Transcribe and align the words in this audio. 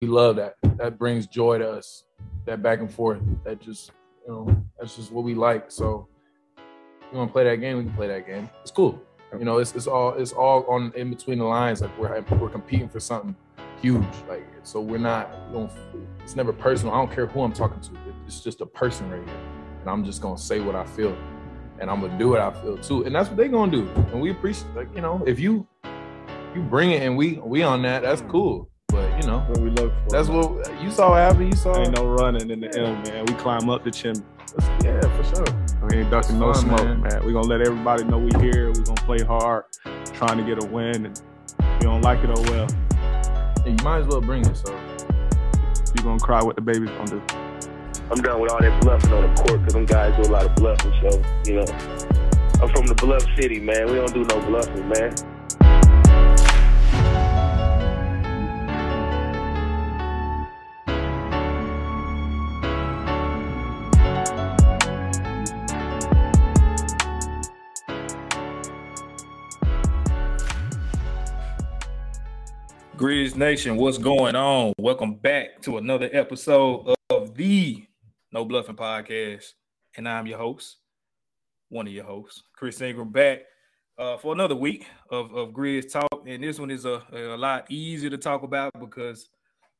we 0.00 0.08
love 0.08 0.36
that. 0.36 0.54
That 0.78 0.98
brings 0.98 1.26
joy 1.26 1.58
to 1.58 1.70
us. 1.70 2.04
That 2.46 2.62
back 2.62 2.80
and 2.80 2.92
forth. 2.92 3.20
That 3.44 3.60
just 3.60 3.92
you 4.26 4.32
know 4.32 4.64
that's 4.78 4.96
just 4.96 5.12
what 5.12 5.24
we 5.24 5.34
like. 5.34 5.70
So 5.70 6.08
you 7.12 7.18
want 7.18 7.28
to 7.28 7.32
play 7.32 7.44
that 7.44 7.56
game, 7.56 7.78
we 7.78 7.84
can 7.84 7.92
play 7.92 8.08
that 8.08 8.26
game. 8.26 8.48
It's 8.62 8.70
cool. 8.70 9.00
You 9.38 9.44
know, 9.44 9.58
it's, 9.58 9.74
it's 9.74 9.86
all 9.86 10.14
it's 10.14 10.32
all 10.32 10.64
on 10.68 10.92
in 10.96 11.10
between 11.10 11.38
the 11.38 11.44
lines. 11.44 11.82
Like 11.82 11.96
we're 11.98 12.20
we're 12.38 12.48
competing 12.48 12.88
for 12.88 12.98
something 12.98 13.36
huge. 13.80 14.02
Like 14.28 14.46
so, 14.62 14.80
we're 14.80 14.98
not. 14.98 15.30
It's 16.22 16.34
never 16.34 16.52
personal. 16.52 16.94
I 16.94 16.98
don't 16.98 17.12
care 17.12 17.26
who 17.26 17.42
I'm 17.42 17.52
talking 17.52 17.80
to. 17.80 17.90
It's 18.26 18.40
just 18.40 18.60
a 18.60 18.66
person 18.66 19.08
right 19.10 19.24
here, 19.24 19.40
and 19.80 19.90
I'm 19.90 20.04
just 20.04 20.22
gonna 20.22 20.38
say 20.38 20.60
what 20.60 20.74
I 20.74 20.84
feel, 20.84 21.16
and 21.78 21.90
I'm 21.90 22.00
gonna 22.00 22.18
do 22.18 22.30
what 22.30 22.40
I 22.40 22.50
feel 22.62 22.78
too. 22.78 23.04
And 23.04 23.14
that's 23.14 23.28
what 23.28 23.36
they're 23.36 23.48
gonna 23.48 23.70
do. 23.70 23.86
And 24.12 24.20
we 24.20 24.30
appreciate. 24.30 24.74
Like 24.74 24.88
you 24.94 25.02
know, 25.02 25.22
if 25.26 25.38
you 25.38 25.68
you 26.54 26.62
bring 26.62 26.90
it 26.90 27.02
and 27.02 27.16
we 27.16 27.34
we 27.34 27.62
on 27.62 27.82
that, 27.82 28.02
that's 28.02 28.22
cool. 28.22 28.70
But 29.20 29.26
you 29.26 29.32
know, 29.32 29.38
what 29.40 29.58
we 29.60 29.70
look 29.70 29.92
for. 29.92 30.10
That's 30.10 30.28
what 30.28 30.82
you 30.82 30.90
saw 30.90 31.14
happen. 31.14 31.46
You 31.46 31.56
saw. 31.56 31.76
Ain't 31.76 31.94
no 31.96 32.06
running 32.06 32.50
in 32.50 32.60
the 32.60 32.78
M, 32.78 33.02
man. 33.02 33.26
We 33.26 33.34
climb 33.34 33.68
up 33.68 33.84
the 33.84 33.90
chimney. 33.90 34.22
Yeah, 34.82 35.00
for 35.00 35.36
sure. 35.36 35.88
We 35.88 35.98
ain't 35.98 36.10
ducking 36.10 36.38
no 36.38 36.52
fun, 36.52 36.62
smoke, 36.64 36.82
man. 36.82 37.00
man. 37.02 37.26
We 37.26 37.32
gonna 37.32 37.46
let 37.46 37.60
everybody 37.60 38.04
know 38.04 38.18
we 38.18 38.30
here. 38.40 38.68
We 38.68 38.80
gonna 38.80 39.00
play 39.02 39.22
hard, 39.22 39.64
trying 40.14 40.38
to 40.38 40.44
get 40.44 40.62
a 40.62 40.66
win. 40.66 41.06
And 41.06 41.22
if 41.58 41.82
you 41.82 41.88
don't 41.88 42.02
like 42.02 42.24
it, 42.24 42.30
oh 42.32 42.42
well. 42.50 42.68
And 43.66 43.78
you 43.78 43.84
might 43.84 43.98
as 43.98 44.06
well 44.06 44.20
bring 44.20 44.44
it. 44.46 44.56
So 44.56 44.74
You 45.96 46.02
gonna 46.02 46.18
cry 46.18 46.42
what 46.42 46.56
the 46.56 46.62
baby's 46.62 46.90
gonna 46.90 47.10
do. 47.10 47.22
I'm 48.10 48.22
done 48.22 48.40
with 48.40 48.50
all 48.50 48.60
that 48.60 48.80
bluffing 48.80 49.12
on 49.12 49.34
the 49.34 49.42
court 49.42 49.60
because 49.60 49.74
them 49.74 49.84
guys 49.84 50.16
do 50.16 50.30
a 50.30 50.32
lot 50.32 50.46
of 50.46 50.54
bluffing. 50.56 50.92
So, 51.02 51.22
you 51.44 51.56
know, 51.56 51.66
I'm 52.60 52.68
from 52.70 52.86
the 52.86 52.94
bluff 52.96 53.24
city, 53.36 53.60
man. 53.60 53.86
We 53.86 53.94
don't 53.96 54.12
do 54.12 54.24
no 54.24 54.40
bluffing, 54.46 54.88
man. 54.88 55.14
Grizz 73.00 73.34
Nation, 73.34 73.78
what's 73.78 73.96
going 73.96 74.36
on? 74.36 74.74
Welcome 74.76 75.14
back 75.14 75.62
to 75.62 75.78
another 75.78 76.10
episode 76.12 76.94
of 77.08 77.34
the 77.34 77.86
No 78.30 78.44
Bluffing 78.44 78.76
Podcast. 78.76 79.54
And 79.96 80.06
I'm 80.06 80.26
your 80.26 80.36
host, 80.36 80.76
one 81.70 81.86
of 81.86 81.94
your 81.94 82.04
hosts, 82.04 82.42
Chris 82.54 82.78
Ingram, 82.82 83.10
back 83.10 83.38
uh, 83.96 84.18
for 84.18 84.34
another 84.34 84.54
week 84.54 84.86
of, 85.10 85.34
of 85.34 85.54
Grizz 85.54 85.90
Talk. 85.90 86.26
And 86.26 86.44
this 86.44 86.58
one 86.58 86.70
is 86.70 86.84
a, 86.84 87.02
a 87.10 87.38
lot 87.38 87.70
easier 87.70 88.10
to 88.10 88.18
talk 88.18 88.42
about 88.42 88.70
because 88.78 89.30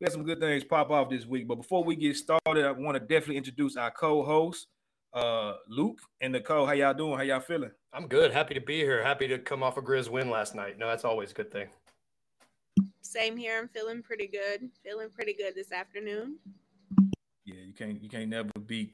we 0.00 0.06
had 0.06 0.12
some 0.12 0.24
good 0.24 0.40
things 0.40 0.64
pop 0.64 0.90
off 0.90 1.10
this 1.10 1.26
week. 1.26 1.46
But 1.46 1.56
before 1.56 1.84
we 1.84 1.96
get 1.96 2.16
started, 2.16 2.64
I 2.64 2.70
want 2.70 2.94
to 2.94 3.00
definitely 3.00 3.36
introduce 3.36 3.76
our 3.76 3.90
co-host, 3.90 4.66
uh, 5.12 5.56
Luke 5.68 5.98
and 6.22 6.32
Nicole. 6.32 6.64
How 6.64 6.72
y'all 6.72 6.94
doing? 6.94 7.18
How 7.18 7.22
y'all 7.22 7.40
feeling? 7.40 7.72
I'm 7.92 8.08
good. 8.08 8.32
Happy 8.32 8.54
to 8.54 8.62
be 8.62 8.78
here. 8.78 9.04
Happy 9.04 9.28
to 9.28 9.38
come 9.38 9.62
off 9.62 9.76
a 9.76 9.82
Grizz 9.82 10.08
win 10.08 10.30
last 10.30 10.54
night. 10.54 10.78
No, 10.78 10.88
that's 10.88 11.04
always 11.04 11.32
a 11.32 11.34
good 11.34 11.52
thing. 11.52 11.68
Same 13.02 13.36
here. 13.36 13.58
I'm 13.58 13.68
feeling 13.68 14.02
pretty 14.02 14.28
good. 14.28 14.70
Feeling 14.84 15.10
pretty 15.10 15.34
good 15.34 15.54
this 15.54 15.72
afternoon. 15.72 16.38
Yeah, 17.44 17.62
you 17.66 17.72
can't 17.72 18.00
you 18.02 18.08
can't 18.08 18.28
never 18.28 18.50
beat 18.66 18.92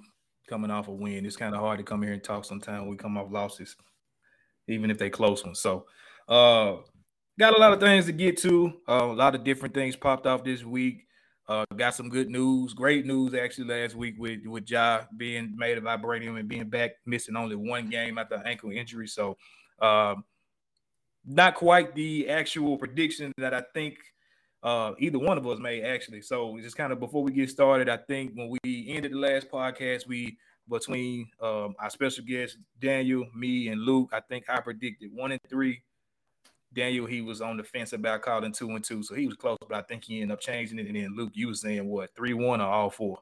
coming 0.48 0.70
off 0.70 0.88
a 0.88 0.92
win. 0.92 1.26
It's 1.26 1.36
kind 1.36 1.54
of 1.54 1.60
hard 1.60 1.78
to 1.78 1.84
come 1.84 2.02
here 2.02 2.12
and 2.12 2.22
talk 2.22 2.44
sometimes 2.44 2.88
we 2.88 2.96
come 2.96 3.18
off 3.18 3.30
losses, 3.30 3.76
even 4.68 4.90
if 4.90 4.98
they 4.98 5.10
close 5.10 5.44
ones. 5.44 5.60
So 5.60 5.86
uh 6.28 6.76
got 7.38 7.54
a 7.54 7.58
lot 7.58 7.72
of 7.72 7.80
things 7.80 8.06
to 8.06 8.12
get 8.12 8.38
to. 8.38 8.72
Uh, 8.88 9.04
a 9.04 9.12
lot 9.12 9.34
of 9.34 9.44
different 9.44 9.74
things 9.74 9.96
popped 9.96 10.26
off 10.26 10.44
this 10.44 10.64
week. 10.64 11.02
Uh 11.48 11.64
got 11.76 11.94
some 11.94 12.08
good 12.08 12.30
news, 12.30 12.72
great 12.72 13.04
news 13.04 13.34
actually 13.34 13.68
last 13.68 13.94
week 13.94 14.14
with 14.18 14.40
with 14.46 14.70
Ja 14.70 15.02
being 15.16 15.54
made 15.56 15.76
of 15.76 15.84
vibranium 15.84 16.38
and 16.38 16.48
being 16.48 16.70
back 16.70 16.92
missing 17.04 17.36
only 17.36 17.56
one 17.56 17.90
game 17.90 18.18
after 18.18 18.42
ankle 18.46 18.70
injury. 18.70 19.08
So 19.08 19.36
um 19.82 20.24
not 21.26 21.54
quite 21.56 21.94
the 21.94 22.28
actual 22.28 22.78
prediction 22.78 23.32
that 23.38 23.52
I 23.52 23.62
think 23.74 23.96
uh, 24.62 24.92
either 24.98 25.18
one 25.18 25.36
of 25.38 25.46
us 25.46 25.58
made 25.58 25.84
actually. 25.84 26.22
So 26.22 26.58
just 26.60 26.76
kind 26.76 26.92
of 26.92 27.00
before 27.00 27.22
we 27.22 27.32
get 27.32 27.50
started, 27.50 27.88
I 27.88 27.98
think 27.98 28.32
when 28.34 28.56
we 28.62 28.86
ended 28.88 29.12
the 29.12 29.18
last 29.18 29.50
podcast, 29.50 30.06
we 30.06 30.38
between 30.68 31.28
um, 31.40 31.74
our 31.78 31.90
special 31.90 32.24
guest 32.24 32.58
Daniel, 32.80 33.24
me, 33.34 33.68
and 33.68 33.80
Luke, 33.80 34.10
I 34.12 34.20
think 34.20 34.44
I 34.48 34.60
predicted 34.60 35.10
one 35.12 35.32
and 35.32 35.40
three. 35.48 35.82
Daniel, 36.72 37.06
he 37.06 37.22
was 37.22 37.40
on 37.40 37.56
the 37.56 37.64
fence 37.64 37.92
about 37.92 38.22
calling 38.22 38.52
two 38.52 38.70
and 38.70 38.84
two, 38.84 39.02
so 39.02 39.14
he 39.14 39.26
was 39.26 39.36
close, 39.36 39.56
but 39.68 39.78
I 39.78 39.82
think 39.82 40.04
he 40.04 40.20
ended 40.20 40.34
up 40.34 40.40
changing 40.40 40.78
it. 40.78 40.86
And 40.86 40.96
then 40.96 41.16
Luke, 41.16 41.30
you 41.34 41.48
was 41.48 41.60
saying 41.60 41.86
what 41.86 42.14
three 42.14 42.34
one 42.34 42.60
or 42.60 42.66
all 42.66 42.90
four? 42.90 43.18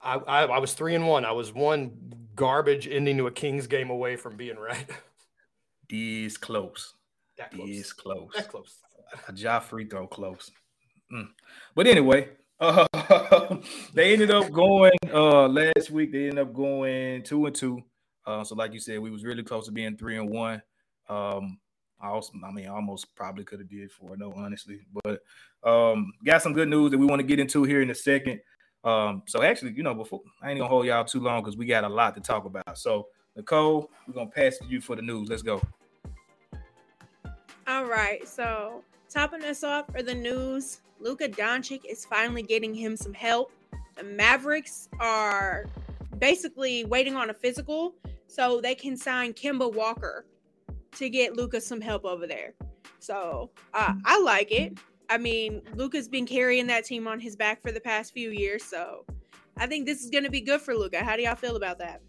I, 0.00 0.14
I, 0.14 0.44
I 0.44 0.58
was 0.58 0.72
three 0.72 0.94
and 0.94 1.06
one. 1.06 1.24
I 1.24 1.32
was 1.32 1.52
one 1.52 1.92
garbage 2.34 2.88
ending 2.88 3.18
to 3.18 3.26
a 3.26 3.30
Kings 3.30 3.66
game 3.66 3.90
away 3.90 4.16
from 4.16 4.36
being 4.36 4.56
right. 4.56 4.86
Is 5.90 6.36
close. 6.36 6.94
That 7.40 7.52
close. 7.52 7.70
Is 7.70 7.92
close. 7.94 8.30
That 8.36 8.48
close. 8.48 8.76
a 9.26 9.32
Ja 9.34 9.60
free 9.60 9.86
throw 9.86 10.06
close. 10.06 10.50
Mm. 11.10 11.28
But 11.74 11.86
anyway, 11.86 12.28
uh, 12.60 12.86
they 13.94 14.12
ended 14.12 14.30
up 14.30 14.52
going 14.52 14.92
uh 15.10 15.48
last 15.48 15.90
week. 15.90 16.12
They 16.12 16.28
ended 16.28 16.40
up 16.40 16.52
going 16.52 17.22
two 17.22 17.46
and 17.46 17.54
two. 17.54 17.82
Uh, 18.26 18.44
so 18.44 18.54
like 18.54 18.74
you 18.74 18.78
said, 18.78 18.98
we 19.00 19.10
was 19.10 19.24
really 19.24 19.42
close 19.42 19.64
to 19.66 19.72
being 19.72 19.96
three 19.96 20.18
and 20.18 20.28
one. 20.28 20.60
Um, 21.08 21.58
I 21.98 22.08
also, 22.08 22.34
I 22.44 22.50
mean, 22.50 22.68
almost 22.68 23.14
probably 23.16 23.44
could 23.44 23.60
have 23.60 23.70
did 23.70 23.90
four, 23.90 24.18
no, 24.18 24.32
honestly. 24.36 24.80
But 25.02 25.20
um, 25.64 26.12
got 26.22 26.42
some 26.42 26.52
good 26.52 26.68
news 26.68 26.90
that 26.90 26.98
we 26.98 27.06
want 27.06 27.20
to 27.20 27.26
get 27.26 27.40
into 27.40 27.64
here 27.64 27.80
in 27.80 27.90
a 27.90 27.94
second. 27.94 28.40
Um, 28.84 29.22
so 29.26 29.42
actually, 29.42 29.72
you 29.72 29.82
know, 29.82 29.94
before 29.94 30.20
I 30.42 30.50
ain't 30.50 30.58
gonna 30.58 30.68
hold 30.68 30.84
y'all 30.84 31.04
too 31.04 31.20
long 31.20 31.42
because 31.42 31.56
we 31.56 31.64
got 31.64 31.84
a 31.84 31.88
lot 31.88 32.14
to 32.16 32.20
talk 32.20 32.44
about. 32.44 32.76
So 32.76 33.08
Nicole, 33.34 33.90
we're 34.06 34.14
gonna 34.14 34.30
pass 34.30 34.58
to 34.58 34.66
you 34.66 34.82
for 34.82 34.94
the 34.94 35.02
news. 35.02 35.30
Let's 35.30 35.42
go. 35.42 35.62
All 37.70 37.84
right. 37.84 38.26
So 38.26 38.82
topping 39.08 39.44
us 39.44 39.62
off 39.62 39.86
for 39.92 40.02
the 40.02 40.12
news, 40.12 40.80
Luka 40.98 41.28
Doncic 41.28 41.82
is 41.88 42.04
finally 42.04 42.42
getting 42.42 42.74
him 42.74 42.96
some 42.96 43.14
help. 43.14 43.52
The 43.96 44.02
Mavericks 44.02 44.88
are 44.98 45.66
basically 46.18 46.84
waiting 46.84 47.14
on 47.14 47.30
a 47.30 47.34
physical 47.34 47.94
so 48.26 48.60
they 48.60 48.74
can 48.74 48.96
sign 48.96 49.34
Kemba 49.34 49.72
Walker 49.72 50.26
to 50.96 51.08
get 51.08 51.36
Luka 51.36 51.60
some 51.60 51.80
help 51.80 52.04
over 52.04 52.26
there. 52.26 52.54
So 52.98 53.50
uh, 53.72 53.94
I 54.04 54.20
like 54.20 54.50
it. 54.50 54.76
I 55.08 55.16
mean, 55.16 55.62
Luka's 55.76 56.08
been 56.08 56.26
carrying 56.26 56.66
that 56.66 56.84
team 56.84 57.06
on 57.06 57.20
his 57.20 57.36
back 57.36 57.62
for 57.62 57.70
the 57.70 57.80
past 57.80 58.12
few 58.12 58.30
years, 58.30 58.64
so 58.64 59.04
I 59.58 59.68
think 59.68 59.86
this 59.86 60.02
is 60.02 60.10
going 60.10 60.24
to 60.24 60.30
be 60.30 60.40
good 60.40 60.60
for 60.60 60.74
Luca. 60.74 61.04
How 61.04 61.14
do 61.14 61.22
y'all 61.22 61.36
feel 61.36 61.54
about 61.54 61.78
that? 61.78 62.00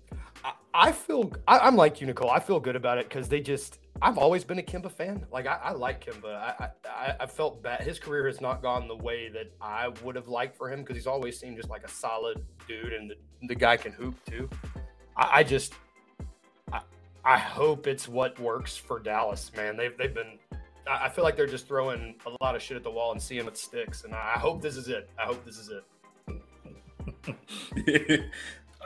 I, 0.44 0.54
I 0.74 0.92
feel 0.92 1.32
I'm 1.48 1.76
like 1.76 2.02
you, 2.02 2.08
Nicole. 2.08 2.32
I 2.32 2.40
feel 2.40 2.60
good 2.60 2.76
about 2.76 2.98
it 2.98 3.10
because 3.10 3.30
they 3.30 3.42
just. 3.42 3.78
I've 4.02 4.18
always 4.18 4.44
been 4.44 4.58
a 4.58 4.64
Kemba 4.64 4.92
fan. 4.92 5.26
Like 5.32 5.46
I, 5.46 5.60
I 5.64 5.72
like 5.74 6.04
Kemba. 6.04 6.36
I, 6.36 6.70
I 6.90 7.16
I 7.22 7.26
felt 7.28 7.62
bad. 7.62 7.82
His 7.82 8.00
career 8.00 8.26
has 8.26 8.42
not 8.42 8.62
gone 8.62 8.88
the 8.88 8.96
way 8.96 9.30
that 9.30 9.52
I 9.62 9.90
would 10.04 10.16
have 10.16 10.28
liked 10.28 10.58
for 10.58 10.72
him 10.72 10.80
because 10.82 10.96
he's 10.96 11.08
always 11.08 11.40
seemed 11.40 11.58
just 11.58 11.70
like 11.70 11.84
a 11.84 11.90
solid 11.90 12.44
dude, 12.68 12.94
and 12.94 13.12
the, 13.12 13.16
the 13.48 13.56
guy 13.56 13.78
can 13.78 13.92
hoop 13.92 14.16
too. 14.26 14.50
I, 15.16 15.40
I 15.40 15.44
just. 15.44 15.74
I, 16.74 16.82
I 17.24 17.38
hope 17.38 17.86
it's 17.86 18.08
what 18.08 18.40
works 18.40 18.76
for 18.76 19.00
Dallas, 19.00 19.52
man. 19.56 19.78
They've 19.78 19.96
they've 19.96 20.14
been. 20.14 20.40
I 20.90 21.10
feel 21.10 21.24
like 21.24 21.36
they're 21.38 21.46
just 21.46 21.68
throwing 21.68 22.16
a 22.26 22.44
lot 22.44 22.56
of 22.56 22.62
shit 22.62 22.76
at 22.76 22.84
the 22.84 22.90
wall 22.90 23.12
and 23.12 23.22
seeing 23.22 23.46
what 23.46 23.56
sticks, 23.56 24.04
and 24.04 24.16
I 24.16 24.34
I 24.36 24.40
hope 24.40 24.62
this 24.62 24.78
is 24.78 24.88
it. 24.88 25.10
I 25.20 25.26
hope 25.26 25.46
this 25.46 25.60
is 25.60 25.70
it. 25.70 25.84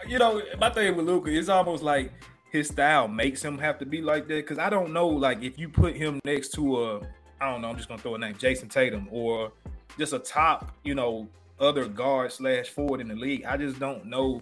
you 0.08 0.20
know, 0.20 0.42
my 0.60 0.70
thing 0.70 0.96
with 0.98 1.06
Luka 1.06 1.30
is 1.30 1.48
almost 1.48 1.84
like 1.84 2.12
his 2.52 2.68
style 2.68 3.08
makes 3.08 3.44
him 3.44 3.58
have 3.58 3.80
to 3.80 3.86
be 3.86 4.02
like 4.02 4.28
that. 4.28 4.46
Cause 4.48 4.58
I 4.58 4.70
don't 4.70 4.94
know, 4.94 5.08
like 5.08 5.44
if 5.44 5.60
you 5.60 5.70
put 5.70 5.96
him 5.96 6.20
next 6.24 6.50
to 6.54 6.84
a, 6.84 7.00
I 7.42 7.52
don't 7.52 7.62
know, 7.62 7.70
I'm 7.70 7.78
just 7.78 7.88
gonna 7.88 8.02
throw 8.02 8.16
a 8.16 8.18
name, 8.18 8.36
Jayson 8.36 8.70
Tatum, 8.70 9.08
or 9.12 9.52
just 9.98 10.14
a 10.14 10.20
top, 10.20 10.76
you 10.84 10.96
know, 10.96 11.28
other 11.60 11.88
guard 11.88 12.32
slash 12.32 12.70
forward 12.70 13.02
in 13.02 13.08
the 13.08 13.16
league. 13.16 13.46
I 13.46 13.58
just 13.58 13.80
don't 13.80 14.06
know 14.06 14.42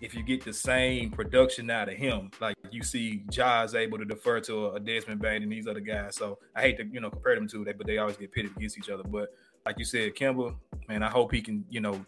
if 0.00 0.14
you 0.14 0.22
get 0.22 0.44
the 0.44 0.52
same 0.52 1.10
production 1.10 1.70
out 1.70 1.88
of 1.88 1.94
him. 1.94 2.30
Like 2.40 2.56
you 2.70 2.82
see 2.82 3.22
Ja's 3.30 3.74
able 3.74 3.98
to 3.98 4.04
defer 4.04 4.40
to 4.40 4.70
a 4.70 4.80
Desmond 4.80 5.20
Bane 5.20 5.42
and 5.42 5.52
these 5.52 5.66
other 5.66 5.80
guys. 5.80 6.16
So 6.16 6.38
I 6.56 6.62
hate 6.62 6.78
to, 6.78 6.86
you 6.86 7.00
know, 7.00 7.10
compare 7.10 7.34
them 7.34 7.48
to 7.48 7.64
that, 7.64 7.76
but 7.78 7.86
they 7.86 7.98
always 7.98 8.16
get 8.16 8.32
pitted 8.32 8.56
against 8.56 8.78
each 8.78 8.88
other. 8.88 9.02
But 9.02 9.28
like 9.66 9.78
you 9.78 9.84
said, 9.84 10.14
Kemba, 10.14 10.56
man, 10.88 11.02
I 11.02 11.10
hope 11.10 11.32
he 11.32 11.42
can, 11.42 11.64
you 11.68 11.80
know, 11.80 12.04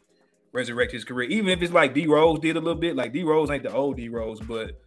resurrect 0.52 0.92
his 0.92 1.04
career. 1.04 1.28
Even 1.28 1.50
if 1.50 1.62
it's 1.62 1.72
like 1.72 1.94
D 1.94 2.06
Rose 2.06 2.38
did 2.38 2.56
a 2.56 2.60
little 2.60 2.80
bit, 2.80 2.96
like 2.96 3.12
D 3.12 3.24
Rose 3.24 3.50
ain't 3.50 3.62
the 3.62 3.72
old 3.72 3.96
D 3.96 4.08
Rose, 4.08 4.40
but 4.40 4.80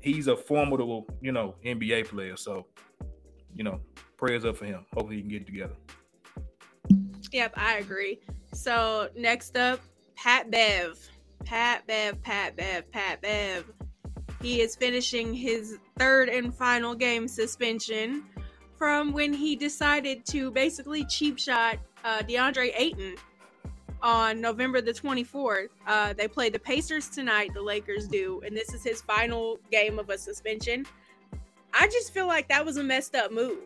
he's 0.00 0.26
a 0.26 0.36
formidable, 0.36 1.06
you 1.20 1.32
know, 1.32 1.54
NBA 1.64 2.08
player. 2.08 2.36
So, 2.36 2.66
you 3.54 3.64
know, 3.64 3.80
prayers 4.16 4.44
up 4.44 4.56
for 4.56 4.66
him. 4.66 4.84
Hopefully 4.92 5.16
he 5.16 5.22
can 5.22 5.30
get 5.30 5.42
it 5.42 5.46
together. 5.46 5.74
Yep, 7.32 7.54
I 7.56 7.78
agree. 7.78 8.20
So 8.52 9.08
next 9.16 9.56
up, 9.56 9.80
Pat 10.16 10.50
Bev. 10.50 10.98
Pat 11.44 11.86
Bev, 11.86 12.22
Pat 12.22 12.56
Bev, 12.56 12.90
Pat 12.90 13.20
Bev. 13.20 13.64
He 14.40 14.60
is 14.60 14.76
finishing 14.76 15.34
his 15.34 15.78
third 15.98 16.28
and 16.28 16.54
final 16.54 16.94
game 16.94 17.28
suspension 17.28 18.24
from 18.76 19.12
when 19.12 19.32
he 19.32 19.56
decided 19.56 20.24
to 20.26 20.50
basically 20.50 21.04
cheap 21.04 21.38
shot 21.38 21.78
uh, 22.04 22.18
DeAndre 22.18 22.72
Ayton 22.76 23.16
on 24.04 24.38
November 24.38 24.82
the 24.82 24.92
24th. 24.92 25.70
Uh, 25.86 26.12
they 26.12 26.28
play 26.28 26.50
the 26.50 26.58
Pacers 26.58 27.08
tonight. 27.08 27.52
The 27.54 27.62
Lakers 27.62 28.06
do, 28.06 28.42
and 28.46 28.54
this 28.54 28.74
is 28.74 28.84
his 28.84 29.00
final 29.00 29.58
game 29.72 29.98
of 29.98 30.10
a 30.10 30.18
suspension. 30.18 30.84
I 31.72 31.88
just 31.88 32.12
feel 32.12 32.26
like 32.26 32.46
that 32.48 32.64
was 32.64 32.76
a 32.76 32.84
messed 32.84 33.16
up 33.16 33.32
move. 33.32 33.64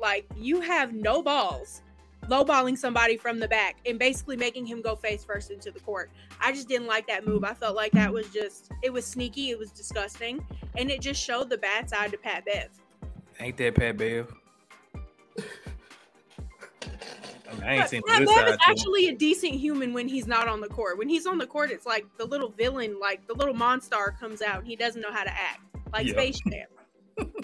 Like 0.00 0.26
you 0.36 0.60
have 0.60 0.94
no 0.94 1.22
balls, 1.22 1.82
lowballing 2.28 2.78
somebody 2.78 3.16
from 3.16 3.40
the 3.40 3.48
back 3.48 3.78
and 3.84 3.98
basically 3.98 4.36
making 4.36 4.64
him 4.64 4.80
go 4.80 4.94
face 4.94 5.24
first 5.24 5.50
into 5.50 5.72
the 5.72 5.80
court. 5.80 6.10
I 6.40 6.52
just 6.52 6.68
didn't 6.68 6.86
like 6.86 7.08
that 7.08 7.26
move. 7.26 7.42
I 7.42 7.52
felt 7.52 7.74
like 7.74 7.92
that 7.92 8.12
was 8.12 8.28
just 8.30 8.70
it 8.82 8.92
was 8.92 9.04
sneaky, 9.04 9.50
it 9.50 9.58
was 9.58 9.72
disgusting, 9.72 10.42
and 10.76 10.88
it 10.88 11.00
just 11.00 11.20
showed 11.20 11.50
the 11.50 11.58
bad 11.58 11.90
side 11.90 12.12
to 12.12 12.16
Pat 12.16 12.44
Bev. 12.46 12.68
Ain't 13.40 13.56
that 13.56 13.74
Pat 13.74 13.96
Bev? 13.96 14.32
I, 17.50 17.54
mean, 17.54 17.64
ain't 17.64 17.88
seen 17.88 18.02
Pat 18.06 18.20
this 18.20 18.30
is 18.30 18.58
actually 18.66 19.08
a 19.08 19.14
decent 19.14 19.54
human 19.54 19.92
when 19.92 20.08
he's 20.08 20.26
not 20.26 20.48
on 20.48 20.60
the 20.60 20.68
court. 20.68 20.98
When 20.98 21.08
he's 21.08 21.26
on 21.26 21.38
the 21.38 21.46
court, 21.46 21.70
it's 21.70 21.86
like 21.86 22.06
the 22.18 22.24
little 22.24 22.50
villain, 22.50 22.98
like 23.00 23.26
the 23.26 23.34
little 23.34 23.54
monster 23.54 24.14
comes 24.18 24.42
out 24.42 24.58
and 24.58 24.66
he 24.66 24.76
doesn't 24.76 25.00
know 25.00 25.12
how 25.12 25.24
to 25.24 25.30
act. 25.30 25.60
Like 25.92 26.06
Yeah. 26.06 26.12
Space 26.12 26.40
Jam. 26.50 26.66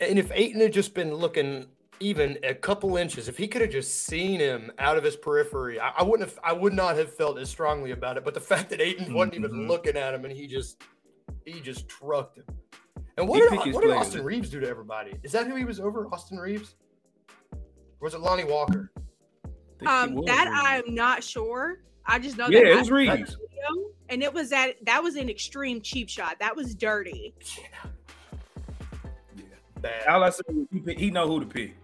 And 0.00 0.18
if 0.18 0.30
Ayton 0.34 0.60
had 0.60 0.74
just 0.74 0.92
been 0.92 1.14
looking 1.14 1.66
even 2.00 2.38
a 2.42 2.54
couple 2.54 2.98
inches, 2.98 3.28
if 3.28 3.38
he 3.38 3.48
could 3.48 3.62
have 3.62 3.70
just 3.70 4.04
seen 4.04 4.40
him 4.40 4.70
out 4.78 4.98
of 4.98 5.04
his 5.04 5.16
periphery, 5.16 5.80
I, 5.80 5.88
I 5.96 6.02
wouldn't 6.02 6.28
have. 6.28 6.38
I 6.44 6.52
would 6.52 6.74
not 6.74 6.96
have 6.96 7.14
felt 7.14 7.38
as 7.38 7.48
strongly 7.48 7.92
about 7.92 8.18
it. 8.18 8.24
But 8.24 8.34
the 8.34 8.40
fact 8.40 8.68
that 8.70 8.80
Ayton 8.82 9.14
wasn't 9.14 9.36
even 9.36 9.52
Mhm. 9.52 9.68
looking 9.68 9.96
at 9.96 10.12
him 10.12 10.26
and 10.26 10.34
he 10.34 10.46
just 10.46 10.82
he 11.46 11.60
just 11.60 11.88
trucked 11.88 12.36
him. 12.36 12.44
And 13.16 13.26
what 13.26 13.38
did, 13.38 13.72
what 13.72 13.82
did. 13.82 13.90
Austin 13.92 14.22
Reaves 14.22 14.50
do 14.50 14.60
to 14.60 14.68
everybody? 14.68 15.14
Is 15.22 15.32
that 15.32 15.46
who 15.46 15.56
he 15.56 15.64
was 15.64 15.80
over? 15.80 16.06
Austin 16.12 16.36
Reaves? 16.36 16.74
Or 17.52 17.58
was 18.02 18.12
it 18.12 18.20
Lonnie 18.20 18.44
Walker? 18.44 18.92
Think 19.78 19.90
he 19.90 19.96
Um, 19.96 20.24
that 20.26 20.48
I'm 20.52 20.94
not 20.94 21.22
sure. 21.22 21.80
I 22.06 22.18
just 22.18 22.36
know 22.38 22.48
Yeah, 22.48 22.60
that 22.60 22.66
it 22.72 22.76
was 22.78 22.88
saw 22.88 22.94
Reaves. 22.94 23.36
and 24.08 24.22
it 24.22 24.32
was 24.32 24.50
that 24.50 24.76
that 24.84 25.02
was 25.02 25.16
an 25.16 25.28
extreme 25.28 25.80
cheap 25.80 26.08
shot. 26.08 26.38
That 26.38 26.54
was 26.56 26.74
dirty. 26.74 27.34
Yeah. 27.58 27.90
Bad. 29.80 30.06
All 30.06 30.24
I 30.24 30.30
said 30.30 30.44
was 30.48 30.66
he, 30.86 30.94
he 30.94 31.10
know 31.10 31.26
who 31.26 31.40
to 31.40 31.46
pick. 31.46 31.76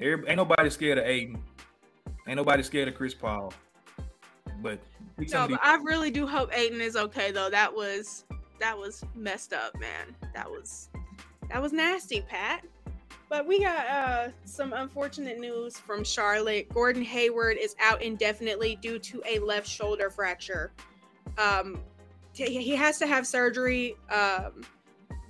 Every- 0.00 0.26
ain't 0.28 0.36
nobody 0.36 0.70
scared 0.70 0.98
of 0.98 1.04
Ayton. 1.04 1.42
Ain't 2.28 2.36
nobody 2.36 2.62
scared 2.62 2.88
of 2.88 2.94
Chris 2.94 3.14
Paul. 3.14 3.52
But 4.62 4.78
No, 5.18 5.48
but 5.48 5.58
I 5.62 5.76
really 5.76 6.10
do 6.10 6.26
hope 6.26 6.56
Ayton 6.56 6.80
is 6.80 6.94
okay 6.96 7.32
though. 7.32 7.50
That 7.50 7.74
was 7.74 8.24
that 8.60 8.76
was 8.76 9.02
messed 9.14 9.52
up, 9.54 9.78
man. 9.80 10.14
That 10.34 10.48
was 10.50 10.90
that 11.50 11.60
was 11.60 11.72
nasty, 11.72 12.20
Pat. 12.20 12.64
But 13.30 13.46
we 13.46 13.60
got 13.60 13.86
uh 13.86 14.28
some 14.44 14.72
unfortunate 14.72 15.38
news 15.38 15.78
from 15.78 16.02
Charlotte. 16.04 16.68
Gordon 16.68 17.04
Hayward 17.04 17.56
is 17.56 17.76
out 17.80 18.02
indefinitely 18.02 18.76
due 18.82 18.98
to 18.98 19.22
a 19.24 19.38
left 19.38 19.68
shoulder 19.68 20.10
fracture. 20.10 20.72
Um 21.38 21.80
t- 22.34 22.58
he 22.58 22.74
has 22.74 22.98
to 22.98 23.06
have 23.06 23.26
surgery. 23.26 23.96
Um 24.10 24.64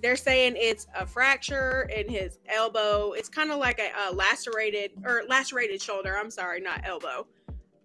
they're 0.03 0.17
saying 0.17 0.55
it's 0.57 0.87
a 0.99 1.07
fracture 1.07 1.91
in 1.95 2.09
his 2.09 2.39
elbow. 2.49 3.13
It's 3.13 3.29
kind 3.29 3.53
of 3.53 3.59
like 3.59 3.79
a, 3.79 3.91
a 4.09 4.15
lacerated 4.15 4.93
or 5.05 5.25
lacerated 5.29 5.83
shoulder. 5.83 6.17
I'm 6.17 6.31
sorry, 6.31 6.61
not 6.63 6.81
elbow. 6.85 7.27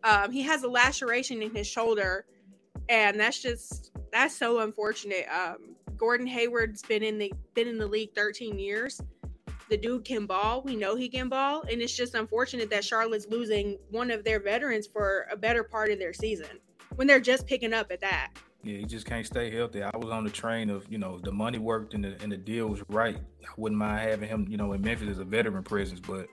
Um, 0.06 0.32
he 0.32 0.42
has 0.44 0.64
a 0.64 0.68
laceration 0.70 1.42
in 1.42 1.54
his 1.54 1.68
shoulder, 1.68 2.26
and 2.88 3.20
that's 3.20 3.42
just 3.42 3.92
that's 4.14 4.34
so 4.34 4.60
unfortunate. 4.60 5.26
Um, 5.28 5.76
Gordon 5.98 6.28
Hayward's 6.28 6.84
been 6.84 7.04
in 7.04 7.18
the 7.18 7.34
been 7.54 7.68
in 7.68 7.78
the 7.78 7.88
league 7.88 8.14
13 8.16 8.58
years. 8.60 9.02
The 9.70 9.78
dude 9.78 10.06
can 10.06 10.26
ball. 10.26 10.62
We 10.62 10.76
know 10.76 10.96
he 10.96 11.10
can 11.10 11.28
ball, 11.28 11.64
and 11.70 11.82
it's 11.82 11.96
just 11.96 12.14
unfortunate 12.14 12.70
that 12.70 12.84
Charlotte's 12.84 13.28
losing 13.28 13.78
one 13.90 14.12
of 14.12 14.24
their 14.24 14.40
veterans 14.40 14.86
for 14.86 15.28
a 15.32 15.36
better 15.36 15.64
part 15.64 15.90
of 15.90 15.98
their 15.98 16.14
season 16.14 16.60
when 16.96 17.08
they're 17.08 17.20
just 17.20 17.48
picking 17.48 17.74
up 17.74 17.92
at 17.92 18.02
that. 18.02 18.32
Yeah, 18.64 18.78
he 18.78 18.86
just 18.86 19.06
can't 19.06 19.26
stay 19.26 19.52
healthy. 19.52 19.84
I 19.84 19.96
was 19.96 20.10
on 20.10 20.24
the 20.24 20.30
train 20.30 20.70
of, 20.70 20.92
you 20.92 20.98
know, 20.98 21.20
the 21.20 21.32
money 21.32 21.60
worked 21.60 21.94
and 21.94 22.04
the 22.04 22.16
and 22.24 22.32
the 22.32 22.38
deal 22.38 22.68
was 22.68 22.84
right. 22.90 23.18
I 23.44 23.52
wouldn't 23.58 23.78
mind 23.78 24.10
having 24.10 24.28
him, 24.28 24.48
you 24.50 24.58
know, 24.58 24.74
in 24.74 24.82
Memphis 24.82 25.10
as 25.10 25.20
a 25.20 25.24
veteran 25.24 25.64
presence, 25.64 26.00
but 26.00 26.28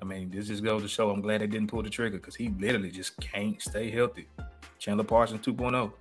I 0.00 0.04
mean, 0.04 0.30
this 0.30 0.48
just 0.48 0.62
goes 0.62 0.82
to 0.82 0.88
show 0.88 1.10
I'm 1.10 1.22
glad 1.22 1.40
they 1.40 1.46
didn't 1.46 1.68
pull 1.68 1.82
the 1.82 1.90
trigger 1.90 2.18
because 2.18 2.36
he 2.36 2.50
literally 2.58 2.90
just 2.90 3.18
can't 3.20 3.60
stay 3.62 3.90
healthy. 3.90 4.28
Chandler 4.78 5.04
Parsons 5.04 5.46
oh. 5.48 5.52
2.0. 5.52 5.92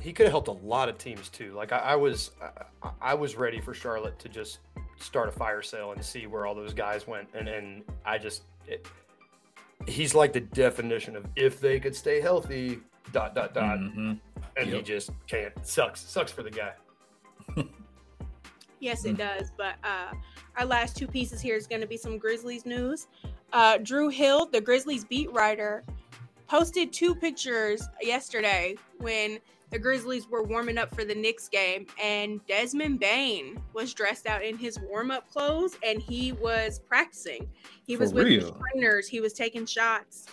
he 0.00 0.12
could 0.12 0.26
have 0.26 0.32
helped 0.32 0.48
a 0.48 0.66
lot 0.66 0.88
of 0.88 0.98
teams 0.98 1.28
too. 1.28 1.52
Like 1.52 1.72
I, 1.72 1.78
I 1.78 1.94
was, 1.94 2.32
I, 2.82 2.90
I 3.00 3.14
was 3.14 3.36
ready 3.36 3.60
for 3.60 3.72
Charlotte 3.72 4.18
to 4.18 4.28
just 4.28 4.58
start 4.98 5.28
a 5.28 5.32
fire 5.32 5.62
sale 5.62 5.92
and 5.92 6.04
see 6.04 6.26
where 6.26 6.46
all 6.46 6.54
those 6.54 6.74
guys 6.74 7.06
went, 7.06 7.28
and 7.34 7.48
and 7.48 7.82
I 8.04 8.18
just, 8.18 8.42
it, 8.66 8.86
he's 9.86 10.14
like 10.14 10.32
the 10.32 10.40
definition 10.40 11.16
of 11.16 11.26
if 11.36 11.60
they 11.60 11.80
could 11.80 11.94
stay 11.96 12.20
healthy, 12.20 12.80
dot 13.12 13.34
dot 13.34 13.54
dot, 13.54 13.78
Mhm. 13.78 14.18
and 14.56 14.68
he 14.68 14.82
just 14.82 15.10
can't. 15.26 15.52
Sucks, 15.66 16.00
sucks 16.00 16.32
for 16.32 16.42
the 16.42 16.50
guy. 16.50 16.72
Yes, 18.80 19.04
it 19.04 19.16
does. 19.16 19.50
But 19.56 19.74
uh, 19.82 20.12
our 20.56 20.64
last 20.64 20.96
two 20.96 21.08
pieces 21.08 21.40
here 21.40 21.56
is 21.56 21.66
going 21.66 21.80
to 21.80 21.86
be 21.88 21.96
some 21.96 22.16
Grizzlies 22.16 22.64
news. 22.64 23.08
Uh, 23.52 23.78
Drew 23.78 24.08
Hill, 24.08 24.46
the 24.46 24.60
Grizzlies 24.60 25.04
beat 25.04 25.32
writer, 25.32 25.82
posted 26.46 26.92
two 26.92 27.14
pictures 27.16 27.82
yesterday 28.00 28.76
when 28.98 29.40
the 29.70 29.78
Grizzlies 29.78 30.28
were 30.28 30.42
warming 30.42 30.78
up 30.78 30.94
for 30.94 31.04
the 31.04 31.14
Knicks 31.14 31.48
game, 31.48 31.86
and 32.02 32.40
Desmond 32.46 33.00
Bane 33.00 33.60
was 33.74 33.92
dressed 33.92 34.26
out 34.26 34.42
in 34.42 34.56
his 34.56 34.78
warm 34.80 35.10
up 35.10 35.30
clothes 35.30 35.76
and 35.84 36.00
he 36.00 36.32
was 36.32 36.78
practicing. 36.78 37.48
He 37.86 37.96
For 37.96 38.04
was 38.04 38.14
with 38.14 38.26
his 38.28 38.50
trainers, 38.50 39.08
he 39.08 39.20
was 39.20 39.32
taking 39.32 39.66
shots. 39.66 40.26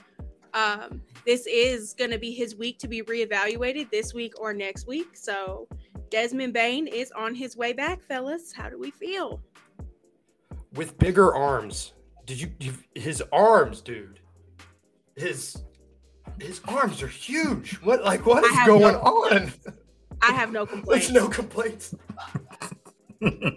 Um, 0.54 1.02
this 1.26 1.46
is 1.48 1.94
going 1.94 2.12
to 2.12 2.18
be 2.18 2.32
his 2.32 2.56
week 2.56 2.80
to 2.80 2.88
be 2.88 3.02
reevaluated 3.02 3.92
this 3.92 4.14
week 4.14 4.40
or 4.40 4.54
next 4.54 4.88
week. 4.88 5.18
So 5.18 5.68
Desmond 6.10 6.54
Bane 6.54 6.88
is 6.88 7.12
on 7.12 7.36
his 7.36 7.58
way 7.58 7.74
back, 7.74 8.02
fellas. 8.02 8.54
How 8.54 8.70
do 8.70 8.80
we 8.80 8.92
feel? 8.92 9.42
With 10.74 10.98
bigger 10.98 11.36
arms, 11.36 11.94
did 12.26 12.40
you? 12.40 12.52
you 12.60 12.74
his 12.96 13.22
arms, 13.34 13.82
dude. 13.82 14.22
His 15.18 15.64
his 16.40 16.62
arms 16.68 17.02
are 17.02 17.08
huge. 17.08 17.76
What 17.82 18.04
like 18.04 18.26
what 18.26 18.44
I 18.44 18.48
is 18.48 18.54
have 18.56 18.68
going 18.68 18.82
no- 18.82 19.00
on? 19.00 19.54
I 20.22 20.32
have 20.32 20.52
no 20.52 20.66
complaints. 20.66 21.08
There's 21.12 21.24
no 21.24 21.30
complaints. 21.30 21.96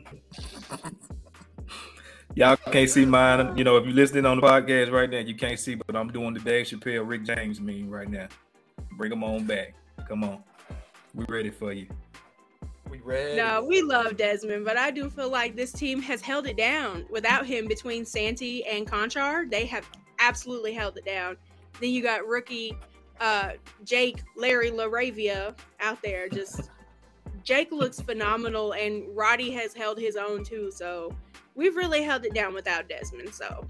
Y'all 2.35 2.57
can't 2.57 2.89
see 2.89 3.05
mine. 3.05 3.57
You 3.57 3.65
know, 3.65 3.77
if 3.79 3.85
you're 3.85 3.95
listening 3.95 4.25
on 4.27 4.37
the 4.41 4.47
podcast 4.47 4.93
right 4.93 5.11
now, 5.11 5.19
you 5.19 5.35
can't 5.35 5.59
see, 5.59 5.75
but 5.75 5.97
I'm 5.97 6.09
doing 6.13 6.35
the 6.35 6.41
Dave 6.41 6.67
Chappelle, 6.67 7.09
Rick 7.09 7.25
James 7.25 7.61
meme 7.61 7.91
right 7.91 8.09
now. 8.09 8.29
Bring 8.97 9.11
them 9.11 9.25
on 9.25 9.45
back. 9.45 9.75
Come 10.07 10.23
on. 10.23 10.43
We 11.15 11.25
ready 11.29 11.51
for 11.51 11.73
you. 11.73 11.89
We 12.89 12.99
ready. 13.01 13.37
No, 13.37 13.65
we 13.65 13.83
love 13.83 14.17
Desmond, 14.17 14.65
but 14.65 14.77
I 14.77 14.91
do 14.91 15.11
feel 15.11 15.31
like 15.31 15.57
this 15.57 15.73
team 15.73 16.01
has 16.03 16.21
held 16.23 16.47
it 16.47 16.57
down. 16.57 17.07
Without 17.11 17.45
him, 17.45 17.67
between 17.67 18.05
Santi 18.05 18.65
and 18.67 18.87
Konchar, 18.87 19.51
they 19.51 19.67
have 19.67 19.89
absolutely 20.21 20.73
held 20.73 20.97
it 20.97 21.05
down. 21.05 21.37
Then 21.81 21.91
you 21.91 22.03
got 22.03 22.27
rookie 22.27 22.77
uh, 23.21 23.53
Jake 23.85 24.23
Larry 24.37 24.71
LaRavia 24.71 25.57
out 25.81 26.01
there. 26.03 26.29
Just 26.29 26.71
Jake 27.43 27.73
looks 27.73 28.01
phenomenal, 28.01 28.73
and 28.73 29.05
Roddy 29.17 29.51
has 29.53 29.75
held 29.75 29.99
his 29.99 30.17
own 30.17 30.45
too. 30.45 30.71
So 30.71 31.13
we've 31.55 31.77
really 31.77 32.03
held 32.03 32.25
it 32.25 32.35
down 32.35 32.55
without 32.55 32.89
Desmond. 32.89 33.35
So 33.35 33.69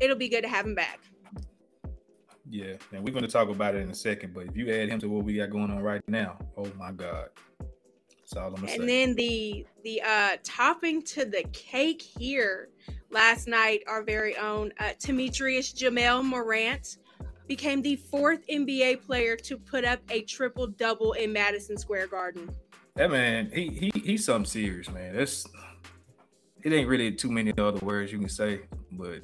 it'll 0.00 0.16
be 0.16 0.28
good 0.28 0.42
to 0.42 0.48
have 0.48 0.66
him 0.66 0.74
back. 0.74 1.00
Yeah, 2.50 2.74
and 2.92 3.04
we're 3.04 3.12
going 3.12 3.26
to 3.26 3.30
talk 3.30 3.50
about 3.50 3.74
it 3.74 3.82
in 3.82 3.90
a 3.90 3.94
second. 3.94 4.32
But 4.32 4.46
if 4.46 4.56
you 4.56 4.70
add 4.72 4.88
him 4.88 4.98
to 5.00 5.08
what 5.08 5.24
we 5.24 5.34
got 5.34 5.50
going 5.50 5.70
on 5.70 5.82
right 5.82 6.02
now, 6.08 6.38
oh 6.56 6.66
my 6.78 6.92
God, 6.92 7.28
that's 8.28 8.34
all 8.34 8.48
I'm 8.48 8.54
gonna 8.54 8.68
say. 8.68 8.76
And 8.76 8.88
then 8.88 9.14
the 9.14 9.66
the 9.84 10.00
uh 10.02 10.36
topping 10.44 11.02
to 11.02 11.26
the 11.26 11.44
cake 11.52 12.00
here 12.00 12.70
last 13.10 13.48
night, 13.48 13.82
our 13.86 14.02
very 14.02 14.36
own 14.38 14.72
uh, 14.80 14.92
Temetrius 14.98 15.74
Jamel 15.74 16.24
Morant 16.24 16.96
became 17.48 17.82
the 17.82 17.96
fourth 17.96 18.46
NBA 18.48 19.04
player 19.04 19.36
to 19.36 19.56
put 19.58 19.84
up 19.84 20.00
a 20.10 20.22
triple 20.22 20.66
double 20.66 21.14
in 21.14 21.32
Madison 21.32 21.76
Square 21.76 22.08
Garden. 22.08 22.50
that 22.94 23.10
man, 23.10 23.50
he 23.52 23.68
he 23.68 24.00
he's 24.00 24.24
something 24.24 24.44
serious, 24.48 24.88
man. 24.90 25.16
That's 25.16 25.46
it. 26.62 26.72
Ain't 26.72 26.88
really 26.88 27.12
too 27.12 27.30
many 27.30 27.52
other 27.58 27.84
words 27.84 28.12
you 28.12 28.18
can 28.18 28.28
say, 28.28 28.60
but 28.92 29.22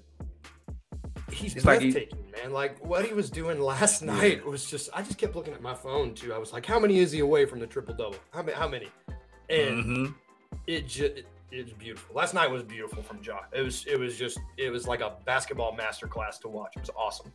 He's 1.30 1.56
It's 1.56 1.64
like 1.64 1.80
he- 1.80 1.90
breathtaking, 1.90 2.30
man. 2.30 2.52
Like 2.52 2.84
what 2.84 3.04
he 3.04 3.12
was 3.12 3.28
doing 3.28 3.60
last 3.60 4.02
night 4.02 4.44
was 4.46 4.70
just. 4.70 4.88
I 4.94 5.02
just 5.02 5.18
kept 5.18 5.34
looking 5.34 5.52
at 5.52 5.60
my 5.62 5.74
phone 5.74 6.14
too. 6.14 6.32
I 6.32 6.38
was 6.38 6.52
like, 6.52 6.64
how 6.64 6.78
many 6.78 6.98
is 6.98 7.10
he 7.10 7.20
away 7.20 7.44
from 7.44 7.58
the 7.60 7.66
triple 7.66 7.94
double? 7.94 8.16
How 8.30 8.42
many? 8.42 8.56
How 8.56 8.68
many? 8.68 8.88
And 9.50 9.84
mhm. 9.84 10.14
it 10.66 10.86
just. 10.86 11.16
It, 11.18 11.26
it 11.50 11.64
was 11.64 11.72
beautiful. 11.74 12.14
Last 12.14 12.34
night 12.34 12.50
was 12.50 12.62
beautiful 12.62 13.02
from 13.02 13.20
Ja. 13.22 13.40
It 13.52 13.62
was. 13.62 13.84
It 13.86 13.98
was 13.98 14.16
just. 14.16 14.38
It 14.56 14.70
was 14.70 14.86
like 14.86 15.00
a 15.00 15.14
basketball 15.24 15.76
masterclass 15.76 16.38
to 16.42 16.48
watch. 16.48 16.74
It 16.76 16.80
was 16.80 16.90
awesome. 16.96 17.32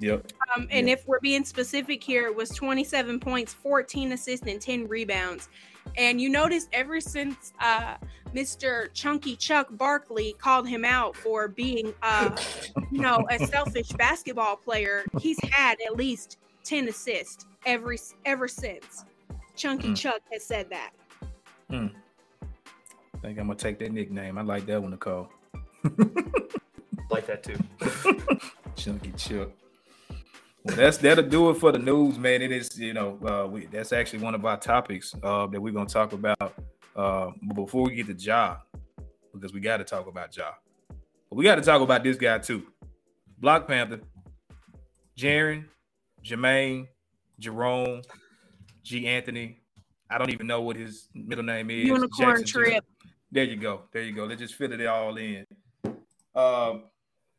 Yep. 0.00 0.32
Um, 0.56 0.66
and 0.70 0.88
Yep. 0.88 0.98
if 0.98 1.06
we're 1.06 1.20
being 1.20 1.44
specific 1.44 2.02
here, 2.02 2.26
it 2.26 2.34
was 2.34 2.50
27 2.50 3.20
points, 3.20 3.52
14 3.54 4.12
assists, 4.12 4.46
and 4.46 4.60
10 4.60 4.88
rebounds. 4.88 5.48
And 5.96 6.20
you 6.20 6.28
notice 6.28 6.68
ever 6.72 7.00
since 7.00 7.52
uh, 7.60 7.96
Mr. 8.34 8.92
Chunky 8.94 9.36
Chuck 9.36 9.68
Barkley 9.72 10.34
called 10.38 10.66
him 10.66 10.84
out 10.84 11.14
for 11.14 11.46
being, 11.46 11.94
uh, 12.02 12.34
you 12.90 13.00
know, 13.00 13.24
a 13.30 13.38
selfish 13.46 13.88
basketball 13.90 14.56
player, 14.56 15.04
he's 15.20 15.38
had 15.50 15.76
at 15.86 15.96
least 15.96 16.38
10 16.64 16.88
assists 16.88 17.46
every 17.66 17.98
ever 18.24 18.48
since. 18.48 19.04
Chunky 19.56 19.88
Mm. 19.90 19.96
Chuck 19.96 20.20
has 20.32 20.44
said 20.44 20.68
that. 20.70 20.90
I 21.70 21.88
think 23.22 23.38
I'm 23.38 23.46
gonna 23.46 23.54
take 23.54 23.78
that 23.78 23.92
nickname. 23.92 24.36
I 24.38 24.42
like 24.42 24.66
that 24.66 24.82
one, 24.82 24.90
Nicole. 24.90 25.30
Like 27.10 27.26
that 27.26 27.42
too. 27.44 27.56
Chunky 28.76 29.12
Chuck. 29.16 29.50
That's 30.64 30.96
that'll 30.96 31.24
do 31.28 31.50
it 31.50 31.54
for 31.54 31.72
the 31.72 31.78
news, 31.78 32.18
man. 32.18 32.40
It 32.40 32.50
is, 32.50 32.78
you 32.78 32.94
know, 32.94 33.18
uh, 33.26 33.46
we 33.46 33.66
that's 33.66 33.92
actually 33.92 34.20
one 34.20 34.34
of 34.34 34.44
our 34.46 34.56
topics 34.56 35.14
uh, 35.22 35.46
that 35.48 35.60
we're 35.60 35.72
gonna 35.72 35.86
talk 35.86 36.12
about. 36.12 36.54
Uh, 36.96 37.32
before 37.54 37.84
we 37.84 37.94
get 37.94 38.06
to 38.06 38.14
Ja, 38.14 38.58
because 39.32 39.52
we 39.52 39.60
got 39.60 39.78
to 39.78 39.84
talk 39.84 40.06
about 40.06 40.34
Ja, 40.36 40.52
but 41.28 41.36
we 41.36 41.44
got 41.44 41.56
to 41.56 41.60
talk 41.60 41.82
about 41.82 42.02
this 42.02 42.16
guy 42.16 42.38
too. 42.38 42.62
Black 43.38 43.66
Panther, 43.66 44.00
Jaren, 45.18 45.64
Jermaine, 46.24 46.86
Jerome, 47.38 48.02
G. 48.82 49.06
Anthony. 49.06 49.60
I 50.08 50.18
don't 50.18 50.30
even 50.30 50.46
know 50.46 50.60
what 50.60 50.76
his 50.76 51.08
middle 51.14 51.44
name 51.44 51.70
is. 51.70 51.86
Unicorn 51.88 52.38
Jackson 52.38 52.46
trip. 52.46 52.84
There 53.32 53.44
you 53.44 53.56
go. 53.56 53.82
There 53.92 54.02
you 54.02 54.12
go. 54.12 54.24
Let's 54.24 54.40
just 54.40 54.54
fit 54.54 54.72
it 54.72 54.86
all 54.86 55.16
in. 55.16 55.44
Um, 56.34 56.84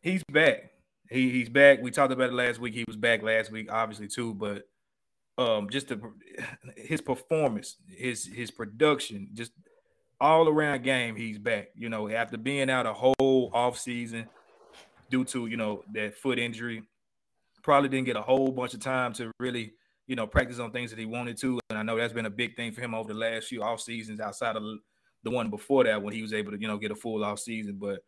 he's 0.01 0.23
back. 0.25 0.71
He 1.09 1.31
he's 1.31 1.49
back. 1.49 1.81
We 1.81 1.91
talked 1.91 2.13
about 2.13 2.29
it 2.29 2.33
last 2.33 2.59
week. 2.59 2.73
He 2.73 2.83
was 2.87 2.97
back 2.97 3.21
last 3.21 3.51
week, 3.51 3.71
obviously 3.71 4.07
too. 4.07 4.33
But 4.33 4.67
um, 5.37 5.69
just 5.69 5.89
the, 5.89 6.01
his 6.75 7.01
performance, 7.01 7.75
his 7.87 8.25
his 8.25 8.51
production, 8.51 9.29
just 9.33 9.51
all 10.19 10.47
around 10.47 10.83
game, 10.83 11.15
he's 11.15 11.37
back. 11.37 11.69
You 11.75 11.89
know, 11.89 12.09
after 12.09 12.37
being 12.37 12.69
out 12.69 12.85
a 12.85 12.93
whole 12.93 13.51
off 13.53 13.77
season 13.77 14.27
due 15.09 15.25
to 15.25 15.47
you 15.47 15.57
know 15.57 15.83
that 15.93 16.15
foot 16.15 16.39
injury, 16.39 16.83
probably 17.63 17.89
didn't 17.89 18.05
get 18.05 18.15
a 18.15 18.21
whole 18.21 18.51
bunch 18.51 18.73
of 18.73 18.79
time 18.79 19.13
to 19.13 19.31
really 19.39 19.73
you 20.07 20.15
know 20.15 20.27
practice 20.27 20.59
on 20.59 20.71
things 20.71 20.89
that 20.91 20.99
he 20.99 21.05
wanted 21.05 21.37
to. 21.37 21.59
And 21.69 21.77
I 21.77 21.83
know 21.83 21.97
that's 21.97 22.13
been 22.13 22.25
a 22.25 22.31
big 22.31 22.55
thing 22.55 22.71
for 22.71 22.81
him 22.81 22.95
over 22.95 23.13
the 23.13 23.19
last 23.19 23.47
few 23.47 23.61
off 23.61 23.81
seasons 23.81 24.19
outside 24.19 24.55
of 24.55 24.63
the 25.23 25.31
one 25.31 25.49
before 25.49 25.83
that 25.83 26.01
when 26.01 26.13
he 26.13 26.21
was 26.21 26.33
able 26.33 26.51
to 26.51 26.59
you 26.59 26.67
know 26.67 26.77
get 26.77 26.91
a 26.91 26.95
full 26.95 27.23
off 27.23 27.39
season, 27.39 27.77
but 27.79 27.99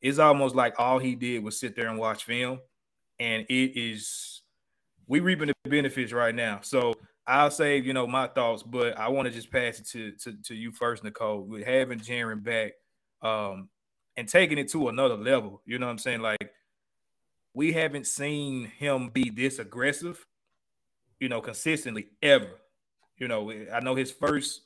it's 0.00 0.18
almost 0.18 0.54
like 0.54 0.74
all 0.78 0.98
he 0.98 1.14
did 1.14 1.42
was 1.42 1.58
sit 1.58 1.76
there 1.76 1.88
and 1.88 1.98
watch 1.98 2.24
film, 2.24 2.60
and 3.18 3.44
it 3.48 3.78
is 3.78 4.42
we 5.06 5.20
reaping 5.20 5.48
the 5.48 5.70
benefits 5.70 6.12
right 6.12 6.34
now. 6.34 6.60
So 6.62 6.94
I'll 7.26 7.50
save 7.50 7.86
you 7.86 7.92
know 7.92 8.06
my 8.06 8.28
thoughts, 8.28 8.62
but 8.62 8.98
I 8.98 9.08
want 9.08 9.26
to 9.26 9.34
just 9.34 9.50
pass 9.50 9.78
it 9.78 9.86
to, 9.88 10.12
to 10.22 10.42
to 10.44 10.54
you 10.54 10.72
first, 10.72 11.04
Nicole. 11.04 11.42
With 11.42 11.64
having 11.64 12.00
Jaren 12.00 12.42
back, 12.42 12.72
um, 13.22 13.68
and 14.16 14.28
taking 14.28 14.58
it 14.58 14.70
to 14.72 14.88
another 14.88 15.16
level. 15.16 15.62
You 15.64 15.78
know 15.78 15.86
what 15.86 15.92
I'm 15.92 15.98
saying? 15.98 16.20
Like 16.20 16.52
we 17.54 17.72
haven't 17.72 18.06
seen 18.06 18.66
him 18.66 19.10
be 19.10 19.30
this 19.30 19.58
aggressive, 19.58 20.24
you 21.18 21.28
know, 21.28 21.40
consistently 21.40 22.08
ever. 22.22 22.50
You 23.18 23.28
know, 23.28 23.52
I 23.72 23.80
know 23.80 23.94
his 23.94 24.12
first 24.12 24.62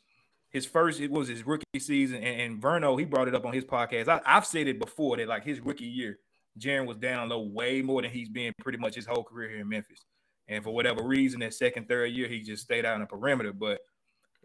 his 0.55 0.65
first 0.65 1.01
it 1.01 1.11
was 1.11 1.27
his 1.29 1.45
rookie 1.45 1.65
season, 1.79 2.23
and, 2.23 2.41
and 2.41 2.63
Verno 2.63 2.99
he 2.99 3.05
brought 3.05 3.29
it 3.29 3.35
up 3.35 3.45
on 3.45 3.53
his 3.53 3.65
podcast. 3.65 4.09
I, 4.09 4.21
I've 4.25 4.47
said 4.47 4.69
it 4.69 4.79
before 4.79 5.17
that 5.17 5.29
like 5.29 5.45
his 5.45 5.61
rookie 5.61 5.85
year, 5.85 6.19
Jaren 6.59 6.87
was 6.87 6.97
down 6.97 7.29
low 7.29 7.43
way 7.43 7.83
more 7.83 8.01
than 8.01 8.13
he's 8.13 8.29
been 8.29 8.53
pretty 8.61 8.79
much 8.79 8.95
his 8.95 9.05
whole 9.05 9.25
career 9.25 9.51
here 9.51 9.61
in 9.61 9.69
Memphis. 9.69 10.07
And 10.47 10.63
for 10.63 10.71
whatever 10.71 11.03
reason, 11.03 11.41
that 11.41 11.55
second, 11.55 11.89
third 11.89 12.13
year, 12.13 12.29
he 12.29 12.41
just 12.41 12.63
stayed 12.63 12.87
out 12.87 12.95
in 12.95 13.01
the 13.01 13.07
perimeter. 13.07 13.53
But 13.53 13.81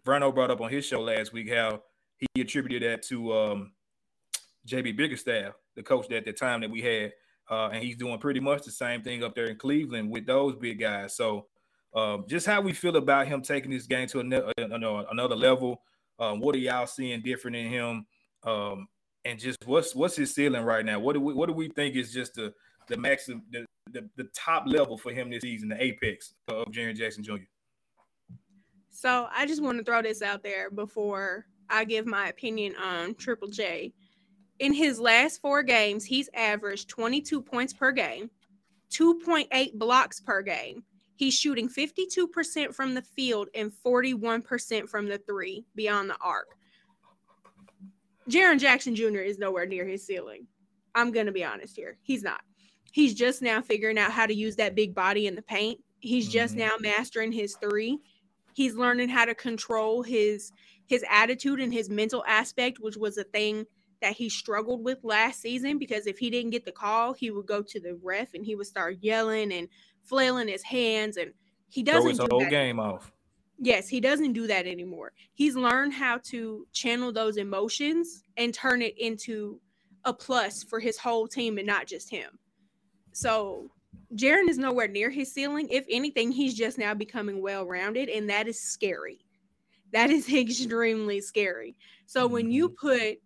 Verno 0.03 0.33
brought 0.33 0.49
up 0.49 0.61
on 0.61 0.71
his 0.71 0.83
show 0.83 1.01
last 1.01 1.31
week 1.31 1.53
how 1.53 1.83
he 2.17 2.41
attributed 2.41 2.89
that 2.89 3.03
to 3.03 3.33
um, 3.33 3.71
JB 4.67 4.97
Bickerstaff, 4.97 5.53
the 5.75 5.83
coach 5.83 6.11
at 6.11 6.25
the 6.25 6.33
time 6.33 6.61
that 6.61 6.71
we 6.71 6.81
had. 6.81 7.13
Uh, 7.51 7.69
and 7.69 7.83
he's 7.83 7.97
doing 7.97 8.17
pretty 8.17 8.39
much 8.39 8.63
the 8.63 8.71
same 8.71 9.03
thing 9.03 9.23
up 9.23 9.35
there 9.35 9.45
in 9.45 9.57
Cleveland 9.57 10.09
with 10.09 10.25
those 10.25 10.55
big 10.55 10.79
guys. 10.79 11.15
So 11.15 11.47
um, 11.93 12.25
just 12.27 12.47
how 12.47 12.61
we 12.61 12.73
feel 12.73 12.95
about 12.95 13.27
him 13.27 13.41
taking 13.41 13.71
this 13.71 13.87
game 13.87 14.07
to 14.07 14.19
another, 14.21 14.53
another 14.57 15.35
level. 15.35 15.81
Um, 16.19 16.39
what 16.39 16.55
are 16.55 16.59
y'all 16.59 16.88
seeing 16.88 17.21
different 17.21 17.55
in 17.55 17.67
him? 17.67 18.05
Um, 18.43 18.88
and 19.25 19.39
just 19.39 19.57
what's 19.65 19.95
what's 19.95 20.15
his 20.15 20.33
ceiling 20.33 20.63
right 20.63 20.85
now? 20.85 20.99
What 20.99 21.13
do 21.13 21.21
we 21.21 21.33
what 21.33 21.47
do 21.47 21.53
we 21.53 21.69
think 21.69 21.95
is 21.95 22.13
just 22.13 22.35
the 22.35 22.53
the 22.88 22.97
maximum 22.97 23.43
the, 23.51 23.65
the, 23.91 24.09
the 24.17 24.29
top 24.35 24.63
level 24.65 24.97
for 24.97 25.11
him 25.11 25.29
this 25.29 25.41
season, 25.41 25.69
the 25.69 25.81
apex 25.81 26.33
of 26.47 26.67
Jaren 26.67 26.95
Jackson 26.95 27.23
Jr. 27.23 27.35
So 28.89 29.27
I 29.33 29.45
just 29.45 29.61
want 29.61 29.77
to 29.77 29.83
throw 29.83 30.01
this 30.01 30.21
out 30.21 30.43
there 30.43 30.69
before 30.69 31.45
I 31.69 31.85
give 31.85 32.05
my 32.05 32.27
opinion 32.27 32.75
on 32.75 33.15
Triple 33.15 33.47
J. 33.47 33.93
In 34.59 34.73
his 34.73 34.99
last 34.99 35.39
four 35.39 35.63
games, 35.63 36.03
he's 36.03 36.29
averaged 36.33 36.89
22 36.89 37.41
points 37.41 37.71
per 37.71 37.91
game, 37.91 38.29
2.8 38.91 39.73
blocks 39.75 40.19
per 40.19 40.41
game. 40.41 40.83
He's 41.19 41.33
shooting 41.33 41.67
52% 41.67 42.73
from 42.73 42.93
the 42.93 43.01
field 43.01 43.49
and 43.53 43.73
41% 43.85 44.88
from 44.88 45.05
the 45.09 45.17
three 45.17 45.65
beyond 45.75 46.09
the 46.09 46.15
arc. 46.21 46.55
Jaren 48.29 48.57
Jackson 48.57 48.95
Jr. 48.95 49.17
is 49.17 49.38
nowhere 49.38 49.65
near 49.65 49.85
his 49.85 50.05
ceiling. 50.05 50.47
I'm 50.95 51.11
going 51.11 51.25
to 51.25 51.33
be 51.33 51.43
honest 51.43 51.75
here. 51.75 51.97
He's 52.03 52.23
not. 52.23 52.39
He's 52.93 53.13
just 53.13 53.41
now 53.41 53.61
figuring 53.61 53.97
out 53.97 54.13
how 54.13 54.27
to 54.27 54.33
use 54.33 54.55
that 54.55 54.75
big 54.75 54.95
body 54.95 55.27
in 55.27 55.35
the 55.35 55.41
paint. 55.41 55.83
He's 55.99 56.29
just 56.29 56.55
Mhm. 56.55 56.59
now 56.59 56.77
mastering 56.79 57.33
his 57.33 57.57
three. 57.57 57.99
He's 58.53 58.75
learning 58.75 59.09
how 59.09 59.25
to 59.25 59.35
control 59.35 60.03
his 60.03 60.53
his 60.85 61.03
attitude 61.09 61.59
and 61.59 61.71
his 61.73 61.89
mental 61.89 62.23
aspect, 62.25 62.79
which 62.79 62.95
was 62.97 63.17
a 63.17 63.23
thing 63.25 63.67
that 64.01 64.13
he 64.13 64.29
struggled 64.29 64.83
with 64.83 65.03
last 65.03 65.41
season 65.41 65.77
because 65.77 66.07
if 66.07 66.17
he 66.17 66.29
didn't 66.29 66.51
get 66.51 66.65
the 66.65 66.71
call, 66.71 67.13
he 67.13 67.29
would 67.29 67.45
go 67.45 67.61
to 67.61 67.79
the 67.79 67.95
ref 68.01 68.33
and 68.33 68.45
he 68.45 68.55
would 68.55 68.65
start 68.65 68.97
yelling 69.01 69.51
and 69.51 69.67
flailing 70.09 70.47
his 70.47 70.63
hands 70.63 71.17
and 71.17 71.31
he 71.69 71.83
doesn't 71.83 72.01
throw 72.01 72.09
his 72.09 72.19
do 72.19 72.27
whole 72.29 72.39
that. 72.41 72.49
game 72.49 72.79
off. 72.79 73.11
Yes, 73.59 73.87
he 73.87 73.99
doesn't 73.99 74.33
do 74.33 74.47
that 74.47 74.65
anymore. 74.65 75.11
He's 75.33 75.55
learned 75.55 75.93
how 75.93 76.19
to 76.29 76.65
channel 76.73 77.11
those 77.11 77.37
emotions 77.37 78.23
and 78.37 78.53
turn 78.53 78.81
it 78.81 78.97
into 78.97 79.59
a 80.05 80.13
plus 80.13 80.63
for 80.63 80.79
his 80.79 80.97
whole 80.97 81.27
team 81.27 81.57
and 81.57 81.67
not 81.67 81.85
just 81.85 82.09
him. 82.09 82.39
So 83.11 83.69
Jaren 84.15 84.49
is 84.49 84.57
nowhere 84.57 84.87
near 84.87 85.09
his 85.09 85.33
ceiling. 85.33 85.67
If 85.69 85.85
anything, 85.89 86.31
he's 86.31 86.55
just 86.55 86.77
now 86.77 86.93
becoming 86.93 87.41
well 87.41 87.65
rounded, 87.65 88.09
and 88.09 88.29
that 88.29 88.47
is 88.47 88.61
scary. 88.61 89.19
That 89.91 90.09
is 90.09 90.31
extremely 90.33 91.21
scary. 91.21 91.75
So 92.05 92.27
when 92.27 92.51
you 92.51 92.69
mm-hmm. 92.69 92.87
put 92.87 93.17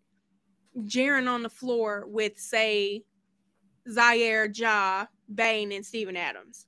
Jaren 0.87 1.29
on 1.29 1.43
the 1.43 1.49
floor 1.49 2.05
with, 2.07 2.37
say, 2.37 3.03
Ziaire, 3.87 4.57
Ja, 4.57 5.05
Bain, 5.33 5.71
and 5.71 5.85
Steven 5.85 6.17
Adams, 6.17 6.65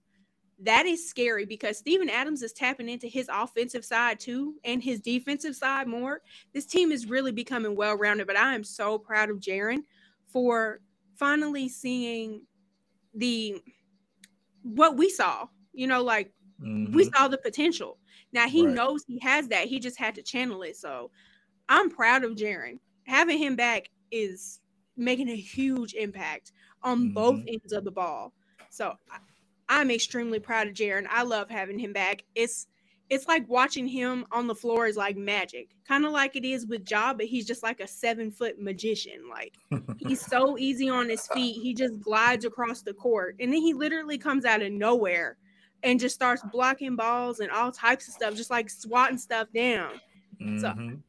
that 0.59 0.85
is 0.85 1.09
scary 1.09 1.45
because 1.45 1.77
Steven 1.77 2.09
Adams 2.09 2.41
is 2.41 2.53
tapping 2.53 2.87
into 2.87 3.07
his 3.07 3.29
offensive 3.31 3.83
side 3.83 4.19
too 4.19 4.55
and 4.63 4.81
his 4.81 5.01
defensive 5.01 5.55
side 5.55 5.87
more. 5.87 6.21
This 6.53 6.65
team 6.65 6.91
is 6.91 7.07
really 7.07 7.31
becoming 7.31 7.75
well 7.75 7.97
rounded, 7.97 8.27
but 8.27 8.37
I 8.37 8.55
am 8.55 8.63
so 8.63 8.97
proud 8.97 9.29
of 9.29 9.39
Jaren 9.39 9.83
for 10.27 10.79
finally 11.15 11.67
seeing 11.67 12.41
the 13.13 13.61
what 14.63 14.97
we 14.97 15.09
saw. 15.09 15.47
You 15.73 15.87
know, 15.87 16.01
like 16.03 16.33
we 16.59 16.65
Mhm. 17.05 17.15
saw 17.15 17.27
the 17.27 17.37
potential. 17.37 17.99
Now 18.31 18.47
he 18.47 18.65
Right. 18.65 18.73
knows 18.73 19.03
he 19.07 19.19
has 19.19 19.47
that. 19.49 19.67
He 19.67 19.79
just 19.79 19.97
had 19.99 20.15
to 20.15 20.23
channel 20.23 20.63
it. 20.63 20.77
So 20.77 21.11
I'm 21.67 21.89
proud 21.89 22.23
of 22.23 22.35
Jaren. 22.35 22.79
Having 23.07 23.39
him 23.39 23.55
back 23.55 23.89
is 24.11 24.61
making 24.95 25.29
a 25.29 25.35
huge 25.35 25.93
impact 25.93 26.53
on 26.81 27.11
both 27.11 27.39
Mhm. 27.41 27.59
ends 27.61 27.73
of 27.73 27.83
the 27.83 27.91
ball. 27.91 28.33
So 28.69 28.97
I- 29.09 29.19
I'm 29.69 29.89
extremely 29.91 30.39
proud 30.39 30.67
of 30.67 30.73
Jaren. 30.73 31.05
I 31.09 31.23
love 31.23 31.49
having 31.49 31.79
him 31.79 31.93
back. 31.93 32.23
It's 32.35 32.67
it's 33.09 33.27
like 33.27 33.47
watching 33.47 33.87
him 33.87 34.25
on 34.31 34.47
the 34.47 34.55
floor 34.55 34.87
is 34.87 34.97
like 34.97 35.15
magic, 35.15 35.69
kind 35.87 36.05
of 36.05 36.11
like 36.11 36.35
it 36.35 36.43
is 36.43 36.65
with 36.65 36.89
Ja, 36.89 37.13
but 37.13 37.27
he's 37.27 37.45
just 37.45 37.61
like 37.61 37.79
a 37.79 37.87
seven 37.87 38.31
foot 38.31 38.59
magician. 38.59 39.29
Like 39.29 39.53
he's 39.99 40.21
so 40.25 40.57
easy 40.57 40.89
on 40.89 41.07
his 41.09 41.27
feet. 41.27 41.61
He 41.61 41.73
just 41.75 41.99
glides 41.99 42.45
across 42.45 42.81
the 42.81 42.93
court, 42.93 43.35
and 43.39 43.53
then 43.53 43.61
he 43.61 43.73
literally 43.73 44.17
comes 44.17 44.43
out 44.45 44.61
of 44.63 44.71
nowhere 44.71 45.37
and 45.83 45.99
just 45.99 46.15
starts 46.15 46.41
blocking 46.51 46.95
balls 46.95 47.41
and 47.41 47.51
all 47.51 47.71
types 47.71 48.07
of 48.07 48.15
stuff, 48.15 48.33
just 48.35 48.49
like 48.49 48.69
swatting 48.71 49.19
stuff 49.19 49.47
down. 49.53 49.91
So- 50.59 50.69
Mhm. 50.73 51.01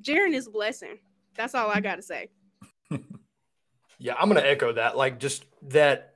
Jaren 0.00 0.32
is 0.34 0.46
a 0.46 0.50
blessing. 0.50 0.98
That's 1.34 1.54
all 1.56 1.70
I 1.70 1.80
gotta 1.80 2.02
say. 2.02 2.28
Yeah, 3.98 4.14
I'm 4.18 4.26
gonna 4.28 4.40
echo 4.40 4.72
that. 4.72 4.96
Like 4.96 5.20
just 5.20 5.44
that 5.68 6.11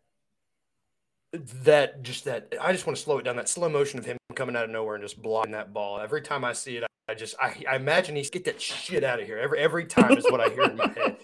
that 1.64 2.02
just 2.02 2.24
that 2.24 2.54
I 2.60 2.72
just 2.72 2.86
want 2.86 2.96
to 2.96 3.02
slow 3.02 3.18
it 3.18 3.24
down. 3.24 3.36
That 3.36 3.48
slow 3.48 3.68
motion 3.68 3.98
of 3.98 4.04
him 4.04 4.16
coming 4.34 4.56
out 4.56 4.64
of 4.64 4.70
nowhere 4.70 4.94
and 4.94 5.04
just 5.04 5.20
blocking 5.20 5.52
that 5.52 5.72
ball. 5.72 6.00
Every 6.00 6.22
time 6.22 6.44
I 6.44 6.52
see 6.52 6.76
it, 6.76 6.84
I 7.08 7.14
just 7.14 7.34
I, 7.40 7.62
I 7.70 7.76
imagine 7.76 8.16
he's 8.16 8.30
get 8.30 8.44
that 8.44 8.60
shit 8.60 9.04
out 9.04 9.20
of 9.20 9.26
here. 9.26 9.38
Every 9.38 9.58
every 9.58 9.86
time 9.86 10.16
is 10.16 10.24
what 10.24 10.40
I 10.40 10.48
hear 10.48 10.64
in 10.64 10.76
my 10.76 10.88
head. 10.88 11.16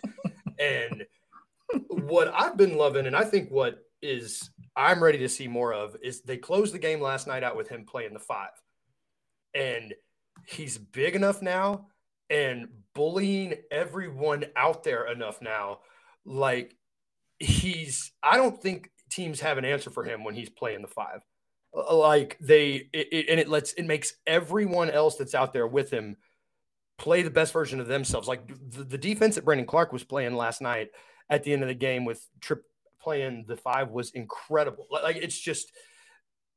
And 0.58 1.06
what 1.88 2.32
I've 2.34 2.56
been 2.56 2.76
loving, 2.76 3.06
and 3.06 3.16
I 3.16 3.24
think 3.24 3.50
what 3.50 3.84
is 4.00 4.50
I'm 4.76 5.02
ready 5.02 5.18
to 5.18 5.28
see 5.28 5.48
more 5.48 5.72
of 5.72 5.96
is 6.02 6.22
they 6.22 6.36
closed 6.36 6.74
the 6.74 6.78
game 6.78 7.00
last 7.00 7.26
night 7.26 7.42
out 7.42 7.56
with 7.56 7.68
him 7.68 7.84
playing 7.84 8.14
the 8.14 8.18
five. 8.18 8.50
And 9.54 9.94
he's 10.46 10.78
big 10.78 11.14
enough 11.14 11.42
now 11.42 11.88
and 12.30 12.68
bullying 12.94 13.54
everyone 13.70 14.44
out 14.56 14.82
there 14.82 15.06
enough 15.06 15.42
now. 15.42 15.80
Like 16.24 16.76
he's, 17.38 18.12
I 18.22 18.36
don't 18.36 18.60
think 18.60 18.90
teams 19.12 19.40
have 19.40 19.58
an 19.58 19.64
answer 19.64 19.90
for 19.90 20.04
him 20.04 20.24
when 20.24 20.34
he's 20.34 20.50
playing 20.50 20.82
the 20.82 20.88
five. 20.88 21.20
Uh, 21.76 21.96
like 21.96 22.36
they, 22.40 22.88
it, 22.92 23.08
it, 23.12 23.26
and 23.28 23.40
it 23.40 23.48
lets, 23.48 23.72
it 23.74 23.84
makes 23.84 24.14
everyone 24.26 24.90
else 24.90 25.16
that's 25.16 25.34
out 25.34 25.52
there 25.52 25.66
with 25.66 25.90
him 25.90 26.16
play 26.98 27.22
the 27.22 27.30
best 27.30 27.52
version 27.52 27.80
of 27.80 27.88
themselves. 27.88 28.28
Like 28.28 28.46
the, 28.46 28.84
the 28.84 28.98
defense 28.98 29.34
that 29.34 29.44
Brandon 29.44 29.66
Clarke 29.66 29.92
was 29.92 30.04
playing 30.04 30.34
last 30.34 30.60
night 30.60 30.90
at 31.28 31.44
the 31.44 31.52
end 31.52 31.62
of 31.62 31.68
the 31.68 31.74
game 31.74 32.04
with 32.04 32.26
Trip 32.40 32.62
playing 33.00 33.44
the 33.48 33.56
five 33.56 33.90
was 33.90 34.10
incredible. 34.10 34.86
Like 34.90 35.16
it's 35.16 35.38
just 35.38 35.72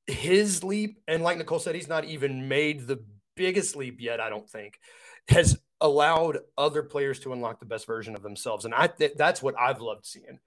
his 0.07 0.63
leap, 0.63 0.99
and 1.07 1.23
like 1.23 1.37
Nicole 1.37 1.59
said, 1.59 1.75
he's 1.75 1.87
not 1.87 2.05
even 2.05 2.47
made 2.47 2.85
the 2.85 3.03
biggest 3.35 3.75
leap 3.75 3.99
yet. 3.99 4.19
I 4.19 4.29
don't 4.29 4.49
think 4.49 4.79
has 5.27 5.57
allowed 5.81 6.37
other 6.57 6.83
players 6.83 7.19
to 7.21 7.33
unlock 7.33 7.59
the 7.59 7.65
best 7.65 7.87
version 7.87 8.15
of 8.15 8.21
themselves, 8.21 8.65
and 8.65 8.73
I 8.73 8.87
th- 8.87 9.13
that's 9.17 9.41
what 9.41 9.55
I've 9.59 9.81
loved 9.81 10.05
seeing. 10.05 10.39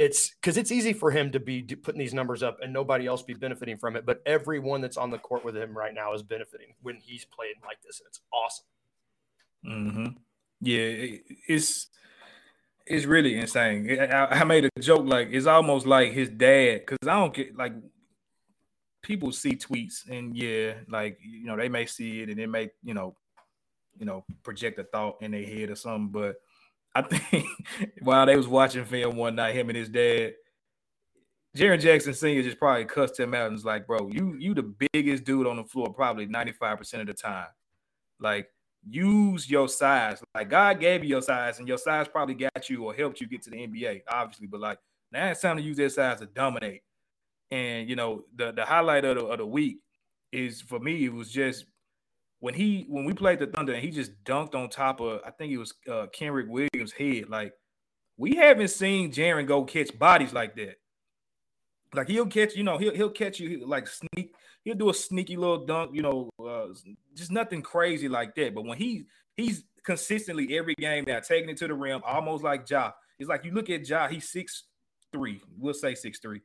It's 0.00 0.30
because 0.30 0.56
it's 0.56 0.72
easy 0.72 0.94
for 0.94 1.10
him 1.10 1.30
to 1.32 1.38
be 1.38 1.60
putting 1.60 1.98
these 1.98 2.14
numbers 2.14 2.42
up 2.42 2.56
and 2.62 2.72
nobody 2.72 3.06
else 3.06 3.22
be 3.22 3.34
benefiting 3.34 3.76
from 3.76 3.96
it, 3.96 4.06
but 4.06 4.22
everyone 4.24 4.80
that's 4.80 4.96
on 4.96 5.10
the 5.10 5.18
court 5.18 5.44
with 5.44 5.54
him 5.54 5.76
right 5.76 5.92
now 5.92 6.14
is 6.14 6.22
benefiting 6.22 6.72
when 6.80 6.96
he's 6.96 7.26
playing 7.26 7.56
like 7.66 7.82
this, 7.82 8.00
and 8.00 8.06
it's 8.06 8.20
awesome. 8.32 8.64
Mm-hmm. 9.66 10.06
Yeah, 10.62 11.18
it's 11.46 11.88
it's 12.86 13.04
really 13.04 13.36
insane. 13.38 14.00
I, 14.00 14.40
I, 14.40 14.44
made 14.44 14.64
a 14.64 14.80
joke 14.80 15.04
like 15.04 15.28
it's 15.32 15.44
almost 15.44 15.86
like 15.86 16.12
his 16.12 16.30
dad 16.30 16.80
because 16.86 17.06
I 17.06 17.20
don't 17.20 17.34
get 17.34 17.54
like 17.54 17.74
people 19.02 19.32
see 19.32 19.52
tweets 19.52 20.08
and 20.08 20.34
yeah, 20.34 20.76
like 20.88 21.18
you 21.20 21.44
know 21.44 21.58
they 21.58 21.68
may 21.68 21.84
see 21.84 22.22
it 22.22 22.30
and 22.30 22.40
it 22.40 22.46
may 22.46 22.70
you 22.82 22.94
know 22.94 23.16
you 23.98 24.06
know 24.06 24.24
project 24.44 24.78
a 24.78 24.84
thought 24.84 25.18
in 25.20 25.32
their 25.32 25.44
head 25.44 25.68
or 25.68 25.76
something. 25.76 26.08
But 26.08 26.36
I 26.94 27.02
think 27.02 27.46
while 28.02 28.26
they 28.26 28.36
was 28.36 28.48
watching 28.48 28.84
film 28.84 29.16
one 29.16 29.36
night, 29.36 29.54
him 29.54 29.68
and 29.68 29.76
his 29.76 29.88
dad, 29.88 30.34
Jaren 31.56 31.80
Jackson 31.80 32.14
Senior 32.14 32.42
just 32.42 32.58
probably 32.58 32.84
cussed 32.84 33.18
him 33.18 33.34
out 33.34 33.46
and 33.46 33.54
was 33.54 33.64
like, 33.64 33.86
"Bro, 33.86 34.10
you 34.12 34.36
you 34.38 34.54
the 34.54 34.74
biggest 34.92 35.24
dude 35.24 35.46
on 35.46 35.56
the 35.56 35.64
floor 35.64 35.92
probably 35.92 36.26
ninety 36.26 36.52
five 36.52 36.78
percent 36.78 37.02
of 37.02 37.06
the 37.06 37.14
time, 37.14 37.48
like." 38.18 38.48
use 38.88 39.50
your 39.50 39.68
size. 39.68 40.22
Like 40.34 40.50
God 40.50 40.80
gave 40.80 41.02
you 41.02 41.10
your 41.10 41.22
size, 41.22 41.58
and 41.58 41.68
your 41.68 41.78
size 41.78 42.08
probably 42.08 42.34
got 42.34 42.68
you 42.68 42.84
or 42.84 42.94
helped 42.94 43.20
you 43.20 43.26
get 43.26 43.42
to 43.42 43.50
the 43.50 43.56
NBA, 43.56 44.02
obviously. 44.08 44.46
But 44.46 44.60
like 44.60 44.78
now 45.12 45.28
it's 45.28 45.40
time 45.40 45.56
to 45.56 45.62
use 45.62 45.76
that 45.78 45.92
size 45.92 46.20
to 46.20 46.26
dominate. 46.26 46.82
And 47.50 47.88
you 47.88 47.96
know, 47.96 48.24
the 48.34 48.52
the 48.52 48.64
highlight 48.64 49.04
of 49.04 49.16
the, 49.16 49.24
of 49.26 49.38
the 49.38 49.46
week 49.46 49.78
is 50.32 50.60
for 50.60 50.78
me, 50.78 51.04
it 51.04 51.12
was 51.12 51.30
just 51.30 51.66
when 52.38 52.54
he 52.54 52.86
when 52.88 53.04
we 53.04 53.12
played 53.12 53.38
the 53.38 53.46
Thunder 53.46 53.72
and 53.72 53.82
he 53.82 53.90
just 53.90 54.12
dunked 54.24 54.54
on 54.54 54.68
top 54.68 55.00
of 55.00 55.20
I 55.26 55.30
think 55.30 55.52
it 55.52 55.58
was 55.58 55.74
uh 55.88 56.06
Kenrich 56.16 56.48
Williams' 56.48 56.69
head. 56.88 57.28
Like 57.28 57.52
we 58.16 58.36
haven't 58.36 58.68
seen 58.68 59.12
Jaren 59.12 59.46
go 59.46 59.64
catch 59.64 59.98
bodies 59.98 60.32
like 60.32 60.56
that. 60.56 60.76
Like 61.94 62.08
he'll 62.08 62.26
catch, 62.26 62.54
you 62.54 62.62
know, 62.62 62.78
he'll 62.78 62.94
he'll 62.94 63.10
catch 63.10 63.40
you 63.40 63.66
like 63.66 63.88
sneak 63.88 64.32
he'll 64.64 64.74
do 64.74 64.90
a 64.90 64.94
sneaky 64.94 65.36
little 65.36 65.64
dunk, 65.64 65.92
you 65.94 66.02
know, 66.02 66.30
uh, 66.44 66.66
just 67.14 67.30
nothing 67.30 67.62
crazy 67.62 68.08
like 68.08 68.34
that. 68.34 68.54
But 68.54 68.64
when 68.64 68.78
he 68.78 69.06
he's 69.36 69.64
consistently 69.82 70.56
every 70.56 70.74
game 70.74 71.04
now 71.06 71.20
taking 71.20 71.48
it 71.48 71.56
to 71.58 71.68
the 71.68 71.74
rim, 71.74 72.02
almost 72.04 72.44
like 72.44 72.68
Ja. 72.68 72.92
It's 73.18 73.28
like 73.28 73.44
you 73.44 73.52
look 73.52 73.70
at 73.70 73.88
Ja, 73.88 74.08
he's 74.08 74.28
six 74.28 74.64
three, 75.12 75.40
we'll 75.58 75.74
say 75.74 75.94
six 75.94 76.18
three, 76.18 76.40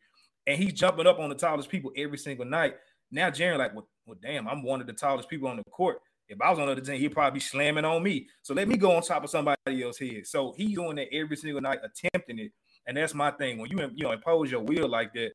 and 0.47 0.57
he's 0.57 0.73
jumping 0.73 1.07
up 1.07 1.19
on 1.19 1.29
the 1.29 1.35
tallest 1.35 1.69
people 1.69 1.91
every 1.95 2.17
single 2.17 2.45
night. 2.45 2.75
Now 3.11 3.29
Jaren, 3.29 3.57
like, 3.57 3.73
well, 3.73 3.87
well, 4.05 4.17
damn, 4.21 4.47
I'm 4.47 4.63
one 4.63 4.81
of 4.81 4.87
the 4.87 4.93
tallest 4.93 5.29
people 5.29 5.47
on 5.47 5.57
the 5.57 5.63
court. 5.65 5.99
If 6.27 6.41
I 6.41 6.49
was 6.49 6.59
on 6.59 6.65
the 6.65 6.71
other 6.71 6.81
team, 6.81 6.99
he'd 6.99 7.09
probably 7.09 7.37
be 7.37 7.41
slamming 7.41 7.85
on 7.85 8.01
me. 8.01 8.27
So 8.41 8.53
let 8.53 8.67
me 8.67 8.77
go 8.77 8.95
on 8.95 9.01
top 9.01 9.23
of 9.23 9.29
somebody 9.29 9.83
else's 9.83 10.11
head. 10.11 10.27
So 10.27 10.53
he's 10.57 10.75
doing 10.75 10.95
that 10.95 11.13
every 11.13 11.37
single 11.37 11.61
night, 11.61 11.79
attempting 11.83 12.39
it. 12.39 12.51
And 12.87 12.97
that's 12.97 13.13
my 13.13 13.31
thing. 13.31 13.57
When 13.57 13.69
you 13.69 13.91
you 13.95 14.03
know 14.03 14.11
impose 14.11 14.51
your 14.51 14.61
will 14.61 14.87
like 14.87 15.13
that, 15.13 15.31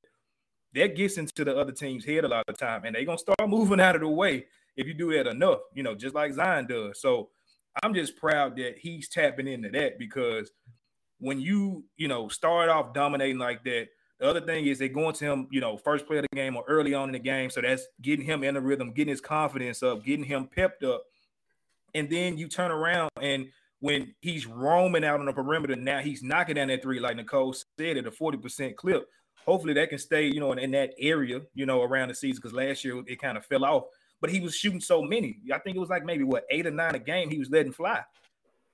that 0.74 0.96
gets 0.96 1.18
into 1.18 1.44
the 1.44 1.56
other 1.56 1.72
team's 1.72 2.04
head 2.04 2.24
a 2.24 2.28
lot 2.28 2.44
of 2.48 2.58
time, 2.58 2.84
and 2.84 2.94
they're 2.94 3.04
gonna 3.04 3.18
start 3.18 3.48
moving 3.48 3.80
out 3.80 3.94
of 3.94 4.02
the 4.02 4.08
way 4.08 4.46
if 4.76 4.86
you 4.86 4.94
do 4.94 5.12
that 5.12 5.26
enough, 5.26 5.60
you 5.74 5.82
know, 5.82 5.94
just 5.94 6.14
like 6.14 6.32
Zion 6.32 6.66
does. 6.66 7.00
So 7.00 7.30
I'm 7.82 7.94
just 7.94 8.16
proud 8.16 8.56
that 8.56 8.78
he's 8.78 9.08
tapping 9.08 9.48
into 9.48 9.68
that 9.70 9.98
because 9.98 10.50
when 11.18 11.40
you, 11.40 11.84
you 11.96 12.08
know, 12.08 12.28
start 12.28 12.68
off 12.68 12.94
dominating 12.94 13.38
like 13.38 13.62
that, 13.64 13.88
the 14.20 14.28
other 14.28 14.40
thing 14.40 14.66
is 14.66 14.78
they're 14.78 14.88
going 14.88 15.14
to 15.14 15.24
him, 15.24 15.48
you 15.50 15.60
know, 15.60 15.76
first 15.76 16.06
play 16.06 16.18
of 16.18 16.26
the 16.30 16.36
game 16.36 16.56
or 16.56 16.64
early 16.68 16.94
on 16.94 17.08
in 17.08 17.12
the 17.12 17.18
game. 17.18 17.50
So 17.50 17.60
that's 17.60 17.86
getting 18.00 18.24
him 18.24 18.44
in 18.44 18.54
the 18.54 18.60
rhythm, 18.60 18.92
getting 18.92 19.10
his 19.10 19.20
confidence 19.20 19.82
up, 19.82 20.04
getting 20.04 20.24
him 20.24 20.46
pepped 20.46 20.84
up. 20.84 21.02
And 21.94 22.08
then 22.08 22.38
you 22.38 22.46
turn 22.46 22.70
around 22.70 23.10
and 23.20 23.48
when 23.80 24.14
he's 24.20 24.46
roaming 24.46 25.04
out 25.04 25.20
on 25.20 25.26
the 25.26 25.32
perimeter, 25.32 25.74
now 25.74 26.00
he's 26.00 26.22
knocking 26.22 26.56
down 26.56 26.68
that 26.68 26.82
three, 26.82 27.00
like 27.00 27.16
Nicole 27.16 27.54
said, 27.78 27.96
at 27.96 28.06
a 28.06 28.10
40% 28.10 28.76
clip 28.76 29.08
hopefully 29.46 29.74
that 29.74 29.88
can 29.88 29.98
stay, 29.98 30.26
you 30.26 30.40
know, 30.40 30.52
in, 30.52 30.58
in 30.58 30.70
that 30.72 30.94
area, 30.98 31.40
you 31.54 31.66
know, 31.66 31.82
around 31.82 32.08
the 32.08 32.14
season 32.14 32.40
because 32.40 32.54
last 32.54 32.84
year 32.84 33.02
it 33.06 33.20
kind 33.20 33.36
of 33.36 33.44
fell 33.44 33.64
off. 33.64 33.84
But 34.20 34.30
he 34.30 34.40
was 34.40 34.54
shooting 34.54 34.80
so 34.80 35.02
many. 35.02 35.38
I 35.52 35.58
think 35.58 35.76
it 35.76 35.80
was 35.80 35.88
like 35.88 36.04
maybe 36.04 36.24
what 36.24 36.44
eight 36.50 36.66
or 36.66 36.70
nine 36.70 36.94
a 36.94 36.98
game 36.98 37.30
he 37.30 37.38
was 37.38 37.50
letting 37.50 37.72
fly. 37.72 38.02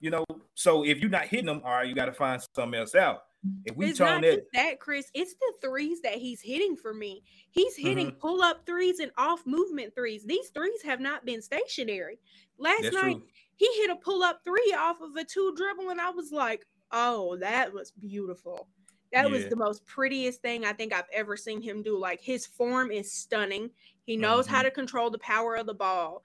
You 0.06 0.10
know, 0.12 0.24
so 0.54 0.84
if 0.84 1.00
you're 1.00 1.10
not 1.10 1.24
hitting 1.24 1.46
them, 1.46 1.62
all 1.64 1.72
right, 1.72 1.88
you 1.88 1.92
got 1.92 2.04
to 2.04 2.12
find 2.12 2.40
something 2.54 2.78
else 2.78 2.94
out. 2.94 3.22
If 3.64 3.76
we 3.76 3.86
it's 3.86 3.98
not 3.98 4.22
that, 4.22 4.44
that, 4.54 4.78
Chris, 4.78 5.10
it's 5.14 5.34
the 5.34 5.52
threes 5.60 6.00
that 6.02 6.14
he's 6.14 6.40
hitting 6.40 6.76
for 6.76 6.94
me. 6.94 7.24
He's 7.50 7.74
hitting 7.74 8.10
mm-hmm. 8.10 8.18
pull 8.18 8.40
up 8.40 8.64
threes 8.64 9.00
and 9.00 9.10
off 9.18 9.44
movement 9.46 9.96
threes. 9.96 10.24
These 10.24 10.50
threes 10.50 10.80
have 10.82 11.00
not 11.00 11.26
been 11.26 11.42
stationary. 11.42 12.20
Last 12.56 12.82
That's 12.82 12.94
night, 12.94 13.16
true. 13.16 13.26
he 13.56 13.68
hit 13.78 13.90
a 13.90 13.96
pull 13.96 14.22
up 14.22 14.42
three 14.44 14.76
off 14.78 15.00
of 15.00 15.16
a 15.16 15.24
two 15.24 15.52
dribble, 15.56 15.90
and 15.90 16.00
I 16.00 16.10
was 16.10 16.30
like, 16.30 16.64
oh, 16.92 17.36
that 17.38 17.72
was 17.72 17.90
beautiful. 17.90 18.68
That 19.12 19.26
yeah. 19.26 19.32
was 19.32 19.48
the 19.48 19.56
most 19.56 19.84
prettiest 19.86 20.40
thing 20.40 20.64
I 20.64 20.72
think 20.72 20.92
I've 20.92 21.10
ever 21.12 21.36
seen 21.36 21.60
him 21.60 21.82
do. 21.82 21.98
Like 21.98 22.20
his 22.20 22.46
form 22.46 22.92
is 22.92 23.12
stunning. 23.12 23.70
He 24.04 24.16
knows 24.16 24.44
mm-hmm. 24.46 24.54
how 24.54 24.62
to 24.62 24.70
control 24.70 25.10
the 25.10 25.18
power 25.18 25.56
of 25.56 25.66
the 25.66 25.74
ball. 25.74 26.22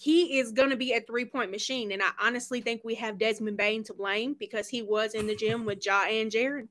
He 0.00 0.38
is 0.38 0.50
going 0.50 0.70
to 0.70 0.76
be 0.76 0.94
a 0.94 1.00
three 1.02 1.26
point 1.26 1.50
machine. 1.50 1.92
And 1.92 2.02
I 2.02 2.08
honestly 2.18 2.62
think 2.62 2.80
we 2.82 2.94
have 2.94 3.18
Desmond 3.18 3.58
Bane 3.58 3.84
to 3.84 3.92
blame 3.92 4.34
because 4.38 4.66
he 4.66 4.80
was 4.80 5.12
in 5.12 5.26
the 5.26 5.36
gym 5.36 5.66
with 5.66 5.84
Ja 5.84 6.04
and 6.08 6.32
Jaren 6.32 6.68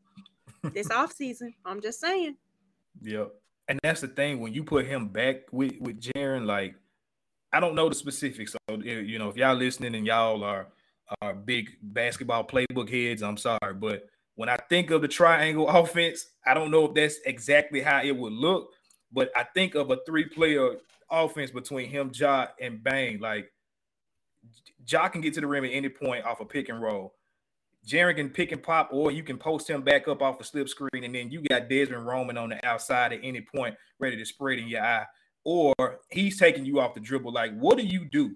this 0.74 0.88
offseason. 0.90 1.54
I'm 1.64 1.80
just 1.80 2.02
saying. 2.02 2.38
Yep. 3.04 3.32
And 3.68 3.80
that's 3.84 4.02
the 4.02 4.08
thing 4.08 4.40
when 4.40 4.52
you 4.52 4.64
put 4.64 4.88
him 4.88 5.10
back 5.10 5.42
with, 5.52 5.74
with 5.80 6.02
Jaren, 6.02 6.48
like, 6.48 6.74
I 7.54 7.60
don't 7.60 7.76
know 7.76 7.88
the 7.88 7.94
specifics. 7.94 8.54
So, 8.54 8.82
you 8.82 9.20
know, 9.20 9.30
if 9.30 9.38
y'all 9.38 9.56
listening 9.56 9.94
and 9.94 10.08
y'all 10.08 10.44
are, 10.44 10.70
are 11.22 11.36
big 11.36 11.70
basketball 11.84 12.48
playbook 12.48 12.90
heads, 12.90 13.22
I'm 13.22 13.38
sorry. 13.38 13.76
But 13.76 14.08
when 14.34 14.50
I 14.50 14.58
think 14.70 14.90
of 14.90 15.04
the 15.04 15.08
triangle 15.08 15.70
offense, 15.70 16.26
I 16.48 16.56
don't 16.56 16.72
know 16.72 16.86
if 16.86 16.96
that's 16.96 17.20
exactly 17.28 17.82
how 17.82 18.02
it 18.02 18.18
would 18.18 18.34
look, 18.34 18.72
but 19.12 19.30
I 19.36 19.44
think 19.54 19.76
of 19.76 19.92
a 19.92 20.00
three-player 20.08 20.78
offense 21.12 21.52
between 21.52 21.90
him, 21.90 22.12
Ja, 22.14 22.48
and 22.62 22.84
Bane. 22.84 23.20
Like 23.20 23.52
Ja 24.88 25.08
can 25.10 25.22
get 25.22 25.34
to 25.36 25.42
the 25.42 25.48
rim 25.48 25.66
at 25.66 25.72
any 25.72 25.90
point 25.90 26.26
off 26.26 26.40
a 26.40 26.46
pick 26.46 26.70
and 26.70 26.82
roll. 26.82 27.14
Jaren 27.88 28.16
can 28.16 28.30
pick 28.30 28.52
and 28.52 28.62
pop, 28.62 28.90
or 28.92 29.12
you 29.12 29.24
can 29.24 29.38
post 29.38 29.70
him 29.70 29.82
back 29.82 30.08
up 30.08 30.22
off 30.22 30.40
a 30.40 30.44
slip 30.44 30.70
screen, 30.70 31.04
and 31.04 31.16
then 31.16 31.32
you 31.32 31.42
got 31.42 31.70
Desmond 31.70 32.06
Roman 32.06 32.38
on 32.38 32.50
the 32.50 32.66
outside 32.66 33.14
at 33.14 33.20
any 33.24 33.42
point, 33.42 33.76
ready 34.00 34.18
to 34.18 34.26
spread 34.26 34.60
in 34.60 34.68
your 34.68 34.84
eye. 34.84 35.06
Or 35.46 35.74
he's 36.10 36.38
taking 36.38 36.66
you 36.66 36.80
off 36.80 36.94
the 36.94 37.00
dribble. 37.00 37.32
Like, 37.32 37.58
what 37.58 37.78
do 37.78 37.86
you 37.86 38.06
do 38.06 38.36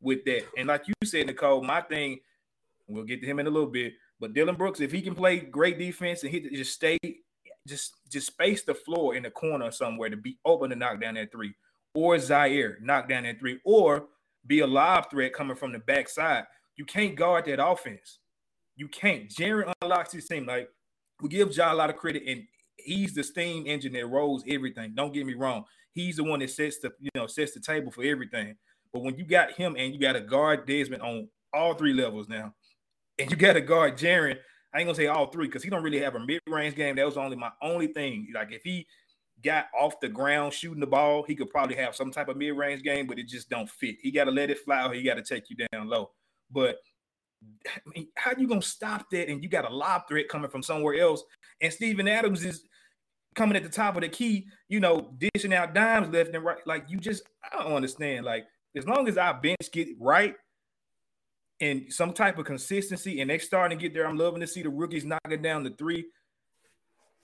with 0.00 0.24
that? 0.26 0.44
And 0.58 0.68
like 0.68 0.86
you 0.86 0.94
said, 1.04 1.26
Nicole, 1.26 1.62
my 1.62 1.80
thing, 1.80 2.20
we'll 2.86 3.04
get 3.04 3.20
to 3.22 3.26
him 3.26 3.38
in 3.38 3.46
a 3.46 3.50
little 3.50 3.70
bit. 3.70 3.94
But 4.20 4.34
Dillon 4.34 4.54
Brooks, 4.54 4.80
if 4.80 4.92
he 4.92 5.00
can 5.00 5.14
play 5.14 5.38
great 5.40 5.78
defense 5.78 6.22
and 6.22 6.30
he 6.30 6.40
just 6.50 6.72
stay, 6.72 6.98
just 7.66 7.94
just 8.10 8.26
space 8.26 8.62
the 8.62 8.74
floor 8.74 9.14
in 9.14 9.22
the 9.22 9.30
corner 9.30 9.70
somewhere 9.70 10.10
to 10.10 10.16
be 10.16 10.38
open 10.44 10.70
to 10.70 10.76
knock 10.76 11.00
down 11.00 11.14
that 11.14 11.32
three, 11.32 11.54
or 11.94 12.16
Ziaire 12.16 12.80
knock 12.80 13.08
down 13.08 13.22
that 13.22 13.38
three, 13.38 13.60
or 13.64 14.06
be 14.46 14.60
a 14.60 14.66
live 14.66 15.06
threat 15.10 15.32
coming 15.32 15.56
from 15.56 15.72
the 15.72 15.78
backside. 15.78 16.44
You 16.76 16.84
can't 16.84 17.14
guard 17.14 17.44
that 17.46 17.64
offense. 17.64 18.18
You 18.76 18.88
can't. 18.88 19.28
Jaren 19.28 19.72
unlocks 19.80 20.12
his 20.12 20.26
team. 20.26 20.46
Like 20.46 20.68
we 21.22 21.28
give 21.28 21.56
Ja 21.56 21.72
a 21.72 21.74
lot 21.74 21.90
of 21.90 21.96
credit, 21.96 22.24
and 22.26 22.42
he's 22.76 23.14
the 23.14 23.22
steam 23.22 23.66
engine 23.66 23.92
that 23.92 24.06
rolls 24.06 24.44
everything. 24.48 24.94
Don't 24.94 25.14
get 25.14 25.26
me 25.26 25.34
wrong. 25.34 25.64
He's 25.92 26.16
the 26.16 26.24
one 26.24 26.40
that 26.40 26.50
sets 26.50 26.80
the 26.80 26.92
you 26.98 27.10
know 27.14 27.26
sets 27.26 27.52
the 27.52 27.60
table 27.60 27.92
for 27.92 28.02
everything. 28.02 28.56
But 28.92 29.02
when 29.02 29.16
you 29.16 29.24
got 29.24 29.52
him 29.52 29.76
and 29.78 29.92
you 29.92 30.00
got 30.00 30.16
a 30.16 30.20
guard 30.20 30.66
Desmond 30.66 31.02
on 31.02 31.28
all 31.52 31.74
three 31.74 31.92
levels 31.92 32.28
now, 32.28 32.52
and 33.18 33.30
you 33.30 33.36
got 33.36 33.54
to 33.54 33.60
guard 33.60 33.96
Jaren. 33.96 34.38
I 34.72 34.78
ain't 34.78 34.88
gonna 34.88 34.96
say 34.96 35.06
all 35.06 35.28
three 35.28 35.46
because 35.46 35.62
he 35.62 35.70
don't 35.70 35.84
really 35.84 36.00
have 36.00 36.16
a 36.16 36.18
mid-range 36.18 36.74
game. 36.74 36.96
That 36.96 37.06
was 37.06 37.16
only 37.16 37.36
my 37.36 37.52
only 37.62 37.86
thing. 37.86 38.26
Like 38.34 38.50
if 38.50 38.64
he 38.64 38.88
got 39.44 39.66
off 39.78 40.00
the 40.00 40.08
ground 40.08 40.52
shooting 40.52 40.80
the 40.80 40.86
ball, 40.86 41.22
he 41.22 41.36
could 41.36 41.50
probably 41.50 41.76
have 41.76 41.94
some 41.94 42.10
type 42.10 42.28
of 42.28 42.36
mid-range 42.36 42.82
game, 42.82 43.06
but 43.06 43.18
it 43.18 43.28
just 43.28 43.50
don't 43.50 43.68
fit. 43.68 43.96
He 44.00 44.10
got 44.10 44.24
to 44.24 44.30
let 44.30 44.50
it 44.50 44.58
fly 44.64 44.86
or 44.86 44.94
he 44.94 45.02
got 45.02 45.14
to 45.14 45.22
take 45.22 45.50
you 45.50 45.56
down 45.70 45.88
low. 45.88 46.10
But 46.50 46.78
I 47.66 47.80
mean, 47.94 48.08
how 48.16 48.32
you 48.36 48.48
gonna 48.48 48.62
stop 48.62 49.10
that? 49.10 49.28
And 49.28 49.42
you 49.42 49.48
got 49.48 49.70
a 49.70 49.74
lob 49.74 50.08
threat 50.08 50.28
coming 50.28 50.50
from 50.50 50.62
somewhere 50.62 50.94
else. 50.94 51.22
And 51.60 51.72
Steven 51.72 52.08
Adams 52.08 52.44
is 52.44 52.64
coming 53.34 53.56
at 53.56 53.62
the 53.62 53.68
top 53.68 53.96
of 53.96 54.02
the 54.02 54.08
key, 54.08 54.46
you 54.68 54.80
know, 54.80 55.14
dishing 55.18 55.52
out 55.52 55.74
dimes 55.74 56.08
left 56.08 56.34
and 56.34 56.44
right. 56.44 56.66
Like 56.66 56.86
you 56.88 56.98
just, 56.98 57.24
I 57.52 57.62
don't 57.62 57.72
understand. 57.72 58.24
Like 58.24 58.44
as 58.76 58.86
long 58.86 59.08
as 59.08 59.18
our 59.18 59.34
bench 59.34 59.70
get 59.72 59.88
right 60.00 60.34
and 61.60 61.92
some 61.92 62.12
type 62.12 62.38
of 62.38 62.46
consistency, 62.46 63.20
and 63.20 63.30
they 63.30 63.38
starting 63.38 63.78
to 63.78 63.82
get 63.82 63.94
there, 63.94 64.06
I'm 64.06 64.16
loving 64.16 64.40
to 64.40 64.46
see 64.46 64.62
the 64.62 64.70
rookies 64.70 65.04
knocking 65.04 65.42
down 65.42 65.64
the 65.64 65.70
three. 65.70 66.06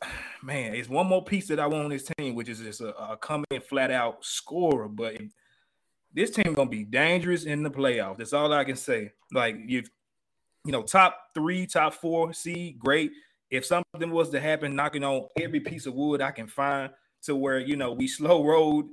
Man, 0.42 0.74
it's 0.74 0.88
one 0.88 1.06
more 1.06 1.24
piece 1.24 1.48
that 1.48 1.60
I 1.60 1.66
want 1.66 1.84
on 1.84 1.90
this 1.90 2.10
team, 2.18 2.34
which 2.34 2.48
is 2.48 2.60
just 2.60 2.80
a, 2.80 2.96
a 2.96 3.16
coming 3.16 3.44
flat 3.68 3.90
out 3.90 4.24
scorer. 4.24 4.88
But 4.88 5.20
this 6.12 6.30
team 6.30 6.54
gonna 6.54 6.70
be 6.70 6.84
dangerous 6.84 7.44
in 7.44 7.62
the 7.62 7.70
playoffs. 7.70 8.18
That's 8.18 8.32
all 8.32 8.52
I 8.52 8.64
can 8.64 8.76
say. 8.76 9.12
Like 9.32 9.56
you, 9.66 9.82
you 10.64 10.72
know, 10.72 10.82
top 10.82 11.16
three, 11.34 11.66
top 11.66 11.94
four, 11.94 12.32
see, 12.32 12.72
great. 12.72 13.12
If 13.50 13.64
something 13.66 14.10
was 14.10 14.30
to 14.30 14.40
happen, 14.40 14.76
knocking 14.76 15.04
on 15.04 15.26
every 15.40 15.60
piece 15.60 15.86
of 15.86 15.94
wood 15.94 16.20
I 16.20 16.30
can 16.30 16.46
find 16.46 16.90
to 17.22 17.36
where 17.36 17.58
you 17.58 17.76
know 17.76 17.92
we 17.92 18.08
slow 18.08 18.44
road 18.44 18.86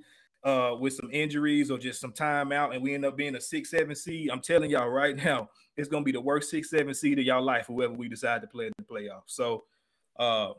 uh 0.43 0.75
with 0.79 0.93
some 0.93 1.09
injuries 1.11 1.71
or 1.71 1.79
just 1.79 1.99
some 1.99 2.13
time 2.13 2.51
out 2.51 2.73
and 2.73 2.83
we 2.83 2.93
end 2.93 3.05
up 3.05 3.17
being 3.17 3.35
a 3.35 3.41
six, 3.41 3.71
seven 3.71 3.95
seed. 3.95 4.29
I'm 4.29 4.41
telling 4.41 4.69
y'all 4.69 4.89
right 4.89 5.15
now, 5.25 5.49
it's 5.75 5.89
gonna 5.89 6.03
be 6.03 6.11
the 6.11 6.21
worst 6.21 6.49
six, 6.51 6.69
seven 6.69 6.93
seed 6.93 7.19
of 7.19 7.25
y'all 7.25 7.41
life, 7.41 7.67
whoever 7.67 7.93
we 7.93 8.07
decide 8.07 8.41
to 8.41 8.47
play 8.47 8.67
in 8.67 8.73
the 8.77 8.83
playoffs. 8.83 9.27
So 9.27 9.63
uh 10.19 10.51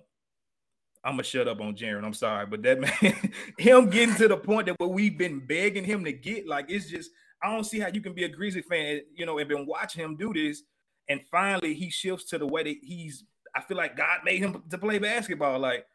I'm 1.05 1.13
gonna 1.13 1.23
shut 1.23 1.49
up 1.49 1.61
on 1.61 1.75
Jaren. 1.77 2.05
I'm 2.05 2.15
sorry, 2.15 2.47
but 2.47 2.63
that 2.63 2.81
man, 3.03 3.33
him 3.59 3.91
getting 3.91 4.15
to 4.17 4.29
the 4.29 4.37
point 4.37 4.67
that 4.67 4.77
what 4.79 4.93
we've 4.93 5.17
been 5.17 5.41
begging 5.41 5.85
him 5.85 6.05
to 6.05 6.13
get, 6.13 6.47
like 6.47 6.67
it's 6.71 6.87
just 6.87 7.11
I 7.43 7.53
don't 7.53 7.65
see 7.65 7.79
how 7.79 7.89
you 7.89 8.01
can 8.01 8.15
be 8.15 8.25
a 8.25 8.29
Grizzly 8.29 8.63
fan, 8.63 9.03
you 9.15 9.25
know, 9.25 9.39
and 9.39 9.49
been 9.49 9.67
watching 9.67 10.05
him 10.05 10.17
do 10.17 10.33
this, 10.33 10.63
and 11.09 11.21
finally 11.31 11.75
he 11.75 11.91
shifts 11.91 12.25
to 12.31 12.39
the 12.39 12.47
way 12.47 12.63
that 12.65 12.77
he's. 12.83 13.25
I 13.55 13.63
feel 13.63 13.77
like 13.77 13.97
God 13.97 14.21
made 14.25 14.41
him 14.41 14.63
to 14.71 14.79
play 14.79 14.99
basketball. 14.99 15.59
Like 15.59 15.87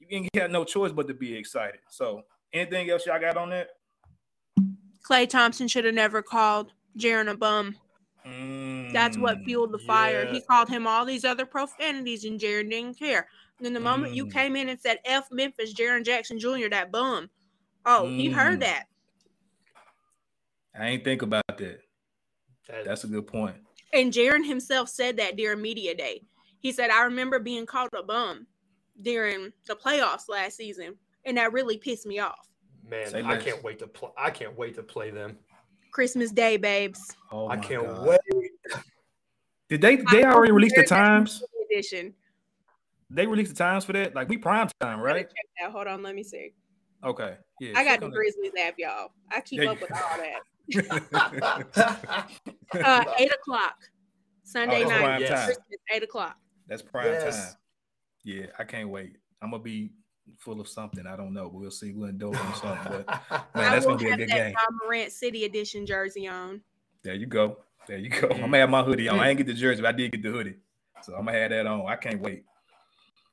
you 0.00 0.18
ain't 0.18 0.32
got 0.32 0.50
no 0.50 0.64
choice 0.64 0.92
but 0.92 1.08
to 1.08 1.14
be 1.14 1.34
excited. 1.36 1.80
So, 1.88 2.22
anything 2.52 2.90
else 2.90 3.06
y'all 3.06 3.20
got 3.20 3.36
on 3.36 3.50
that? 3.50 3.68
Klay 5.08 5.28
Thompson 5.28 5.68
should 5.68 5.84
have 5.84 5.94
never 5.94 6.22
called 6.22 6.72
Jaren 6.98 7.30
a 7.30 7.36
bum. 7.36 7.76
That's 8.92 9.16
what 9.16 9.38
Mm, 9.38 9.44
fueled 9.44 9.72
the 9.72 9.78
fire. 9.78 10.24
yeah. 10.24 10.32
He 10.32 10.40
called 10.42 10.68
him 10.68 10.86
all 10.86 11.04
these 11.04 11.24
other 11.24 11.46
profanities, 11.46 12.24
and 12.24 12.38
Jaren 12.38 12.70
didn't 12.70 12.98
care. 12.98 13.28
And 13.60 13.66
then 13.66 13.74
the 13.74 13.80
moment 13.80 14.14
you 14.14 14.24
Mm. 14.24 14.32
came 14.32 14.56
in 14.56 14.70
and 14.70 14.80
said 14.80 15.00
F 15.04 15.30
Memphis, 15.30 15.74
Jaren 15.74 16.02
Jackson 16.02 16.38
Jr., 16.38 16.70
that 16.70 16.90
bum. 16.90 17.28
Oh, 17.84 18.06
he 18.08 18.30
Mm. 18.30 18.32
heard 18.32 18.60
that. 18.60 18.86
I 20.74 20.88
ain't 20.88 21.04
think 21.04 21.20
about 21.20 21.44
that. 21.46 21.82
That- 22.68 22.84
That's 22.86 23.04
a 23.04 23.06
good 23.06 23.26
point. 23.26 23.56
And 23.92 24.14
Jaren 24.14 24.46
himself 24.46 24.88
said 24.88 25.18
that 25.18 25.36
during 25.36 25.60
media 25.60 25.94
day. 25.94 26.22
He 26.60 26.72
said, 26.72 26.88
I 26.88 27.02
remember 27.02 27.38
being 27.38 27.66
called 27.66 27.90
a 27.94 28.02
bum 28.02 28.46
during 29.02 29.52
the 29.66 29.76
playoffs 29.76 30.26
last 30.28 30.56
season, 30.56 30.98
and 31.26 31.36
that 31.36 31.52
really 31.52 31.76
pissed 31.76 32.06
me 32.06 32.18
off. 32.18 32.46
man, 32.82 33.08
Say 33.10 33.20
I 33.20 33.32
less. 33.34 33.44
can't 33.44 33.62
wait 33.62 33.78
to 33.80 33.86
play. 33.86 34.10
I 34.16 34.30
can't 34.30 34.56
wait 34.56 34.74
to 34.76 34.82
play 34.82 35.10
them. 35.10 35.38
Christmas 35.92 36.32
Day, 36.32 36.56
babes. 36.56 37.14
Oh, 37.30 37.46
I 37.46 37.56
my 37.56 37.62
can't 37.62 37.86
God. 37.86 38.06
wait. 38.08 38.50
Did 39.68 39.80
they? 39.82 39.96
They 39.96 40.24
already 40.24 40.50
released 40.50 40.76
the 40.76 40.82
times. 40.84 41.44
Edition. 41.70 42.14
They 43.10 43.26
released 43.26 43.50
the 43.56 43.58
times 43.58 43.84
for 43.84 43.92
that. 43.92 44.14
Like 44.14 44.28
we 44.28 44.38
prime 44.38 44.68
time, 44.80 45.00
right? 45.00 45.26
Check 45.26 45.46
that. 45.60 45.72
Hold 45.72 45.88
on, 45.88 46.02
let 46.02 46.14
me 46.14 46.22
see. 46.22 46.52
Okay. 47.04 47.36
Yeah. 47.58 47.72
I 47.78 47.84
got 47.84 48.00
the 48.00 48.08
Grizzlies 48.08 48.52
app, 48.60 48.74
y'all. 48.78 49.10
I 49.30 49.40
keep 49.40 49.60
Yeah, 49.60 49.70
up 49.72 49.80
with 49.80 49.90
all 50.10 50.16
that. 50.18 50.40
that. 51.72 52.26
Uh, 52.84 53.04
eight 53.18 53.32
o'clock 53.34 53.74
Sunday 54.44 54.84
Oh, 54.84 54.88
night. 54.88 55.00
prime 55.00 55.20
yes. 55.20 55.46
time. 55.46 55.56
Eight 55.92 56.02
o'clock. 56.04 56.36
That's 56.68 56.82
prime 56.82 57.06
Yes. 57.06 57.52
time. 57.52 57.54
Yeah, 58.22 58.46
I 58.60 58.64
can't 58.64 58.88
wait. 58.88 59.16
I'm 59.42 59.50
gonna 59.50 59.62
be 59.62 59.90
full 60.38 60.60
of 60.60 60.68
something. 60.68 61.04
I 61.04 61.16
don't 61.16 61.32
know, 61.32 61.48
but 61.50 61.54
we'll 61.58 61.70
see. 61.72 61.92
We'll 61.92 62.08
indulge 62.10 62.36
on 62.36 62.54
something. 62.54 62.92
But 62.92 63.08
man, 63.56 63.66
I 63.66 63.70
that's 63.70 63.86
gonna 63.86 63.98
be 63.98 64.06
a 64.06 64.10
have 64.10 64.18
good 64.18 64.28
that 64.28 64.36
game. 64.36 64.52
Ja 64.52 64.66
Morant 64.84 65.10
City 65.10 65.44
Edition 65.44 65.84
jersey 65.84 66.28
on. 66.28 66.60
There 67.02 67.14
you 67.14 67.26
go. 67.26 67.56
There 67.88 67.98
you 67.98 68.10
go. 68.10 68.28
I'm 68.30 68.40
gonna 68.40 68.58
have 68.58 68.70
my 68.70 68.82
hoodie 68.84 69.08
on. 69.08 69.18
I 69.18 69.30
ain't 69.30 69.38
get 69.38 69.48
the 69.48 69.54
jersey, 69.54 69.82
but 69.82 69.88
I 69.88 69.92
did 69.92 70.12
get 70.12 70.22
the 70.22 70.30
hoodie. 70.30 70.58
So 71.02 71.14
I'm 71.16 71.24
gonna 71.24 71.38
have 71.38 71.50
that 71.50 71.66
on. 71.66 71.86
I 71.86 71.96
can't 71.96 72.20
wait. 72.20 72.44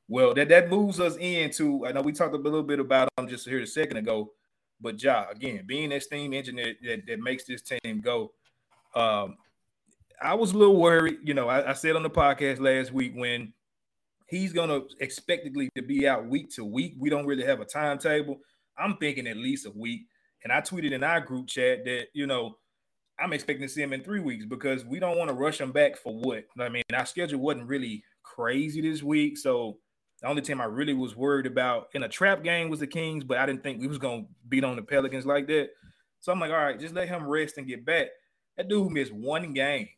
Well, 0.08 0.32
that, 0.34 0.48
that 0.48 0.70
moves 0.70 1.00
us 1.00 1.16
into 1.16 1.86
I 1.86 1.92
know 1.92 2.00
we 2.00 2.12
talked 2.12 2.34
a 2.34 2.38
little 2.38 2.62
bit 2.62 2.80
about 2.80 3.08
him 3.18 3.28
just 3.28 3.46
here 3.46 3.60
a 3.60 3.66
second 3.66 3.98
ago, 3.98 4.32
but 4.80 5.02
Ja, 5.02 5.26
again, 5.30 5.64
being 5.66 5.90
that 5.90 6.02
steam 6.02 6.32
engine 6.32 6.56
that, 6.56 6.76
that, 6.82 7.06
that 7.06 7.20
makes 7.20 7.44
this 7.44 7.62
team 7.62 8.00
go. 8.00 8.32
Um, 8.94 9.36
I 10.20 10.34
was 10.34 10.52
a 10.52 10.58
little 10.58 10.80
worried, 10.80 11.18
you 11.22 11.34
know. 11.34 11.48
I, 11.48 11.70
I 11.70 11.72
said 11.74 11.94
on 11.94 12.02
the 12.02 12.10
podcast 12.10 12.58
last 12.58 12.92
week 12.92 13.12
when 13.14 13.52
he's 14.28 14.52
gonna 14.52 14.80
expectedly 15.00 15.68
to 15.76 15.82
be 15.82 16.08
out 16.08 16.26
week 16.26 16.50
to 16.54 16.64
week. 16.64 16.94
We 16.98 17.10
don't 17.10 17.26
really 17.26 17.44
have 17.44 17.60
a 17.60 17.64
timetable. 17.64 18.38
I'm 18.78 18.96
thinking 18.96 19.26
at 19.26 19.36
least 19.36 19.66
a 19.66 19.70
week. 19.70 20.06
And 20.42 20.52
I 20.52 20.60
tweeted 20.60 20.92
in 20.92 21.04
our 21.04 21.20
group 21.20 21.48
chat 21.48 21.84
that, 21.84 22.06
you 22.14 22.26
know, 22.26 22.56
I'm 23.18 23.32
expecting 23.32 23.66
to 23.66 23.72
see 23.72 23.82
him 23.82 23.92
in 23.92 24.04
three 24.04 24.20
weeks 24.20 24.46
because 24.46 24.84
we 24.84 25.00
don't 25.00 25.18
want 25.18 25.28
to 25.28 25.34
rush 25.34 25.60
him 25.60 25.72
back 25.72 25.96
for 25.96 26.14
what? 26.14 26.44
I 26.58 26.68
mean, 26.68 26.84
our 26.94 27.06
schedule 27.06 27.40
wasn't 27.40 27.66
really 27.66 28.04
crazy 28.22 28.80
this 28.80 29.02
week. 29.02 29.36
So 29.36 29.78
the 30.20 30.28
only 30.28 30.42
team 30.42 30.60
I 30.60 30.64
really 30.64 30.94
was 30.94 31.16
worried 31.16 31.46
about 31.46 31.88
in 31.94 32.02
a 32.02 32.08
trap 32.08 32.42
game 32.42 32.70
was 32.70 32.80
the 32.80 32.86
Kings, 32.86 33.24
but 33.24 33.38
I 33.38 33.46
didn't 33.46 33.62
think 33.62 33.80
we 33.80 33.86
was 33.86 33.98
gonna 33.98 34.24
beat 34.48 34.64
on 34.64 34.76
the 34.76 34.82
Pelicans 34.82 35.26
like 35.26 35.46
that. 35.46 35.70
So 36.20 36.32
I'm 36.32 36.40
like, 36.40 36.50
all 36.50 36.56
right, 36.56 36.78
just 36.78 36.94
let 36.94 37.08
him 37.08 37.26
rest 37.26 37.58
and 37.58 37.66
get 37.66 37.84
back. 37.84 38.08
That 38.56 38.68
dude 38.68 38.90
missed 38.90 39.12
one 39.12 39.52
game. 39.52 39.88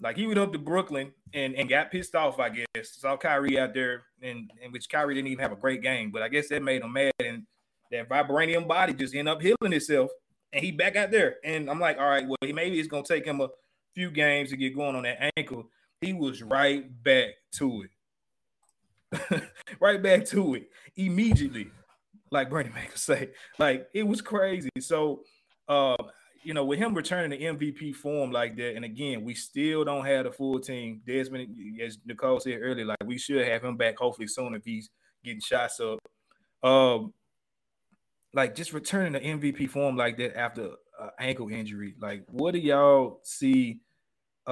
Like 0.00 0.16
he 0.16 0.26
went 0.26 0.38
up 0.38 0.52
to 0.52 0.58
Brooklyn 0.58 1.12
and, 1.32 1.54
and 1.54 1.68
got 1.68 1.90
pissed 1.90 2.14
off, 2.14 2.38
I 2.38 2.50
guess. 2.50 2.66
Saw 2.98 3.16
Kyrie 3.16 3.58
out 3.58 3.72
there, 3.72 4.02
and, 4.20 4.50
and 4.62 4.72
which 4.72 4.88
Kyrie 4.88 5.14
didn't 5.14 5.28
even 5.28 5.42
have 5.42 5.52
a 5.52 5.56
great 5.56 5.80
game, 5.80 6.10
but 6.10 6.22
I 6.22 6.28
guess 6.28 6.48
that 6.48 6.62
made 6.62 6.82
him 6.82 6.92
mad. 6.92 7.12
And 7.20 7.44
that 7.90 8.08
vibranium 8.08 8.66
body 8.66 8.92
just 8.92 9.14
ended 9.14 9.32
up 9.32 9.40
healing 9.40 9.72
itself. 9.72 10.10
And 10.52 10.62
he 10.62 10.70
back 10.70 10.96
out 10.96 11.10
there. 11.10 11.36
And 11.44 11.70
I'm 11.70 11.80
like, 11.80 11.98
all 11.98 12.08
right, 12.08 12.26
well, 12.26 12.36
maybe 12.42 12.78
it's 12.78 12.88
gonna 12.88 13.04
take 13.04 13.24
him 13.24 13.40
a 13.40 13.48
few 13.94 14.10
games 14.10 14.50
to 14.50 14.56
get 14.56 14.76
going 14.76 14.96
on 14.96 15.04
that 15.04 15.32
ankle. 15.36 15.70
He 16.00 16.12
was 16.12 16.42
right 16.42 16.84
back 17.04 17.28
to 17.52 17.82
it. 17.82 17.90
right 19.80 20.02
back 20.02 20.24
to 20.26 20.54
it 20.54 20.68
immediately. 20.96 21.68
Like 22.30 22.50
Bernie 22.50 22.70
Mac 22.70 22.90
could 22.90 22.98
say. 22.98 23.30
Like 23.58 23.88
it 23.94 24.04
was 24.04 24.20
crazy. 24.20 24.70
So 24.80 25.22
uh 25.68 25.96
you 26.44 26.54
know, 26.54 26.64
with 26.64 26.78
him 26.78 26.94
returning 26.94 27.38
to 27.38 27.44
MVP 27.44 27.94
form 27.94 28.32
like 28.32 28.56
that, 28.56 28.74
and 28.74 28.84
again, 28.84 29.24
we 29.24 29.34
still 29.34 29.84
don't 29.84 30.04
have 30.04 30.24
the 30.24 30.32
full 30.32 30.58
team. 30.58 31.00
Desmond, 31.06 31.56
as 31.80 31.98
Nicole 32.04 32.40
said 32.40 32.58
earlier, 32.60 32.84
like 32.84 32.98
we 33.04 33.18
should 33.18 33.46
have 33.46 33.62
him 33.62 33.76
back 33.76 33.96
hopefully 33.98 34.26
soon 34.26 34.54
if 34.54 34.64
he's 34.64 34.90
getting 35.24 35.40
shots 35.40 35.80
up. 35.80 35.98
Um, 36.68 37.12
like 38.34 38.54
just 38.54 38.72
returning 38.72 39.12
to 39.12 39.20
MVP 39.20 39.70
form 39.70 39.96
like 39.96 40.16
that 40.18 40.36
after 40.36 40.70
uh, 41.00 41.10
ankle 41.18 41.48
injury. 41.48 41.94
Like, 42.00 42.24
what 42.28 42.52
do 42.52 42.58
y'all 42.58 43.20
see 43.22 43.80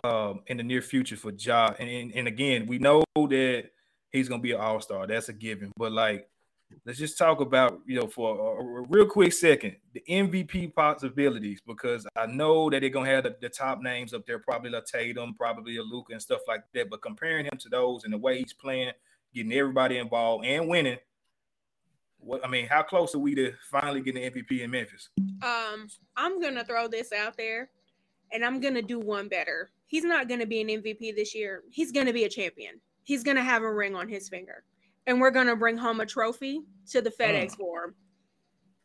um 0.04 0.42
in 0.46 0.56
the 0.56 0.62
near 0.62 0.82
future 0.82 1.16
for 1.16 1.32
Ja? 1.32 1.74
And, 1.78 1.90
and 1.90 2.12
and 2.14 2.28
again, 2.28 2.66
we 2.66 2.78
know 2.78 3.02
that 3.16 3.70
he's 4.10 4.28
gonna 4.28 4.42
be 4.42 4.52
an 4.52 4.60
all 4.60 4.80
star. 4.80 5.06
That's 5.06 5.28
a 5.28 5.32
given. 5.32 5.72
But 5.76 5.92
like, 5.92 6.28
let's 6.84 6.98
just 6.98 7.18
talk 7.18 7.40
about 7.40 7.80
you 7.86 7.98
know 7.98 8.06
for 8.06 8.58
a, 8.58 8.82
a 8.82 8.86
real 8.88 9.06
quick 9.06 9.32
second 9.32 9.76
the 9.92 10.02
MVP 10.08 10.74
possibilities 10.74 11.60
because 11.66 12.06
I 12.16 12.26
know 12.26 12.70
that 12.70 12.80
they're 12.80 12.90
gonna 12.90 13.08
have 13.08 13.24
the, 13.24 13.36
the 13.40 13.48
top 13.48 13.80
names 13.80 14.12
up 14.14 14.26
there, 14.26 14.38
probably 14.38 14.72
a 14.74 14.82
Tatum, 14.82 15.34
probably 15.34 15.76
a 15.76 15.82
Luka 15.82 16.12
and 16.12 16.22
stuff 16.22 16.40
like 16.46 16.62
that. 16.74 16.90
But 16.90 17.02
comparing 17.02 17.46
him 17.46 17.58
to 17.58 17.68
those 17.68 18.04
and 18.04 18.12
the 18.12 18.18
way 18.18 18.38
he's 18.38 18.52
playing, 18.52 18.92
getting 19.34 19.52
everybody 19.52 19.98
involved 19.98 20.44
and 20.44 20.68
winning. 20.68 20.98
What 22.18 22.44
I 22.44 22.48
mean, 22.48 22.66
how 22.66 22.82
close 22.82 23.14
are 23.14 23.18
we 23.18 23.34
to 23.36 23.54
finally 23.70 24.02
getting 24.02 24.22
the 24.22 24.30
MVP 24.30 24.60
in 24.60 24.70
Memphis? 24.70 25.08
Um, 25.42 25.88
I'm 26.16 26.40
gonna 26.40 26.64
throw 26.64 26.86
this 26.86 27.12
out 27.12 27.36
there, 27.38 27.70
and 28.30 28.44
I'm 28.44 28.60
gonna 28.60 28.82
do 28.82 28.98
one 28.98 29.28
better. 29.28 29.70
He's 29.86 30.04
not 30.04 30.28
gonna 30.28 30.46
be 30.46 30.60
an 30.60 30.68
MVP 30.68 31.16
this 31.16 31.34
year. 31.34 31.62
He's 31.70 31.90
gonna 31.92 32.12
be 32.12 32.24
a 32.24 32.28
champion. 32.28 32.80
He's 33.04 33.22
gonna 33.24 33.42
have 33.42 33.62
a 33.62 33.72
ring 33.72 33.94
on 33.94 34.08
his 34.08 34.28
finger, 34.28 34.64
and 35.06 35.20
we're 35.20 35.30
gonna 35.30 35.56
bring 35.56 35.76
home 35.76 36.00
a 36.00 36.06
trophy 36.06 36.62
to 36.90 37.00
the 37.02 37.10
FedEx 37.10 37.56
Forum. 37.56 37.94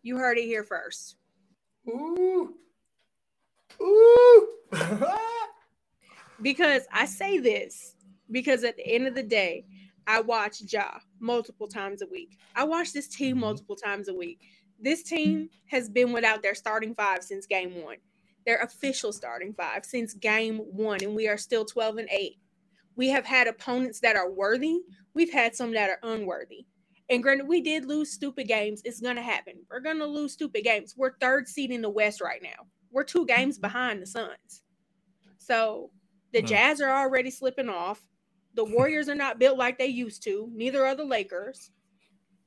You 0.02 0.18
heard 0.18 0.38
it 0.38 0.46
here 0.46 0.64
first. 0.64 1.18
Ooh. 1.88 2.56
Ooh. 3.82 4.48
Because 6.42 6.84
I 6.92 7.06
say 7.06 7.38
this 7.40 7.96
because 8.30 8.66
at 8.66 8.76
the 8.76 8.86
end 8.86 9.08
of 9.08 9.16
the 9.16 9.24
day, 9.24 9.66
I 10.06 10.20
watch 10.20 10.62
Ja 10.68 11.00
multiple 11.20 11.68
times 11.68 12.02
a 12.02 12.08
week. 12.08 12.38
I 12.56 12.66
watch 12.66 12.92
this 12.92 13.08
team 13.08 13.38
Mhm. 13.38 13.40
multiple 13.40 13.78
times 13.78 14.10
a 14.10 14.14
week. 14.14 14.42
This 14.78 15.02
team 15.02 15.50
has 15.68 15.88
been 15.90 16.12
without 16.12 16.42
their 16.42 16.54
starting 16.54 16.94
five 16.94 17.24
since 17.24 17.46
game 17.46 17.82
one, 17.82 17.98
their 18.46 18.58
official 18.58 19.14
starting 19.14 19.54
five 19.54 19.86
since 19.86 20.14
game 20.14 20.58
one, 20.58 21.02
and 21.04 21.16
we 21.16 21.30
are 21.30 21.38
still 21.38 21.64
12 21.64 21.98
and 21.98 22.10
8. 22.12 22.38
We 22.96 23.10
have 23.10 23.26
had 23.26 23.48
opponents 23.48 24.00
that 24.02 24.16
are 24.16 24.30
worthy, 24.32 24.80
we've 25.14 25.32
had 25.32 25.56
some 25.56 25.72
that 25.74 25.90
are 25.90 26.00
unworthy. 26.04 26.66
And 27.10 27.22
granted, 27.22 27.48
we 27.48 27.62
did 27.62 27.86
lose 27.86 28.12
stupid 28.12 28.48
games. 28.48 28.82
It's 28.84 29.00
going 29.02 29.16
to 29.18 29.22
happen. 29.22 29.54
We're 29.70 29.80
going 29.80 30.00
to 30.00 30.06
lose 30.08 30.34
stupid 30.34 30.64
games. 30.64 30.96
We're 30.98 31.18
third 31.20 31.48
seed 31.48 31.70
in 31.72 31.82
the 31.84 31.90
West 31.90 32.20
right 32.20 32.42
now. 32.42 32.66
We're 32.92 33.04
two 33.04 33.26
games 33.28 33.60
behind 33.60 34.02
the 34.02 34.08
Suns. 34.08 34.64
So 35.38 35.92
the 36.34 36.40
Hmm. 36.42 36.48
Jazz 36.48 36.82
are 36.82 36.90
already 36.92 37.30
slipping 37.30 37.70
off. 37.70 38.02
The 38.56 38.64
Warriors 38.78 39.08
are 39.10 39.16
not 39.16 39.38
built 39.38 39.58
like 39.58 39.78
they 39.78 39.86
used 39.88 40.24
to. 40.24 40.50
Neither 40.54 40.86
are 40.86 40.96
the 40.96 41.06
Lakers. 41.06 41.72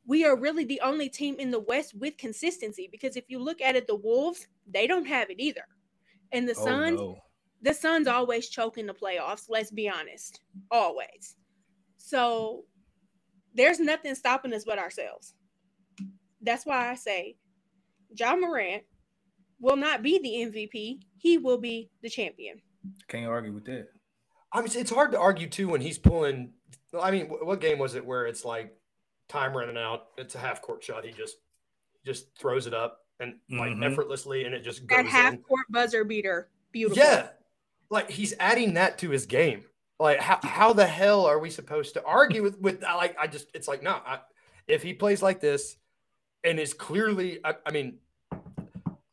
we 0.06 0.24
are 0.24 0.36
really 0.40 0.64
the 0.64 0.80
only 0.80 1.08
team 1.10 1.36
in 1.38 1.50
the 1.50 1.60
West 1.60 1.94
with 1.94 2.16
consistency 2.16 2.88
because 2.90 3.14
if 3.14 3.24
you 3.28 3.38
look 3.38 3.60
at 3.60 3.76
it, 3.76 3.86
the 3.86 3.94
Wolves, 3.94 4.48
they 4.66 4.86
don't 4.86 5.04
have 5.06 5.28
it 5.28 5.38
either. 5.38 5.66
And 6.32 6.48
the 6.48 6.54
Oh, 6.56 6.64
Suns, 6.64 6.98
no. 7.00 7.18
The 7.62 7.74
Suns 7.74 8.06
always 8.06 8.48
choke 8.48 8.78
in 8.78 8.86
the 8.86 8.94
playoffs, 8.94 9.46
let's 9.48 9.70
be 9.70 9.88
honest. 9.88 10.40
Always. 10.70 11.36
So 11.96 12.64
there's 13.54 13.80
nothing 13.80 14.14
stopping 14.14 14.52
us 14.52 14.64
but 14.64 14.78
ourselves. 14.78 15.34
That's 16.40 16.64
why 16.64 16.90
I 16.90 16.94
say 16.94 17.36
Ja 18.16 18.36
Morant 18.36 18.84
will 19.60 19.76
not 19.76 20.02
be 20.02 20.18
the 20.18 20.50
MVP. 20.50 21.00
He 21.16 21.38
will 21.38 21.58
be 21.58 21.90
the 22.02 22.08
champion. 22.08 22.60
Can't 23.08 23.26
argue 23.26 23.52
with 23.52 23.64
that. 23.64 23.88
I 24.52 24.60
mean, 24.60 24.70
it's 24.72 24.90
hard 24.92 25.10
to 25.12 25.18
argue 25.18 25.48
too 25.48 25.68
when 25.68 25.80
he's 25.80 25.98
pulling. 25.98 26.52
I 26.98 27.10
mean, 27.10 27.26
what 27.26 27.60
game 27.60 27.78
was 27.78 27.96
it 27.96 28.06
where 28.06 28.26
it's 28.26 28.44
like 28.44 28.72
time 29.28 29.54
running 29.54 29.76
out? 29.76 30.06
It's 30.16 30.36
a 30.36 30.38
half 30.38 30.62
court 30.62 30.82
shot. 30.84 31.04
He 31.04 31.10
just 31.12 31.36
just 32.06 32.34
throws 32.38 32.66
it 32.68 32.72
up 32.72 33.00
and 33.20 33.40
like 33.50 33.72
Mhm. 33.72 33.84
effortlessly, 33.90 34.44
and 34.44 34.54
it 34.54 34.60
just 34.62 34.86
That 34.86 35.02
goes 35.02 35.10
half 35.10 35.34
in. 35.34 35.42
court 35.42 35.66
buzzer 35.68 36.04
beater. 36.04 36.50
Beautiful. 36.70 37.02
Yeah, 37.02 37.30
like 37.90 38.10
he's 38.10 38.34
adding 38.38 38.74
that 38.74 38.98
to 38.98 39.10
his 39.10 39.26
game. 39.26 39.64
Like 39.98 40.20
how 40.20 40.38
how 40.42 40.72
the 40.72 40.86
hell 40.86 41.26
are 41.26 41.38
we 41.38 41.50
supposed 41.50 41.94
to 41.94 42.04
argue 42.04 42.42
with 42.42 42.58
with 42.60 42.82
like 42.82 43.16
I 43.18 43.26
just 43.26 43.48
it's 43.54 43.68
like 43.68 43.82
no, 43.82 44.00
I, 44.06 44.20
if 44.66 44.82
he 44.82 44.94
plays 44.94 45.22
like 45.22 45.40
this 45.40 45.76
and 46.44 46.58
is 46.60 46.74
clearly 46.74 47.40
I, 47.44 47.54
I 47.66 47.72
mean. 47.72 47.98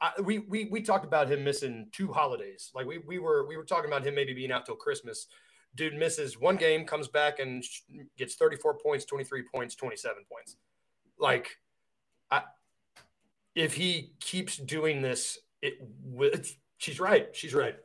I, 0.01 0.11
we, 0.21 0.39
we 0.39 0.65
we 0.65 0.81
talked 0.81 1.05
about 1.05 1.31
him 1.31 1.43
missing 1.45 1.87
two 1.93 2.11
holidays. 2.11 2.69
Like 2.75 2.85
we 2.85 2.97
we 2.99 3.17
were 3.17 3.47
we 3.47 3.55
were 3.55 3.63
talking 3.63 3.89
about 3.89 4.05
him 4.05 4.13
maybe 4.13 4.33
being 4.33 4.51
out 4.51 4.65
till 4.65 4.75
Christmas. 4.75 5.27
Dude 5.75 5.93
misses 5.93 6.39
one 6.39 6.55
game, 6.55 6.85
comes 6.85 7.07
back 7.07 7.39
and 7.39 7.63
gets 8.17 8.35
34 8.35 8.77
points, 8.77 9.05
23 9.05 9.43
points, 9.53 9.75
27 9.75 10.23
points. 10.31 10.57
Like, 11.19 11.57
I, 12.31 12.43
if 13.55 13.73
he 13.73 14.11
keeps 14.19 14.57
doing 14.57 15.01
this, 15.01 15.37
it 15.61 15.79
she's 16.77 16.99
right. 16.99 17.29
She's 17.33 17.53
right. 17.53 17.77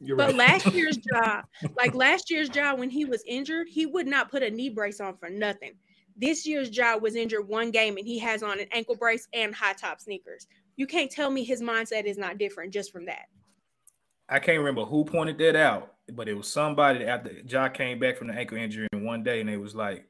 You're 0.00 0.16
But 0.16 0.28
right. 0.28 0.36
last 0.36 0.66
year's 0.74 0.98
Ja, 1.12 1.42
like 1.76 1.94
last 1.94 2.30
year's 2.30 2.54
Ja 2.54 2.74
when 2.74 2.90
he 2.90 3.04
was 3.04 3.22
injured, 3.26 3.68
he 3.68 3.86
would 3.86 4.06
not 4.06 4.30
put 4.30 4.42
a 4.42 4.50
knee 4.50 4.70
brace 4.70 5.00
on 5.00 5.16
for 5.16 5.28
nothing. 5.28 5.74
This 6.16 6.46
year's 6.46 6.76
Ja 6.76 6.96
was 6.96 7.16
injured 7.16 7.48
one 7.48 7.70
game 7.70 7.96
and 7.96 8.06
he 8.06 8.18
has 8.20 8.42
on 8.42 8.60
an 8.60 8.68
ankle 8.72 8.96
brace 8.96 9.26
and 9.32 9.54
high 9.54 9.72
top 9.72 10.00
sneakers. 10.00 10.46
You 10.76 10.86
can't 10.86 11.10
tell 11.10 11.30
me 11.30 11.44
his 11.44 11.62
mindset 11.62 12.04
is 12.04 12.18
not 12.18 12.38
different 12.38 12.72
just 12.72 12.92
from 12.92 13.06
that. 13.06 13.26
I 14.28 14.38
can't 14.38 14.58
remember 14.58 14.84
who 14.84 15.04
pointed 15.04 15.38
that 15.38 15.56
out, 15.56 15.94
but 16.12 16.28
it 16.28 16.34
was 16.34 16.48
somebody 16.48 17.04
after 17.04 17.30
Ja 17.46 17.68
came 17.68 17.98
back 17.98 18.16
from 18.16 18.28
the 18.28 18.34
ankle 18.34 18.56
injury 18.56 18.88
in 18.92 19.04
one 19.04 19.22
day, 19.22 19.40
and 19.40 19.50
it 19.50 19.58
was 19.58 19.74
like 19.74 20.08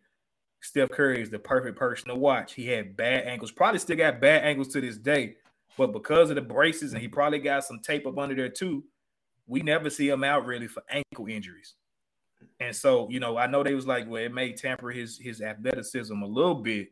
Steph 0.61 0.91
Curry 0.91 1.21
is 1.21 1.31
the 1.31 1.39
perfect 1.39 1.77
person 1.77 2.09
to 2.09 2.15
watch. 2.15 2.55
He 2.55 2.67
had 2.67 2.97
bad 2.97 3.27
ankles, 3.27 3.51
probably 3.51 3.81
still 3.81 3.97
got 3.97 4.21
bad 4.21 4.45
ankles 4.45 4.69
to 4.69 4.81
this 4.81 4.99
day, 4.99 5.37
but 5.77 5.93
because 5.93 6.31
of 6.31 6.37
the 6.37 6.43
braces, 6.43 6.93
and 6.93 7.03
he 7.03 7.09
probably 7.09 7.41
got 7.41 7.65
some 7.65 7.81
tape 7.81 8.07
up 8.07 8.19
under 8.19 8.37
there 8.37 8.49
too, 8.49 8.85
we 9.47 9.61
never 9.61 9.91
see 9.91 10.09
him 10.09 10.25
out 10.25 10.47
really 10.47 10.67
for 10.67 10.83
ankle 10.89 11.27
injuries. 11.29 11.75
And 12.61 12.75
so, 12.75 13.09
you 13.11 13.21
know, 13.21 13.37
I 13.37 13.47
know 13.47 13.63
they 13.63 13.75
was 13.75 13.87
like, 13.87 14.09
well, 14.09 14.23
it 14.23 14.33
may 14.33 14.53
tamper 14.53 14.91
his 14.91 15.19
his 15.19 15.41
athleticism 15.41 16.23
a 16.23 16.27
little 16.27 16.55
bit, 16.55 16.89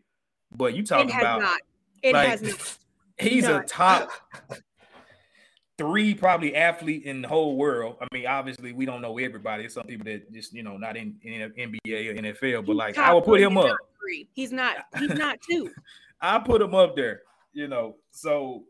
but 0.56 0.74
you 0.74 0.82
has 0.82 0.90
about 0.90 1.40
not. 1.40 1.60
It 2.02 2.14
like, 2.14 2.28
has 2.28 2.42
not. 2.42 2.78
he's 3.18 3.46
a 3.46 3.62
top 3.62 4.10
three 5.78 6.14
probably 6.14 6.54
athlete 6.54 7.04
in 7.04 7.22
the 7.22 7.28
whole 7.28 7.56
world. 7.56 7.96
I 8.00 8.06
mean, 8.12 8.26
obviously 8.26 8.72
we 8.72 8.86
don't 8.86 9.02
know 9.02 9.18
everybody. 9.18 9.62
There's 9.62 9.74
some 9.74 9.86
people 9.86 10.04
that 10.04 10.32
just 10.32 10.52
you 10.52 10.62
know 10.62 10.76
not 10.76 10.96
in, 10.96 11.16
in 11.22 11.52
NBA 11.52 12.10
or 12.10 12.14
NFL, 12.14 12.66
but 12.66 12.76
like 12.76 12.98
I 12.98 13.12
would 13.14 13.24
put 13.24 13.40
him 13.40 13.56
up. 13.56 13.66
not 13.66 13.78
three. 14.00 14.28
He's 14.32 14.52
not. 14.52 14.76
He's 14.98 15.14
not 15.14 15.38
two. 15.48 15.70
I 16.20 16.38
put 16.38 16.62
him 16.62 16.74
up 16.74 16.96
there. 16.96 17.22
You 17.52 17.68
know, 17.68 17.96
so 18.10 18.64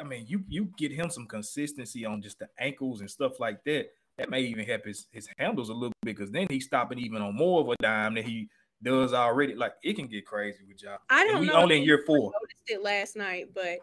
I 0.00 0.04
mean, 0.04 0.24
you 0.28 0.44
you 0.48 0.68
get 0.76 0.92
him 0.92 1.10
some 1.10 1.26
consistency 1.26 2.04
on 2.04 2.22
just 2.22 2.38
the 2.38 2.48
ankles 2.58 3.00
and 3.00 3.10
stuff 3.10 3.40
like 3.40 3.62
that. 3.64 3.86
That 4.18 4.30
may 4.30 4.40
even 4.42 4.64
help 4.66 4.84
his 4.84 5.06
his 5.10 5.28
handles 5.38 5.68
a 5.68 5.74
little 5.74 5.92
bit 6.02 6.16
because 6.16 6.30
then 6.30 6.46
he's 6.50 6.64
stopping 6.64 6.98
even 6.98 7.22
on 7.22 7.34
more 7.36 7.60
of 7.62 7.68
a 7.68 7.76
dime 7.80 8.14
than 8.14 8.24
he 8.24 8.48
does 8.82 9.12
already. 9.14 9.54
Like 9.54 9.74
it 9.82 9.94
can 9.96 10.06
get 10.06 10.26
crazy 10.26 10.64
with 10.68 10.82
y'all. 10.82 10.98
I 11.08 11.26
don't 11.26 11.40
we 11.40 11.46
know. 11.46 11.54
only 11.54 11.78
in 11.78 11.82
year 11.82 12.02
four. 12.06 12.32
Noticed 12.32 12.68
it 12.68 12.82
last 12.82 13.16
night, 13.16 13.48
but 13.54 13.78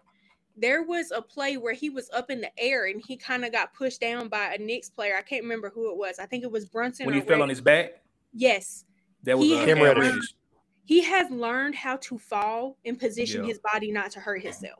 there 0.56 0.84
was 0.84 1.12
a 1.12 1.22
play 1.22 1.58
where 1.58 1.74
he 1.74 1.90
was 1.90 2.10
up 2.14 2.30
in 2.30 2.42
the 2.42 2.52
air 2.60 2.86
and 2.88 3.02
he 3.08 3.16
kind 3.16 3.46
of 3.46 3.52
got 3.52 3.74
pushed 3.74 4.02
down 4.02 4.28
by 4.28 4.54
a 4.54 4.58
Knicks 4.58 4.90
player. 4.90 5.16
I 5.18 5.22
can't 5.22 5.44
remember 5.44 5.70
who 5.70 5.90
it 5.92 5.98
was. 5.98 6.20
I 6.20 6.26
think 6.26 6.44
it 6.44 6.52
was 6.52 6.66
Brunson. 6.66 7.06
When 7.06 7.16
he 7.16 7.22
fell 7.22 7.42
on 7.42 7.50
his 7.50 7.62
back, 7.62 8.02
Yes, 8.34 8.84
that 9.24 9.38
was 9.38 9.48
He 9.48 9.56
uh, 9.56 9.60
had 9.60 9.68
Cam 9.68 9.78
Cam 9.78 9.86
Reddish. 9.86 10.04
Reddish. 10.12 10.36
he 10.84 11.02
has 11.04 11.32
learned 11.32 11.76
how 11.76 11.96
to 11.98 12.18
fall 12.20 12.78
and 12.86 13.00
position 13.00 13.44
Yeah. 13.44 13.48
his 13.48 13.60
body 13.60 13.92
not 13.92 14.12
to 14.12 14.20
hurt 14.20 14.44
himself. 14.44 14.80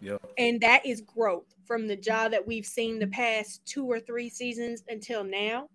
Yep. 0.00 0.22
And 0.38 0.60
that 0.60 0.84
is 0.84 1.00
growth 1.00 1.54
from 1.64 1.86
the 1.86 1.96
Ja 1.96 2.28
that 2.28 2.46
we've 2.46 2.66
seen 2.66 2.98
the 2.98 3.06
past 3.06 3.64
two 3.66 3.86
or 3.86 3.98
three 4.00 4.28
seasons 4.28 4.84
until 4.88 5.24
now. 5.24 5.68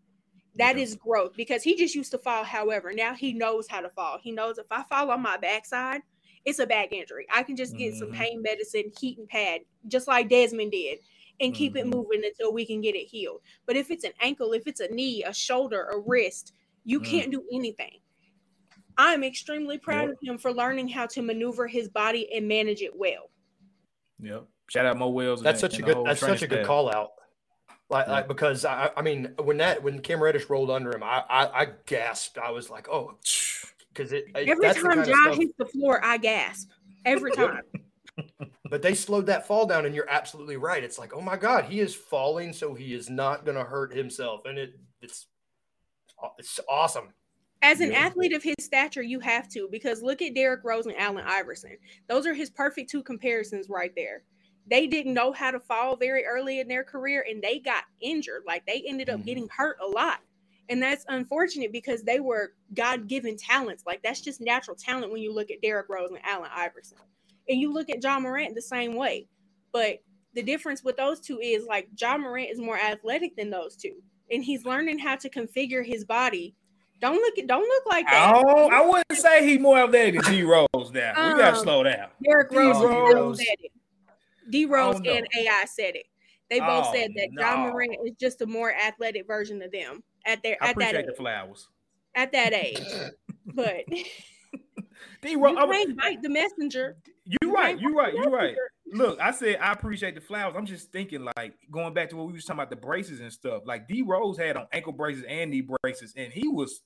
That 0.55 0.77
Yeah. 0.77 0.83
is 0.83 0.95
growth 0.95 1.35
because 1.35 1.63
he 1.63 1.75
just 1.75 1.95
used 1.95 2.11
to 2.11 2.17
fall. 2.17 2.43
However, 2.43 2.93
now 2.93 3.13
he 3.15 3.33
knows 3.33 3.67
how 3.67 3.81
to 3.81 3.89
fall. 3.89 4.19
He 4.19 4.31
knows 4.31 4.57
if 4.57 4.67
I 4.69 4.83
fall 4.83 5.09
on 5.09 5.21
my 5.21 5.37
backside, 5.37 6.01
it's 6.45 6.59
a 6.59 6.67
back 6.67 6.91
injury. 6.91 7.25
I 7.33 7.43
can 7.43 7.55
just 7.55 7.75
get 7.77 7.95
some 7.95 8.09
Mhm. 8.09 8.15
pain 8.17 8.41
medicine, 8.41 8.91
heat 8.99 9.17
and 9.17 9.27
pad, 9.29 9.61
just 9.87 10.07
like 10.07 10.29
Desmond 10.29 10.71
did, 10.71 10.99
and 11.39 11.55
keep 11.55 11.75
it 11.75 11.85
Mhm. 11.85 11.93
moving 11.93 12.23
until 12.25 12.53
we 12.53 12.65
can 12.65 12.81
get 12.81 12.95
it 12.95 13.07
healed. 13.07 13.41
But 13.65 13.75
if 13.77 13.89
it's 13.89 14.03
an 14.03 14.13
ankle, 14.19 14.53
if 14.53 14.67
it's 14.67 14.81
a 14.81 14.87
knee, 14.89 15.23
a 15.23 15.33
shoulder, 15.33 15.85
a 15.85 15.99
wrist, 15.99 16.53
you 16.83 16.99
Mm. 16.99 17.05
can't 17.05 17.31
do 17.31 17.47
anything. 17.51 18.01
I'm 18.97 19.23
extremely 19.23 19.77
proud 19.77 20.09
Yep. 20.09 20.11
of 20.11 20.17
him 20.21 20.37
for 20.37 20.53
learning 20.53 20.89
how 20.89 21.07
to 21.07 21.21
maneuver 21.21 21.67
his 21.67 21.89
body 21.89 22.31
and 22.33 22.47
manage 22.47 22.81
it 22.81 22.95
well. 22.95 23.30
Yep. 24.21 24.45
Shout 24.69 24.85
out 24.85 24.97
Mo 24.97 25.09
Wells. 25.09 25.41
That's 25.41 25.59
the- 25.61 25.69
such 25.69 25.79
a 25.79 25.81
and 25.83 25.87
the 25.89 25.93
good. 25.95 26.05
That's 26.05 26.19
such 26.19 26.41
a 26.41 26.47
good 26.47 26.57
staff. 26.59 26.67
call 26.67 26.89
out. 26.93 27.11
Like, 27.89 28.07
Yeah. 28.07 28.13
like 28.13 28.27
because 28.27 28.63
I, 28.63 28.89
I 28.95 29.01
mean, 29.01 29.33
when 29.43 29.57
that 29.57 29.83
when 29.83 29.99
Cam 29.99 30.21
Reddish 30.23 30.49
rolled 30.49 30.69
under 30.71 30.95
him, 30.95 31.03
I 31.03 31.23
I, 31.29 31.61
I 31.61 31.67
gasped. 31.85 32.37
I 32.37 32.51
was 32.51 32.69
like, 32.69 32.87
oh, 32.89 33.17
because 33.93 34.11
it, 34.13 34.25
it- 34.35 34.47
Every 34.47 34.65
that's 34.65 34.77
time 34.81 34.87
kind 34.91 34.99
of 35.01 35.07
John 35.07 35.23
stuff- 35.33 35.37
hits 35.37 35.53
the 35.57 35.65
floor, 35.65 35.99
I 36.03 36.17
gasp. 36.17 36.69
Every 37.05 37.31
time. 37.31 37.61
But 38.69 38.81
they 38.81 38.93
slowed 38.93 39.25
that 39.25 39.47
fall 39.47 39.65
down, 39.65 39.85
and 39.85 39.93
you're 39.93 40.09
absolutely 40.09 40.55
right. 40.55 40.81
It's 40.83 40.97
like, 40.99 41.13
oh 41.13 41.19
my 41.21 41.35
god, 41.35 41.65
he 41.65 41.79
is 41.81 41.93
falling, 41.93 42.53
so 42.53 42.73
he 42.73 42.93
is 42.93 43.09
not 43.09 43.43
going 43.43 43.57
to 43.57 43.63
hurt 43.65 43.93
himself, 43.93 44.45
and 44.45 44.57
it 44.57 44.79
it's 45.01 45.27
it's 46.37 46.59
awesome. 46.69 47.09
As 47.63 47.79
an 47.79 47.91
Yeah. 47.91 48.05
athlete 48.05 48.33
of 48.33 48.41
his 48.43 48.55
stature, 48.59 49.03
you 49.03 49.19
have 49.19 49.47
to 49.49 49.67
because 49.71 50.01
look 50.01 50.21
at 50.21 50.33
Derrick 50.33 50.63
Rose 50.63 50.87
and 50.87 50.95
Allen 50.97 51.23
Iverson. 51.27 51.77
Those 52.07 52.25
are 52.25 52.33
his 52.33 52.49
perfect 52.49 52.89
two 52.89 53.03
comparisons 53.03 53.69
right 53.69 53.93
there. 53.95 54.23
They 54.67 54.87
didn't 54.87 55.13
know 55.13 55.31
how 55.31 55.51
to 55.51 55.59
fall 55.59 55.95
very 55.95 56.25
early 56.25 56.59
in 56.59 56.67
their 56.67 56.83
career 56.83 57.25
and 57.29 57.41
they 57.41 57.59
got 57.59 57.83
injured. 57.99 58.43
Like 58.47 58.65
they 58.65 58.83
ended 58.87 59.09
up 59.09 59.19
Mhm. 59.21 59.25
getting 59.25 59.47
hurt 59.49 59.77
a 59.79 59.87
lot. 59.87 60.21
And 60.69 60.81
that's 60.81 61.05
unfortunate 61.09 61.71
because 61.71 62.03
they 62.03 62.19
were 62.19 62.53
God 62.73 63.07
given 63.07 63.35
talents. 63.37 63.83
Like 63.85 64.01
that's 64.01 64.21
just 64.21 64.41
natural 64.41 64.75
talent 64.75 65.11
when 65.11 65.21
you 65.21 65.33
look 65.33 65.51
at 65.51 65.61
Derrick 65.61 65.89
Rose 65.89 66.09
and 66.11 66.23
Allen 66.23 66.49
Iverson. 66.53 66.97
And 67.49 67.59
you 67.59 67.71
look 67.71 67.89
at 67.89 68.03
Ja 68.03 68.19
Morant 68.19 68.55
the 68.55 68.61
same 68.61 68.95
way. 68.95 69.27
But 69.71 70.01
the 70.33 70.41
difference 70.41 70.83
with 70.83 70.95
those 70.97 71.19
two 71.19 71.39
is 71.41 71.65
like 71.65 71.89
Ja 71.99 72.17
Morant 72.17 72.49
is 72.49 72.59
more 72.59 72.77
athletic 72.79 73.35
than 73.35 73.49
those 73.49 73.75
two. 73.75 74.01
And 74.31 74.43
he's 74.43 74.65
learning 74.65 74.99
how 74.99 75.17
to 75.17 75.29
configure 75.29 75.85
his 75.85 76.05
body. 76.05 76.55
Don't 77.01 77.15
look 77.15 77.37
at 77.39 77.47
don't 77.47 77.67
look 77.67 77.85
like 77.87 78.05
that. 78.05 78.43
Oh, 78.45 78.69
I 78.69 78.85
wouldn't 78.85 79.17
say 79.19 79.45
he 79.45 79.57
more 79.57 79.77
agout 79.77 79.91
than 80.13 80.33
D 80.33 80.43
Rose 80.43 80.91
now. 80.91 81.13
we 81.15 81.39
gotta 81.39 81.57
Um, 81.57 81.63
slow 81.63 81.83
down. 81.83 82.09
Derrick 82.23 82.51
Rose, 82.51 82.83
Rose. 82.83 83.37
said 83.39 83.55
it. 83.59 83.71
D 84.49 84.65
Rose 84.65 84.97
and 84.97 85.07
AI 85.37 85.65
said 85.65 85.95
it. 85.95 86.05
They 86.49 86.59
both 86.59 86.85
Oh, 86.87 86.93
said 86.93 87.11
that 87.15 87.29
John 87.39 87.63
no. 87.63 87.71
Morant 87.71 87.95
is 88.05 88.13
just 88.19 88.41
a 88.41 88.45
more 88.45 88.73
athletic 88.73 89.25
version 89.25 89.61
of 89.61 89.71
them 89.71 90.03
at 90.25 90.43
their 90.43 90.57
I 90.61 90.69
at 90.69 90.75
that 90.77 90.89
appreciate 90.89 90.99
age, 91.01 91.05
the 91.07 91.13
flowers. 91.15 91.67
at 92.15 92.31
that 92.31 92.53
age. 92.53 92.79
But 93.53 93.85
D 93.89 95.31
you 95.31 95.43
Rose, 95.43 95.57
can't 95.57 95.97
bite 95.97 96.21
the 96.21 96.29
messenger. 96.29 96.95
you 97.25 97.51
right, 97.51 97.77
you 97.79 97.95
bite 97.95 97.97
right, 97.97 98.13
the 98.13 98.19
you 98.19 98.29
right. 98.29 98.55
Look, 98.93 99.19
I 99.19 99.31
said 99.31 99.57
I 99.59 99.71
appreciate 99.71 100.15
the 100.15 100.21
flowers. 100.21 100.53
I'm 100.55 100.65
just 100.65 100.91
thinking, 100.91 101.27
like 101.37 101.55
going 101.71 101.93
back 101.93 102.09
to 102.11 102.17
what 102.17 102.27
we 102.27 102.33
was 102.33 102.45
talking 102.45 102.59
about 102.59 102.69
the 102.69 102.75
braces 102.75 103.19
and 103.19 103.31
stuff. 103.31 103.63
Like 103.65 103.87
D 103.87 104.03
Rose 104.03 104.37
had 104.37 104.57
on 104.57 104.67
ankle 104.71 104.93
braces 104.93 105.23
and 105.27 105.49
knee 105.51 105.67
braces, 105.81 106.13
and 106.15 106.31
he 106.31 106.47
was, 106.47 106.81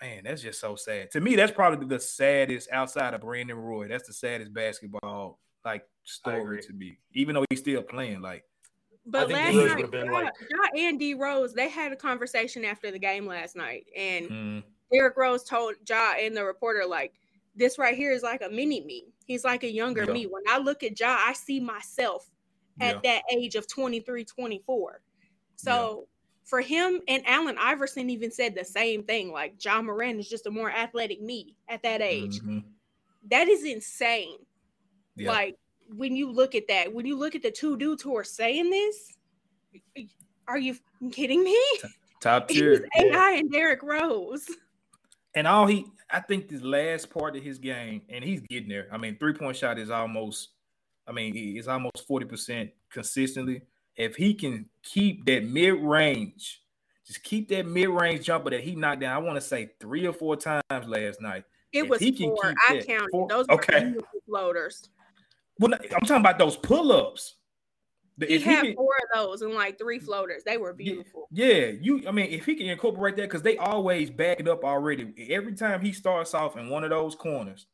man, 0.00 0.22
that's 0.24 0.42
just 0.42 0.60
so 0.60 0.76
sad. 0.76 1.10
To 1.12 1.20
me, 1.20 1.36
that's 1.36 1.52
probably 1.52 1.86
the 1.86 2.00
saddest 2.00 2.68
outside 2.72 3.14
of 3.14 3.20
Brandon 3.22 3.56
Roy. 3.56 3.88
That's 3.88 4.06
the 4.06 4.12
saddest 4.12 4.52
basketball 4.52 5.38
like 5.64 5.84
story 6.04 6.62
to 6.62 6.72
me. 6.72 6.98
Even 7.14 7.34
though 7.34 7.44
he's 7.50 7.58
still 7.60 7.82
playing, 7.82 8.20
like 8.20 8.44
But 9.06 9.28
think 9.28 9.38
last 9.38 9.54
night, 9.54 9.76
would've 9.76 9.90
been 9.90 10.06
Ja, 10.06 10.12
like- 10.12 10.32
Ja 10.50 10.86
and 10.88 10.98
D 10.98 11.14
Rose, 11.14 11.52
they 11.52 11.68
had 11.68 11.92
a 11.92 11.96
conversation 11.96 12.64
after 12.64 12.90
the 12.90 12.98
game 12.98 13.26
last 13.26 13.56
night, 13.56 13.86
and 13.96 14.28
mm, 14.28 14.62
Derrick 14.92 15.16
Rose 15.16 15.44
told 15.44 15.74
Ja 15.88 16.14
and 16.18 16.36
the 16.36 16.44
reporter, 16.44 16.86
like, 16.86 17.12
this 17.54 17.78
right 17.78 17.96
here 17.96 18.12
is 18.12 18.22
like 18.22 18.42
a 18.42 18.48
mini 18.48 18.82
me. 18.84 19.06
He's 19.26 19.44
like 19.44 19.64
a 19.64 19.70
younger 19.70 20.04
Yeah. 20.04 20.12
me. 20.12 20.26
When 20.26 20.44
I 20.48 20.58
look 20.58 20.82
at 20.82 20.98
Ja, 20.98 21.16
I 21.18 21.32
see 21.32 21.60
myself 21.60 22.30
at 22.80 22.94
yeah, 22.94 23.00
that 23.02 23.22
age 23.36 23.56
of 23.56 23.66
23, 23.66 24.24
24. 24.24 25.02
So 25.56 26.06
for 26.48 26.62
him 26.62 27.00
and 27.08 27.22
Allen 27.26 27.56
Iverson 27.60 28.08
even 28.08 28.30
said 28.30 28.54
the 28.54 28.64
same 28.64 29.02
thing. 29.02 29.30
Like 29.32 29.58
John 29.58 29.84
Moran 29.84 30.18
is 30.18 30.28
just 30.28 30.46
a 30.46 30.50
more 30.50 30.70
athletic 30.70 31.20
me 31.20 31.54
at 31.68 31.82
that 31.82 32.00
age. 32.00 32.40
mhm. 32.40 32.64
that 33.30 33.48
is 33.48 33.64
insane. 33.64 34.38
Yeah. 35.14 35.30
Like 35.30 35.56
when 35.94 36.16
you 36.16 36.30
look 36.32 36.54
at 36.54 36.66
that, 36.68 36.92
when 36.94 37.04
you 37.04 37.18
look 37.18 37.34
at 37.34 37.42
the 37.42 37.50
two 37.50 37.76
dudes 37.76 38.02
who 38.02 38.16
are 38.16 38.24
saying 38.24 38.70
this, 38.70 39.12
are 40.46 40.58
you 40.58 40.74
kidding 41.12 41.44
me? 41.44 41.60
Top 42.20 42.48
tier. 42.48 42.86
AI 42.96 43.32
and 43.38 43.52
Derrick 43.52 43.82
Rose. 43.82 44.46
And 45.34 45.46
all 45.46 45.66
he, 45.66 45.84
I 46.10 46.20
think 46.20 46.48
this 46.48 46.62
last 46.62 47.10
part 47.10 47.36
of 47.36 47.42
his 47.42 47.58
game, 47.58 48.00
and 48.08 48.24
he's 48.24 48.40
getting 48.40 48.70
there. 48.70 48.88
I 48.90 48.96
mean, 48.96 49.18
three 49.18 49.34
point 49.34 49.56
shot 49.58 49.78
is 49.78 49.90
almost, 49.90 50.48
I 51.06 51.12
mean, 51.12 51.34
he- 51.34 51.58
it's 51.58 51.68
almost 51.68 52.08
40% 52.08 52.70
consistently. 52.90 53.60
If 53.98 54.14
he 54.14 54.32
can 54.32 54.66
keep 54.84 55.26
that 55.26 55.44
mid 55.44 55.74
range, 55.74 56.62
just 57.04 57.22
keep 57.24 57.48
that 57.48 57.66
mid 57.66 57.88
range 57.88 58.24
jumper 58.24 58.50
that 58.50 58.60
he 58.62 58.76
knocked 58.76 59.00
down, 59.00 59.12
I 59.14 59.18
want 59.18 59.36
to 59.36 59.40
say 59.40 59.70
three 59.80 60.06
or 60.06 60.12
four 60.12 60.36
times 60.36 60.62
last 60.86 61.20
night. 61.20 61.44
It 61.72 61.82
If 61.84 61.88
was 61.90 62.00
he 62.00 62.12
can 62.12 62.28
four. 62.30 62.36
keep 62.44 62.56
I 62.68 62.76
that 62.76 62.86
counted. 62.86 63.10
four- 63.10 63.28
Those 63.28 63.48
okay. 63.50 63.80
beautiful 63.84 64.20
floaters. 64.26 64.88
Well, 65.58 65.74
I'm 65.74 66.00
talking 66.02 66.16
about 66.16 66.38
those 66.38 66.56
pull 66.56 66.92
ups. 66.92 67.34
He 68.24 68.38
had 68.40 68.74
four 68.74 68.94
of 68.96 69.08
those 69.14 69.42
and 69.42 69.52
like 69.54 69.78
three 69.78 69.98
floaters. 69.98 70.42
They 70.44 70.56
were 70.56 70.72
beautiful. 70.72 71.28
Yeah, 71.32 71.66
you. 71.66 72.02
I 72.06 72.12
mean, 72.12 72.30
if 72.30 72.46
he 72.46 72.54
can 72.54 72.66
incorporate 72.68 73.16
that, 73.16 73.22
because 73.22 73.42
they 73.42 73.56
always 73.58 74.10
back 74.10 74.40
it 74.40 74.48
up 74.48 74.64
already. 74.64 75.12
Every 75.30 75.54
time 75.54 75.80
he 75.80 75.92
starts 75.92 76.34
off 76.34 76.56
in 76.56 76.68
one 76.68 76.82
of 76.84 76.90
those 76.90 77.14
corners, 77.14 77.66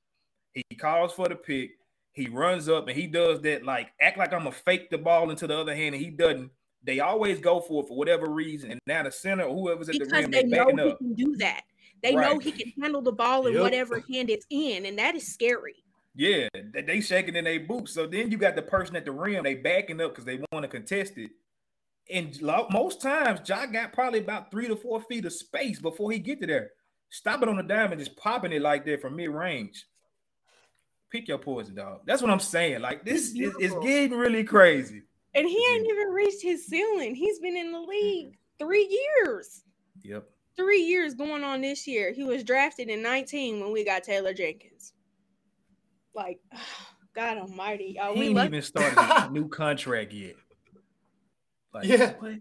he 0.53 0.63
calls 0.77 1.13
for 1.13 1.29
the 1.29 1.35
pick. 1.35 1.73
He 2.15 2.29
runs 2.29 2.69
up 2.69 2.87
and 2.87 2.97
he 2.97 3.09
does 3.09 3.41
that, 3.43 3.65
like 3.65 3.89
act 4.01 4.17
like 4.19 4.33
I'm 4.33 4.45
gonna 4.45 4.53
fake 4.53 4.89
the 4.89 4.99
ball 4.99 5.31
into 5.31 5.47
the 5.49 5.59
other 5.59 5.75
hand, 5.75 5.95
and 5.95 6.03
he 6.03 6.11
doesn't. 6.11 6.51
They 6.85 7.01
always 7.01 7.41
go 7.41 7.61
for 7.61 7.83
it 7.83 7.89
for 7.89 7.97
whatever 7.97 8.31
reason, 8.31 8.71
and 8.71 8.81
now 8.87 9.03
the 9.03 9.11
center 9.11 9.45
or 9.45 9.55
whoever's 9.55 9.89
at 9.89 9.95
the 9.95 10.01
Because 10.01 10.23
rim, 10.23 10.31
they 10.31 10.43
they 10.43 10.49
know 10.49 10.65
backing 10.65 10.79
he 10.79 10.91
up. 10.91 10.99
can 10.99 11.15
do 11.15 11.37
that. 11.39 11.63
They 12.03 12.15
know 12.15 12.39
he 12.39 12.53
can 12.53 12.73
handle 12.81 13.03
the 13.03 13.13
ball 13.13 13.47
in 13.47 13.55
Yep. 13.55 13.63
whatever 13.63 14.05
hand 14.13 14.31
it's 14.31 14.47
in, 14.51 14.87
and 14.87 14.99
that 14.99 15.17
is 15.17 15.33
scary. 15.33 15.75
Yeah, 16.15 16.49
they, 16.73 16.83
they 16.83 17.01
shaking 17.01 17.35
in 17.35 17.45
their 17.45 17.59
boots. 17.61 17.93
So 17.95 18.07
then 18.07 18.31
you 18.31 18.37
got 18.37 18.55
the 18.55 18.63
person 18.63 18.95
at 18.95 19.05
the 19.05 19.11
rim, 19.13 19.43
they 19.43 19.55
backing 19.57 20.01
up 20.01 20.13
because 20.13 20.25
they 20.25 20.39
want 20.53 20.63
to 20.63 20.69
contest 20.69 21.15
it. 21.17 21.33
And 22.13 22.41
most 22.71 23.01
times, 23.01 23.41
Ja 23.49 23.67
got 23.67 23.93
probably 23.93 24.21
about 24.21 24.51
three 24.51 24.69
to 24.69 24.77
four 24.77 25.01
feet 25.01 25.25
of 25.25 25.33
space 25.33 25.81
before 25.81 26.13
he 26.13 26.19
get 26.19 26.41
to 26.43 26.47
there. 26.47 26.71
Stop 27.09 27.43
it 27.43 27.49
on 27.49 27.57
the 27.57 27.63
dime 27.63 27.91
and 27.93 27.99
just 27.99 28.17
popping 28.17 28.53
it 28.53 28.61
like 28.63 28.85
that 28.85 29.01
from 29.01 29.17
mid 29.17 29.31
range. 29.31 29.87
Pick 31.15 31.29
your 31.29 31.39
poison, 31.39 31.77
dog. 31.77 32.01
That's 32.07 32.23
what 32.23 32.31
I'm 32.33 32.41
saying. 32.41 32.81
Like 32.81 33.05
this 33.05 33.31
is 33.37 33.55
it's 33.61 33.75
getting 33.85 34.19
really 34.19 34.43
crazy. 34.43 35.05
And 35.37 35.49
he 35.49 35.65
ain't 35.73 35.87
even 35.89 36.09
reached 36.09 36.43
his 36.43 36.67
ceiling. 36.67 37.15
He's 37.15 37.39
been 37.39 37.57
in 37.57 37.71
the 37.71 37.79
league 37.79 38.37
three 38.59 39.01
years. 39.25 39.63
Yep. 40.03 40.25
Three 40.57 40.81
years 40.83 41.15
going 41.15 41.45
on 41.45 41.61
this 41.61 41.87
year. 41.87 42.11
He 42.13 42.25
was 42.25 42.43
drafted 42.43 42.89
in 42.89 43.01
19 43.01 43.61
when 43.61 43.71
we 43.71 43.85
got 43.85 44.03
Taylor 44.03 44.35
Jenkins. 44.35 44.93
Like, 46.17 46.41
God 47.15 47.39
Almighty, 47.39 47.95
y'all. 47.97 48.15
he 48.15 48.19
We 48.19 48.27
ain't 48.27 48.35
love, 48.35 48.47
even 48.47 48.63
started 48.63 48.99
a 48.99 49.31
new 49.33 49.47
contract 49.47 50.13
yet. 50.13 50.35
Like, 51.73 51.85
Yeah. 51.85 52.15
what? 52.19 52.33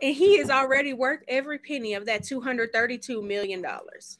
and 0.00 0.14
he 0.16 0.38
is 0.38 0.48
already 0.48 0.94
worth 0.94 1.20
every 1.28 1.58
penny 1.58 1.92
of 1.92 2.06
that 2.06 2.24
232 2.24 3.20
million 3.20 3.60
dollars. 3.60 4.18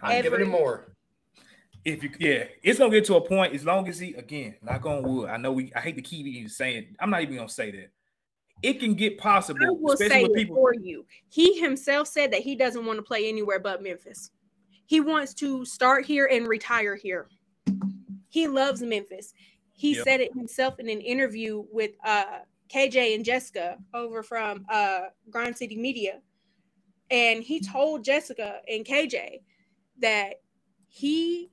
I'm 0.00 0.22
giving 0.22 0.40
him 0.42 0.50
more. 0.50 0.93
If 1.84 2.02
you 2.02 2.10
yeah, 2.18 2.44
it's 2.62 2.78
gonna 2.78 2.90
get 2.90 3.04
to 3.06 3.16
a 3.16 3.20
point 3.20 3.54
as 3.54 3.64
long 3.64 3.88
as 3.88 3.98
he 3.98 4.14
again, 4.14 4.56
knock 4.62 4.86
on 4.86 5.02
wood. 5.02 5.28
I 5.28 5.36
know 5.36 5.52
we 5.52 5.72
I 5.74 5.80
hate 5.80 5.96
to 5.96 6.02
keep 6.02 6.26
even 6.26 6.48
saying 6.48 6.96
I'm 6.98 7.10
not 7.10 7.22
even 7.22 7.36
gonna 7.36 7.48
say 7.48 7.70
that. 7.72 7.90
It 8.62 8.80
can 8.80 8.94
get 8.94 9.18
I 9.18 9.22
possible, 9.22 9.78
will 9.78 9.92
especially 9.92 10.16
say 10.16 10.22
with 10.22 10.30
it 10.32 10.34
people. 10.34 10.56
for 10.56 10.74
you. 10.74 11.04
He 11.28 11.60
himself 11.60 12.08
said 12.08 12.32
that 12.32 12.40
he 12.40 12.56
doesn't 12.56 12.86
want 12.86 12.98
to 12.98 13.02
play 13.02 13.28
anywhere 13.28 13.60
but 13.60 13.82
Memphis. 13.82 14.30
He 14.86 15.00
wants 15.00 15.34
to 15.34 15.64
start 15.66 16.06
here 16.06 16.26
and 16.30 16.48
retire 16.48 16.96
here. 16.96 17.28
He 18.28 18.48
loves 18.48 18.82
Memphis. 18.82 19.34
He 19.72 19.94
Yep. 19.94 20.04
said 20.04 20.20
it 20.20 20.32
himself 20.34 20.78
in 20.78 20.88
an 20.88 21.00
interview 21.00 21.64
with 21.70 21.92
uh, 22.04 22.40
KJ 22.68 23.14
and 23.14 23.24
Jessica 23.24 23.76
over 23.92 24.22
from 24.22 24.64
uh, 24.70 25.08
Grind 25.30 25.56
City 25.56 25.76
Media. 25.76 26.20
And 27.10 27.42
he 27.42 27.60
told 27.60 28.04
Jessica 28.04 28.60
and 28.68 28.84
KJ 28.84 29.40
that 30.00 30.40
he 30.88 31.50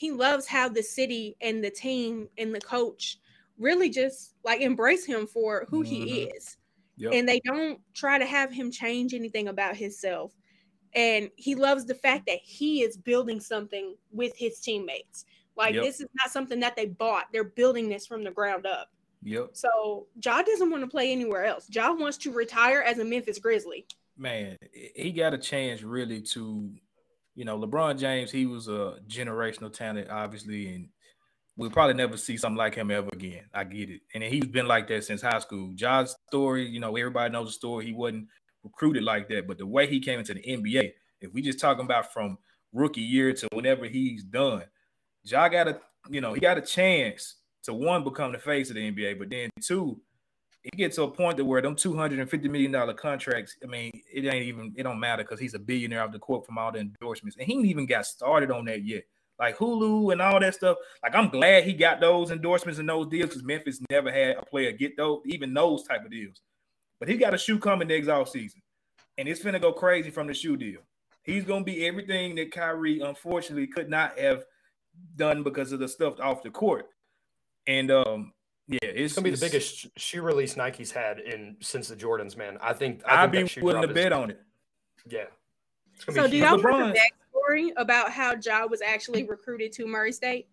he 0.00 0.10
loves 0.12 0.46
how 0.46 0.66
the 0.66 0.82
city 0.82 1.36
and 1.42 1.62
the 1.62 1.70
team 1.70 2.26
and 2.38 2.54
the 2.54 2.60
coach 2.60 3.18
really 3.58 3.90
just 3.90 4.34
like 4.44 4.62
embrace 4.62 5.04
him 5.04 5.26
for 5.26 5.66
who 5.68 5.82
he 5.82 5.98
Mhm. 6.06 6.36
is 6.36 6.56
Yep. 6.96 7.12
and 7.12 7.28
they 7.28 7.38
don't 7.44 7.78
try 7.94 8.18
to 8.18 8.24
have 8.24 8.50
him 8.50 8.70
change 8.70 9.12
anything 9.12 9.48
about 9.48 9.76
himself. 9.76 10.32
And 10.94 11.30
he 11.36 11.54
loves 11.54 11.84
the 11.84 11.94
fact 11.94 12.24
that 12.28 12.40
he 12.42 12.82
is 12.82 12.96
building 12.96 13.40
something 13.40 13.94
with 14.10 14.34
his 14.36 14.58
teammates. 14.60 15.26
Like 15.54 15.74
Yep. 15.74 15.84
this 15.84 16.00
is 16.00 16.08
not 16.14 16.30
something 16.30 16.60
that 16.60 16.76
they 16.76 16.86
bought; 16.86 17.26
they're 17.32 17.44
building 17.44 17.88
this 17.90 18.06
from 18.06 18.24
the 18.24 18.30
ground 18.30 18.64
up. 18.66 18.88
Yep. 19.22 19.50
So 19.52 20.06
Ja 20.24 20.40
doesn't 20.42 20.70
want 20.70 20.82
to 20.82 20.88
play 20.88 21.12
anywhere 21.12 21.44
else. 21.44 21.68
Ja 21.70 21.92
wants 21.92 22.16
to 22.18 22.32
retire 22.32 22.80
as 22.80 22.98
a 22.98 23.04
Memphis 23.04 23.38
Grizzly. 23.38 23.86
Man, 24.16 24.56
he 24.72 25.12
got 25.12 25.34
a 25.34 25.38
chance 25.38 25.82
really 25.82 26.22
to, 26.22 26.72
you 27.40 27.46
know, 27.46 27.58
LeBron 27.58 27.98
James, 27.98 28.30
he 28.30 28.44
was 28.44 28.68
a 28.68 28.96
generational 29.08 29.72
talent, 29.72 30.10
obviously, 30.10 30.74
and 30.74 30.90
we'll 31.56 31.70
probably 31.70 31.94
never 31.94 32.18
see 32.18 32.36
something 32.36 32.58
like 32.58 32.74
him 32.74 32.90
ever 32.90 33.08
again. 33.14 33.44
I 33.54 33.64
get 33.64 33.88
it. 33.88 34.02
And 34.14 34.22
he's 34.22 34.44
been 34.44 34.68
like 34.68 34.88
that 34.88 35.04
since 35.04 35.22
high 35.22 35.38
school. 35.38 35.72
Ja's 35.74 36.14
story, 36.28 36.68
you 36.68 36.80
know, 36.80 36.94
everybody 36.96 37.32
knows 37.32 37.48
the 37.48 37.52
story. 37.52 37.86
He 37.86 37.94
wasn't 37.94 38.26
recruited 38.62 39.04
like 39.04 39.26
that, 39.30 39.48
but 39.48 39.56
the 39.56 39.66
way 39.66 39.86
he 39.86 40.00
came 40.00 40.18
into 40.18 40.34
the 40.34 40.42
NBA, 40.42 40.92
if 41.22 41.32
we 41.32 41.40
just 41.40 41.58
talking 41.58 41.86
about 41.86 42.12
from 42.12 42.36
rookie 42.74 43.00
year 43.00 43.32
to 43.32 43.48
whenever 43.54 43.86
he's 43.86 44.22
done, 44.22 44.64
Ja 45.24 45.48
got 45.48 45.66
a, 45.66 45.80
you 46.10 46.20
know, 46.20 46.34
he 46.34 46.40
got 46.40 46.58
a 46.58 46.60
chance 46.60 47.36
to 47.62 47.72
one 47.72 48.04
become 48.04 48.32
the 48.32 48.38
face 48.38 48.68
of 48.68 48.76
the 48.76 48.92
NBA, 48.92 49.18
but 49.18 49.30
then 49.30 49.48
two, 49.62 49.98
it 50.62 50.76
gets 50.76 50.96
to 50.96 51.04
a 51.04 51.10
point 51.10 51.36
to 51.38 51.44
where 51.44 51.62
them 51.62 51.74
two 51.74 51.96
hundred 51.96 52.18
and 52.18 52.30
fifty 52.30 52.48
million 52.48 52.72
dollar 52.72 52.94
contracts. 52.94 53.56
I 53.62 53.66
mean, 53.66 54.02
it 54.12 54.26
ain't 54.26 54.44
even 54.44 54.74
it 54.76 54.82
don't 54.82 55.00
matter 55.00 55.22
because 55.22 55.40
he's 55.40 55.54
a 55.54 55.58
billionaire 55.58 56.02
off 56.02 56.12
the 56.12 56.18
court 56.18 56.44
from 56.44 56.58
all 56.58 56.72
the 56.72 56.80
endorsements, 56.80 57.36
and 57.36 57.46
he 57.46 57.54
ain't 57.54 57.66
even 57.66 57.86
got 57.86 58.06
started 58.06 58.50
on 58.50 58.66
that 58.66 58.84
yet. 58.84 59.04
Like 59.38 59.56
Hulu 59.56 60.12
and 60.12 60.20
all 60.20 60.38
that 60.38 60.54
stuff. 60.54 60.76
Like 61.02 61.14
I'm 61.14 61.30
glad 61.30 61.64
he 61.64 61.72
got 61.72 62.00
those 62.00 62.30
endorsements 62.30 62.78
and 62.78 62.88
those 62.88 63.06
deals 63.06 63.30
because 63.30 63.42
Memphis 63.42 63.80
never 63.90 64.12
had 64.12 64.36
a 64.36 64.44
player 64.44 64.72
get 64.72 64.96
those 64.98 65.22
even 65.24 65.54
those 65.54 65.84
type 65.84 66.04
of 66.04 66.10
deals. 66.10 66.42
But 66.98 67.08
he 67.08 67.16
got 67.16 67.32
a 67.32 67.38
shoe 67.38 67.58
coming 67.58 67.88
next 67.88 68.08
off 68.08 68.28
season, 68.28 68.60
and 69.16 69.26
it's 69.26 69.42
gonna 69.42 69.58
go 69.58 69.72
crazy 69.72 70.10
from 70.10 70.26
the 70.26 70.34
shoe 70.34 70.58
deal. 70.58 70.80
He's 71.22 71.44
gonna 71.44 71.64
be 71.64 71.86
everything 71.86 72.34
that 72.34 72.52
Kyrie 72.52 73.00
unfortunately 73.00 73.66
could 73.66 73.88
not 73.88 74.18
have 74.18 74.44
done 75.16 75.42
because 75.42 75.72
of 75.72 75.80
the 75.80 75.88
stuff 75.88 76.20
off 76.20 76.42
the 76.42 76.50
court. 76.50 76.86
And 77.66 77.90
um, 77.90 78.32
yeah, 78.70 78.78
it's 78.82 78.98
It's 79.00 79.14
gonna 79.14 79.24
be 79.24 79.30
the 79.32 79.40
biggest 79.40 79.88
shoe 79.98 80.22
release 80.22 80.56
Nike's 80.56 80.92
had 80.92 81.18
in 81.18 81.56
since 81.60 81.88
the 81.88 81.96
Jordans, 81.96 82.36
man. 82.36 82.56
I 82.60 82.72
think 82.72 83.02
I 83.04 83.24
I'd 83.24 83.30
think 83.30 83.32
be 83.32 83.42
that 83.42 83.48
shoe 83.50 83.64
willing 83.64 83.82
to 83.82 83.92
bet 83.92 84.12
on 84.12 84.30
it. 84.30 84.40
Yeah. 85.08 85.24
So 86.08 86.28
do 86.28 86.36
y'all 86.36 86.56
LeBron- 86.56 86.78
know 86.78 86.92
the 86.92 86.98
backstory 86.98 87.70
about 87.76 88.12
how 88.12 88.36
Ja 88.36 88.66
was 88.66 88.80
actually 88.80 89.24
recruited 89.24 89.72
to 89.72 89.86
Murray 89.86 90.12
State? 90.12 90.46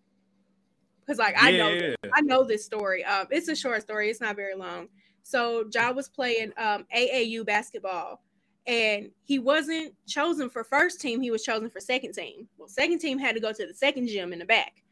Because 1.00 1.18
like 1.18 1.36
I 1.38 1.52
know 1.52 1.68
yeah, 1.68 1.94
I 2.12 2.20
know 2.22 2.42
this 2.42 2.64
story. 2.64 3.04
Um, 3.04 3.28
it's 3.30 3.46
a 3.48 3.54
short 3.54 3.82
story. 3.82 4.10
It's 4.10 4.20
not 4.20 4.34
very 4.34 4.56
long. 4.56 4.88
So 5.22 5.66
Ja 5.72 5.92
was 5.92 6.08
playing 6.08 6.52
um, 6.56 6.86
AAU 6.94 7.46
basketball, 7.46 8.22
and 8.66 9.10
he 9.22 9.38
wasn't 9.38 9.94
chosen 10.08 10.50
for 10.50 10.64
first 10.64 11.00
team. 11.00 11.20
He 11.20 11.30
was 11.30 11.44
chosen 11.44 11.70
for 11.70 11.78
second 11.78 12.14
team. 12.14 12.48
Well, 12.58 12.68
second 12.68 12.98
team 12.98 13.18
had 13.18 13.36
to 13.36 13.40
go 13.40 13.52
to 13.52 13.66
the 13.66 13.74
second 13.74 14.08
gym 14.08 14.32
in 14.32 14.40
the 14.40 14.44
back 14.44 14.82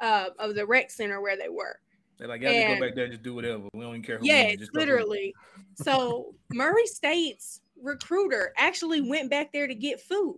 uh, 0.00 0.30
of 0.38 0.54
the 0.54 0.64
rec 0.64 0.90
center 0.90 1.20
where 1.20 1.36
they 1.36 1.50
were. 1.50 1.78
They're 2.20 2.28
like, 2.28 2.42
yeah, 2.42 2.68
just 2.68 2.80
go 2.80 2.86
back 2.86 2.94
there, 2.94 3.04
and 3.04 3.12
just 3.12 3.22
do 3.24 3.34
whatever. 3.34 3.64
We 3.72 3.80
don't 3.80 3.90
even 3.90 4.02
care 4.02 4.18
who. 4.18 4.26
Yeah, 4.26 4.54
just 4.54 4.72
go 4.72 4.80
do 4.80 4.82
it." 4.82 4.86
literally. 4.86 5.34
So 5.74 6.34
Murray 6.52 6.86
State's 6.86 7.62
recruiter 7.80 8.52
actually 8.56 9.00
went 9.00 9.30
back 9.30 9.52
there 9.52 9.66
to 9.66 9.74
get 9.74 10.00
food. 10.00 10.36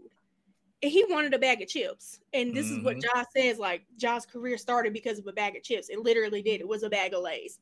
And 0.82 0.90
he 0.90 1.04
wanted 1.08 1.32
a 1.34 1.38
bag 1.38 1.62
of 1.62 1.68
chips. 1.68 2.20
And 2.32 2.54
this 2.54 2.68
is 2.68 2.82
what 2.82 2.96
Mhm. 2.96 3.02
Josh 3.02 3.26
says 3.36 3.58
like 3.58 3.82
Josh's 3.96 4.26
career 4.26 4.58
started 4.58 4.92
because 4.92 5.18
of 5.18 5.26
a 5.26 5.32
bag 5.32 5.56
of 5.56 5.62
chips. 5.62 5.88
It 5.88 6.00
literally 6.00 6.42
did. 6.42 6.60
It 6.60 6.66
was 6.66 6.82
a 6.82 6.90
bag 6.90 7.14
of 7.14 7.22
Lays. 7.22 7.60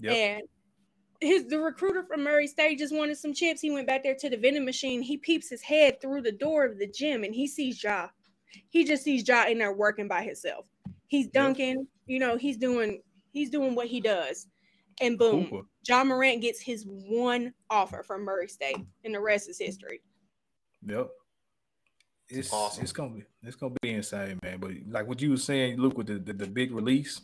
Yep. 0.00 0.14
And 0.14 0.42
his 1.20 1.46
the 1.46 1.58
recruiter 1.58 2.02
from 2.04 2.22
Murray 2.22 2.46
State 2.46 2.78
just 2.78 2.94
wanted 2.94 3.16
some 3.16 3.32
chips. 3.32 3.60
He 3.60 3.70
went 3.70 3.86
back 3.86 4.02
there 4.02 4.14
to 4.14 4.30
the 4.30 4.36
vending 4.36 4.64
machine. 4.64 5.00
He 5.02 5.16
peeps 5.16 5.48
his 5.48 5.62
head 5.62 6.00
through 6.00 6.22
the 6.22 6.32
door 6.32 6.64
of 6.64 6.78
the 6.78 6.86
gym 6.86 7.24
and 7.24 7.34
he 7.34 7.46
sees 7.46 7.82
Ja. 7.82 8.08
He 8.70 8.84
just 8.84 9.02
sees 9.02 9.26
Ja 9.26 9.46
in 9.46 9.58
there 9.58 9.72
working 9.72 10.06
by 10.08 10.22
himself. 10.22 10.66
He's 11.06 11.26
dunking, 11.26 11.86
you 12.06 12.18
know, 12.18 12.36
he's 12.36 12.58
doing 12.58 13.02
he's 13.32 13.50
doing 13.50 13.74
what 13.74 13.86
he 13.86 14.00
does. 14.00 14.46
And 15.00 15.16
boom, 15.16 15.44
Hooper. 15.44 15.66
Ja 15.86 16.02
Morant 16.02 16.42
gets 16.42 16.60
his 16.60 16.84
one 16.86 17.54
offer 17.70 18.02
from 18.02 18.24
Murray 18.24 18.48
State, 18.48 18.78
and 19.04 19.14
the 19.14 19.20
rest 19.20 19.48
is 19.48 19.58
history. 19.58 20.00
Yep. 20.86 21.08
It's 22.30 22.52
Awesome. 22.52 22.82
It's 22.82 22.92
gonna 22.92 23.10
be 23.14 23.24
it's 23.42 23.56
gonna 23.56 23.74
be 23.80 23.90
insane, 23.90 24.38
man. 24.42 24.58
But 24.58 24.72
like 24.88 25.06
what 25.06 25.22
you 25.22 25.30
were 25.30 25.36
saying, 25.36 25.78
look 25.78 25.96
with 25.96 26.08
the, 26.08 26.18
the, 26.18 26.32
the 26.32 26.46
big 26.46 26.72
release. 26.72 27.20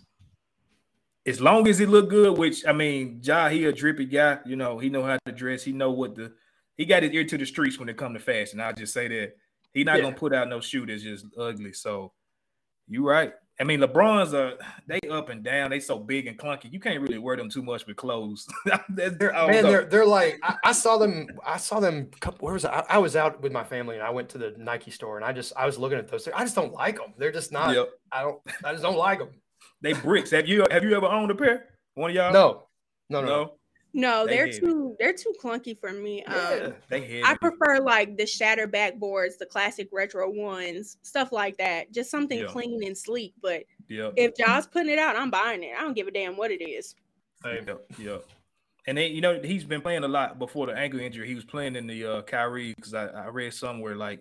As 1.26 1.40
long 1.40 1.66
as 1.68 1.80
it 1.80 1.88
look 1.88 2.10
good, 2.10 2.38
which 2.38 2.66
I 2.66 2.72
mean, 2.72 3.20
Ja, 3.22 3.48
he 3.48 3.64
a 3.64 3.72
drippy 3.72 4.04
guy. 4.06 4.38
You 4.46 4.56
know, 4.56 4.78
he 4.78 4.88
know 4.88 5.02
how 5.02 5.18
to 5.26 5.32
dress. 5.32 5.62
He 5.62 5.72
know 5.72 5.90
what 5.90 6.14
the 6.14 6.32
he 6.76 6.84
got 6.84 7.02
his 7.02 7.12
ear 7.12 7.24
to 7.24 7.38
the 7.38 7.44
streets 7.46 7.78
when 7.78 7.88
it 7.88 7.96
come 7.96 8.14
to 8.14 8.20
fashion. 8.20 8.60
I'll 8.60 8.72
just 8.72 8.92
say 8.94 9.08
that 9.08 9.36
he 9.72 9.84
not 9.84 9.96
Yeah. 9.96 10.04
gonna 10.04 10.16
put 10.16 10.32
out 10.34 10.48
no 10.48 10.60
shoe 10.60 10.86
that's 10.86 11.02
just 11.02 11.26
ugly. 11.36 11.72
So 11.72 12.12
you 12.88 13.06
right. 13.06 13.32
I 13.60 13.64
mean, 13.64 13.80
LeBron's 13.80 14.34
are 14.34 14.54
they 14.88 14.98
up 15.08 15.28
and 15.28 15.44
down. 15.44 15.70
They 15.70 15.78
so 15.78 15.98
big 15.98 16.26
and 16.26 16.36
clunky. 16.36 16.72
You 16.72 16.80
can't 16.80 17.00
really 17.00 17.18
wear 17.18 17.36
them 17.36 17.48
too 17.48 17.62
much 17.62 17.86
with 17.86 17.96
clothes. 17.96 18.48
they're, 18.88 19.32
man, 19.32 19.64
they're 19.64 19.84
they're 19.84 20.06
like 20.06 20.40
I, 20.42 20.56
I, 20.64 20.72
saw 20.72 20.98
them. 20.98 21.28
I 21.46 21.56
saw 21.58 21.78
them. 21.78 22.10
Where 22.40 22.54
was 22.54 22.64
I? 22.64 22.84
I 22.88 22.98
was 22.98 23.14
out 23.14 23.40
with 23.42 23.52
my 23.52 23.62
family 23.62 23.94
and 23.94 24.04
I 24.04 24.10
went 24.10 24.28
to 24.30 24.38
the 24.38 24.54
Nike 24.58 24.90
store 24.90 25.16
and 25.16 25.24
I 25.24 25.32
just 25.32 25.52
I 25.56 25.66
was 25.66 25.78
looking 25.78 25.98
at 25.98 26.08
those. 26.08 26.28
I 26.34 26.42
just 26.42 26.56
don't 26.56 26.72
like 26.72 26.96
them. 26.96 27.14
They're 27.16 27.32
just 27.32 27.52
not. 27.52 27.74
Yep. 27.74 27.90
I 28.10 28.22
don't. 28.22 28.40
I 28.64 28.72
just 28.72 28.82
don't 28.82 28.98
like 28.98 29.20
them. 29.20 29.30
They 29.82 29.92
bricks. 29.92 30.32
Have 30.32 30.48
you 30.48 30.64
have 30.70 30.82
you 30.82 30.96
ever 30.96 31.06
owned 31.06 31.30
a 31.30 31.34
pair? 31.36 31.68
One 31.94 32.10
of 32.10 32.16
y'all? 32.16 32.32
No. 32.32 32.66
No. 33.08 33.20
No. 33.20 33.26
no? 33.26 33.44
No, 33.44 33.52
they 33.94 34.40
are 34.40 34.50
too 34.50 34.96
they're 34.98 35.12
too 35.12 35.32
clunky 35.42 35.78
for 35.78 35.92
me. 35.92 36.24
Yeah, 36.26 36.72
um, 36.92 37.02
I 37.24 37.36
prefer 37.40 37.78
like 37.78 38.16
the 38.16 38.26
shatter 38.26 38.66
backboards, 38.66 39.38
the 39.38 39.46
classic 39.46 39.88
retro 39.92 40.28
ones, 40.30 40.98
stuff 41.02 41.32
like 41.32 41.56
that. 41.58 41.92
Just 41.92 42.10
something 42.10 42.40
yeah. 42.40 42.46
clean 42.46 42.82
and 42.84 42.96
sleek. 42.96 43.34
But 43.40 43.64
yeah. 43.88 44.10
if 44.16 44.34
Ja's 44.36 44.66
putting 44.66 44.90
it 44.90 44.98
out, 44.98 45.16
I'm 45.16 45.30
buying 45.30 45.62
it. 45.62 45.72
I 45.78 45.82
don't 45.82 45.94
give 45.94 46.08
a 46.08 46.10
damn 46.10 46.36
what 46.36 46.50
it 46.50 46.62
is. 46.62 46.94
Same. 47.42 47.66
Yeah. 47.98 48.16
And 48.86 48.98
then 48.98 49.12
you 49.12 49.20
know 49.20 49.40
he's 49.42 49.64
been 49.64 49.80
playing 49.80 50.04
a 50.04 50.08
lot 50.08 50.38
before 50.38 50.66
the 50.66 50.76
ankle 50.76 51.00
injury. 51.00 51.28
He 51.28 51.34
was 51.34 51.44
playing 51.44 51.76
in 51.76 51.86
the 51.86 52.04
uh 52.04 52.22
Kyrie 52.22 52.74
because 52.74 52.94
I, 52.94 53.06
I 53.06 53.28
read 53.28 53.54
somewhere 53.54 53.96
like 53.96 54.20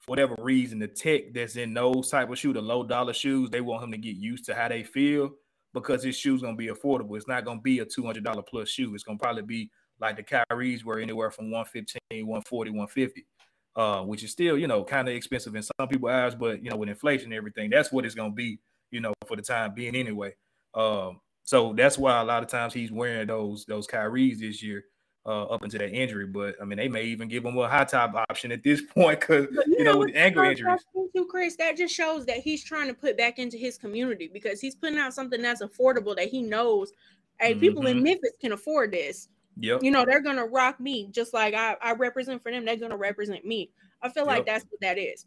for 0.00 0.10
whatever 0.10 0.34
reason 0.38 0.80
the 0.80 0.88
tech 0.88 1.32
that's 1.32 1.56
in 1.56 1.74
those 1.74 2.10
type 2.10 2.28
of 2.28 2.38
shoe, 2.38 2.52
the 2.52 2.60
low 2.60 2.82
dollar 2.82 3.12
shoes, 3.12 3.50
they 3.50 3.60
want 3.60 3.84
him 3.84 3.92
to 3.92 3.98
get 3.98 4.16
used 4.16 4.44
to 4.46 4.54
how 4.54 4.68
they 4.68 4.82
feel 4.82 5.30
because 5.74 6.02
his 6.02 6.16
shoe's 6.16 6.42
gonna 6.42 6.56
be 6.56 6.68
affordable. 6.68 7.16
It's 7.16 7.28
not 7.28 7.44
gonna 7.44 7.60
be 7.60 7.80
a 7.80 7.84
two 7.84 8.04
hundred 8.04 8.24
dollar 8.24 8.42
plus 8.42 8.68
shoe. 8.68 8.94
It's 8.94 9.04
gonna 9.04 9.18
probably 9.18 9.42
be 9.42 9.70
like 10.00 10.16
the 10.16 10.44
Kyrie's 10.50 10.84
were 10.84 10.98
anywhere 10.98 11.30
from 11.30 11.50
115, 11.50 12.26
140, 12.26 12.70
150. 12.70 13.26
Uh, 13.74 14.02
which 14.02 14.22
is 14.22 14.30
still, 14.30 14.58
you 14.58 14.66
know, 14.66 14.84
kind 14.84 15.08
of 15.08 15.14
expensive 15.14 15.54
in 15.54 15.62
some 15.62 15.88
people's 15.88 16.12
eyes, 16.12 16.34
but 16.34 16.62
you 16.62 16.68
know, 16.68 16.76
with 16.76 16.90
inflation 16.90 17.26
and 17.26 17.34
everything, 17.34 17.70
that's 17.70 17.90
what 17.90 18.04
it's 18.04 18.14
gonna 18.14 18.30
be, 18.30 18.58
you 18.90 19.00
know, 19.00 19.14
for 19.26 19.34
the 19.34 19.42
time 19.42 19.72
being 19.74 19.96
anyway. 19.96 20.34
Um, 20.74 21.20
so 21.42 21.72
that's 21.72 21.96
why 21.96 22.20
a 22.20 22.24
lot 22.24 22.42
of 22.42 22.50
times 22.50 22.74
he's 22.74 22.92
wearing 22.92 23.28
those 23.28 23.64
those 23.64 23.86
Kyrie's 23.86 24.40
this 24.40 24.62
year 24.62 24.84
uh, 25.24 25.44
up 25.44 25.62
until 25.62 25.78
that 25.78 25.92
injury. 25.92 26.26
But 26.26 26.56
I 26.60 26.64
mean, 26.64 26.78
they 26.78 26.88
may 26.88 27.04
even 27.04 27.28
give 27.28 27.44
him 27.44 27.56
a 27.56 27.68
high 27.68 27.84
top 27.84 28.14
option 28.14 28.52
at 28.52 28.62
this 28.62 28.82
point 28.94 29.20
because 29.20 29.46
you, 29.50 29.76
you, 29.78 29.84
know, 29.84 29.98
with 29.98 30.14
ankle 30.14 30.42
injuries. 30.42 30.84
Too, 31.14 31.26
Chris, 31.26 31.56
that 31.56 31.76
just 31.76 31.94
shows 31.94 32.26
that 32.26 32.38
he's 32.38 32.64
trying 32.64 32.88
to 32.88 32.94
put 32.94 33.16
back 33.16 33.38
into 33.38 33.56
his 33.56 33.76
community 33.76 34.30
because 34.32 34.60
he's 34.60 34.74
putting 34.74 34.98
out 34.98 35.14
something 35.14 35.42
that's 35.42 35.62
affordable 35.62 36.16
that 36.16 36.28
he 36.28 36.42
knows. 36.42 36.92
Hey, 37.38 37.52
mm-hmm. 37.52 37.60
people 37.60 37.86
in 37.86 37.96
mm-hmm. 37.96 38.04
Memphis 38.04 38.32
can 38.40 38.52
afford 38.52 38.92
this. 38.92 39.28
Yep. 39.58 39.82
You 39.82 39.90
know, 39.90 40.04
they're 40.04 40.22
gonna 40.22 40.46
rock 40.46 40.80
me 40.80 41.08
just 41.10 41.34
like 41.34 41.54
I, 41.54 41.76
I 41.82 41.92
represent 41.92 42.42
for 42.42 42.50
them, 42.50 42.64
they're 42.64 42.76
gonna 42.76 42.96
represent 42.96 43.44
me. 43.44 43.70
I 44.00 44.08
feel 44.08 44.22
yep. 44.22 44.28
like 44.28 44.46
that's 44.46 44.64
what 44.64 44.80
that 44.80 44.98
is. 44.98 45.26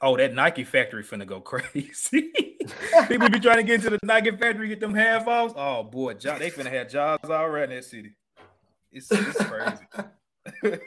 Oh, 0.00 0.16
that 0.16 0.34
Nike 0.34 0.64
factory 0.64 1.02
finna 1.02 1.26
go 1.26 1.40
crazy. 1.40 2.32
People 3.08 3.30
be 3.30 3.40
trying 3.40 3.56
to 3.56 3.62
get 3.62 3.76
into 3.76 3.90
the 3.90 3.98
Nike 4.02 4.30
factory, 4.32 4.68
get 4.68 4.80
them 4.80 4.94
half 4.94 5.26
offs. 5.26 5.54
Oh 5.56 5.82
boy, 5.82 6.14
job, 6.14 6.38
they 6.40 6.50
finna 6.50 6.70
have 6.70 6.90
jobs 6.90 7.30
all 7.30 7.44
around 7.44 7.70
that 7.70 7.84
city. 7.84 8.12
It's, 8.98 9.10
it's 9.12 9.44
crazy. 9.44 9.84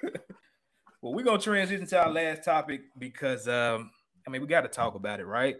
well, 1.02 1.14
we're 1.14 1.24
gonna 1.24 1.40
transition 1.40 1.88
to 1.88 2.04
our 2.04 2.12
last 2.12 2.44
topic 2.44 2.82
because 3.00 3.48
um, 3.48 3.90
I 4.28 4.30
mean 4.30 4.42
we 4.42 4.48
got 4.48 4.62
to 4.62 4.68
talk 4.68 4.96
about 4.96 5.20
it, 5.20 5.26
right? 5.26 5.56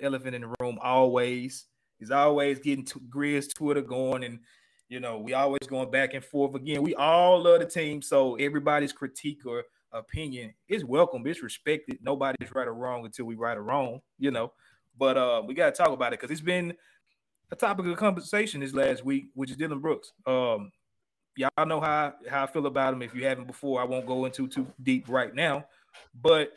Elephant 0.00 0.34
in 0.34 0.42
the 0.42 0.54
room 0.60 0.78
always. 0.82 1.66
He's 1.98 2.10
always 2.10 2.58
getting 2.58 2.84
to 2.86 3.00
Grizz 3.00 3.54
Twitter 3.54 3.80
going, 3.80 4.24
and 4.24 4.40
you 4.88 4.98
know 4.98 5.18
we 5.18 5.34
always 5.34 5.66
going 5.68 5.90
back 5.90 6.14
and 6.14 6.24
forth. 6.24 6.54
Again, 6.56 6.82
we 6.82 6.94
all 6.96 7.42
love 7.42 7.60
the 7.60 7.66
team, 7.66 8.02
so 8.02 8.34
everybody's 8.34 8.92
critique 8.92 9.46
or 9.46 9.62
opinion 9.92 10.52
is 10.68 10.84
welcome. 10.84 11.24
It's 11.26 11.42
respected. 11.42 11.98
Nobody's 12.02 12.52
right 12.52 12.66
or 12.66 12.74
wrong 12.74 13.04
until 13.04 13.26
we 13.26 13.36
right 13.36 13.56
or 13.56 13.62
wrong, 13.62 14.00
you 14.18 14.32
know. 14.32 14.52
But 14.98 15.16
uh, 15.16 15.42
we 15.46 15.54
got 15.54 15.74
to 15.74 15.82
talk 15.82 15.92
about 15.92 16.12
it 16.12 16.20
because 16.20 16.32
it's 16.32 16.40
been 16.40 16.74
a 17.50 17.56
topic 17.56 17.86
of 17.86 17.96
conversation 17.96 18.60
this 18.60 18.74
last 18.74 19.04
week, 19.04 19.26
which 19.34 19.50
is 19.50 19.56
Dillon 19.56 19.80
Brooks. 19.80 20.12
Um, 20.26 20.72
y'all 21.36 21.66
know 21.66 21.80
how 21.80 22.14
how 22.28 22.44
I 22.44 22.46
feel 22.46 22.66
about 22.66 22.94
him. 22.94 23.02
If 23.02 23.14
you 23.14 23.24
haven't 23.24 23.46
before, 23.46 23.80
I 23.80 23.84
won't 23.84 24.06
go 24.06 24.24
into 24.24 24.48
too 24.48 24.66
deep 24.82 25.08
right 25.08 25.34
now. 25.34 25.66
But 26.14 26.52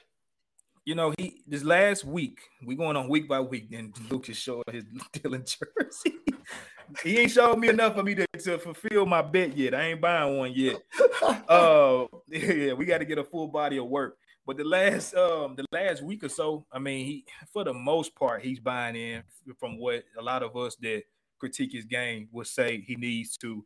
you 0.85 0.95
know, 0.95 1.13
he 1.17 1.43
this 1.45 1.63
last 1.63 2.05
week, 2.05 2.39
we 2.65 2.75
going 2.75 2.95
on 2.95 3.09
week 3.09 3.27
by 3.27 3.41
week, 3.41 3.73
and 3.73 3.93
Luke 4.09 4.29
is 4.29 4.37
showing 4.37 4.63
his 4.71 4.85
Dillon 5.13 5.43
jersey. 5.43 6.17
he 7.03 7.19
ain't 7.19 7.31
showed 7.31 7.59
me 7.59 7.67
enough 7.67 7.95
for 7.95 8.03
me 8.03 8.15
to, 8.15 8.25
to 8.39 8.57
fulfill 8.57 9.05
my 9.05 9.21
bet 9.21 9.57
yet. 9.57 9.73
I 9.73 9.87
ain't 9.87 10.01
buying 10.01 10.37
one 10.37 10.53
yet. 10.53 10.77
uh 11.49 12.05
yeah, 12.29 12.73
we 12.73 12.85
got 12.85 12.99
to 12.99 13.05
get 13.05 13.17
a 13.17 13.23
full 13.23 13.47
body 13.47 13.77
of 13.77 13.87
work. 13.87 14.17
But 14.45 14.55
the 14.57 14.63
last 14.63 15.13
um 15.13 15.55
the 15.55 15.65
last 15.71 16.01
week 16.01 16.23
or 16.23 16.29
so, 16.29 16.65
I 16.71 16.79
mean, 16.79 17.05
he 17.05 17.25
for 17.51 17.63
the 17.63 17.73
most 17.73 18.15
part, 18.15 18.41
he's 18.41 18.59
buying 18.59 18.95
in 18.95 19.23
from 19.59 19.79
what 19.79 20.03
a 20.17 20.21
lot 20.21 20.43
of 20.43 20.55
us 20.55 20.75
that 20.77 21.03
critique 21.37 21.73
his 21.73 21.85
game 21.85 22.29
would 22.31 22.47
say 22.47 22.81
he 22.81 22.95
needs 22.95 23.37
to 23.37 23.63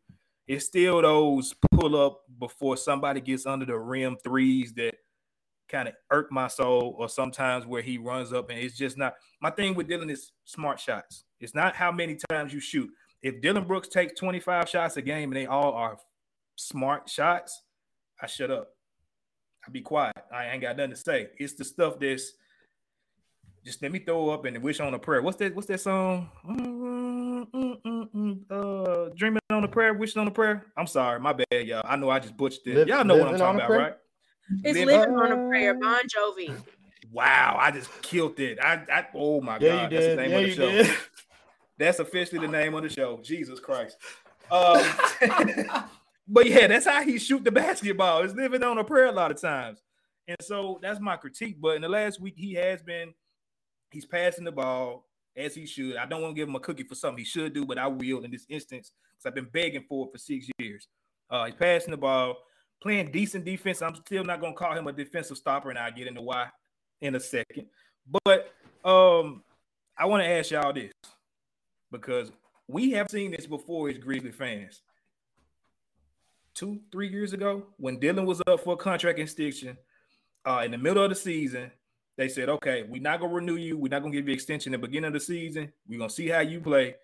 it's 0.52 0.66
still 0.66 1.02
those 1.02 1.56
pull 1.72 1.96
up 1.96 2.24
before 2.38 2.76
somebody 2.76 3.22
gets 3.22 3.46
under 3.46 3.66
the 3.66 3.80
rim 3.80 4.18
threes 4.22 4.74
that 4.74 4.96
kind 5.70 5.88
of 5.88 5.94
irk 6.10 6.30
my 6.30 6.50
soul, 6.50 6.94
or 7.00 7.08
sometimes 7.08 7.66
where 7.66 7.82
he 7.82 7.98
runs 7.98 8.34
up 8.34 8.50
and 8.50 8.60
it's 8.60 8.76
just 8.78 8.98
not 8.98 9.14
my 9.42 9.50
thing 9.50 9.76
with 9.76 9.88
Dillon 9.88 10.10
is 10.10 10.34
smart 10.44 10.78
shots. 10.78 11.24
It's 11.40 11.56
not 11.56 11.74
how 11.74 11.90
many 11.90 12.18
times 12.30 12.54
you 12.54 12.60
shoot. 12.60 12.90
If 13.22 13.40
Dillon 13.40 13.64
Brooks 13.64 13.88
takes 13.88 14.20
25 14.20 14.68
shots 14.68 14.98
a 14.98 15.02
game 15.02 15.32
and 15.32 15.38
they 15.38 15.46
all 15.46 15.72
are 15.72 15.98
smart 16.58 17.08
shots, 17.08 17.64
I 18.22 18.28
shut 18.28 18.52
up. 18.52 18.72
I 19.66 19.72
be 19.72 19.80
quiet. 19.80 20.18
I 20.34 20.48
ain't 20.48 20.62
got 20.62 20.76
nothing 20.76 20.92
to 20.92 20.98
say. 20.98 21.30
It's 21.38 21.54
the 21.54 21.64
stuff 21.64 21.98
that's 21.98 22.34
just 23.64 23.82
let 23.82 23.94
me 23.94 24.00
throw 24.00 24.32
up 24.32 24.44
and 24.44 24.62
wish 24.62 24.82
on 24.82 24.94
a 24.94 25.00
prayer. 25.00 25.22
What's 25.22 25.38
that? 25.38 25.56
What's 25.56 25.68
that 25.68 25.80
song? 25.80 26.30
Mm, 26.46 27.48
mm, 27.54 28.10
mm, 28.14 28.40
uh, 28.50 29.14
dreaming 29.16 29.41
on 29.62 29.70
a 29.70 29.72
prayer, 29.72 29.94
wishing 29.94 30.20
on 30.20 30.28
a 30.28 30.32
prayer. 30.32 30.66
I'm 30.76 30.88
sorry, 30.88 31.20
my 31.20 31.34
bad, 31.34 31.68
y'all. 31.68 31.86
I 31.86 31.96
know 31.96 32.10
I 32.10 32.20
just 32.20 32.36
butchered 32.36 32.62
it. 32.66 32.76
Live, 32.76 32.88
y'all 32.88 33.06
know 33.06 33.18
what 33.18 33.30
I'm 33.30 33.38
talking 33.38 33.62
about, 33.62 33.70
right? 33.70 33.94
It's 34.64 34.78
living, 34.78 34.88
living 34.88 35.16
on 35.16 35.32
a 35.32 35.48
prayer, 35.48 35.74
Bon 35.76 36.02
Jovi. 36.08 36.54
Wow, 37.12 37.58
I 37.60 37.72
just 37.72 37.90
killed 38.02 38.40
it. 38.40 38.60
I, 38.60 38.82
I 38.92 39.08
oh 39.14 39.42
my 39.42 39.58
yeah, 39.60 39.84
god, 39.84 39.92
that's 39.92 40.06
the 40.06 40.16
name 40.16 40.32
yeah, 40.32 40.38
of 40.38 40.44
the 40.44 40.56
show. 40.56 40.72
Did. 40.72 40.98
That's 41.78 41.98
officially 41.98 42.46
the 42.46 42.52
name 42.52 42.76
of 42.76 42.84
the 42.84 42.90
show. 42.90 43.20
Jesus 43.24 43.60
Christ. 43.60 43.98
Um, 44.52 44.86
but 46.28 46.46
yeah, 46.46 46.68
that's 46.68 46.86
how 46.86 47.02
he 47.02 47.18
shoot 47.18 47.44
the 47.44 47.52
basketball. 47.52 48.22
It's 48.22 48.36
living 48.36 48.62
on 48.62 48.78
a 48.78 48.84
prayer 48.84 49.08
a 49.08 49.12
lot 49.12 49.32
of 49.32 49.42
times. 49.42 49.82
And 50.28 50.38
so 50.42 50.78
that's 50.84 51.00
my 51.00 51.18
critique. 51.18 51.60
But 51.60 51.78
in 51.78 51.82
the 51.82 51.90
last 51.90 52.22
week, 52.22 52.36
he 52.38 52.54
has 52.54 52.84
been 52.84 53.16
He's 53.92 54.06
passing 54.06 54.46
the 54.46 54.52
ball 54.52 55.06
as 55.36 55.54
he 55.54 55.66
should. 55.66 55.98
I 55.98 56.06
don't 56.06 56.22
want 56.22 56.36
to 56.36 56.40
give 56.40 56.48
him 56.48 56.56
a 56.56 56.60
cookie 56.60 56.84
for 56.84 56.96
something 56.96 57.20
he 57.20 57.26
should 57.26 57.54
do, 57.54 57.66
but 57.66 57.78
I 57.78 57.88
will 57.88 58.24
in 58.24 58.32
this 58.32 58.46
instance 58.50 58.94
because 59.22 59.30
I've 59.30 59.36
been 59.36 59.52
begging 59.52 59.86
for 59.88 60.08
it 60.08 60.12
for 60.12 60.18
six 60.18 60.48
years. 60.58 60.88
Uh, 61.30 61.46
he's 61.46 61.56
passing 61.56 61.92
the 61.92 61.98
ball, 61.98 62.38
playing 62.82 63.12
decent 63.12 63.46
defense. 63.46 63.82
I'm 63.82 63.96
still 63.96 64.24
not 64.24 64.42
going 64.42 64.54
to 64.54 64.58
call 64.58 64.78
him 64.78 64.88
a 64.88 64.94
defensive 64.94 65.38
stopper, 65.38 65.70
and 65.70 65.80
I'll 65.80 65.92
get 65.92 66.08
into 66.08 66.22
why 66.22 66.48
in 67.02 67.16
a 67.16 67.20
second. 67.20 67.68
But 68.24 68.54
um, 68.84 69.44
I 69.98 70.06
want 70.06 70.24
to 70.24 70.30
ask 70.30 70.52
y'all 70.52 70.74
this 70.74 70.92
because 71.92 72.32
we 72.68 72.92
have 72.92 73.10
seen 73.10 73.32
this 73.32 73.48
before 73.48 73.90
as 73.90 73.98
Grizzly 73.98 74.32
fans. 74.32 74.82
Two, 76.54 76.82
three 76.92 77.08
years 77.08 77.34
ago, 77.34 77.64
when 77.78 78.00
Dillon 78.00 78.26
was 78.26 78.42
up 78.46 78.60
for 78.60 78.74
a 78.74 78.78
contract 78.78 79.20
extension 79.20 79.78
uh, 80.46 80.64
in 80.66 80.72
the 80.72 80.78
middle 80.78 81.04
of 81.04 81.10
the 81.10 81.16
season, 81.16 81.72
they 82.18 82.28
said, 82.28 82.50
okay, 82.50 82.84
we're 82.84 83.02
not 83.02 83.22
gonna 83.22 83.34
renew 83.34 83.56
you. 83.56 83.78
We're 83.78 83.90
not 83.90 84.02
gonna 84.02 84.14
give 84.14 84.28
you 84.28 84.34
extension 84.34 84.74
at 84.74 84.82
the 84.82 84.88
beginning 84.88 85.08
of 85.08 85.14
the 85.14 85.20
season. 85.20 85.72
We're 85.88 86.00
gonna 86.00 86.10
see 86.10 86.28
how 86.28 86.42
you 86.42 86.60
play. 86.60 86.96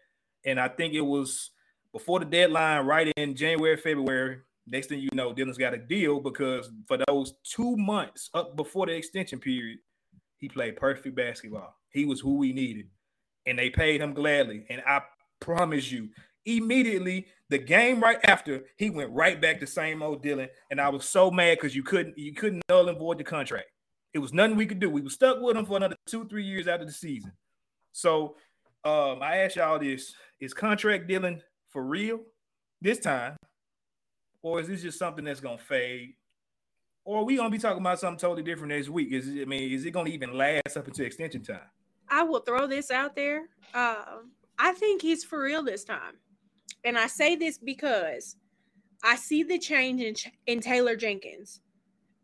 And 0.45 0.59
I 0.59 0.67
think 0.67 0.93
it 0.93 1.01
was 1.01 1.51
before 1.91 2.19
the 2.19 2.25
deadline, 2.25 2.85
right 2.85 3.11
in 3.17 3.35
January, 3.35 3.77
February. 3.77 4.39
Next 4.65 4.87
thing 4.87 4.99
you 4.99 5.09
know, 5.13 5.33
Dillon's 5.33 5.57
got 5.57 5.73
a 5.73 5.77
deal 5.77 6.19
because 6.19 6.69
for 6.87 6.97
those 7.07 7.33
two 7.43 7.77
months 7.77 8.29
up 8.33 8.55
before 8.55 8.85
the 8.85 8.95
extension 8.95 9.39
period, 9.39 9.79
he 10.37 10.49
played 10.49 10.75
perfect 10.75 11.15
basketball. 11.15 11.75
He 11.91 12.05
was 12.05 12.19
who 12.19 12.35
we 12.35 12.53
needed, 12.53 12.87
and 13.45 13.57
they 13.57 13.69
paid 13.69 14.01
him 14.01 14.13
gladly. 14.13 14.65
And 14.69 14.81
I 14.85 15.01
promise 15.39 15.91
you, 15.91 16.09
immediately 16.45 17.27
the 17.49 17.57
game 17.57 18.01
right 18.01 18.19
after, 18.23 18.65
he 18.77 18.89
went 18.89 19.11
right 19.11 19.39
back 19.39 19.59
to 19.59 19.67
same 19.67 20.01
old 20.01 20.23
Dillon, 20.23 20.49
And 20.69 20.81
I 20.81 20.89
was 20.89 21.07
so 21.07 21.31
mad 21.31 21.57
because 21.57 21.75
you 21.75 21.83
couldn't 21.83 22.17
you 22.17 22.33
couldn't 22.33 22.63
null 22.69 22.89
and 22.89 22.97
void 22.97 23.19
the 23.19 23.23
contract. 23.23 23.67
It 24.13 24.19
was 24.19 24.33
nothing 24.33 24.57
we 24.57 24.65
could 24.65 24.79
do. 24.79 24.89
We 24.89 25.01
were 25.01 25.09
stuck 25.09 25.41
with 25.41 25.55
him 25.55 25.65
for 25.65 25.77
another 25.77 25.95
two, 26.07 26.27
three 26.27 26.43
years 26.43 26.67
after 26.67 26.85
the 26.85 26.91
season. 26.91 27.31
So 27.91 28.35
um, 28.83 29.21
I 29.21 29.37
ask 29.37 29.55
y'all 29.55 29.79
this: 29.79 30.13
Is 30.39 30.53
contract 30.53 31.07
Dillon 31.07 31.41
for 31.69 31.83
real 31.83 32.21
this 32.81 32.99
time, 32.99 33.35
or 34.41 34.59
is 34.59 34.67
this 34.67 34.81
just 34.81 34.99
something 34.99 35.25
that's 35.25 35.39
gonna 35.39 35.57
fade? 35.57 36.13
Or 37.03 37.19
are 37.19 37.23
we 37.23 37.37
gonna 37.37 37.49
be 37.49 37.57
talking 37.57 37.81
about 37.81 37.99
something 37.99 38.19
totally 38.19 38.43
different 38.43 38.73
next 38.73 38.89
week? 38.89 39.11
Is 39.11 39.27
it, 39.27 39.41
I 39.41 39.45
mean, 39.45 39.71
is 39.71 39.85
it 39.85 39.91
gonna 39.91 40.09
even 40.09 40.37
last 40.37 40.75
up 40.75 40.87
until 40.87 41.05
extension 41.05 41.43
time? 41.43 41.61
I 42.09 42.23
will 42.23 42.39
throw 42.39 42.67
this 42.67 42.91
out 42.91 43.15
there. 43.15 43.49
Uh, 43.73 44.19
I 44.57 44.73
think 44.73 45.01
he's 45.01 45.23
for 45.23 45.41
real 45.41 45.63
this 45.63 45.83
time, 45.83 46.15
and 46.83 46.97
I 46.97 47.07
say 47.07 47.35
this 47.35 47.57
because 47.57 48.37
I 49.03 49.15
see 49.15 49.43
the 49.43 49.59
change 49.59 50.01
in, 50.01 50.15
in 50.47 50.61
Taylor 50.61 50.95
Jenkins. 50.95 51.61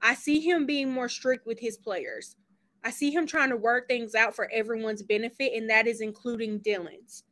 I 0.01 0.15
see 0.15 0.39
him 0.39 0.65
being 0.65 0.91
more 0.91 1.09
strict 1.09 1.45
with 1.45 1.59
his 1.59 1.77
players. 1.77 2.35
I 2.83 2.89
see 2.89 3.11
him 3.11 3.25
trying 3.25 3.49
to 3.49 3.57
work 3.57 3.87
things 3.87 4.15
out 4.15 4.35
for 4.35 4.51
everyone's 4.51 5.03
benefit, 5.03 5.53
and 5.55 5.69
that 5.69 5.87
is 5.87 6.01
including 6.01 6.59
Dillon's. 6.59 7.23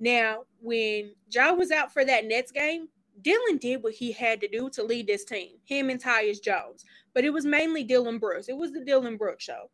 Now, 0.00 0.44
when 0.60 1.12
Ja 1.30 1.52
was 1.52 1.70
out 1.70 1.92
for 1.92 2.04
that 2.04 2.24
Nets 2.24 2.52
game, 2.52 2.88
Dillon 3.22 3.56
did 3.58 3.82
what 3.82 3.94
he 3.94 4.12
had 4.12 4.40
to 4.40 4.48
do 4.48 4.70
to 4.70 4.82
lead 4.82 5.06
this 5.06 5.24
team, 5.24 5.56
him 5.64 5.90
and 5.90 6.02
Tyus 6.02 6.42
Jones. 6.42 6.84
But 7.14 7.24
it 7.24 7.30
was 7.30 7.44
mainly 7.44 7.82
Dillon 7.82 8.18
Brooks. 8.18 8.48
It 8.48 8.56
was 8.56 8.72
the 8.72 8.84
Dillon 8.84 9.16
Brooks 9.16 9.44
show. 9.44 9.70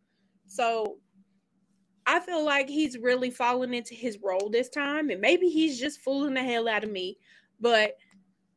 So 0.46 0.98
I 2.06 2.20
feel 2.20 2.44
like 2.44 2.68
he's 2.68 2.98
really 2.98 3.30
fallen 3.30 3.74
into 3.74 3.94
his 3.94 4.18
role 4.22 4.48
this 4.50 4.68
time. 4.70 5.10
And 5.10 5.20
maybe 5.20 5.48
he's 5.48 5.78
just 5.78 6.00
fooling 6.00 6.34
the 6.34 6.42
hell 6.42 6.68
out 6.68 6.84
of 6.84 6.90
me. 6.90 7.18
But 7.60 7.96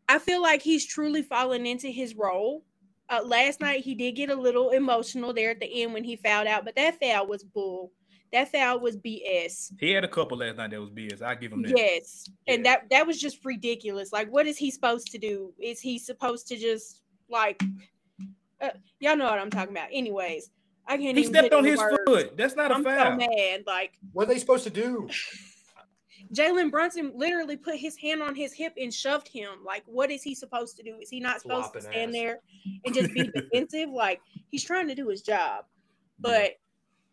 I 0.10 0.20
feel 0.20 0.42
like 0.42 0.62
he's 0.62 0.86
truly 0.86 1.22
fallen 1.22 1.66
into 1.66 1.90
his 1.90 2.16
role. 2.16 2.64
Uh, 3.10 3.22
last 3.24 3.62
night 3.62 3.84
he 3.84 3.96
did 3.96 4.16
get 4.16 4.30
a 4.30 4.36
little 4.36 4.72
emotional 4.72 5.34
there 5.34 5.52
at 5.52 5.60
the 5.60 5.84
end 5.84 5.94
when 5.94 6.04
he 6.04 6.18
fouled 6.18 6.48
out, 6.48 6.66
but 6.66 6.76
that 6.76 7.00
foul 7.00 7.28
was 7.28 7.44
bull. 7.44 7.92
That 8.34 8.52
foul 8.52 8.80
was 8.80 8.98
BS. 8.98 9.72
He 9.80 9.92
had 9.92 10.04
a 10.04 10.08
couple 10.08 10.38
last 10.38 10.58
night 10.58 10.72
that 10.72 10.82
was 10.82 10.90
BS. 10.90 11.22
I 11.22 11.36
give 11.36 11.54
him 11.54 11.62
that. 11.64 11.78
Yes, 11.78 12.30
and 12.48 12.66
that 12.66 12.90
that 12.90 13.08
was 13.08 13.20
just 13.20 13.44
ridiculous. 13.46 14.12
Like, 14.12 14.30
what 14.32 14.48
is 14.48 14.58
he 14.58 14.70
supposed 14.70 15.12
to 15.12 15.18
do? 15.18 15.54
Is 15.60 15.80
he 15.80 15.98
supposed 15.98 16.48
to 16.50 16.58
just 16.58 17.02
like, 17.30 17.62
uh, 18.62 18.70
y'all 19.00 19.16
know 19.16 19.26
what 19.26 19.40
I'm 19.40 19.50
talking 19.50 19.72
about? 19.74 19.90
Anyways, 19.92 20.50
I 20.88 20.98
can't. 20.98 21.18
He 21.18 21.24
even 21.24 21.34
stepped 21.34 21.54
on 21.54 21.64
his 21.64 21.80
words. 21.80 21.98
foot. 22.06 22.38
That's 22.38 22.56
not 22.56 22.72
a 22.72 22.76
I'm 22.76 22.84
so 22.84 22.90
foul. 22.90 23.18
mad. 23.18 23.64
Like 23.66 23.94
What 24.12 24.28
are 24.28 24.34
they 24.34 24.40
supposed 24.40 24.66
to 24.66 24.70
do? 24.70 25.10
Jalen 26.34 26.72
Brunson 26.72 27.14
literally 27.16 27.56
put 27.56 27.76
his 27.76 27.96
hand 27.96 28.22
on 28.22 28.36
his 28.36 28.54
hip 28.54 28.74
and 28.78 28.94
shoved 28.94 29.28
him. 29.28 29.50
Like, 29.66 29.84
what 29.86 30.12
is 30.12 30.24
he 30.24 30.36
supposed 30.36 30.76
to 30.78 30.84
do? 30.84 30.98
Is 31.02 31.10
he 31.10 31.20
not 31.20 31.42
supposed 31.42 31.74
to 31.74 31.82
stand 31.82 32.10
ass. 32.10 32.14
there 32.14 32.40
and 32.86 32.94
just 32.94 33.14
be 33.14 33.30
defensive? 33.34 33.90
Like, 33.98 34.22
he's 34.52 34.64
trying 34.64 34.88
to 34.90 34.96
do 34.96 35.08
his 35.08 35.22
job. 35.22 35.66
But 36.20 36.54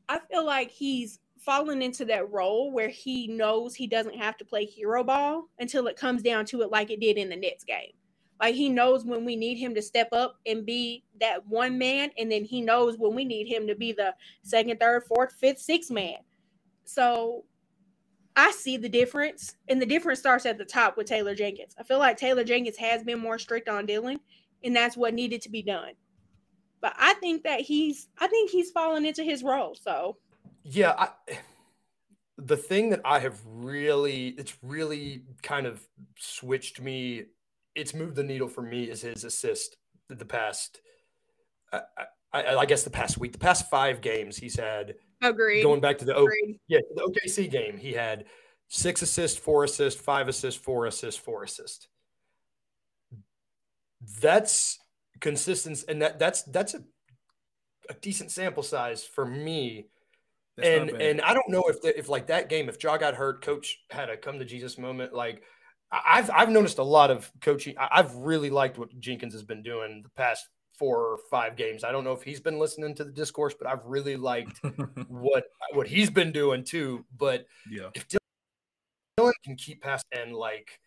I 0.09 0.21
feel 0.31 0.45
like 0.45 0.71
he's 0.71 1.19
fallen 1.39 1.83
into 1.83 2.05
that 2.07 2.31
role 2.31 2.73
where 2.73 2.89
he 2.89 3.27
knows 3.27 3.75
he 3.75 3.87
doesn't 3.87 4.17
have 4.17 4.37
to 4.39 4.45
play 4.45 4.65
hero 4.65 5.05
ball 5.05 5.49
until 5.59 5.87
it 5.87 5.97
comes 5.97 6.23
down 6.23 6.47
to 6.47 6.63
it, 6.63 6.71
like 6.71 6.91
it 6.91 7.01
did 7.01 7.19
in 7.19 7.29
the 7.29 7.37
Nets 7.37 7.65
game. 7.65 7.93
Like, 8.41 8.55
he 8.55 8.69
knows 8.69 9.05
when 9.05 9.25
we 9.25 9.37
need 9.37 9.59
him 9.59 9.75
to 9.75 9.83
step 9.83 10.09
up 10.13 10.41
and 10.45 10.67
be 10.67 11.05
that 11.21 11.47
one 11.47 11.79
man, 11.79 12.11
and 12.19 12.31
then 12.31 12.45
he 12.45 12.61
knows 12.61 12.99
when 12.99 13.15
we 13.15 13.25
need 13.25 13.47
him 13.47 13.67
to 13.67 13.75
be 13.75 13.93
the 13.93 14.15
second, 14.43 14.81
third, 14.81 15.05
fourth, 15.05 15.33
fifth, 15.33 15.61
sixth 15.61 15.91
man. 15.91 16.17
So 16.85 17.45
I 18.37 18.51
see 18.51 18.77
the 18.77 18.89
difference, 18.89 19.55
and 19.69 19.81
the 19.81 19.87
difference 19.87 20.19
starts 20.19 20.47
at 20.47 20.59
the 20.59 20.65
top 20.65 20.97
with 20.97 21.07
Taylor 21.07 21.35
Jenkins. 21.35 21.77
I 21.79 21.85
feel 21.85 21.99
like 21.99 22.17
Taylor 22.17 22.45
Jenkins 22.45 22.77
has 22.79 23.05
been 23.05 23.21
more 23.21 23.39
strict 23.39 23.69
on 23.69 23.87
Dillon, 23.87 24.19
and 24.65 24.75
that's 24.75 24.97
what 24.97 25.15
needed 25.15 25.41
to 25.43 25.51
be 25.51 25.63
done. 25.63 25.93
But 26.85 26.93
I 26.99 27.15
think 27.15 27.45
that 27.45 27.63
he's, 27.63 28.09
I 28.19 28.27
think 28.27 28.51
he's 28.51 28.71
fallen 28.71 29.07
into 29.07 29.25
his 29.25 29.43
role. 29.43 29.75
So 29.75 30.19
Yeah, 30.65 30.93
I, 30.99 31.09
the 32.37 32.59
thing 32.59 32.91
that 32.91 33.01
I 33.07 33.21
have 33.21 33.41
really, 33.47 34.35
it's 34.37 34.59
really 34.63 35.23
kind 35.43 35.67
of 35.67 35.83
switched 36.19 36.83
me. 36.83 37.25
It's 37.75 37.95
moved 37.95 38.17
the 38.17 38.23
needle 38.23 38.49
for 38.49 38.61
me 38.61 38.85
is 38.85 39.01
his 39.01 39.25
assist. 39.25 39.79
The 40.11 40.27
past, 40.27 40.83
I, 41.73 41.81
I, 42.35 42.57
I 42.57 42.67
guess 42.67 42.83
the 42.83 42.91
past 42.91 43.17
week, 43.17 43.33
the 43.33 43.39
past 43.39 43.71
five 43.71 44.03
games 44.03 44.37
he's 44.37 44.59
had. 44.59 44.97
agreed. 45.23 45.63
Going 45.63 45.81
back 45.81 45.97
to 46.01 46.05
the 46.05 46.15
O, 46.15 46.29
yeah, 46.69 46.81
the 46.95 47.01
OKC 47.01 47.51
game, 47.51 47.79
he 47.79 47.93
had 47.93 48.27
six 48.69 49.01
assists, 49.01 49.39
four 49.39 49.65
assists, 49.65 49.99
five 49.99 50.29
assists, 50.29 50.61
four 50.61 50.85
assists, 50.85 51.19
four 51.19 51.45
assists. 51.45 51.89
That's 54.21 54.81
consistency, 55.25 55.87
and 55.89 56.03
that 56.03 56.19
that's 56.19 56.43
that's 56.43 56.75
a, 56.75 56.83
a 57.89 57.95
decent 57.95 58.31
sample 58.31 58.63
size 58.63 59.03
for 59.05 59.25
me 59.25 59.87
That's 60.57 60.69
and 60.69 60.91
and 61.01 61.21
I 61.23 61.33
don't 61.33 61.49
know 61.49 61.65
if 61.67 61.81
the, 61.81 61.99
if 61.99 62.11
like 62.11 62.27
that 62.27 62.51
game, 62.51 62.69
if 62.69 62.81
Ja 62.81 62.99
got 62.99 63.15
hurt, 63.15 63.43
coach 63.43 63.79
had 63.91 64.11
a 64.11 64.19
come 64.19 64.39
to 64.39 64.45
Jesus 64.45 64.77
moment. 64.77 65.15
Like 65.15 65.43
I've 65.91 66.31
I've 66.31 66.51
noticed 66.51 66.77
a 66.79 66.85
lot 66.85 67.11
of 67.11 67.33
coaching. 67.41 67.75
I've 67.79 68.15
really 68.17 68.51
liked 68.51 68.79
what 68.79 68.97
Jenkins 69.01 69.33
has 69.33 69.43
been 69.43 69.63
doing 69.63 70.03
the 70.03 70.11
past 70.11 70.47
four 70.79 70.99
or 70.99 71.19
five 71.31 71.57
games. 71.57 71.85
I 71.85 71.91
don't 71.91 72.05
know 72.05 72.13
if 72.13 72.23
he's 72.23 72.41
been 72.41 72.59
listening 72.59 72.95
to 72.97 73.05
the 73.05 73.13
discourse, 73.13 73.55
but 73.59 73.67
I've 73.67 73.85
really 73.87 74.17
liked 74.17 74.61
what 75.09 75.45
what 75.73 75.89
he's 75.89 76.11
been 76.11 76.33
doing 76.33 76.65
too. 76.65 77.07
But 77.17 77.47
yeah. 77.71 77.89
if 77.95 78.07
Dillon 79.17 79.33
can 79.43 79.57
keep 79.57 79.83
past 79.83 80.05
and 80.13 80.35
like. 80.35 80.81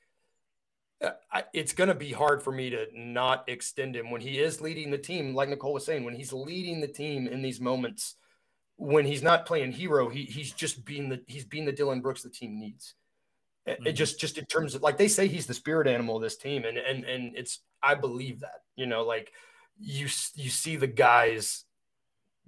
Uh, 1.04 1.12
I, 1.32 1.44
it's 1.54 1.74
going 1.74 1.90
to 1.90 1.96
be 1.96 2.12
hard 2.12 2.42
for 2.42 2.52
me 2.52 2.70
to 2.72 2.88
not 2.96 3.48
extend 3.48 3.96
him 3.96 4.10
when 4.10 4.22
he 4.22 4.40
is 4.40 4.62
leading 4.62 4.90
the 4.90 4.98
team. 4.98 5.36
Like 5.36 5.50
Nicole 5.50 5.74
was 5.74 5.86
saying, 5.86 6.04
when 6.04 6.16
he's 6.16 6.34
leading 6.34 6.80
the 6.82 6.88
team 6.88 7.28
in 7.28 7.42
these 7.42 7.62
moments, 7.62 8.16
when 8.78 9.06
he's 9.06 9.24
not 9.24 9.46
playing 9.46 9.72
hero, 9.72 10.10
he 10.10 10.24
he's 10.24 10.52
just 10.52 10.86
being 10.86 11.10
the 11.10 11.22
he's 11.28 11.46
being 11.46 11.66
the 11.66 11.72
Dillon 11.72 12.02
Brooks 12.02 12.24
the 12.24 12.30
team 12.30 12.60
needs. 12.60 12.96
It- 13.66 13.80
It 13.86 13.94
just 13.94 14.20
just 14.20 14.38
in 14.38 14.46
terms 14.46 14.76
of 14.76 14.82
like 14.82 14.98
they 14.98 15.08
say 15.08 15.28
he's 15.28 15.48
the 15.48 15.54
spirit 15.54 15.88
animal 15.88 16.16
of 16.16 16.22
this 16.22 16.38
team, 16.38 16.64
and 16.64 16.78
and 16.78 17.04
and 17.04 17.36
it's 17.36 17.60
I 17.82 17.96
believe 17.96 18.40
that 18.42 18.62
you 18.76 18.86
know 18.86 19.04
like 19.04 19.32
you 19.80 20.08
you 20.36 20.50
see 20.50 20.76
the 20.78 20.88
guys 20.88 21.66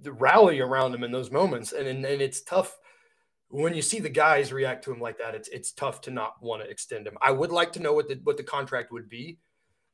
the 0.00 0.12
rally 0.12 0.60
around 0.60 0.94
him 0.94 1.04
in 1.04 1.12
those 1.12 1.30
moments, 1.30 1.72
and 1.72 1.86
and, 1.86 2.04
and 2.04 2.22
it's 2.22 2.42
tough 2.42 2.76
when 3.50 3.74
you 3.74 3.82
see 3.82 3.98
the 4.00 4.08
guys 4.08 4.52
react 4.52 4.84
to 4.84 4.92
him 4.92 5.00
like 5.00 5.18
that. 5.18 5.34
It's 5.34 5.48
it's 5.48 5.72
tough 5.72 6.00
to 6.02 6.10
not 6.10 6.40
want 6.42 6.62
to 6.62 6.68
extend 6.70 7.06
him. 7.06 7.16
I 7.20 7.32
would 7.32 7.50
like 7.50 7.72
to 7.74 7.80
know 7.80 7.92
what 7.92 8.08
the 8.08 8.18
what 8.24 8.36
the 8.36 8.42
contract 8.44 8.92
would 8.92 9.08
be. 9.08 9.38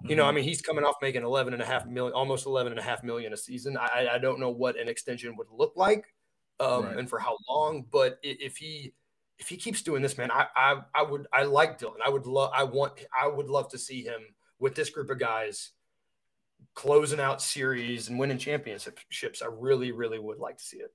You 0.04 0.14
know, 0.14 0.26
I 0.26 0.30
Mhm. 0.30 0.34
mean, 0.36 0.44
he's 0.44 0.60
coming 0.60 0.84
off 0.84 0.96
making 1.00 1.22
11 1.22 1.54
and 1.54 1.62
a 1.62 1.66
half 1.66 1.86
million, 1.86 2.12
almost 2.12 2.44
11 2.46 2.72
and 2.72 2.78
a 2.78 2.82
half 2.82 3.02
million 3.02 3.32
a 3.32 3.36
season. 3.36 3.76
I, 3.78 3.86
I- 3.86 4.14
I 4.16 4.18
don't 4.18 4.38
know 4.38 4.50
what 4.50 4.78
an 4.78 4.88
extension 4.88 5.34
would 5.36 5.48
look 5.50 5.72
like 5.76 6.04
um, 6.60 6.84
Right. 6.84 6.98
and 6.98 7.08
for 7.08 7.18
how 7.18 7.36
long, 7.48 7.82
but 7.90 8.18
if 8.22 8.58
he, 8.58 8.92
if 9.38 9.48
he 9.48 9.56
keeps 9.56 9.82
doing 9.82 10.02
this, 10.02 10.16
man, 10.18 10.30
I, 10.30 10.46
I, 10.54 10.82
I 10.94 11.02
would, 11.02 11.26
I 11.32 11.44
like 11.44 11.78
Dillon. 11.78 12.00
I 12.04 12.10
would 12.10 12.26
love, 12.26 12.50
I 12.54 12.64
want, 12.64 12.92
I 13.18 13.26
would 13.26 13.48
love 13.48 13.70
to 13.70 13.78
see 13.78 14.02
him 14.02 14.20
with 14.58 14.74
this 14.74 14.90
group 14.90 15.08
of 15.10 15.18
guys 15.18 15.70
closing 16.74 17.20
out 17.20 17.40
series 17.42 18.08
and 18.08 18.18
winning 18.18 18.38
championships. 18.38 19.42
I 19.42 19.46
really, 19.50 19.92
really 19.92 20.18
would 20.18 20.38
like 20.38 20.58
to 20.58 20.64
see 20.64 20.78
it. 20.78 20.92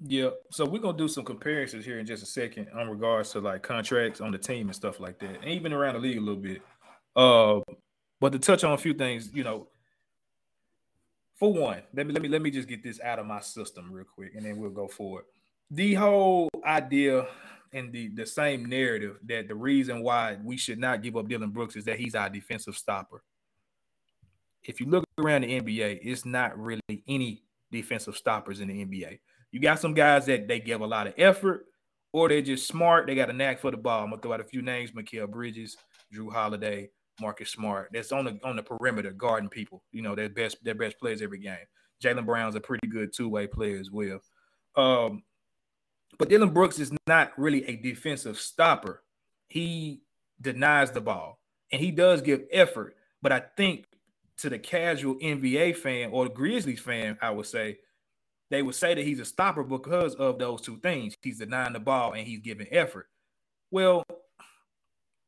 Yeah, 0.00 0.30
so 0.50 0.64
we're 0.64 0.80
gonna 0.80 0.98
do 0.98 1.08
some 1.08 1.24
comparisons 1.24 1.84
here 1.84 1.98
in 1.98 2.06
just 2.06 2.22
a 2.22 2.26
second 2.26 2.68
on 2.74 2.88
regards 2.88 3.30
to 3.32 3.40
like 3.40 3.62
contracts 3.62 4.20
on 4.20 4.32
the 4.32 4.38
team 4.38 4.66
and 4.66 4.74
stuff 4.74 5.00
like 5.00 5.18
that, 5.20 5.40
and 5.40 5.50
even 5.50 5.72
around 5.72 5.94
the 5.94 6.00
league 6.00 6.18
a 6.18 6.20
little 6.20 6.40
bit. 6.40 6.62
Uh, 7.14 7.60
but 8.20 8.32
to 8.32 8.38
touch 8.38 8.64
on 8.64 8.72
a 8.72 8.78
few 8.78 8.92
things, 8.94 9.30
you 9.32 9.44
know, 9.44 9.68
for 11.36 11.52
one, 11.52 11.82
let 11.94 12.06
me 12.06 12.12
let 12.12 12.22
me 12.22 12.28
let 12.28 12.42
me 12.42 12.50
just 12.50 12.68
get 12.68 12.82
this 12.82 13.00
out 13.00 13.18
of 13.18 13.26
my 13.26 13.40
system 13.40 13.90
real 13.90 14.04
quick, 14.04 14.32
and 14.34 14.44
then 14.44 14.56
we'll 14.56 14.70
go 14.70 14.88
forward. 14.88 15.24
The 15.70 15.94
whole 15.94 16.48
idea 16.64 17.26
and 17.72 17.92
the 17.92 18.08
the 18.08 18.26
same 18.26 18.64
narrative 18.66 19.18
that 19.26 19.48
the 19.48 19.54
reason 19.54 20.02
why 20.02 20.38
we 20.42 20.56
should 20.56 20.78
not 20.78 21.02
give 21.02 21.16
up 21.16 21.28
Dillon 21.28 21.50
Brooks 21.50 21.76
is 21.76 21.84
that 21.84 21.98
he's 21.98 22.14
our 22.14 22.30
defensive 22.30 22.76
stopper. 22.76 23.22
If 24.62 24.80
you 24.80 24.86
look 24.86 25.04
around 25.18 25.42
the 25.42 25.60
NBA, 25.60 26.00
it's 26.02 26.24
not 26.24 26.58
really 26.58 26.80
any 27.06 27.42
defensive 27.70 28.16
stoppers 28.16 28.60
in 28.60 28.68
the 28.68 28.84
NBA. 28.84 29.18
You 29.54 29.60
got 29.60 29.78
some 29.78 29.94
guys 29.94 30.26
that 30.26 30.48
they 30.48 30.58
give 30.58 30.80
a 30.80 30.86
lot 30.86 31.06
of 31.06 31.14
effort, 31.16 31.66
or 32.12 32.28
they're 32.28 32.42
just 32.42 32.66
smart. 32.66 33.06
They 33.06 33.14
got 33.14 33.30
a 33.30 33.32
knack 33.32 33.60
for 33.60 33.70
the 33.70 33.76
ball. 33.76 34.02
I'm 34.02 34.10
gonna 34.10 34.20
throw 34.20 34.32
out 34.32 34.40
a 34.40 34.44
few 34.44 34.62
names: 34.62 34.90
Mikal 34.90 35.30
Bridges, 35.30 35.76
Jrue 36.12 36.32
Holiday, 36.32 36.90
Marcus 37.20 37.50
Smart. 37.50 37.90
That's 37.92 38.10
on 38.10 38.24
the 38.24 38.40
on 38.42 38.56
the 38.56 38.64
perimeter 38.64 39.12
guarding 39.12 39.48
people. 39.48 39.84
You 39.92 40.02
know, 40.02 40.16
their 40.16 40.28
best 40.28 40.56
their 40.64 40.74
best 40.74 40.98
players 40.98 41.22
every 41.22 41.38
game. 41.38 41.54
Jaylen 42.02 42.26
Brown's 42.26 42.56
a 42.56 42.60
pretty 42.60 42.88
good 42.88 43.12
two 43.14 43.28
way 43.28 43.46
player 43.46 43.78
as 43.78 43.92
well. 43.92 44.18
Um, 44.74 45.22
but 46.18 46.28
Dillon 46.28 46.50
Brooks 46.50 46.80
is 46.80 46.90
not 47.06 47.30
really 47.38 47.64
a 47.66 47.76
defensive 47.76 48.40
stopper. 48.40 49.04
He 49.46 50.02
denies 50.40 50.90
the 50.90 51.00
ball 51.00 51.38
and 51.70 51.80
he 51.80 51.92
does 51.92 52.22
give 52.22 52.42
effort. 52.50 52.96
But 53.22 53.30
I 53.30 53.44
think 53.56 53.86
to 54.38 54.50
the 54.50 54.58
casual 54.58 55.14
NBA 55.14 55.76
fan 55.76 56.10
or 56.10 56.28
Grizzlies 56.28 56.80
fan, 56.80 57.18
I 57.22 57.30
would 57.30 57.46
say 57.46 57.78
they 58.50 58.62
would 58.62 58.74
say 58.74 58.94
that 58.94 59.04
he's 59.04 59.20
a 59.20 59.24
stopper 59.24 59.62
because 59.62 60.14
of 60.14 60.38
those 60.38 60.60
two 60.60 60.78
things. 60.78 61.14
He's 61.22 61.38
denying 61.38 61.72
the 61.72 61.80
ball 61.80 62.12
and 62.12 62.26
he's 62.26 62.40
giving 62.40 62.66
effort. 62.70 63.08
Well, 63.70 64.04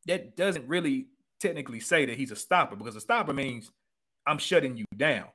that 0.06 0.36
doesn't 0.36 0.68
really 0.68 1.08
technically 1.40 1.80
say 1.80 2.06
that 2.06 2.16
he's 2.16 2.30
a 2.30 2.36
stopper 2.36 2.76
because 2.76 2.96
a 2.96 3.00
stopper 3.00 3.32
means 3.32 3.70
I'm 4.26 4.38
shutting 4.38 4.76
you 4.76 4.84
down. 4.96 5.26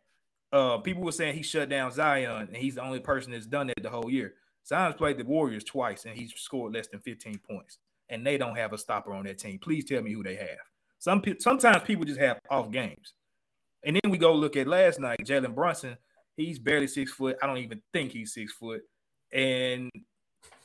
Uh, 0.54 0.78
people 0.80 1.04
were 1.04 1.12
saying 1.12 1.36
he 1.36 1.44
shut 1.44 1.70
down 1.70 1.92
Zion 1.92 2.48
and 2.48 2.56
he's 2.56 2.76
the 2.76 2.84
only 2.84 3.00
person 3.00 3.32
that's 3.32 3.46
done 3.46 3.68
that 3.68 3.82
the 3.82 3.90
whole 3.90 4.10
year. 4.10 4.34
Zion's 4.68 4.96
played 4.96 5.18
the 5.18 5.24
Warriors 5.24 5.64
twice 5.64 6.06
and 6.06 6.18
he's 6.18 6.34
scored 6.36 6.74
less 6.74 6.88
than 6.88 7.00
15 7.00 7.40
points, 7.40 7.78
and 8.10 8.26
they 8.26 8.38
don't 8.38 8.58
have 8.58 8.74
a 8.74 8.78
stopper 8.78 9.14
on 9.14 9.26
that 9.26 9.40
team. 9.40 9.60
Please 9.60 9.86
tell 9.86 10.02
me 10.02 10.14
who 10.14 10.24
they 10.24 10.36
have. 10.36 10.60
Some 11.00 11.24
sometimes 11.40 11.84
people 11.84 12.06
just 12.06 12.20
have 12.20 12.40
off 12.50 12.70
games. 12.70 13.14
And 13.84 13.96
then 13.96 14.12
we 14.12 14.20
go 14.20 14.34
look 14.36 14.56
at 14.56 14.68
last 14.68 15.00
night, 15.00 15.20
Jalen 15.26 15.56
Brunson. 15.56 15.98
He's 16.38 16.60
barely 16.60 16.88
six 16.88 17.12
foot. 17.12 17.38
I 17.42 17.48
don't 17.48 17.58
even 17.58 17.82
think 17.94 18.12
he's 18.12 18.34
six 18.34 18.54
foot. 18.54 18.82
And 19.34 19.90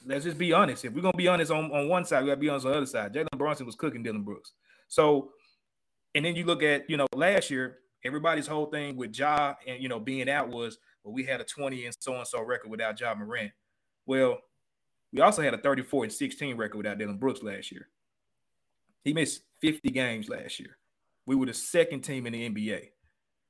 let's 0.04 0.24
just 0.24 0.38
be 0.38 0.52
honest. 0.52 0.84
If 0.84 0.92
we're 0.92 1.02
gonna 1.02 1.16
be 1.16 1.28
honest 1.28 1.50
on, 1.50 1.70
on 1.72 1.88
one 1.88 2.04
side, 2.04 2.22
we 2.22 2.28
gotta 2.28 2.40
be 2.40 2.48
honest 2.48 2.66
on 2.66 2.72
the 2.72 2.78
other 2.78 2.86
side. 2.86 3.12
Jalen 3.12 3.38
Brunson 3.38 3.66
was 3.66 3.74
cooking 3.74 4.02
Dillon 4.02 4.22
Brooks. 4.22 4.52
So, 4.88 5.32
and 6.14 6.24
then 6.24 6.36
you 6.36 6.44
look 6.44 6.62
at 6.62 6.88
you 6.88 6.96
know 6.96 7.06
last 7.12 7.50
year, 7.50 7.78
everybody's 8.04 8.46
whole 8.46 8.66
thing 8.66 8.96
with 8.96 9.16
Ja 9.16 9.54
and 9.66 9.82
you 9.82 9.88
know 9.88 10.00
being 10.00 10.28
out 10.28 10.48
was 10.48 10.78
Well, 11.02 11.14
we 11.14 11.24
had 11.24 11.40
a 11.40 11.44
20 11.44 11.86
and 11.86 11.96
so 11.98 12.14
and 12.16 12.26
so 12.26 12.42
record 12.42 12.70
without 12.70 12.98
Ja 12.98 13.14
Morant. 13.14 13.52
Well, 14.06 14.38
we 15.12 15.20
also 15.20 15.42
had 15.42 15.54
a 15.54 15.58
34 15.58 16.04
and 16.04 16.12
16 16.12 16.56
record 16.56 16.76
without 16.76 16.98
Dillon 16.98 17.18
Brooks 17.18 17.42
last 17.42 17.72
year. 17.72 17.88
He 19.04 19.12
missed 19.12 19.42
50 19.60 19.90
games 19.90 20.28
last 20.28 20.58
year. 20.58 20.78
We 21.26 21.36
were 21.36 21.46
the 21.46 21.54
second 21.54 22.02
team 22.02 22.26
in 22.26 22.32
the 22.32 22.48
NBA. 22.48 22.88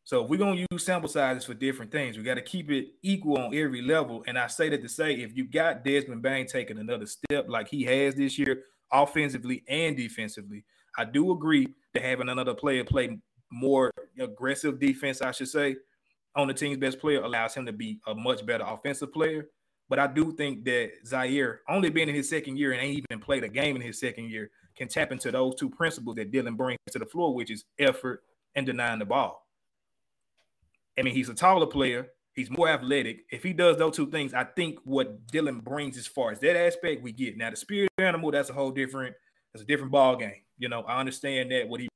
So 0.07 0.22
if 0.22 0.30
we're 0.30 0.36
gonna 0.38 0.64
use 0.70 0.84
sample 0.84 1.09
sizes 1.09 1.44
for 1.44 1.52
different 1.52 1.90
things, 1.90 2.16
we 2.16 2.22
got 2.22 2.34
to 2.34 2.40
keep 2.40 2.70
it 2.70 2.90
equal 3.02 3.38
on 3.38 3.52
every 3.52 3.82
level. 3.82 4.22
And 4.28 4.38
I 4.38 4.46
say 4.46 4.68
that 4.68 4.80
to 4.82 4.88
say, 4.88 5.14
if 5.14 5.36
you 5.36 5.44
got 5.44 5.84
Desmond 5.84 6.22
Bane 6.22 6.46
taking 6.46 6.78
another 6.78 7.07
step 7.07 7.46
like 7.48 7.66
he 7.66 7.82
has 7.82 8.14
this 8.14 8.38
year, 8.38 8.62
offensively 8.92 9.64
and 9.66 9.96
defensively, 9.96 10.64
I 10.96 11.07
do 11.07 11.32
agree 11.32 11.66
to 11.96 12.00
having 12.00 12.28
another 12.28 12.54
player 12.54 12.84
play 12.84 13.18
more 13.50 13.90
aggressive 14.20 14.78
defense, 14.78 15.22
I 15.22 15.32
should 15.32 15.48
say, 15.48 15.74
on 16.36 16.46
the 16.46 16.54
team's 16.54 16.78
best 16.78 17.00
player 17.00 17.22
allows 17.22 17.54
him 17.54 17.66
to 17.66 17.72
be 17.72 17.98
a 18.07 18.14
much 18.14 18.46
better 18.46 18.64
offensive 18.64 19.12
player. 19.12 19.48
But 19.88 19.98
I 19.98 20.07
do 20.07 20.30
think 20.30 20.64
that 20.66 20.92
Ziaire, 21.04 21.59
only 21.68 21.90
being 21.90 22.09
in 22.09 22.14
his 22.14 22.28
second 22.28 22.59
year 22.59 22.70
and 22.70 22.80
ain't 22.80 23.04
even 23.11 23.20
played 23.20 23.42
a 23.42 23.48
game 23.48 23.74
in 23.74 23.82
his 23.82 23.98
second 23.98 24.30
year, 24.30 24.52
can 24.76 24.86
tap 24.86 25.11
into 25.11 25.32
those 25.32 25.57
two 25.57 25.68
principles 25.68 26.14
that 26.14 26.30
Dillon 26.30 26.54
brings 26.54 26.78
to 26.92 27.00
the 27.00 27.07
floor, 27.07 27.34
which 27.34 27.50
is 27.50 27.64
effort 27.80 28.22
and 28.54 28.64
denying 28.64 29.00
the 29.00 29.04
ball. 29.04 29.45
I 30.99 31.03
mean, 31.03 31.14
he's 31.14 31.28
a 31.28 31.34
taller 31.34 31.66
player. 31.66 32.09
He's 32.34 32.51
more 32.51 32.68
athletic. 32.68 33.24
If 33.30 33.42
he 33.42 33.53
does 33.53 33.78
those 33.78 33.97
two 33.97 34.11
things, 34.11 34.34
I 34.34 34.44
think 34.44 34.78
what 34.84 35.26
Dillon 35.28 35.61
brings 35.61 35.97
as 35.97 36.07
far 36.07 36.32
as 36.32 36.40
that 36.40 36.57
aspect, 36.57 37.03
we 37.03 37.12
get. 37.12 37.36
Now, 37.36 37.51
the 37.51 37.57
spirit 37.57 37.90
animal, 37.99 38.30
that's 38.30 38.51
a 38.51 38.53
whole 38.53 38.70
different, 38.70 39.14
that's 39.53 39.62
a 39.62 39.66
different 39.66 39.92
ball 39.92 40.16
game. 40.16 40.42
You 40.59 40.68
know, 40.68 40.82
I 40.82 41.01
understand 41.01 41.51
that 41.53 41.68
what 41.68 41.80
he 41.80 41.88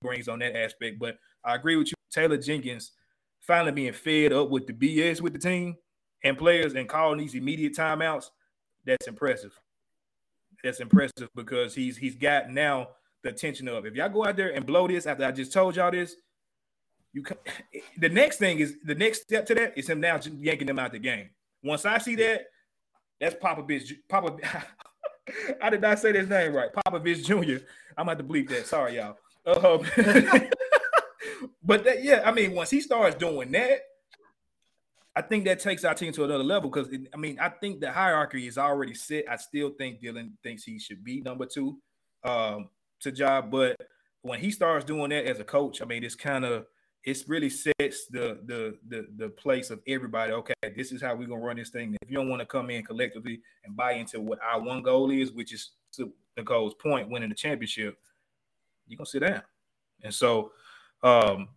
brings 0.00 0.28
on 0.28 0.38
that 0.38 0.56
aspect, 0.56 0.98
but 0.98 1.18
I 1.44 1.54
agree 1.54 1.76
with 1.76 1.88
you. 1.88 1.94
Taylor 2.10 2.38
Jenkins 2.38 2.92
finally 3.40 3.72
being 3.72 3.92
fed 3.92 4.32
up 4.32 4.50
with 4.50 4.66
the 4.66 4.72
BS 4.72 5.20
with 5.20 5.32
the 5.32 5.38
team 5.38 5.76
and 6.24 6.36
players 6.36 6.74
and 6.74 6.88
calling 6.88 7.18
these 7.18 7.34
immediate 7.34 7.74
timeouts. 7.74 8.30
That's 8.84 9.06
impressive. 9.06 9.52
That's 10.64 10.80
impressive 10.80 11.28
because 11.34 11.74
he's 11.74 11.96
he's 11.96 12.16
got 12.16 12.50
now 12.50 12.88
the 13.22 13.30
attention 13.30 13.68
of 13.68 13.86
if 13.86 13.94
y'all 13.94 14.08
go 14.08 14.24
out 14.24 14.36
there 14.36 14.54
and 14.54 14.66
blow 14.66 14.88
this 14.88 15.06
after 15.06 15.24
I 15.24 15.32
just 15.32 15.52
told 15.52 15.76
y'all 15.76 15.90
this, 15.90 16.16
you 17.16 17.24
the 17.98 18.08
next 18.08 18.36
thing 18.36 18.58
is 18.58 18.76
the 18.84 18.94
next 18.94 19.22
step 19.22 19.46
to 19.46 19.54
that 19.54 19.76
is 19.76 19.88
him 19.88 20.00
now 20.00 20.20
yanking 20.38 20.66
them 20.66 20.78
out 20.78 20.92
the 20.92 20.98
game. 20.98 21.30
Once 21.62 21.84
I 21.84 21.98
see 21.98 22.14
that, 22.16 22.42
that's 23.20 23.34
Popovich. 23.36 23.92
Papa, 24.08 24.36
I 25.62 25.70
did 25.70 25.80
not 25.80 25.98
say 25.98 26.12
his 26.12 26.28
name 26.28 26.52
right. 26.52 26.70
Popovich 26.72 27.24
Jr. 27.24 27.64
I'm 27.96 28.08
about 28.08 28.18
to 28.18 28.24
bleep 28.24 28.48
that. 28.50 28.66
Sorry, 28.66 28.96
y'all. 28.96 29.16
Um, 29.46 29.86
but 31.64 31.84
that, 31.84 32.04
yeah, 32.04 32.22
I 32.24 32.32
mean, 32.32 32.52
once 32.52 32.70
he 32.70 32.80
starts 32.80 33.16
doing 33.16 33.50
that, 33.52 33.80
I 35.14 35.22
think 35.22 35.46
that 35.46 35.60
takes 35.60 35.84
our 35.84 35.94
team 35.94 36.12
to 36.12 36.24
another 36.24 36.44
level 36.44 36.68
because 36.68 36.94
I 37.14 37.16
mean, 37.16 37.38
I 37.40 37.48
think 37.48 37.80
the 37.80 37.90
hierarchy 37.90 38.46
is 38.46 38.58
already 38.58 38.92
set. 38.92 39.24
I 39.30 39.36
still 39.36 39.70
think 39.70 40.00
Dillon 40.00 40.36
thinks 40.42 40.64
he 40.64 40.78
should 40.78 41.02
be 41.02 41.22
number 41.22 41.46
two 41.46 41.78
um, 42.22 42.68
to 43.00 43.10
job, 43.10 43.50
but 43.50 43.80
when 44.20 44.40
he 44.40 44.50
starts 44.50 44.84
doing 44.84 45.10
that 45.10 45.24
as 45.24 45.40
a 45.40 45.44
coach, 45.44 45.80
I 45.80 45.86
mean, 45.86 46.04
it's 46.04 46.16
kind 46.16 46.44
of 46.44 46.66
it's 47.06 47.28
really 47.28 47.48
sets 47.48 48.06
the 48.10 48.40
the 48.46 48.76
the 48.88 49.06
the 49.16 49.28
place 49.28 49.70
of 49.70 49.80
everybody. 49.86 50.32
Okay, 50.32 50.54
this 50.76 50.90
is 50.90 51.00
how 51.00 51.14
we're 51.14 51.28
gonna 51.28 51.40
run 51.40 51.56
this 51.56 51.70
thing. 51.70 51.96
If 52.02 52.10
you 52.10 52.16
don't 52.16 52.28
want 52.28 52.40
to 52.40 52.46
come 52.46 52.68
in 52.68 52.84
collectively 52.84 53.40
and 53.64 53.76
buy 53.76 53.92
into 53.92 54.20
what 54.20 54.40
our 54.42 54.60
one 54.60 54.82
goal 54.82 55.12
is, 55.12 55.30
which 55.30 55.54
is 55.54 55.70
to 55.92 56.12
Nicole's 56.36 56.74
point, 56.74 57.08
winning 57.08 57.28
the 57.28 57.36
championship, 57.36 57.96
you're 58.88 58.98
gonna 58.98 59.06
sit 59.06 59.20
down. 59.20 59.42
And 60.02 60.12
so, 60.12 60.50
um, 61.04 61.48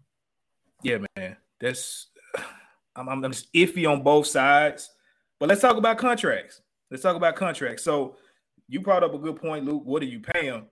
yeah, 0.84 1.00
man, 1.18 1.36
that's 1.60 2.08
I'm, 2.96 3.10
I'm 3.10 3.32
just 3.32 3.52
iffy 3.54 3.92
on 3.92 4.04
both 4.04 4.28
sides. 4.28 4.92
But 5.40 5.50
let's 5.50 5.62
talk 5.62 5.78
about 5.78 5.98
contracts. 5.98 6.62
Let's 6.92 7.02
talk 7.02 7.16
about 7.16 7.36
contracts. 7.36 7.84
So 7.84 8.18
you 8.68 8.82
brought 8.82 9.04
up 9.04 9.16
a 9.16 9.18
good 9.18 9.38
point, 9.38 9.66
Luke. 9.66 9.82
What 9.84 10.02
do 10.02 10.06
you 10.06 10.20
pay 10.20 10.46
him? 10.46 10.68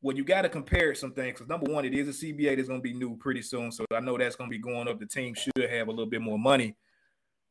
Well, 0.00 0.16
you 0.16 0.24
got 0.24 0.42
to 0.42 0.48
compare 0.48 0.94
some 0.94 1.12
things 1.12 1.34
because 1.34 1.48
number 1.48 1.72
one, 1.72 1.84
it 1.84 1.92
is 1.92 2.08
a 2.08 2.26
CBA 2.26 2.56
that's 2.56 2.68
going 2.68 2.80
to 2.80 2.82
be 2.82 2.94
new 2.94 3.16
pretty 3.16 3.42
soon, 3.42 3.72
so 3.72 3.84
I 3.92 4.00
know 4.00 4.16
that's 4.16 4.36
going 4.36 4.48
to 4.48 4.56
be 4.56 4.62
going 4.62 4.86
up. 4.86 5.00
The 5.00 5.06
team 5.06 5.34
should 5.34 5.52
have 5.56 5.88
a 5.88 5.90
little 5.90 6.06
bit 6.06 6.20
more 6.20 6.38
money, 6.38 6.76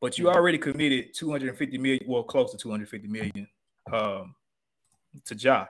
but 0.00 0.18
you 0.18 0.30
already 0.30 0.56
committed 0.56 1.12
250 1.14 1.76
million, 1.76 2.04
well, 2.06 2.22
close 2.22 2.52
to 2.52 2.56
250 2.56 3.08
million 3.08 3.46
um, 3.92 4.34
to 5.26 5.34
Ja. 5.34 5.66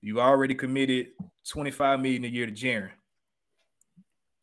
You 0.00 0.20
already 0.20 0.54
committed 0.54 1.08
25 1.48 2.00
million 2.00 2.24
a 2.24 2.28
year 2.28 2.46
to 2.46 2.52
Jaren. 2.52 2.90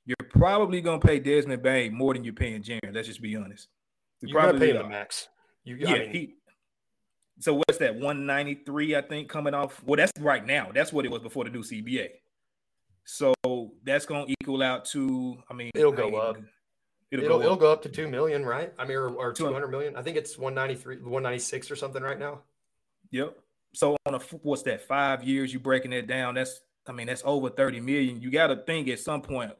You're 0.06 0.16
probably 0.30 0.80
going 0.82 1.02
to 1.02 1.08
pay 1.08 1.20
Desmond 1.20 1.64
Bane 1.64 1.94
more 1.94 2.14
than 2.14 2.24
you're 2.24 2.34
paying 2.34 2.62
Jaren. 2.62 2.94
Let's 2.94 3.08
just 3.08 3.22
be 3.22 3.36
honest. 3.36 3.68
you're 4.22 4.40
probably 4.40 4.60
pay 4.60 4.76
him 4.76 4.84
the 4.84 4.90
max. 4.90 5.28
You, 5.64 5.76
yeah, 5.76 5.90
I 5.90 6.00
mean, 6.00 6.12
he 6.12 6.36
so 7.40 7.54
what's 7.54 7.78
that? 7.78 7.94
193, 7.96 8.96
I 8.96 9.02
think, 9.02 9.30
coming 9.30 9.54
off. 9.54 9.84
Well, 9.84 9.98
that's 9.98 10.12
right 10.20 10.46
now. 10.46 10.72
That's 10.74 10.92
what 10.92 11.06
it 11.06 11.12
was 11.12 11.22
before 11.22 11.44
the 11.44 11.50
new 11.50 11.64
CBA. 11.64 12.10
So 13.04 13.34
that's 13.84 14.06
gonna 14.06 14.26
equal 14.28 14.62
out 14.62 14.86
to. 14.86 15.38
I 15.50 15.54
mean, 15.54 15.72
it'll 15.76 15.92
go 15.92 16.16
up. 16.16 16.38
It'll, 17.10 17.24
it'll, 17.24 17.38
go, 17.38 17.44
it'll 17.44 17.54
up. 17.54 17.60
go 17.60 17.72
up 17.72 17.82
to 17.84 17.90
two 17.90 18.08
million, 18.08 18.46
right? 18.46 18.74
I 18.78 18.86
mean, 18.86 18.98
or, 18.98 19.10
or 19.10 19.32
200 19.32 19.68
million. 19.70 19.96
I 19.96 20.02
think 20.02 20.18
it's 20.18 20.38
193, 20.38 20.98
196 20.98 21.72
or 21.72 21.76
something 21.78 22.04
right 22.04 22.20
now. 22.20 22.42
Yep. 23.12 23.38
So 23.74 23.96
on 24.06 24.16
a 24.16 24.20
what's 24.42 24.64
that? 24.64 24.82
Five 24.82 25.24
years, 25.24 25.54
you 25.54 25.60
breaking 25.60 25.94
it 25.94 26.08
down. 26.08 26.36
That's 26.36 26.60
I 26.88 26.92
mean, 26.92 27.08
that's 27.08 27.22
over 27.26 27.50
30 27.50 27.80
million. 27.80 28.22
You 28.22 28.32
got 28.32 28.48
to 28.48 28.58
think 28.58 28.88
at 28.88 29.00
some 29.00 29.22
point 29.22 29.52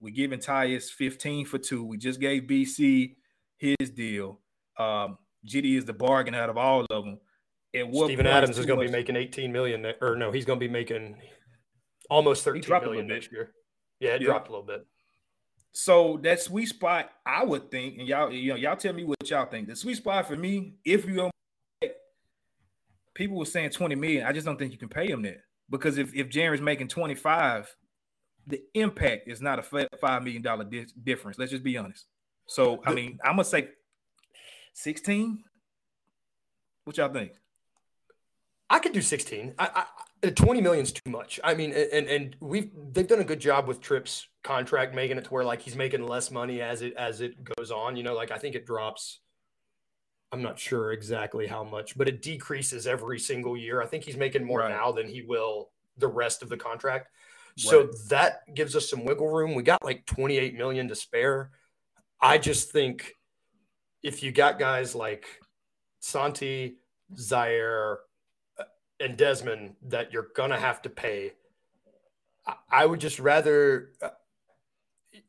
we're 0.00 0.14
giving 0.14 0.40
Tyus 0.40 0.90
15 0.90 1.46
for 1.46 1.58
two. 1.58 1.84
We 1.84 1.98
just 1.98 2.20
gave 2.20 2.44
BC 2.44 3.16
his 3.56 3.90
deal. 3.90 4.40
Um, 4.78 5.18
GD 5.46 5.78
is 5.78 5.84
the 5.84 5.92
bargain 5.92 6.34
out 6.34 6.50
of 6.50 6.56
all 6.56 6.80
of 6.80 6.88
them. 6.88 7.18
And 7.76 7.94
Steven 7.94 8.26
Adams 8.26 8.58
is 8.58 8.66
going 8.66 8.80
to 8.80 8.86
be 8.86 8.92
making 8.92 9.16
18 9.16 9.52
million, 9.52 9.86
or 10.00 10.16
no, 10.16 10.32
he's 10.32 10.44
going 10.44 10.58
to 10.58 10.66
be 10.66 10.72
making 10.72 11.16
almost 12.10 12.44
13 12.44 12.68
million 12.82 13.06
next 13.06 13.30
year. 13.30 13.52
Yeah, 14.00 14.14
it 14.14 14.22
dropped 14.22 14.48
a 14.48 14.50
little 14.50 14.66
bit. 14.66 14.86
So 15.72 16.18
that 16.22 16.40
sweet 16.40 16.66
spot, 16.66 17.10
I 17.26 17.44
would 17.44 17.70
think, 17.70 17.98
and 17.98 18.08
y'all, 18.08 18.32
you 18.32 18.50
know, 18.50 18.56
y'all 18.56 18.76
tell 18.76 18.94
me 18.94 19.04
what 19.04 19.28
y'all 19.28 19.44
think. 19.44 19.68
The 19.68 19.76
sweet 19.76 19.98
spot 19.98 20.26
for 20.26 20.36
me, 20.36 20.76
if 20.84 21.06
you 21.06 21.30
people 23.14 23.36
were 23.36 23.44
saying 23.44 23.70
20 23.70 23.94
million, 23.94 24.26
I 24.26 24.32
just 24.32 24.46
don't 24.46 24.58
think 24.58 24.72
you 24.72 24.78
can 24.78 24.88
pay 24.88 25.06
him 25.06 25.22
that 25.22 25.38
because 25.68 25.98
if 25.98 26.14
if 26.14 26.28
Jaren's 26.28 26.62
making 26.62 26.88
25, 26.88 27.74
the 28.46 28.60
impact 28.74 29.28
is 29.28 29.42
not 29.42 29.58
a 29.58 29.88
five 30.00 30.22
million 30.22 30.42
dollar 30.42 30.64
di- 30.64 30.86
difference. 31.02 31.38
Let's 31.38 31.50
just 31.50 31.64
be 31.64 31.76
honest. 31.76 32.06
So 32.46 32.80
I 32.86 32.94
mean, 32.94 33.18
I'm 33.24 33.32
gonna 33.32 33.44
say 33.44 33.68
16. 34.74 35.42
What 36.84 36.96
y'all 36.96 37.12
think? 37.12 37.32
I 38.68 38.78
could 38.78 38.92
do 38.92 39.02
16. 39.02 39.54
I, 39.58 39.66
I, 39.66 39.84
uh, 40.26 40.30
20 40.30 40.60
million 40.60 40.82
is 40.82 40.92
too 40.92 41.10
much. 41.10 41.38
I 41.44 41.54
mean, 41.54 41.72
and 41.72 42.06
and 42.08 42.36
we've 42.40 42.70
they've 42.92 43.06
done 43.06 43.20
a 43.20 43.24
good 43.24 43.40
job 43.40 43.68
with 43.68 43.80
Tripp's 43.80 44.26
contract, 44.42 44.94
making 44.94 45.18
it 45.18 45.24
to 45.24 45.30
where 45.30 45.44
like 45.44 45.60
he's 45.60 45.76
making 45.76 46.06
less 46.06 46.30
money 46.30 46.60
as 46.60 46.82
it 46.82 46.94
as 46.94 47.20
it 47.20 47.36
goes 47.44 47.70
on. 47.70 47.96
You 47.96 48.02
know, 48.02 48.14
like 48.14 48.30
I 48.30 48.38
think 48.38 48.54
it 48.54 48.66
drops. 48.66 49.20
I'm 50.32 50.42
not 50.42 50.58
sure 50.58 50.92
exactly 50.92 51.46
how 51.46 51.62
much, 51.62 51.96
but 51.96 52.08
it 52.08 52.22
decreases 52.22 52.86
every 52.86 53.18
single 53.18 53.56
year. 53.56 53.80
I 53.80 53.86
think 53.86 54.04
he's 54.04 54.16
making 54.16 54.44
more 54.44 54.60
right. 54.60 54.70
now 54.70 54.90
than 54.90 55.06
he 55.06 55.22
will 55.22 55.70
the 55.98 56.08
rest 56.08 56.42
of 56.42 56.48
the 56.48 56.56
contract. 56.56 57.08
So 57.58 57.82
right. 57.82 57.90
that 58.08 58.54
gives 58.54 58.76
us 58.76 58.90
some 58.90 59.04
wiggle 59.04 59.28
room. 59.28 59.54
We 59.54 59.62
got 59.62 59.82
like 59.84 60.04
28 60.06 60.54
million 60.56 60.88
to 60.88 60.94
spare. 60.94 61.50
I 62.20 62.36
just 62.38 62.70
think 62.70 63.14
if 64.02 64.22
you 64.22 64.30
got 64.30 64.58
guys 64.58 64.94
like 64.94 65.24
Santi, 66.00 66.76
Ziaire, 67.14 67.96
and 69.00 69.16
Desmond 69.16 69.76
that 69.88 70.12
you're 70.12 70.28
gonna 70.34 70.58
have 70.58 70.82
to 70.82 70.90
pay. 70.90 71.32
I, 72.70 72.86
would 72.86 73.00
just 73.00 73.18
rather. 73.18 73.90
Uh, 74.00 74.10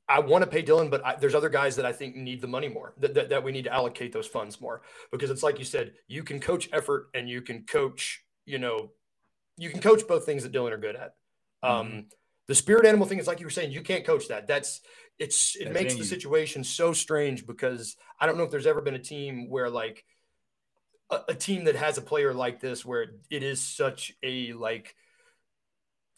I 0.07 0.19
want 0.19 0.43
to 0.43 0.49
pay 0.49 0.61
Dillon, 0.61 0.89
but 0.89 1.03
I, 1.05 1.15
there's 1.15 1.33
other 1.33 1.49
guys 1.49 1.75
that 1.77 1.85
I 1.85 1.91
think 1.91 2.15
need 2.15 2.41
the 2.41 2.47
money 2.47 2.69
more. 2.69 2.93
That, 2.99 3.13
that 3.15 3.29
that 3.29 3.43
we 3.43 3.51
need 3.51 3.63
to 3.63 3.73
allocate 3.73 4.11
those 4.13 4.27
funds 4.27 4.61
more 4.61 4.81
because 5.11 5.29
it's 5.29 5.43
like 5.43 5.59
you 5.59 5.65
said, 5.65 5.93
you 6.07 6.23
can 6.23 6.39
coach 6.39 6.69
effort 6.71 7.09
and 7.13 7.27
you 7.27 7.41
can 7.41 7.63
coach. 7.63 8.23
You 8.45 8.59
know, 8.59 8.91
you 9.57 9.69
can 9.69 9.81
coach 9.81 10.07
both 10.07 10.25
things 10.25 10.43
that 10.43 10.51
Dillon 10.51 10.73
are 10.73 10.77
good 10.77 10.95
at. 10.95 11.15
Um, 11.63 11.87
mm-hmm. 11.87 11.97
Um, 11.97 12.05
the 12.47 12.55
spirit 12.55 12.85
animal 12.85 13.05
thing 13.05 13.19
is 13.19 13.27
like 13.27 13.39
you 13.39 13.45
were 13.45 13.51
saying, 13.51 13.71
you 13.71 13.81
can't 13.81 14.05
coach 14.05 14.29
that. 14.29 14.47
That's 14.47 14.81
it's 15.19 15.55
it 15.55 15.65
That's 15.65 15.73
makes 15.73 15.95
the 15.95 16.05
situation 16.05 16.63
so 16.63 16.93
strange 16.93 17.45
because 17.45 17.97
I 18.19 18.25
don't 18.25 18.37
know 18.37 18.43
if 18.43 18.51
there's 18.51 18.67
ever 18.67 18.81
been 18.81 18.95
a 18.95 18.99
team 18.99 19.49
where 19.49 19.69
like 19.69 20.05
a, 21.09 21.19
a, 21.29 21.35
team 21.35 21.65
that 21.65 21.75
has 21.75 21.97
a 21.97 22.01
player 22.01 22.33
like 22.33 22.59
this 22.59 22.85
where 22.85 23.07
it 23.29 23.43
is 23.43 23.61
such 23.61 24.13
a 24.23 24.53
like 24.53 24.95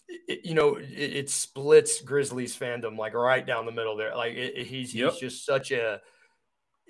it, 0.08 0.46
you 0.46 0.56
know 0.56 0.76
it, 0.76 0.86
it, 0.88 1.30
splits 1.30 2.02
grizzlies 2.02 2.58
fandom 2.58 2.98
like 2.98 3.14
right 3.14 3.46
down 3.46 3.66
the 3.66 3.72
middle 3.72 3.96
there 3.96 4.16
like 4.16 4.34
it, 4.34 4.66
he's 4.68 4.94
yep. 4.94 5.12
he's 5.12 5.20
just 5.20 5.46
such 5.46 5.72
a 5.72 6.02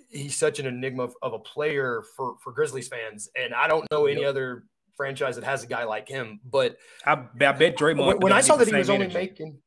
he's 0.10 0.36
such 0.36 0.60
an 0.60 0.66
enigma 0.66 1.04
of, 1.04 1.16
of, 1.22 1.34
a 1.34 1.40
player 1.40 2.04
for 2.16 2.36
for 2.42 2.54
grizzlies 2.54 2.88
fans 2.88 3.30
and 3.36 3.54
i 3.54 3.68
don't 3.68 3.90
know 3.92 4.06
any 4.06 4.22
yep. 4.22 4.30
other 4.30 4.64
franchise 4.96 5.36
that 5.36 5.44
has 5.44 5.64
a 5.64 5.68
guy 5.68 5.84
like 5.84 6.08
him 6.08 6.40
but 6.50 6.78
i, 7.06 7.14
I 7.14 7.16
bet 7.52 7.78
Draymond 7.78 8.06
when, 8.06 8.20
when 8.20 8.34
i 8.34 8.42
saw 8.42 8.56
that 8.56 8.68
he 8.68 8.76
was 8.76 8.90
only 8.90 9.08
making 9.08 9.60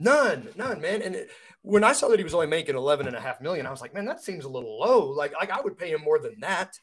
None, 0.00 0.48
none, 0.56 0.80
man. 0.80 1.02
And 1.02 1.14
it, 1.14 1.30
when 1.62 1.84
I 1.84 1.92
saw 1.92 2.08
that 2.08 2.18
he 2.18 2.24
was 2.24 2.34
only 2.34 2.46
making 2.46 2.74
11 2.74 3.06
and 3.06 3.14
a 3.14 3.20
half 3.20 3.40
million, 3.40 3.66
I 3.66 3.70
was 3.70 3.82
like, 3.82 3.92
man, 3.92 4.06
that 4.06 4.24
seems 4.24 4.46
a 4.46 4.48
little 4.48 4.80
low. 4.80 5.10
Like, 5.10 5.34
like 5.34 5.50
I 5.50 5.60
would 5.60 5.78
pay 5.78 5.92
him 5.92 6.00
more 6.00 6.18
than 6.18 6.40
that, 6.40 6.74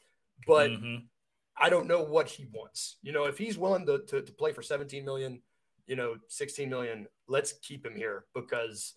but 0.46 0.70
Mhm. 0.70 1.06
I 1.56 1.70
don't 1.70 1.88
know 1.88 2.02
what 2.02 2.28
he 2.28 2.46
wants. 2.52 2.96
You 3.02 3.12
know, 3.12 3.24
if 3.24 3.36
he's 3.36 3.58
willing 3.58 3.84
to, 3.86 3.98
to, 4.06 4.22
to 4.22 4.32
play 4.32 4.52
for 4.52 4.62
17 4.62 5.04
million, 5.04 5.42
you 5.86 5.96
know, 5.96 6.16
16 6.28 6.68
million, 6.70 7.08
let's 7.26 7.54
keep 7.54 7.84
him 7.84 7.96
here 7.96 8.26
because 8.34 8.94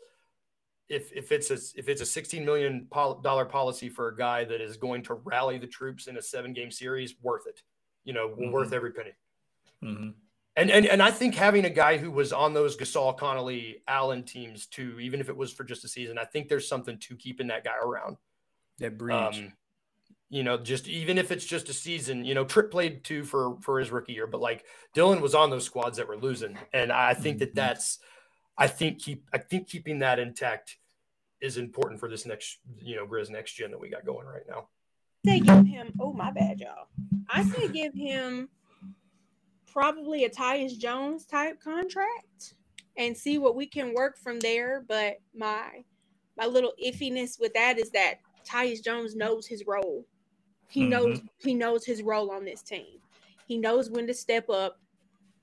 if, 0.89 1.11
if 1.13 1.31
it's 1.31 1.49
a, 1.49 1.57
if 1.79 1.89
it's 1.89 2.01
a 2.01 2.05
16 2.05 2.45
million 2.45 2.87
dollar 2.91 3.45
policy 3.45 3.89
for 3.89 4.09
a 4.09 4.15
guy 4.15 4.43
that 4.43 4.61
is 4.61 4.77
going 4.77 5.01
to 5.03 5.15
rally 5.15 5.57
the 5.57 5.67
troops 5.67 6.07
in 6.07 6.17
a 6.17 6.21
seven 6.21 6.53
game 6.53 6.69
series, 6.69 7.15
worth 7.21 7.47
it, 7.47 7.63
you 8.03 8.13
know, 8.13 8.27
worth 8.37 8.73
every 8.73 8.91
penny. 8.91 9.13
Mhm. 9.83 10.13
And, 10.57 10.69
and 10.69 10.85
and 10.85 11.01
I 11.01 11.11
think 11.11 11.33
having 11.33 11.63
a 11.63 11.69
guy 11.69 11.97
who 11.97 12.11
was 12.11 12.33
on 12.33 12.53
those 12.53 12.75
Gasol, 12.75 13.17
Conley, 13.17 13.81
Allen 13.87 14.21
teams 14.23 14.65
too, 14.67 14.99
even 14.99 15.21
if 15.21 15.29
it 15.29 15.37
was 15.37 15.53
for 15.53 15.63
just 15.63 15.85
a 15.85 15.87
season, 15.87 16.17
I 16.17 16.25
think 16.25 16.49
there's 16.49 16.67
something 16.67 16.97
to 16.99 17.15
keeping 17.15 17.47
that 17.47 17.63
guy 17.63 17.77
around. 17.81 18.17
That 18.79 18.97
bridge. 18.97 19.39
Um, 19.39 19.53
you 20.31 20.43
know, 20.43 20.57
just 20.57 20.87
even 20.87 21.17
if 21.17 21.29
it's 21.29 21.45
just 21.45 21.67
a 21.67 21.73
season, 21.73 22.23
you 22.23 22.33
know, 22.33 22.45
Trip 22.45 22.71
played 22.71 23.03
two 23.03 23.25
for 23.25 23.57
for 23.59 23.79
his 23.79 23.91
rookie 23.91 24.13
year, 24.13 24.27
but 24.27 24.39
like 24.39 24.65
Dillon 24.93 25.19
was 25.21 25.35
on 25.35 25.49
those 25.49 25.65
squads 25.65 25.97
that 25.97 26.07
were 26.07 26.15
losing, 26.17 26.57
and 26.73 26.89
I 26.89 27.13
think 27.13 27.39
that 27.39 27.51
Mhm. 27.51 27.55
that's, 27.55 27.99
I 28.57 28.67
think 28.67 28.99
keep 28.99 29.27
I 29.33 29.39
think 29.39 29.67
keeping 29.67 29.99
that 29.99 30.19
intact 30.19 30.77
is 31.41 31.57
important 31.57 31.99
for 31.99 32.07
this 32.07 32.25
next 32.25 32.59
you 32.79 32.95
know 32.95 33.05
Grizz 33.05 33.29
next 33.29 33.53
gen 33.53 33.71
that 33.71 33.79
we 33.79 33.89
got 33.89 34.05
going 34.05 34.25
right 34.25 34.47
now. 34.47 34.69
say 35.25 35.41
give 35.41 35.67
him. 35.67 35.93
Oh 35.99 36.13
my 36.13 36.31
bad, 36.31 36.61
y'all. 36.61 36.87
I 37.29 37.43
say 37.43 37.67
give 37.73 37.93
him 37.93 38.47
probably 39.67 40.23
a 40.23 40.29
Tyus 40.29 40.77
Jones 40.77 41.25
type 41.25 41.59
contract 41.61 42.55
and 42.97 43.15
see 43.15 43.37
what 43.37 43.55
we 43.55 43.65
can 43.65 43.93
work 43.93 44.17
from 44.17 44.39
there. 44.39 44.85
But 44.87 45.17
my 45.35 45.83
my 46.37 46.45
little 46.45 46.71
iffiness 46.81 47.37
with 47.37 47.53
that 47.53 47.77
is 47.77 47.91
that 47.91 48.15
Tyus 48.45 48.81
Jones 48.81 49.13
knows 49.13 49.45
his 49.45 49.65
role. 49.67 50.05
He 50.71 50.85
knows 50.85 51.21
he 51.39 51.53
knows 51.53 51.85
his 51.85 52.01
role 52.01 52.31
on 52.31 52.45
this 52.45 52.61
team. 52.61 52.99
He 53.45 53.57
knows 53.57 53.89
when 53.89 54.07
to 54.07 54.13
step 54.13 54.49
up. 54.49 54.79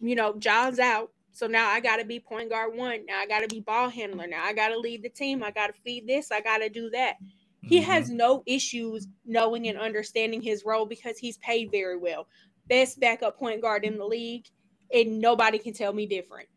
You 0.00 0.14
know, 0.14 0.34
Ja's 0.38 0.78
out. 0.78 1.12
So 1.32 1.46
now 1.46 1.68
I 1.68 1.80
gotta 1.80 2.04
be 2.04 2.18
point 2.18 2.48
guard 2.48 2.74
one. 2.74 3.04
Now 3.06 3.18
I 3.20 3.26
gotta 3.26 3.46
be 3.46 3.60
ball 3.60 3.90
handler. 3.90 4.26
Now 4.26 4.42
I 4.42 4.54
gotta 4.54 4.78
lead 4.78 5.02
the 5.02 5.10
team. 5.10 5.42
I 5.42 5.50
gotta 5.50 5.74
feed 5.84 6.06
this. 6.06 6.32
I 6.32 6.40
gotta 6.40 6.70
do 6.70 6.88
that. 6.90 7.16
He 7.62 7.80
Mhm. 7.80 7.84
has 7.84 8.10
no 8.10 8.42
issues 8.46 9.06
knowing 9.26 9.68
and 9.68 9.78
understanding 9.78 10.40
his 10.40 10.64
role 10.64 10.86
because 10.86 11.18
he's 11.18 11.36
paid 11.38 11.70
very 11.70 11.96
well. 11.98 12.26
Best 12.68 12.98
backup 12.98 13.36
point 13.38 13.60
guard 13.60 13.84
in 13.84 13.98
the 13.98 14.06
league, 14.06 14.46
and 14.92 15.20
nobody 15.20 15.58
can 15.58 15.74
tell 15.74 15.92
me 15.92 16.06
different. 16.06 16.48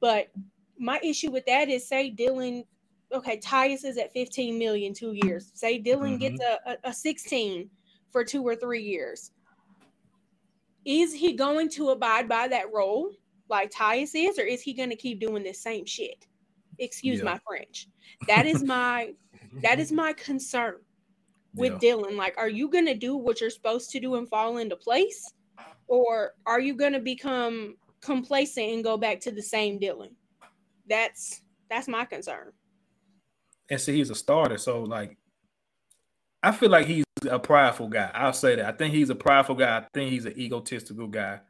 But 0.00 0.28
my 0.78 0.98
issue 1.02 1.30
with 1.30 1.44
that 1.46 1.68
is 1.68 1.86
say 1.86 2.10
Dillon, 2.10 2.64
okay, 3.12 3.38
Tyus 3.38 3.84
is 3.84 3.98
at 3.98 4.12
15 4.12 4.58
million 4.58 4.94
two 4.94 5.12
years. 5.12 5.50
Say 5.54 5.78
Dillon 5.78 6.16
gets 6.18 6.40
a, 6.40 6.58
a, 6.66 6.76
a 6.84 6.92
16 6.94 7.68
for 8.12 8.24
two 8.24 8.42
or 8.42 8.56
three 8.56 8.82
years. 8.82 9.30
Is 10.84 11.12
he 11.12 11.32
going 11.32 11.68
to 11.70 11.90
abide 11.90 12.28
by 12.28 12.48
that 12.48 12.72
role 12.72 13.10
like 13.48 13.70
Tyus 13.70 14.10
is, 14.14 14.38
or 14.38 14.42
is 14.42 14.62
he 14.62 14.72
going 14.72 14.90
to 14.90 14.96
keep 14.96 15.20
doing 15.20 15.42
the 15.42 15.52
same 15.52 15.84
shit? 15.84 16.26
Excuse 16.78 17.18
Yeah. 17.18 17.24
my 17.24 17.40
French. 17.46 17.88
That 18.28 18.46
is 18.46 18.62
my 18.62 19.14
that 19.62 19.78
is 19.78 19.90
my 19.92 20.12
concern 20.12 20.76
with 21.54 21.72
Yeah. 21.72 21.78
Dillon. 21.78 22.16
Like, 22.16 22.36
are 22.36 22.48
you 22.48 22.68
gonna 22.68 22.94
do 22.94 23.16
what 23.16 23.40
you're 23.40 23.48
supposed 23.50 23.90
to 23.90 24.00
do 24.00 24.16
and 24.16 24.28
fall 24.28 24.58
into 24.58 24.76
place, 24.76 25.32
or 25.86 26.34
are 26.44 26.60
you 26.60 26.74
gonna 26.74 27.00
become 27.00 27.76
complacent 28.02 28.66
and 28.72 28.84
go 28.84 28.98
back 28.98 29.20
to 29.20 29.30
the 29.30 29.42
same 29.42 29.78
Dillon? 29.78 30.14
That's 30.88 31.42
that's 31.70 31.88
my 31.88 32.04
concern. 32.04 32.52
and 33.70 33.80
see 33.80 33.96
he's 33.96 34.10
a 34.10 34.14
starter. 34.14 34.58
So 34.58 34.82
like 34.82 35.16
I 36.46 36.52
feel 36.52 36.70
like 36.70 36.86
he's 36.86 37.04
a 37.28 37.40
prideful 37.40 37.88
guy. 37.88 38.08
I'll 38.14 38.32
say 38.32 38.54
that. 38.54 38.64
I 38.64 38.70
think 38.70 38.94
he's 38.94 39.10
a 39.10 39.16
prideful 39.16 39.56
guy. 39.56 39.78
I 39.78 39.86
think 39.92 40.12
he's 40.12 40.26
an 40.26 40.38
egotistical 40.38 41.08
guy. 41.08 41.40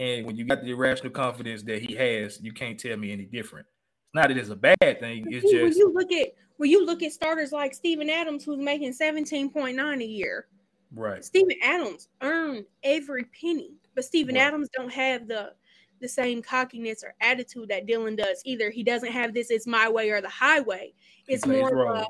And 0.00 0.26
when 0.26 0.34
you 0.34 0.44
got 0.44 0.62
the 0.62 0.72
irrational 0.72 1.12
confidence 1.12 1.62
that 1.62 1.80
he 1.80 1.94
has, 1.94 2.40
you 2.42 2.52
can't 2.52 2.76
tell 2.76 2.96
me 2.96 3.12
any 3.12 3.24
different. 3.24 3.66
It's 3.68 4.14
not 4.14 4.28
that 4.28 4.36
it's 4.36 4.48
a 4.48 4.56
bad 4.56 4.76
thing. 4.80 5.26
It's 5.28 5.48
See, 5.48 5.58
when 5.58 5.68
just 5.68 5.78
you 5.78 5.92
look 5.92 6.10
at 6.10 6.30
when 6.56 6.70
you 6.70 6.84
look 6.84 7.04
at 7.04 7.12
starters 7.12 7.52
like 7.52 7.72
Steven 7.72 8.10
Adams, 8.10 8.44
who's 8.44 8.58
making 8.58 8.94
17.9 8.94 10.02
a 10.02 10.04
year, 10.04 10.48
right. 10.92 11.24
Steven 11.24 11.56
Adams 11.62 12.08
earned 12.20 12.64
every 12.82 13.26
penny, 13.40 13.76
but 13.94 14.04
Steven 14.04 14.34
Right. 14.34 14.42
Adams 14.42 14.68
don't 14.76 14.92
have 14.92 15.28
the 15.28 15.52
the 16.00 16.08
same 16.08 16.42
cockiness 16.42 17.04
or 17.04 17.14
attitude 17.20 17.68
that 17.68 17.86
Dillon 17.86 18.16
does 18.16 18.42
either. 18.44 18.70
He 18.70 18.82
doesn't 18.82 19.12
have 19.12 19.34
this 19.34 19.52
"it's 19.52 19.68
my 19.68 19.88
way" 19.88 20.10
or 20.10 20.20
the 20.20 20.28
highway. 20.28 20.94
It's 21.28 21.46
more 21.46 21.86
of 21.86 21.96
a. 21.96 22.06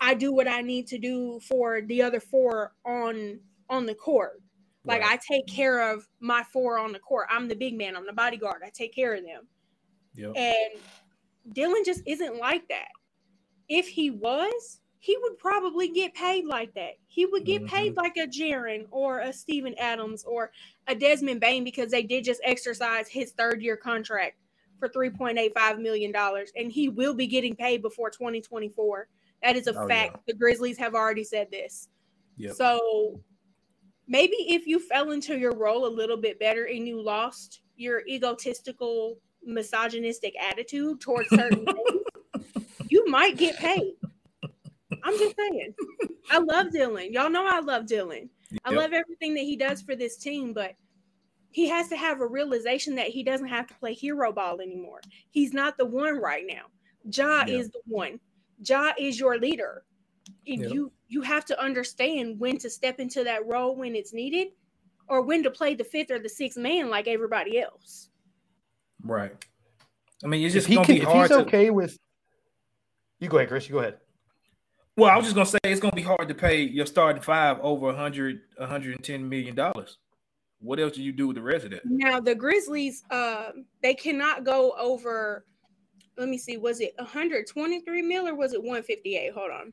I 0.00 0.14
do 0.14 0.32
what 0.32 0.48
I 0.48 0.62
need 0.62 0.86
to 0.88 0.98
do 0.98 1.40
for 1.40 1.82
the 1.82 2.02
other 2.02 2.20
four 2.20 2.72
on 2.84 3.40
on 3.68 3.86
the 3.86 3.94
court. 3.94 4.42
Like 4.84 5.02
Right. 5.02 5.12
I 5.12 5.18
take 5.30 5.46
care 5.46 5.92
of 5.92 6.08
my 6.20 6.42
four 6.52 6.78
on 6.78 6.92
the 6.92 6.98
court. 6.98 7.28
I'm 7.30 7.48
the 7.48 7.54
big 7.54 7.76
man. 7.76 7.96
I'm 7.96 8.06
the 8.06 8.12
bodyguard. 8.12 8.62
I 8.64 8.70
take 8.70 8.94
care 8.94 9.14
of 9.14 9.22
them. 9.24 9.46
Yep. 10.14 10.32
And 10.36 10.80
Dillon 11.52 11.82
just 11.84 12.02
isn't 12.06 12.36
like 12.36 12.66
that. 12.68 12.88
If 13.68 13.88
he 13.88 14.10
was, 14.10 14.80
he 14.98 15.16
would 15.22 15.38
probably 15.38 15.88
get 15.88 16.14
paid 16.14 16.44
like 16.46 16.74
that. 16.74 16.94
He 17.06 17.24
would 17.26 17.44
get 17.44 17.66
paid 17.66 17.94
mm-hmm. 17.94 18.00
like 18.00 18.16
a 18.16 18.26
Jaren 18.26 18.86
or 18.90 19.20
a 19.20 19.32
Steven 19.32 19.74
Adams 19.78 20.24
or 20.24 20.50
a 20.88 20.94
Desmond 20.94 21.40
Bane 21.40 21.64
because 21.64 21.90
they 21.90 22.02
did 22.02 22.24
just 22.24 22.40
exercise 22.44 23.08
his 23.08 23.32
third 23.32 23.62
year 23.62 23.76
contract 23.76 24.36
for 24.78 24.88
$3.85 24.88 25.80
million. 25.80 26.14
And 26.56 26.72
he 26.72 26.88
will 26.88 27.14
be 27.14 27.26
getting 27.26 27.54
paid 27.54 27.80
before 27.82 28.10
2024. 28.10 29.08
That 29.42 29.56
is 29.56 29.66
a 29.66 29.78
Oh, 29.78 29.88
fact. 29.88 30.12
yeah. 30.16 30.20
The 30.28 30.34
Grizzlies 30.38 30.78
have 30.78 30.94
already 30.94 31.24
said 31.24 31.50
this. 31.50 31.88
Yep. 32.36 32.54
So 32.54 33.20
maybe 34.06 34.34
if 34.48 34.66
you 34.66 34.78
fell 34.78 35.10
into 35.12 35.38
your 35.38 35.54
role 35.56 35.86
a 35.86 35.88
little 35.88 36.16
bit 36.16 36.38
better 36.38 36.64
and 36.66 36.86
you 36.86 37.00
lost 37.00 37.62
your 37.76 38.02
egotistical, 38.06 39.18
misogynistic 39.42 40.34
attitude 40.40 41.00
towards 41.00 41.28
certain 41.30 41.64
things, 42.34 42.46
you 42.88 43.06
might 43.06 43.36
get 43.36 43.56
paid. 43.56 43.94
I'm 45.02 45.16
just 45.18 45.36
saying. 45.36 45.74
I 46.30 46.38
love 46.38 46.70
Dillon. 46.72 47.12
Y'all 47.12 47.30
know 47.30 47.46
I 47.46 47.60
love 47.60 47.86
Dillon. 47.86 48.28
I 48.64 48.70
love 48.70 48.92
everything 48.92 49.32
that 49.34 49.42
he 49.44 49.56
does 49.56 49.80
for 49.80 49.94
this 49.94 50.16
team, 50.18 50.52
but 50.52 50.74
he 51.52 51.68
has 51.68 51.88
to 51.88 51.96
have 51.96 52.20
a 52.20 52.26
realization 52.26 52.94
that 52.96 53.08
he 53.08 53.22
doesn't 53.22 53.46
have 53.48 53.66
to 53.68 53.74
play 53.74 53.94
hero 53.94 54.32
ball 54.32 54.60
anymore. 54.60 55.00
He's 55.30 55.52
not 55.52 55.78
the 55.78 55.86
one 55.86 56.18
right 56.18 56.44
now. 56.46 56.64
Ja 57.04 57.44
Yeah. 57.46 57.58
is 57.58 57.70
the 57.70 57.80
one. 57.86 58.20
Ja 58.62 58.92
is 58.98 59.18
your 59.18 59.38
leader. 59.38 59.84
And 60.46 60.60
Yep. 60.62 60.72
you 60.72 60.92
you 61.08 61.22
have 61.22 61.44
to 61.46 61.60
understand 61.60 62.38
when 62.38 62.56
to 62.58 62.70
step 62.70 63.00
into 63.00 63.24
that 63.24 63.44
role 63.46 63.74
when 63.74 63.96
it's 63.96 64.12
needed 64.12 64.48
or 65.08 65.22
when 65.22 65.42
to 65.42 65.50
play 65.50 65.74
the 65.74 65.82
fifth 65.84 66.10
or 66.10 66.20
the 66.20 66.28
sixth 66.28 66.56
man 66.56 66.88
like 66.88 67.08
everybody 67.08 67.58
else. 67.58 68.10
Right. 69.02 69.32
I 70.22 70.28
mean, 70.28 70.44
it's 70.46 70.54
If 70.54 70.58
just 70.62 70.68
he 70.68 70.74
gonna 70.76 70.86
can, 70.86 70.94
be 70.96 71.02
if 71.02 71.08
he's 71.08 71.28
to. 71.28 71.38
okay 71.40 71.70
with, 71.70 71.96
you 73.18 73.28
go 73.28 73.38
ahead, 73.38 73.48
Chris. 73.48 73.68
You 73.68 73.72
go 73.74 73.78
ahead. 73.80 73.98
Well, 74.96 75.10
I 75.10 75.16
was 75.16 75.24
just 75.26 75.34
gonna 75.34 75.46
say 75.46 75.58
it's 75.64 75.80
gonna 75.80 75.96
be 75.96 76.02
hard 76.02 76.28
to 76.28 76.34
pay 76.34 76.62
your 76.62 76.86
starting 76.86 77.22
five 77.22 77.58
over 77.60 77.86
100, 77.86 78.40
110 78.58 79.28
million 79.28 79.54
dollars. 79.54 79.98
What 80.60 80.78
else 80.78 80.92
do 80.92 81.02
you 81.02 81.12
do 81.12 81.26
with 81.26 81.36
the 81.36 81.42
rest 81.42 81.64
of 81.64 81.70
that? 81.72 81.82
Now 81.86 82.20
the 82.20 82.34
Grizzlies, 82.34 83.02
um, 83.10 83.64
they 83.82 83.94
cannot 83.94 84.44
go 84.44 84.72
over. 84.78 85.46
Let 86.20 86.28
me 86.28 86.36
see, 86.36 86.58
was 86.58 86.80
it 86.80 86.92
123 86.98 88.02
mil 88.02 88.28
or 88.28 88.34
was 88.34 88.52
it 88.52 88.60
158? 88.60 89.32
Hold 89.32 89.50
on. 89.50 89.72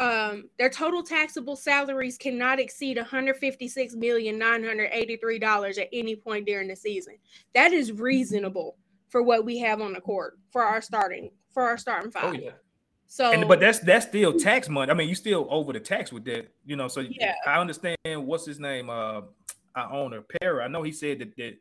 Um, 0.00 0.48
their 0.58 0.68
total 0.68 1.02
taxable 1.02 1.54
salaries 1.54 2.18
cannot 2.18 2.58
exceed 2.58 2.96
156 2.96 3.94
million 3.94 4.36
nine 4.36 4.64
hundred 4.64 4.90
eighty-three 4.92 5.38
dollars 5.38 5.78
at 5.78 5.88
any 5.92 6.16
point 6.16 6.46
during 6.46 6.68
the 6.68 6.74
season. 6.74 7.16
That 7.54 7.72
is 7.72 7.92
reasonable 7.92 8.78
for 9.10 9.22
what 9.22 9.44
we 9.44 9.58
have 9.58 9.80
on 9.80 9.92
the 9.92 10.00
court 10.00 10.38
for 10.50 10.64
our 10.64 10.80
starting 10.80 11.30
for 11.52 11.62
our 11.62 11.78
starting 11.78 12.10
five. 12.10 12.24
Oh 12.24 12.32
yeah. 12.32 12.50
So, 13.06 13.30
And 13.30 13.46
but 13.46 13.60
that's 13.60 13.78
that's 13.80 14.06
still 14.06 14.32
tax 14.38 14.68
money. 14.68 14.90
I 14.90 14.94
mean, 14.94 15.08
you 15.08 15.14
still 15.14 15.46
over 15.50 15.72
the 15.72 15.80
tax 15.80 16.12
with 16.12 16.24
that, 16.24 16.48
you 16.64 16.76
know. 16.76 16.88
So 16.88 17.00
Yeah. 17.00 17.34
I 17.46 17.60
understand 17.60 17.96
what's 18.06 18.46
his 18.46 18.58
name, 18.58 18.88
uh, 18.88 19.20
our 19.76 19.92
owner 19.92 20.22
Perry. 20.22 20.64
I 20.64 20.68
know 20.68 20.82
he 20.82 20.92
said 20.92 21.18
that, 21.18 21.36
that 21.36 21.58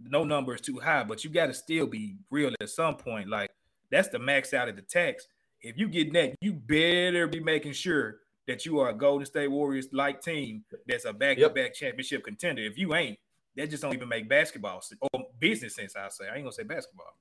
no 0.00 0.24
number 0.24 0.54
is 0.54 0.60
too 0.60 0.78
high, 0.78 1.04
but 1.04 1.24
you 1.24 1.30
got 1.30 1.46
to 1.46 1.54
still 1.54 1.86
be 1.86 2.16
real 2.30 2.52
at 2.60 2.68
some 2.68 2.96
point. 2.96 3.28
Like 3.28 3.49
that's 3.90 4.08
the 4.08 4.18
max 4.18 4.54
out 4.54 4.68
of 4.68 4.76
the 4.76 4.82
tax. 4.82 5.26
If 5.62 5.76
you 5.76 5.88
get 5.88 6.12
that, 6.14 6.34
you 6.40 6.52
better 6.52 7.26
be 7.26 7.40
making 7.40 7.72
sure 7.72 8.18
that 8.46 8.64
you 8.64 8.78
are 8.80 8.90
a 8.90 8.94
Golden 8.94 9.26
State 9.26 9.48
Warriors 9.48 9.88
like 9.92 10.22
team 10.22 10.64
that's 10.86 11.04
a 11.04 11.12
back-to-back 11.12 11.74
championship 11.74 12.24
contender. 12.24 12.62
If 12.62 12.78
you 12.78 12.94
ain't, 12.94 13.18
that 13.56 13.68
just 13.68 13.82
don't 13.82 13.94
even 13.94 14.08
make 14.08 14.28
basketball 14.28 14.82
or 15.12 15.24
business 15.38 15.74
sense. 15.74 15.94
I 15.96 16.08
say 16.08 16.24
I 16.28 16.36
ain't 16.36 16.44
gonna 16.44 16.52
say 16.52 16.62
basketball. 16.62 17.14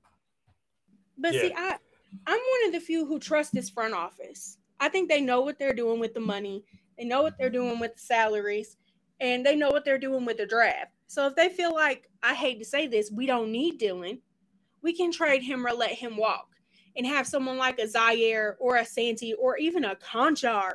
But 1.17 1.33
Yeah. 1.33 1.41
see, 1.41 1.53
I 1.55 1.77
I'm 2.25 2.39
one 2.39 2.65
of 2.67 2.71
the 2.71 2.79
few 2.79 3.05
who 3.05 3.19
trust 3.19 3.53
this 3.53 3.69
front 3.69 3.93
office. 3.93 4.57
I 4.79 4.89
think 4.89 5.09
they 5.09 5.21
know 5.21 5.41
what 5.41 5.59
they're 5.59 5.73
doing 5.73 5.99
with 5.99 6.13
the 6.13 6.19
money. 6.19 6.63
They 6.97 7.05
know 7.05 7.21
what 7.21 7.37
they're 7.37 7.49
doing 7.49 7.79
with 7.79 7.95
the 7.95 8.01
salaries, 8.01 8.77
and 9.19 9.45
they 9.45 9.55
know 9.55 9.69
what 9.69 9.85
they're 9.85 9.99
doing 9.99 10.25
with 10.25 10.37
the 10.37 10.45
draft. 10.45 10.91
So 11.07 11.27
if 11.27 11.35
they 11.35 11.49
feel 11.49 11.73
like 11.73 12.09
I 12.23 12.33
hate 12.33 12.59
to 12.59 12.65
say 12.65 12.87
this, 12.87 13.11
we 13.11 13.25
don't 13.25 13.51
need 13.51 13.77
Dillon, 13.77 14.21
we 14.81 14.93
can 14.93 15.11
trade 15.11 15.43
him 15.43 15.65
or 15.65 15.73
let 15.73 15.91
him 15.91 16.17
walk. 16.17 16.48
And 16.95 17.05
have 17.05 17.27
someone 17.27 17.57
like 17.57 17.79
a 17.79 17.85
Ziaire 17.87 18.55
or 18.59 18.77
a 18.77 18.85
Santi 18.85 19.33
or 19.33 19.57
even 19.57 19.85
a 19.85 19.95
Konchar 19.95 20.73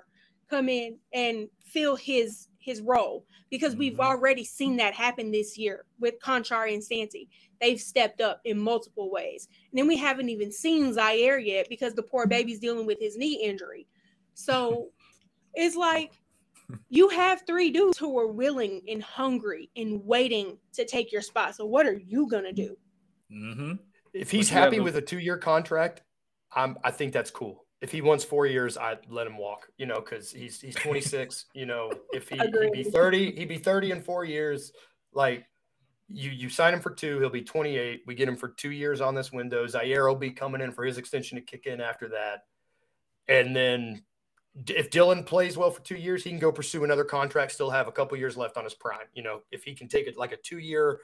come 0.48 0.68
in 0.68 0.98
and 1.12 1.48
fill 1.64 1.96
his 1.96 2.48
his 2.58 2.80
role 2.80 3.26
because 3.50 3.76
we've 3.76 3.98
Mhm. 3.98 4.00
already 4.06 4.42
seen 4.42 4.76
that 4.76 4.94
happen 4.94 5.30
this 5.30 5.58
year 5.58 5.84
with 5.98 6.18
Konchar 6.18 6.72
and 6.72 6.82
Santi. 6.82 7.28
They've 7.60 7.80
stepped 7.80 8.22
up 8.22 8.40
in 8.44 8.58
multiple 8.58 9.10
ways. 9.10 9.48
And 9.70 9.78
then 9.78 9.86
we 9.86 9.98
haven't 9.98 10.30
even 10.30 10.50
seen 10.50 10.94
Ziaire 10.94 11.44
yet 11.44 11.68
because 11.68 11.92
the 11.92 12.02
poor 12.02 12.26
baby's 12.26 12.60
dealing 12.60 12.86
with 12.86 12.98
his 12.98 13.18
knee 13.18 13.34
injury. 13.42 13.86
So 14.32 14.92
it's 15.54 15.76
like 15.76 16.14
you 16.88 17.10
have 17.10 17.42
three 17.46 17.70
dudes 17.70 17.98
who 17.98 18.18
are 18.18 18.28
willing 18.28 18.80
and 18.88 19.02
hungry 19.02 19.68
and 19.76 20.02
waiting 20.06 20.58
to 20.72 20.86
take 20.86 21.12
your 21.12 21.20
spot. 21.20 21.54
So 21.54 21.66
what 21.66 21.84
are 21.84 21.98
you 21.98 22.26
gonna 22.28 22.52
do? 22.52 22.78
Mm-hmm. 23.30 23.72
If 24.14 24.30
he's 24.30 24.50
you 24.50 24.56
happy 24.56 24.78
the- 24.78 24.84
with 24.84 24.96
a 24.96 25.02
two-year 25.02 25.38
contract, 25.38 26.02
I'm 26.54 26.78
I 26.84 26.90
think 26.90 27.12
that's 27.12 27.30
cool. 27.30 27.66
If 27.80 27.92
he 27.92 28.00
wants 28.00 28.24
four 28.24 28.46
years, 28.46 28.78
I'd 28.78 29.00
let 29.10 29.26
him 29.26 29.36
walk, 29.36 29.68
you 29.76 29.84
know, 29.86 29.96
because 29.96 30.30
he's 30.30 30.60
he's 30.60 30.74
26. 30.76 31.46
you 31.54 31.66
know, 31.66 31.92
if 32.14 32.28
he, 32.28 32.38
he'd 32.38 32.72
be 32.72 32.84
30, 32.84 33.32
he'd 33.32 33.48
be 33.48 33.58
30 33.58 33.90
in 33.90 34.00
four 34.02 34.24
years. 34.24 34.72
Like 35.12 35.44
you 36.08 36.30
you 36.30 36.48
sign 36.48 36.72
him 36.72 36.80
for 36.80 36.90
two, 36.90 37.18
he'll 37.18 37.28
be 37.28 37.42
28. 37.42 38.02
We 38.06 38.14
get 38.14 38.28
him 38.28 38.36
for 38.36 38.48
two 38.48 38.70
years 38.70 39.00
on 39.00 39.14
this 39.14 39.32
window. 39.32 39.66
Ziaire 39.66 40.08
will 40.08 40.16
be 40.16 40.30
coming 40.30 40.60
in 40.60 40.72
for 40.72 40.84
his 40.84 40.96
extension 40.96 41.36
to 41.36 41.42
kick 41.44 41.66
in 41.66 41.80
after 41.80 42.08
that. 42.10 42.44
And 43.28 43.54
then 43.54 44.04
if 44.68 44.90
Dillon 44.90 45.24
plays 45.24 45.56
well 45.56 45.70
for 45.70 45.82
two 45.82 45.96
years, 45.96 46.22
he 46.22 46.30
can 46.30 46.38
go 46.38 46.52
pursue 46.52 46.84
another 46.84 47.04
contract, 47.04 47.52
still 47.52 47.70
have 47.70 47.88
a 47.88 47.92
couple 47.92 48.16
years 48.16 48.36
left 48.36 48.56
on 48.56 48.64
his 48.64 48.74
prime. 48.74 49.06
You 49.12 49.22
know, 49.22 49.40
if 49.50 49.64
he 49.64 49.74
can 49.74 49.88
take 49.88 50.06
it 50.06 50.16
like 50.16 50.32
a 50.32 50.36
two-year, 50.36 51.00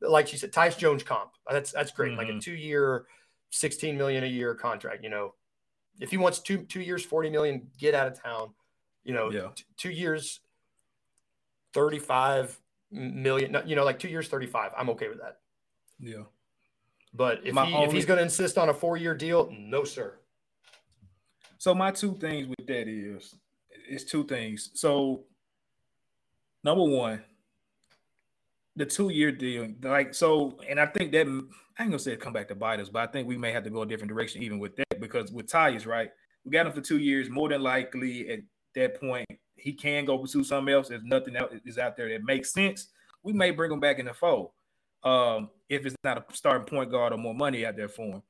like 0.00 0.32
you 0.32 0.38
said, 0.38 0.52
Tyus 0.52 0.76
Jones 0.78 1.02
comp. 1.02 1.30
That's 1.50 1.72
that's 1.72 1.90
great. 1.92 2.16
Like 2.16 2.28
a 2.28 2.32
Mhm. 2.32 2.42
two-year, 2.42 3.06
16 3.50 3.96
million 3.96 4.24
a 4.24 4.26
year 4.26 4.54
contract. 4.54 5.02
You 5.02 5.10
know, 5.10 5.34
if 6.00 6.10
he 6.10 6.16
wants 6.16 6.38
two 6.40 6.64
two 6.64 6.80
years, 6.80 7.04
40 7.04 7.30
million, 7.30 7.70
get 7.78 7.94
out 7.94 8.06
of 8.06 8.20
town. 8.22 8.54
You 9.04 9.14
know, 9.14 9.30
Yeah. 9.30 9.50
t- 9.54 9.64
two 9.76 9.90
years, 9.90 10.40
35 11.72 12.60
million. 12.90 13.56
You 13.66 13.76
know, 13.76 13.84
like 13.84 13.98
two 13.98 14.08
years, 14.08 14.28
35. 14.28 14.72
I'm 14.76 14.90
okay 14.90 15.08
with 15.08 15.18
that. 15.18 15.40
Yeah. 15.98 16.24
But 17.14 17.38
if 17.46 17.54
he 17.54 17.74
if 17.84 17.92
he's 17.92 18.04
going 18.06 18.18
to 18.18 18.22
insist 18.22 18.58
on 18.58 18.68
a 18.68 18.74
four-year 18.74 19.14
deal, 19.14 19.50
no, 19.50 19.82
sir. 19.84 20.18
So 21.56 21.74
my 21.74 21.90
two 21.90 22.14
things 22.18 22.46
with 22.46 22.66
that 22.68 22.86
is 22.86 23.34
it's 23.88 24.04
two 24.04 24.24
things. 24.24 24.70
So 24.74 25.24
number 26.62 26.84
one, 26.84 27.24
the 28.78 28.86
two 28.86 29.10
year 29.10 29.32
deal, 29.32 29.68
like 29.82 30.14
so, 30.14 30.58
and 30.68 30.78
I 30.80 30.86
think 30.86 31.12
that 31.12 31.26
I 31.26 31.82
ain't 31.82 31.90
gonna 31.90 31.98
say 31.98 32.12
it 32.12 32.20
come 32.20 32.32
back 32.32 32.48
to 32.48 32.54
bite 32.54 32.80
us, 32.80 32.88
but 32.88 33.08
I 33.08 33.10
think 33.10 33.26
we 33.26 33.36
may 33.36 33.52
have 33.52 33.64
to 33.64 33.70
go 33.70 33.82
a 33.82 33.86
different 33.86 34.10
direction 34.10 34.42
even 34.42 34.58
with 34.58 34.76
that 34.76 35.00
because 35.00 35.32
with 35.32 35.46
Tyus, 35.46 35.86
right? 35.86 36.10
We 36.44 36.52
got 36.52 36.66
him 36.66 36.72
for 36.72 36.80
two 36.80 36.98
years. 36.98 37.28
More 37.28 37.48
than 37.48 37.62
likely, 37.62 38.28
at 38.30 38.40
that 38.74 39.00
point, 39.00 39.26
he 39.56 39.72
can 39.72 40.04
go 40.04 40.16
pursue 40.16 40.44
something 40.44 40.72
else. 40.72 40.90
If 40.90 41.02
nothing 41.02 41.36
else 41.36 41.52
is 41.64 41.76
out 41.76 41.96
there 41.96 42.08
that 42.10 42.24
makes 42.24 42.52
sense, 42.52 42.88
we 43.22 43.32
may 43.32 43.50
bring 43.50 43.72
him 43.72 43.80
back 43.80 43.98
in 43.98 44.06
the 44.06 44.14
fold. 44.14 44.50
Um, 45.02 45.50
if 45.68 45.84
it's 45.84 45.96
not 46.04 46.18
a 46.18 46.36
starting 46.36 46.66
point 46.66 46.90
guard 46.90 47.12
or 47.12 47.18
more 47.18 47.34
money 47.34 47.66
out 47.66 47.76
there 47.76 47.88
for 47.88 48.06
him. 48.06 48.22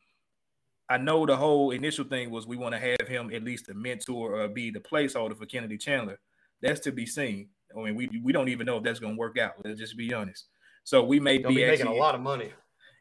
I 0.91 0.97
know 0.97 1.27
the 1.27 1.37
whole 1.37 1.71
initial 1.71 2.07
thing 2.07 2.31
was 2.31 2.47
we 2.47 2.57
want 2.57 2.75
to 2.75 2.79
have 2.79 3.07
him 3.07 3.31
at 3.33 3.45
least 3.45 3.69
a 3.69 3.75
mentor 3.75 4.41
or 4.41 4.49
be 4.49 4.71
the 4.71 4.81
placeholder 4.81 5.37
for 5.37 5.45
Kennedy 5.45 5.77
Chandler. 5.77 6.19
That's 6.63 6.81
to 6.81 6.93
be 6.93 7.05
seen. 7.05 7.51
I 7.77 7.83
mean, 7.83 7.95
we 7.95 8.09
we 8.23 8.33
don't 8.33 8.49
even 8.49 8.67
know 8.67 8.79
if 8.79 8.85
that's 8.85 9.01
going 9.01 9.15
to 9.15 9.19
work 9.19 9.39
out. 9.39 9.53
Let's 9.65 9.79
just 9.79 9.97
be 9.97 10.13
honest. 10.13 10.47
So 10.85 11.05
we 11.05 11.21
may 11.21 11.39
be, 11.39 11.49
be 11.49 11.67
making 11.67 11.87
a 11.87 11.93
lot 11.93 12.15
of 12.15 12.21
money. 12.21 12.53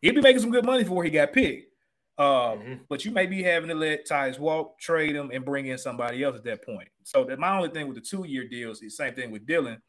He'd 0.02 0.16
be 0.16 0.22
making 0.22 0.42
some 0.42 0.52
good 0.52 0.66
money 0.66 0.84
before 0.84 1.04
he 1.04 1.10
got 1.10 1.34
picked. 1.34 1.72
Uh, 2.18 2.56
Mhm. 2.56 2.80
But 2.90 3.06
you 3.06 3.12
may 3.12 3.28
be 3.28 3.44
having 3.44 3.70
to 3.70 3.76
let 3.76 4.08
Tyus 4.08 4.40
walk, 4.40 4.80
trade 4.80 5.16
him, 5.16 5.30
and 5.32 5.46
bring 5.46 5.68
in 5.68 5.78
somebody 5.78 6.24
else 6.24 6.36
at 6.36 6.44
that 6.46 6.66
point. 6.66 6.90
So 7.04 7.24
that 7.26 7.40
my 7.40 7.56
only 7.56 7.70
thing 7.70 7.88
with 7.88 7.96
the 7.96 8.02
two-year 8.02 8.48
deals 8.48 8.78
is 8.82 8.98
the 8.98 9.04
same 9.06 9.14
thing 9.14 9.32
with 9.32 9.46
Dillon. 9.46 9.82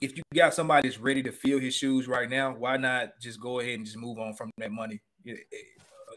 If 0.00 0.16
you 0.16 0.22
got 0.34 0.54
somebody 0.54 0.88
that's 0.88 1.00
ready 1.00 1.22
to 1.22 1.32
fill 1.32 1.58
his 1.58 1.74
shoes 1.74 2.06
right 2.08 2.28
now, 2.28 2.54
why 2.54 2.76
not 2.76 3.18
just 3.20 3.40
go 3.40 3.60
ahead 3.60 3.76
and 3.76 3.86
just 3.86 3.96
move 3.96 4.18
on 4.18 4.34
from 4.34 4.50
that 4.58 4.70
money? 4.70 5.00
You 5.22 5.38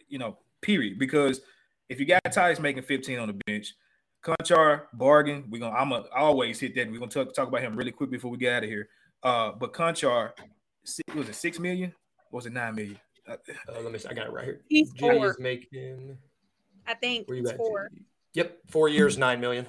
you 0.10 0.20
know, 0.20 0.38
period. 0.62 1.00
Because 1.00 1.42
if 1.90 2.00
you 2.00 2.06
got 2.06 2.22
Tyus 2.26 2.60
making 2.60 2.84
15 2.84 3.20
on 3.20 3.28
the 3.28 3.40
bench, 3.46 3.74
Konchar 4.24 4.84
bargain. 4.94 5.46
We're 5.50 5.60
gonna 5.60 5.76
I'm 5.76 5.90
gonna 5.90 6.06
always 6.16 6.60
hit 6.60 6.76
that. 6.76 6.90
We're 6.92 7.00
gonna 7.00 7.12
talk, 7.12 7.34
talk 7.34 7.48
about 7.48 7.62
him 7.62 7.76
really 7.76 7.92
quick 7.92 8.10
before 8.10 8.32
we 8.32 8.38
get 8.38 8.54
out 8.54 8.64
of 8.64 8.70
here. 8.70 8.90
Uh, 9.24 9.52
but 9.52 9.74
Konchar, 9.74 10.32
was 11.16 11.30
it 11.30 11.36
six 11.36 11.60
million? 11.60 11.94
Or 12.32 12.38
was 12.38 12.46
it 12.46 12.54
nine 12.54 12.76
million? 12.76 13.00
Uh, 13.28 13.36
Uh, 13.70 13.82
let 13.82 13.92
me 13.92 14.00
see. 14.00 14.08
I 14.10 14.14
got 14.14 14.28
it 14.28 14.34
right 14.34 14.46
here. 14.46 14.62
He's 14.70 14.92
Jimmy 14.92 15.18
four, 15.18 15.28
is 15.30 15.40
making. 15.40 16.18
I 16.86 16.94
think. 16.94 17.28
Where 17.28 17.38
you 17.38 17.48
at? 17.48 17.58
four. 17.58 17.90
Jimmy? 17.94 18.06
Yep, 18.34 18.58
four 18.70 18.90
years, 18.90 19.18
nine 19.18 19.40
million. 19.40 19.66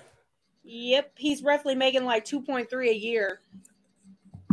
Yep, 0.65 1.13
he's 1.17 1.43
roughly 1.43 1.75
making 1.75 2.05
like 2.05 2.25
two 2.25 2.43
point 2.43 2.69
three 2.69 2.91
a 2.91 2.95
year. 2.95 3.41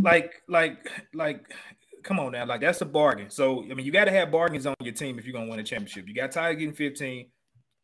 like, 0.02 0.42
like, 0.48 0.90
like, 1.12 1.44
come 2.02 2.18
on 2.18 2.32
now, 2.32 2.46
like 2.46 2.60
that's 2.62 2.80
a 2.80 2.86
bargain. 2.86 3.28
So 3.28 3.64
I 3.70 3.74
mean, 3.74 3.84
you 3.84 3.92
got 3.92 4.06
to 4.06 4.10
have 4.12 4.30
bargains 4.30 4.64
on 4.66 4.74
your 4.80 4.94
team 4.94 5.18
if 5.18 5.26
you're 5.26 5.34
gonna 5.34 5.50
win 5.50 5.58
a 5.60 5.64
championship. 5.64 6.08
You 6.08 6.14
got 6.14 6.32
Ty 6.32 6.54
getting 6.54 6.72
15, 6.74 7.26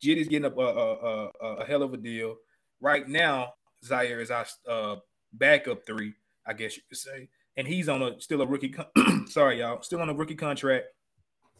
Jitty's 0.03 0.27
getting 0.27 0.51
a, 0.51 0.53
a, 0.53 0.65
a, 0.65 1.31
a, 1.41 1.47
a 1.59 1.65
hell 1.65 1.81
of 1.81 1.93
a 1.93 1.97
deal. 1.97 2.35
Right 2.81 3.07
now, 3.07 3.53
Ziaire 3.85 4.21
is 4.21 4.31
our 4.31 4.45
uh, 4.69 4.97
backup 5.31 5.85
three, 5.85 6.13
I 6.45 6.51
guess 6.51 6.75
you 6.75 6.83
could 6.89 6.97
say, 6.97 7.29
and 7.55 7.65
he's 7.65 7.87
on 7.87 8.01
a 8.01 8.19
still 8.19 8.41
a 8.41 8.45
rookie. 8.45 8.69
Con- 8.69 9.27
sorry, 9.27 9.59
y'all, 9.59 9.81
still 9.81 10.01
on 10.01 10.09
a 10.09 10.13
rookie 10.13 10.35
contract. 10.35 10.87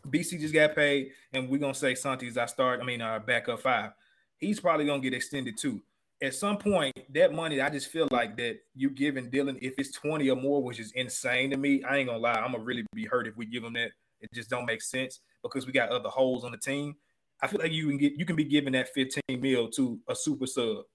BC 0.09 0.41
just 0.41 0.53
got 0.53 0.75
paid, 0.75 1.11
and 1.31 1.47
we're 1.47 1.57
gonna 1.57 1.73
say 1.73 1.95
Santi's 1.95 2.37
our 2.37 2.49
start. 2.49 2.81
I 2.81 2.83
mean, 2.83 3.01
our 3.01 3.21
backup 3.21 3.61
five. 3.61 3.91
He's 4.39 4.59
probably 4.59 4.85
gonna 4.85 5.01
get 5.01 5.13
extended 5.13 5.57
too. 5.57 5.81
At 6.21 6.33
some 6.33 6.57
point, 6.57 6.93
that 7.13 7.33
money, 7.33 7.61
I 7.61 7.69
just 7.69 7.91
feel 7.91 8.09
like 8.11 8.35
that 8.37 8.57
you 8.75 8.89
giving 8.89 9.29
Dillon, 9.29 9.57
if 9.61 9.75
it's 9.77 9.91
20 9.93 10.29
or 10.29 10.35
more, 10.35 10.61
which 10.61 10.81
is 10.81 10.91
insane 10.93 11.51
to 11.51 11.57
me. 11.57 11.81
I 11.83 11.97
ain't 11.97 12.09
gonna 12.09 12.19
lie, 12.19 12.33
I'm 12.33 12.51
gonna 12.51 12.63
really 12.63 12.85
be 12.93 13.05
hurt 13.05 13.25
if 13.25 13.37
we 13.37 13.45
give 13.45 13.63
him 13.63 13.73
that. 13.73 13.91
It 14.19 14.33
just 14.33 14.49
don't 14.49 14.65
make 14.65 14.81
sense 14.81 15.21
because 15.43 15.65
we 15.65 15.71
got 15.71 15.89
other 15.89 16.09
holes 16.09 16.43
on 16.43 16.51
the 16.51 16.57
team. 16.57 16.95
I 17.43 17.47
feel 17.47 17.59
like 17.59 17.73
you 17.73 17.89
can 17.89 17.97
get 17.97 18.13
you 18.17 18.25
can 18.25 18.37
be 18.37 18.45
giving 18.45 18.71
that 18.71 18.93
15 18.93 19.21
mil 19.41 19.69
to 19.71 19.99
a 20.07 20.15
super 20.15 20.47
sub, 20.47 20.85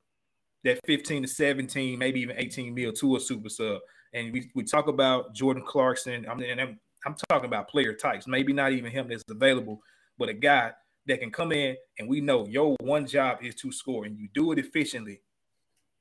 that 0.64 0.80
15 0.86 1.22
to 1.22 1.28
17, 1.28 1.98
maybe 1.98 2.20
even 2.20 2.36
18 2.38 2.74
mil 2.74 2.90
to 2.94 3.16
a 3.16 3.20
super 3.20 3.50
sub. 3.50 3.80
And 4.14 4.32
we, 4.32 4.50
we 4.54 4.64
talk 4.64 4.88
about 4.88 5.34
Jordan 5.34 5.62
Clarkson. 5.66 6.26
I 6.26 6.32
I'm, 6.32 6.80
I'm 7.04 7.14
talking 7.28 7.44
about 7.44 7.68
player 7.68 7.92
types, 7.92 8.26
maybe 8.26 8.54
not 8.54 8.72
even 8.72 8.90
him 8.90 9.08
that's 9.08 9.22
available, 9.28 9.82
but 10.16 10.30
a 10.30 10.32
guy 10.32 10.72
that 11.06 11.20
can 11.20 11.30
come 11.30 11.52
in 11.52 11.76
and 11.98 12.08
we 12.08 12.22
know 12.22 12.46
your 12.46 12.76
one 12.80 13.06
job 13.06 13.38
is 13.42 13.54
to 13.56 13.70
score 13.70 14.06
and 14.06 14.18
you 14.18 14.28
do 14.32 14.50
it 14.52 14.58
efficiently. 14.58 15.20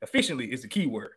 Efficiently 0.01 0.53
is 0.53 0.61
the 0.61 0.69
key 0.69 0.85
word. 0.85 1.11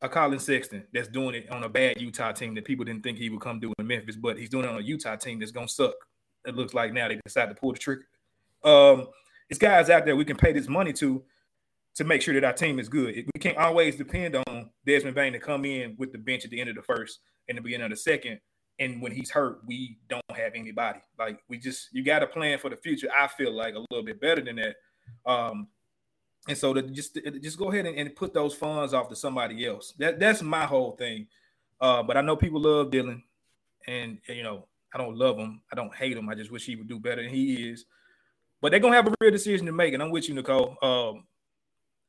A 0.00 0.08
Collin 0.08 0.38
Sexton 0.38 0.84
that's 0.94 1.08
doing 1.08 1.34
it 1.34 1.50
on 1.50 1.62
a 1.62 1.68
bad 1.68 2.00
Utah 2.00 2.32
team 2.32 2.54
that 2.54 2.64
people 2.64 2.86
didn't 2.86 3.02
think 3.02 3.18
he 3.18 3.28
would 3.28 3.42
come 3.42 3.60
do 3.60 3.72
in 3.78 3.86
Memphis, 3.86 4.16
but 4.16 4.38
he's 4.38 4.48
doing 4.48 4.64
it 4.64 4.70
on 4.70 4.78
a 4.78 4.82
Utah 4.82 5.16
team 5.16 5.38
that's 5.38 5.52
gonna 5.52 5.68
suck. 5.68 5.94
It 6.46 6.56
looks 6.56 6.72
like 6.72 6.94
now 6.94 7.08
they 7.08 7.20
decided 7.24 7.54
to 7.54 7.60
pull 7.60 7.72
the 7.72 7.78
trigger. 7.78 8.06
Um, 8.64 9.08
it's 9.48 9.58
guys 9.58 9.90
out 9.90 10.04
there 10.04 10.16
we 10.16 10.24
can 10.24 10.36
pay 10.36 10.52
this 10.52 10.68
money 10.68 10.92
to 10.94 11.22
to 11.94 12.04
make 12.04 12.22
sure 12.22 12.32
that 12.34 12.44
our 12.44 12.52
team 12.52 12.78
is 12.78 12.88
good. 12.88 13.14
We 13.34 13.40
can't 13.40 13.58
always 13.58 13.96
depend 13.96 14.36
on 14.36 14.70
Desmond 14.86 15.14
Bane 15.14 15.34
to 15.34 15.38
come 15.38 15.64
in 15.64 15.94
with 15.98 16.12
the 16.12 16.18
bench 16.18 16.44
at 16.44 16.50
the 16.50 16.60
end 16.60 16.70
of 16.70 16.76
the 16.76 16.82
first 16.82 17.20
and 17.48 17.58
the 17.58 17.62
beginning 17.62 17.84
of 17.84 17.90
the 17.90 17.96
second. 17.96 18.40
And 18.78 19.02
when 19.02 19.12
he's 19.12 19.30
hurt, 19.30 19.60
we 19.66 19.98
don't 20.08 20.22
have 20.34 20.52
anybody. 20.54 21.00
Like 21.18 21.40
we 21.48 21.58
just 21.58 21.88
you 21.92 22.02
got 22.02 22.20
to 22.20 22.26
plan 22.26 22.58
for 22.58 22.70
the 22.70 22.76
future. 22.76 23.08
I 23.16 23.28
feel 23.28 23.52
like 23.52 23.74
a 23.74 23.84
little 23.90 24.04
bit 24.04 24.20
better 24.20 24.40
than 24.40 24.56
that. 24.56 24.76
Um, 25.26 25.68
and 26.48 26.56
so 26.56 26.74
to 26.74 26.82
just 26.82 27.18
just 27.40 27.58
go 27.58 27.70
ahead 27.70 27.86
and, 27.86 27.96
and 27.96 28.16
put 28.16 28.34
those 28.34 28.54
funds 28.54 28.94
off 28.94 29.08
to 29.10 29.16
somebody 29.16 29.66
else. 29.66 29.92
That 29.98 30.18
that's 30.18 30.42
my 30.42 30.64
whole 30.64 30.92
thing. 30.92 31.26
Uh, 31.80 32.02
but 32.02 32.16
I 32.16 32.20
know 32.20 32.36
people 32.36 32.60
love 32.60 32.90
Dillon, 32.90 33.22
and 33.86 34.18
you 34.28 34.42
know 34.42 34.66
I 34.94 34.98
don't 34.98 35.16
love 35.16 35.36
him. 35.36 35.60
I 35.70 35.76
don't 35.76 35.94
hate 35.94 36.16
him. 36.16 36.28
I 36.28 36.34
just 36.34 36.50
wish 36.50 36.64
he 36.64 36.76
would 36.76 36.88
do 36.88 36.98
better 36.98 37.22
than 37.22 37.30
he 37.32 37.70
is. 37.70 37.84
But 38.62 38.70
they're 38.70 38.80
gonna 38.80 38.94
have 38.94 39.08
a 39.08 39.14
real 39.20 39.32
decision 39.32 39.66
to 39.66 39.72
make, 39.72 39.92
and 39.92 40.02
I'm 40.02 40.10
with 40.10 40.28
you, 40.28 40.34
Nicole. 40.34 40.78
Um, 40.80 41.24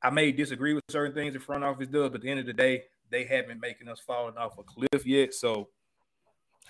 I 0.02 0.12
may 0.12 0.32
disagree 0.32 0.76
with 0.76 0.84
certain 0.90 1.16
things 1.16 1.34
the 1.34 1.40
front 1.40 1.64
office 1.64 1.88
does, 1.88 2.10
but 2.10 2.16
at 2.16 2.22
the 2.22 2.30
end 2.30 2.40
of 2.40 2.46
the 2.46 2.54
day, 2.54 2.84
they 3.10 3.24
haven't 3.24 3.60
making 3.60 3.90
us 3.90 4.00
falling 4.00 4.38
off 4.38 4.58
a 4.60 4.64
cliff 4.64 5.06
yet. 5.06 5.34
So 5.34 5.70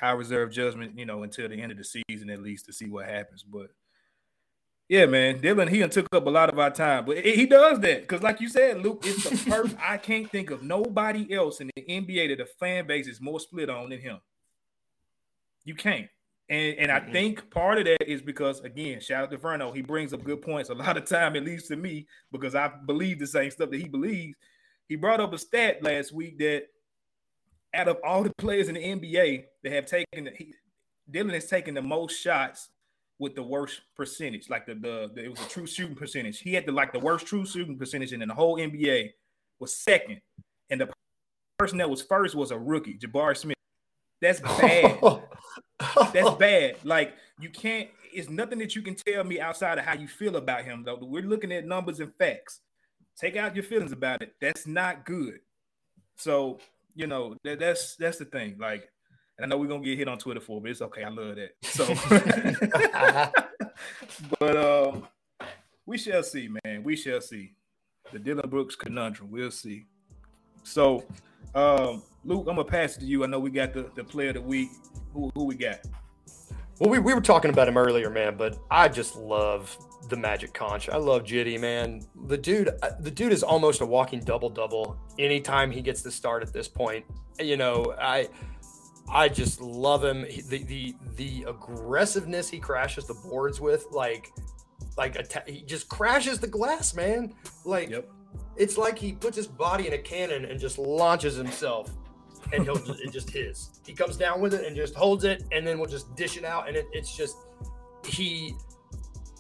I 0.02 0.12
reserve 0.12 0.52
judgment, 0.52 0.98
you 0.98 1.06
know, 1.06 1.24
until 1.24 1.50
the 1.50 1.62
end 1.62 1.72
of 1.72 1.78
the 1.78 1.84
season 1.84 2.30
at 2.30 2.42
least 2.42 2.66
to 2.66 2.74
see 2.74 2.90
what 2.90 3.06
happens. 3.08 3.44
But 3.44 3.72
yeah, 4.88 5.06
man, 5.06 5.42
Dillon, 5.42 5.68
he 5.68 5.86
took 5.88 6.08
up 6.14 6.28
a 6.28 6.30
lot 6.30 6.50
of 6.50 6.60
our 6.60 6.70
time, 6.70 7.06
but 7.06 7.18
he 7.18 7.46
does 7.46 7.80
that 7.82 8.02
because, 8.02 8.22
like 8.22 8.40
you 8.40 8.48
said, 8.48 8.82
Luke, 8.82 9.04
it's 9.06 9.30
the 9.30 9.36
first. 9.36 9.76
I 9.82 9.98
can't 9.98 10.30
think 10.30 10.50
of 10.50 10.64
nobody 10.64 11.34
else 11.34 11.60
in 11.60 11.70
the 11.76 11.82
NBA 11.82 12.30
that 12.30 12.38
the 12.38 12.46
fan 12.46 12.88
base 12.88 13.08
is 13.08 13.20
more 13.20 13.40
split 13.40 13.70
on 13.70 13.90
than 13.90 14.00
him. 14.00 14.20
You 15.66 15.76
can't. 15.76 16.08
And, 16.50 16.78
and 16.78 16.92
I 16.92 17.00
Mhm. 17.00 17.12
think 17.12 17.50
part 17.50 17.78
of 17.80 17.86
that 17.86 18.10
is 18.10 18.22
because 18.22 18.60
again, 18.62 19.00
shout 19.00 19.24
out 19.24 19.32
to 19.32 19.38
Verno, 19.38 19.74
he 19.74 19.82
brings 19.82 20.14
up 20.14 20.24
good 20.24 20.42
points 20.42 20.70
a 20.70 20.74
lot 20.74 20.98
of 20.98 21.06
time, 21.06 21.36
at 21.36 21.44
least 21.44 21.68
to 21.70 21.76
me, 21.76 22.06
because 22.32 22.54
I 22.54 22.68
believe 22.86 23.20
the 23.20 23.28
same 23.28 23.50
stuff 23.50 23.70
that 23.70 23.80
he 23.80 23.88
believes. 23.88 24.36
He 24.90 24.96
brought 24.98 25.22
up 25.22 25.34
a 25.34 25.38
stat 25.38 25.82
last 25.82 26.12
week 26.12 26.38
that 26.40 26.68
out 27.74 27.88
of 27.88 27.98
all 28.04 28.24
the 28.24 28.34
players 28.38 28.68
in 28.68 28.76
the 28.76 28.82
NBA 28.84 29.46
that 29.64 29.72
have 29.72 29.86
taken, 29.86 30.30
he, 30.38 30.54
Dillon 31.10 31.34
has 31.34 31.48
taken 31.48 31.74
the 31.74 31.82
most 31.82 32.20
shots 32.20 32.70
with 33.20 33.36
the 33.36 33.44
worst 33.44 33.82
percentage. 33.96 34.50
Like 34.50 34.66
the, 34.66 34.76
the 34.76 35.12
the 35.14 35.24
it 35.24 35.30
was 35.30 35.40
a 35.40 35.50
true 35.50 35.66
shooting 35.66 35.96
percentage. 35.96 36.40
He 36.40 36.54
had 36.54 36.66
the 36.66 36.72
like 36.72 36.92
the 36.92 37.00
worst 37.00 37.26
true 37.26 37.46
shooting 37.46 37.78
percentage 37.78 38.14
in 38.14 38.20
the 38.20 38.34
whole 38.34 38.58
NBA 38.58 39.14
was 39.60 39.76
second, 39.76 40.22
and 40.70 40.82
the 40.82 40.90
person 41.58 41.78
that 41.78 41.90
was 41.90 42.02
first 42.02 42.36
was 42.36 42.52
a 42.52 42.60
rookie, 42.60 42.98
Jabari 42.98 43.38
Smith. 43.38 43.56
That's 44.22 44.40
bad. 44.60 45.00
That's 46.14 46.30
bad. 46.40 46.78
Like 46.84 47.14
you 47.40 47.50
can't. 47.50 47.90
It's 48.12 48.30
nothing 48.30 48.60
that 48.60 48.76
you 48.76 48.82
can 48.82 48.96
tell 48.96 49.24
me 49.24 49.40
outside 49.40 49.80
of 49.80 49.86
how 49.86 49.96
you 49.96 50.08
feel 50.08 50.36
about 50.36 50.66
him. 50.66 50.84
Though 50.84 51.00
we're 51.02 51.24
looking 51.24 51.52
at 51.52 51.66
numbers 51.66 52.00
and 52.00 52.14
facts. 52.16 52.62
Take 53.16 53.36
out 53.36 53.56
your 53.56 53.64
feelings 53.64 53.92
about 53.92 54.24
it. 54.24 54.34
That's 54.42 54.66
not 54.66 55.06
good. 55.06 55.40
So 56.18 56.60
you 56.96 57.08
know 57.08 57.36
that, 57.44 57.60
that's 57.60 57.96
that's 57.96 58.18
the 58.18 58.26
thing. 58.26 58.58
Like, 58.60 58.90
and 59.38 59.46
I 59.46 59.48
know 59.48 59.58
we're 59.58 59.68
gonna 59.68 59.84
get 59.84 59.98
hit 59.98 60.08
on 60.08 60.18
Twitter 60.18 60.40
for, 60.40 60.58
it, 60.58 60.62
but 60.62 60.72
it's 60.72 60.82
okay. 60.82 61.04
I 61.04 61.10
love 61.10 61.36
that. 61.36 61.52
So, 61.64 61.86
but 64.40 64.58
um, 64.58 65.08
we 65.86 65.98
shall 65.98 66.24
see, 66.24 66.50
man. 66.64 66.84
We 66.84 66.96
shall 66.96 67.22
see. 67.22 67.54
The 68.12 68.20
Dillon 68.20 68.50
Brooks 68.50 68.76
conundrum. 68.76 69.32
We'll 69.32 69.52
see. 69.52 69.86
So, 70.64 71.04
um, 71.56 72.04
Luke, 72.26 72.46
I'm 72.48 72.56
gonna 72.56 72.64
pass 72.64 72.98
it 72.98 73.02
to 73.02 73.06
you. 73.06 73.24
I 73.24 73.28
know 73.28 73.40
we 73.40 73.50
got 73.50 73.74
the, 73.74 73.90
the 73.96 74.04
player 74.04 74.30
of 74.30 74.36
the 74.36 74.42
week. 74.42 74.70
Who 75.14 75.30
who 75.36 75.46
we 75.46 75.56
got? 75.56 75.80
Well, 76.80 76.90
we, 76.90 77.00
we 77.00 77.14
were 77.14 77.22
talking 77.22 77.52
about 77.52 77.68
him 77.68 77.78
earlier, 77.78 78.10
man, 78.10 78.36
but 78.36 78.58
I 78.72 78.88
just 78.90 79.16
love 79.16 79.78
the 80.10 80.16
Magic 80.16 80.54
Conch. 80.54 80.90
I 80.90 80.98
love 80.98 81.24
Jitty, 81.24 81.60
man. 81.60 82.02
The 82.26 82.38
dude, 82.38 82.70
uh, 82.82 82.90
the 83.00 83.12
dude 83.12 83.32
is 83.32 83.44
almost 83.44 83.82
a 83.82 83.86
walking 83.86 84.20
double 84.22 84.50
double 84.50 84.98
anytime 85.20 85.72
he 85.72 85.82
gets 85.82 86.02
the 86.02 86.12
start 86.12 86.42
at 86.44 86.52
this 86.52 86.68
point. 86.68 87.06
You 87.40 87.58
know, 87.58 87.96
I 88.02 88.28
I 89.10 89.30
just 89.30 89.62
love 89.62 90.04
him. 90.04 90.26
The 90.50 90.64
the 90.64 90.96
the 91.16 91.46
aggressiveness 91.48 92.50
he 92.50 92.60
crashes 92.60 93.06
the 93.06 93.14
boards 93.14 93.62
with, 93.62 93.86
like 93.92 94.32
like 94.98 95.16
atta- 95.16 95.44
he 95.52 95.62
just 95.62 95.88
crashes 95.90 96.40
the 96.40 96.48
glass, 96.48 96.96
man. 96.96 97.34
Like 97.66 97.90
Yep. 97.90 98.10
It's 98.56 98.78
like 98.78 98.98
he 99.00 99.14
puts 99.14 99.36
his 99.36 99.48
body 99.48 99.88
in 99.88 99.94
a 99.94 99.98
cannon 99.98 100.46
and 100.46 100.60
just 100.60 100.78
launches 100.78 101.36
himself, 101.36 101.92
and 102.52 102.64
he'll 102.64 102.76
just, 102.76 103.12
just 103.14 103.30
his. 103.32 103.70
He 103.86 103.94
comes 103.94 104.16
down 104.18 104.42
with 104.42 104.54
it 104.54 104.66
and 104.66 104.76
just 104.76 104.94
holds 104.96 105.24
it, 105.24 105.44
and 105.52 105.66
then 105.66 105.80
we'll 105.80 105.90
just 105.90 106.14
dish 106.16 106.38
it 106.38 106.46
out, 106.46 106.68
and 106.68 106.78
it, 106.78 106.86
it's 106.92 107.16
just 107.16 107.36
he. 108.06 108.54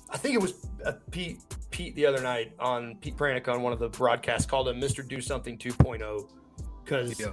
I 0.09 0.17
think 0.17 0.35
it 0.35 0.41
was 0.41 0.67
uh, 0.85 0.93
Pete 1.11 1.39
Pete 1.71 1.95
the 1.95 2.05
other 2.05 2.21
night 2.21 2.53
on 2.59 2.95
Pete 3.01 3.15
Pranica 3.17 3.49
on 3.49 3.61
one 3.61 3.73
of 3.73 3.79
the 3.79 3.89
broadcasts 3.89 4.45
called 4.45 4.67
him 4.67 4.79
Mister 4.79 5.01
Do 5.03 5.19
Something 5.21 5.57
2.0 5.57 6.29
because 6.83 7.19
Yeah. 7.19 7.27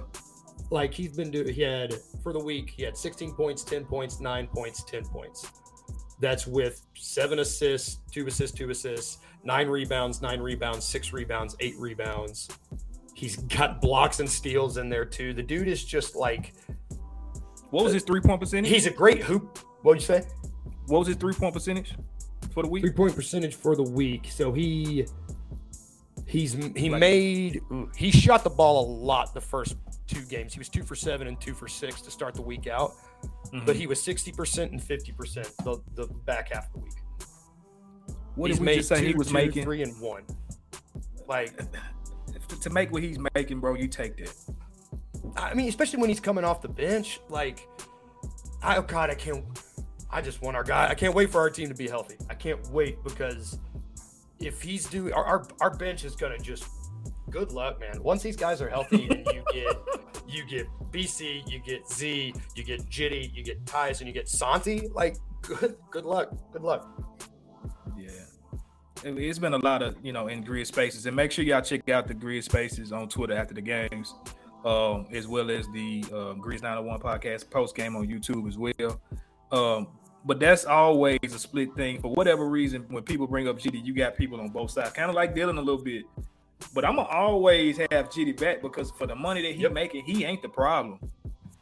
like 0.71 0.93
he's 0.93 1.15
been 1.15 1.29
doing. 1.31 1.53
He 1.53 1.61
had 1.61 1.95
for 2.23 2.33
the 2.33 2.39
week 2.43 2.69
he 2.75 2.83
had 2.83 2.95
16 2.97 3.33
points, 3.33 3.63
10 3.63 3.85
points, 3.85 4.19
nine 4.19 4.47
points, 4.47 4.83
10 4.83 5.05
points. 5.05 5.47
That's 6.21 6.45
with 6.47 6.85
seven 6.95 7.39
assists, 7.39 7.97
two 8.11 8.27
assists, 8.27 8.55
two 8.57 8.69
assists, 8.69 9.17
nine 9.43 9.67
rebounds, 9.67 10.21
nine 10.21 10.39
rebounds, 10.39 10.85
six 10.85 11.11
rebounds, 11.11 11.55
eight 11.59 11.75
rebounds. 11.77 12.47
He's 13.15 13.35
got 13.35 13.81
blocks 13.81 14.19
and 14.19 14.29
steals 14.29 14.77
in 14.77 14.87
there 14.87 15.03
too. 15.05 15.33
The 15.33 15.43
dude 15.43 15.67
is 15.67 15.83
just 15.83 16.15
like 16.15 16.53
What 17.71 17.83
was 17.83 17.93
his 17.93 18.03
three 18.03 18.21
point 18.21 18.39
percentage? 18.39 18.71
he's 18.71 18.85
a 18.85 18.91
great 18.91 19.23
hoop. 19.23 19.57
What'd 19.81 20.01
you 20.01 20.05
say? 20.05 20.23
what 20.87 20.99
was 20.99 21.07
his 21.07 21.17
three 21.17 21.33
point 21.33 21.53
percentage 21.53 21.95
for 22.53 22.63
the 22.63 22.69
week? 22.69 22.83
Three 22.83 22.93
point 22.93 23.15
percentage 23.15 23.55
for 23.55 23.75
the 23.75 23.83
week. 23.83 24.27
So 24.29 24.51
he 24.53 25.05
he's 26.27 26.53
he 26.75 26.89
Like- 26.89 26.99
made 26.99 27.61
he 27.95 28.11
shot 28.11 28.43
the 28.43 28.49
ball 28.49 28.85
a 28.85 28.87
lot 28.87 29.33
the 29.33 29.41
first 29.41 29.75
two 30.07 30.21
games. 30.23 30.53
He 30.53 30.59
was 30.59 30.69
two 30.69 30.83
for 30.83 30.95
seven 30.95 31.27
and 31.27 31.39
two 31.41 31.53
for 31.55 31.67
six 31.67 32.01
to 32.01 32.11
start 32.11 32.35
the 32.35 32.41
week 32.43 32.67
out. 32.67 32.93
Mhm. 33.53 33.65
But 33.65 33.75
he 33.75 33.85
was 33.87 34.01
sixty 34.01 34.31
percent 34.31 34.71
and 34.71 34.81
fifty 34.81 35.11
percent 35.11 35.49
the 35.63 35.77
the 35.95 36.07
back 36.25 36.53
half 36.53 36.67
of 36.67 36.73
the 36.73 36.79
week. 36.79 36.93
what 38.35 38.49
He's 38.49 38.59
did 38.59 38.67
we 38.67 38.75
just 38.77 38.89
say 38.89 39.05
he 39.05 39.13
was 39.13 39.27
two, 39.27 39.33
making? 39.33 39.63
three 39.63 39.83
and 39.83 39.99
one. 39.99 40.23
Like 41.27 41.53
To 42.61 42.69
make 42.69 42.91
what 42.91 43.01
he's 43.01 43.17
making, 43.35 43.59
bro, 43.59 43.75
you 43.75 43.87
take 43.87 44.17
that. 44.17 44.33
I 45.37 45.53
mean, 45.53 45.67
especially 45.69 45.99
when 46.01 46.09
he's 46.09 46.19
coming 46.19 46.43
off 46.43 46.61
the 46.61 46.67
bench. 46.67 47.19
Like, 47.29 47.67
I, 48.61 48.75
oh 48.77 48.81
God, 48.81 49.09
I 49.09 49.15
can't. 49.15 49.43
I 50.09 50.21
just 50.21 50.41
want 50.41 50.57
our 50.57 50.63
guy. 50.63 50.87
I 50.89 50.93
can't 50.93 51.15
wait 51.15 51.29
for 51.31 51.39
our 51.39 51.49
team 51.49 51.69
to 51.69 51.73
be 51.73 51.87
healthy. 51.87 52.17
I 52.29 52.33
can't 52.35 52.65
wait 52.69 53.01
because 53.03 53.57
if 54.39 54.61
he's 54.61 54.85
doing 54.85 55.13
our 55.13 55.25
our, 55.25 55.47
our 55.61 55.69
bench 55.75 56.03
is 56.03 56.15
gonna 56.15 56.37
just 56.37 56.65
good 57.29 57.51
luck, 57.53 57.79
man. 57.79 58.03
Once 58.03 58.21
these 58.21 58.35
guys 58.35 58.61
are 58.61 58.69
healthy 58.69 59.07
and 59.09 59.25
you 59.33 59.43
get 59.53 59.77
you 60.31 60.45
get 60.45 60.67
BC, 60.91 61.49
you 61.51 61.59
get 61.59 61.87
Z, 61.89 62.33
you 62.55 62.63
get 62.63 62.85
Jitty, 62.89 63.33
you 63.33 63.43
get 63.43 63.65
Tyson, 63.65 64.07
you 64.07 64.13
get 64.13 64.27
Santi. 64.29 64.87
Like, 64.93 65.17
good 65.41 65.75
good 65.89 66.05
luck. 66.05 66.31
Good 66.51 66.63
luck. 66.63 66.87
Yeah. 67.97 68.09
It- 69.03 69.17
It's 69.17 69.39
been 69.39 69.53
a 69.53 69.57
lot 69.57 69.81
of, 69.81 69.95
you 70.03 70.13
know, 70.13 70.27
in 70.27 70.43
grid 70.43 70.67
spaces. 70.67 71.05
And 71.05 71.15
make 71.15 71.31
sure 71.31 71.43
y'all 71.43 71.61
check 71.61 71.89
out 71.89 72.07
the 72.07 72.13
grid 72.13 72.43
spaces 72.43 72.91
on 72.91 73.09
Twitter 73.09 73.33
after 73.35 73.53
the 73.53 73.61
games, 73.61 74.13
um, 74.65 75.07
as 75.11 75.27
well 75.27 75.49
as 75.51 75.65
the 75.73 76.03
uh, 76.09 76.33
Grizz 76.35 76.61
901 76.61 76.99
podcast 76.99 77.49
post 77.49 77.75
game 77.75 77.95
on 77.95 78.07
YouTube 78.07 78.47
as 78.47 78.57
well. 78.57 79.01
Um, 79.51 79.87
but 80.23 80.39
that's 80.39 80.65
always 80.65 81.17
a 81.23 81.39
split 81.39 81.73
thing. 81.75 81.99
For 81.99 82.13
whatever 82.13 82.47
reason, 82.47 82.85
when 82.89 83.01
people 83.03 83.25
bring 83.25 83.47
up 83.47 83.57
GD, 83.57 83.83
you 83.83 83.93
got 83.95 84.15
people 84.15 84.39
on 84.39 84.49
both 84.49 84.69
sides, 84.69 84.91
kind 84.91 85.09
of 85.09 85.15
like 85.15 85.33
Dillon 85.33 85.57
a 85.57 85.61
little 85.61 85.81
bit. 85.83 86.03
But 86.73 86.85
I'm 86.85 86.95
gonna 86.95 87.07
always 87.09 87.77
have 87.77 88.09
GD 88.09 88.33
back 88.39 88.61
because 88.61 88.91
for 88.91 89.07
the 89.07 89.15
money 89.15 89.41
that 89.41 89.55
he 89.55 89.63
Yep. 89.63 89.73
making, 89.73 90.05
he 90.05 90.23
ain't 90.25 90.41
the 90.41 90.49
problem. 90.49 90.99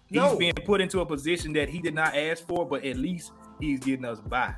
He's 0.08 0.18
No. 0.18 0.38
being 0.38 0.54
put 0.54 0.82
into 0.82 1.02
a 1.02 1.06
position 1.06 1.54
that 1.54 1.70
he 1.70 1.80
did 1.80 1.94
not 1.94 2.16
ask 2.16 2.46
for, 2.48 2.66
but 2.66 2.84
at 2.84 2.98
least 2.98 3.32
he's 3.60 3.80
getting 3.80 4.06
us 4.06 4.20
by. 4.20 4.54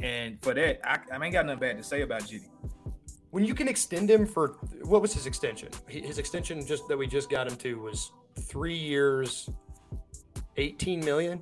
And 0.00 0.40
for 0.42 0.54
that, 0.54 0.80
I, 0.88 0.98
I 1.16 1.22
ain't 1.24 1.32
got 1.32 1.46
nothing 1.46 1.60
bad 1.60 1.76
to 1.78 1.82
say 1.82 2.02
about 2.02 2.22
GD. 2.22 2.48
When 3.30 3.44
you 3.44 3.54
can 3.54 3.66
extend 3.66 4.08
him 4.10 4.26
for 4.26 4.58
what 4.82 5.02
was 5.02 5.12
his 5.12 5.26
extension? 5.26 5.68
His 5.88 6.18
extension 6.18 6.64
just 6.64 6.86
that 6.88 6.96
we 6.96 7.06
just 7.08 7.28
got 7.28 7.48
him 7.48 7.56
to 7.56 7.80
was 7.80 8.12
three 8.38 8.76
years, 8.76 9.50
eighteen 10.56 11.04
million. 11.04 11.40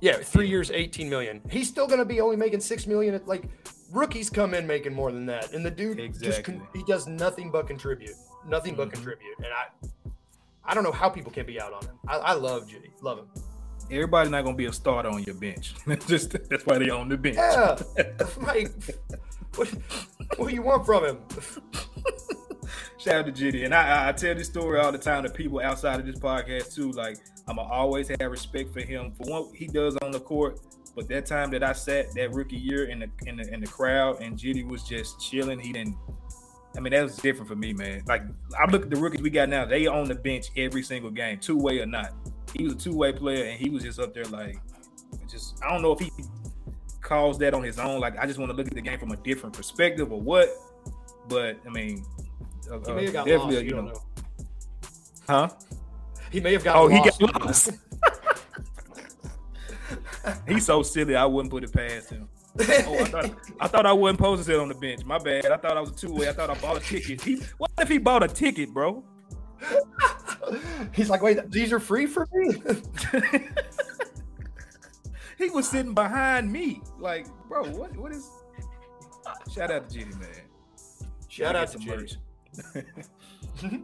Yeah, 0.00 0.18
three 0.18 0.46
years, 0.48 0.70
eighteen 0.70 1.08
million. 1.08 1.40
He's 1.50 1.68
still 1.68 1.86
gonna 1.86 2.04
be 2.04 2.20
only 2.20 2.36
making 2.36 2.60
six 2.60 2.86
million. 2.86 3.14
At, 3.14 3.26
like 3.26 3.44
rookies 3.92 4.30
come 4.30 4.54
in 4.54 4.66
making 4.66 4.94
more 4.94 5.10
than 5.12 5.26
that, 5.26 5.52
and 5.52 5.64
the 5.64 5.70
dude 5.70 5.98
just 6.20 6.44
con- 6.44 6.66
he 6.74 6.82
does 6.84 7.06
nothing 7.06 7.50
but 7.50 7.66
contribute, 7.66 8.14
nothing 8.46 8.74
but 8.74 8.88
Mhm. 8.88 8.92
contribute. 8.94 9.36
And 9.38 9.46
I, 9.46 10.10
I 10.64 10.74
don't 10.74 10.84
know 10.84 10.92
how 10.92 11.08
people 11.08 11.32
can 11.32 11.46
be 11.46 11.60
out 11.60 11.72
on 11.72 11.82
him. 11.84 11.98
I, 12.06 12.16
I 12.18 12.32
love 12.34 12.68
Judy, 12.68 12.90
love 13.00 13.18
him. 13.18 13.26
Everybody's 13.90 14.30
not 14.30 14.44
gonna 14.44 14.56
be 14.56 14.66
a 14.66 14.72
starter 14.72 15.08
on 15.08 15.22
your 15.24 15.34
bench. 15.36 15.74
Just 16.06 16.32
that's 16.50 16.66
why 16.66 16.78
they 16.78 16.90
on 16.90 17.08
the 17.08 17.16
bench. 17.16 17.36
Yeah, 17.36 17.78
like 18.42 18.70
what, 19.54 19.68
what 20.36 20.48
do 20.48 20.54
you 20.54 20.62
want 20.62 20.84
from 20.84 21.04
him? 21.06 21.18
Shout 22.98 23.14
out 23.14 23.26
to 23.26 23.32
GD. 23.32 23.64
And 23.64 23.74
I, 23.74 24.06
I, 24.06 24.08
I 24.08 24.12
tell 24.12 24.34
this 24.34 24.48
story 24.48 24.78
all 24.80 24.92
the 24.92 24.98
time 24.98 25.22
to 25.22 25.30
people 25.30 25.60
outside 25.60 26.00
of 26.00 26.06
this 26.06 26.18
podcast 26.18 26.74
too. 26.74 26.90
Like 26.90 27.16
I'm 27.46 27.56
gonna 27.56 27.68
always 27.68 28.08
have 28.08 28.30
respect 28.30 28.72
for 28.74 28.80
him 28.80 29.12
for 29.12 29.24
what 29.30 29.54
he 29.56 29.66
does 29.68 29.96
on 29.98 30.10
the 30.10 30.20
court. 30.20 30.58
But 30.96 31.08
that 31.08 31.26
time 31.26 31.50
that 31.52 31.62
I 31.62 31.72
sat 31.72 32.12
that 32.14 32.32
rookie 32.32 32.56
year 32.56 32.86
in 32.86 32.98
the 33.00 33.08
in 33.26 33.36
the 33.36 33.52
in 33.54 33.60
the 33.60 33.66
crowd 33.66 34.20
and 34.20 34.36
GD 34.36 34.66
was 34.68 34.82
just 34.82 35.20
chilling, 35.20 35.58
he 35.60 35.72
didn't. 35.72 35.96
I 36.76 36.80
mean, 36.80 36.92
that 36.92 37.02
was 37.02 37.16
different 37.16 37.48
for 37.48 37.56
me, 37.56 37.72
man. 37.72 38.02
Like 38.06 38.22
I 38.58 38.70
look 38.70 38.82
at 38.82 38.90
the 38.90 38.96
rookies 38.96 39.22
we 39.22 39.30
got 39.30 39.48
now; 39.48 39.64
they 39.64 39.86
on 39.86 40.06
the 40.08 40.14
bench 40.14 40.46
every 40.56 40.82
single 40.82 41.10
game, 41.10 41.38
two 41.38 41.56
way 41.56 41.78
or 41.80 41.86
not. 41.86 42.12
He 42.54 42.64
was 42.64 42.74
a 42.74 42.76
two 42.76 42.94
way 42.96 43.12
player, 43.12 43.44
and 43.44 43.58
he 43.60 43.70
was 43.70 43.82
just 43.82 43.98
up 44.00 44.12
there 44.14 44.24
like, 44.24 44.56
just 45.30 45.62
I 45.64 45.70
don't 45.72 45.82
know 45.82 45.92
if 45.92 46.00
he 46.00 46.10
caused 47.00 47.40
that 47.40 47.54
on 47.54 47.62
his 47.62 47.78
own. 47.78 48.00
Like 48.00 48.18
I 48.18 48.26
just 48.26 48.38
want 48.38 48.50
to 48.50 48.56
look 48.56 48.66
at 48.66 48.74
the 48.74 48.80
game 48.80 48.98
from 48.98 49.12
a 49.12 49.16
different 49.16 49.56
perspective 49.56 50.12
or 50.12 50.20
what. 50.20 50.48
But 51.28 51.58
I 51.66 51.70
mean, 51.70 52.04
uh, 52.70 52.78
He 52.86 52.92
may 52.92 53.04
have 53.06 53.10
uh, 53.10 53.12
got 53.12 53.26
definitely, 53.26 53.54
lost. 53.54 53.64
you 53.64 53.70
You 53.70 53.76
know, 53.76 53.82
know. 53.82 54.02
huh? 55.28 55.48
He 56.30 56.40
may 56.40 56.52
have 56.52 56.64
got 56.64 56.76
Oh, 56.76 56.84
lost. 56.86 57.18
he 57.20 57.26
got 57.26 57.44
lost. 57.44 57.70
He's 60.46 60.66
so 60.66 60.82
silly. 60.82 61.16
I 61.16 61.24
wouldn't 61.24 61.50
put 61.50 61.64
it 61.64 61.72
past 61.72 62.10
him. 62.10 62.28
Oh, 62.60 62.64
I 62.64 63.04
thought 63.04 63.38
I 63.60 63.68
thought 63.68 63.86
I 63.86 63.92
wasn't 63.92 64.18
supposed 64.18 64.44
to 64.44 64.44
sit 64.44 64.58
on 64.58 64.68
the 64.68 64.74
bench. 64.74 65.04
My 65.04 65.18
bad. 65.18 65.46
I 65.46 65.56
thought 65.56 65.76
I 65.76 65.80
was 65.80 65.90
a 65.90 65.94
two 65.94 66.12
way. 66.12 66.28
I 66.28 66.32
thought 66.32 66.50
I 66.50 66.54
bought 66.54 66.76
a 66.76 66.80
ticket. 66.80 67.20
He, 67.20 67.40
what 67.58 67.70
if 67.78 67.88
he 67.88 67.98
bought 67.98 68.22
a 68.22 68.28
ticket, 68.28 68.72
bro? 68.74 69.04
He's 70.92 71.10
like, 71.10 71.22
wait, 71.22 71.50
these 71.50 71.72
are 71.72 71.80
free 71.80 72.06
for 72.06 72.26
me. 72.32 72.54
he 75.38 75.50
was 75.50 75.68
sitting 75.68 75.94
behind 75.94 76.50
me. 76.50 76.80
Like, 76.98 77.26
bro, 77.48 77.64
what 77.70 77.96
what 77.96 78.12
is? 78.12 78.28
Shout 79.54 79.70
out 79.70 79.88
to 79.90 79.98
GD 79.98 80.18
man. 80.18 80.28
Shout 81.28 81.54
Gotta 81.54 81.58
out 81.58 81.72
to 81.72 81.78
some 81.78 81.86
merch. 81.86 82.14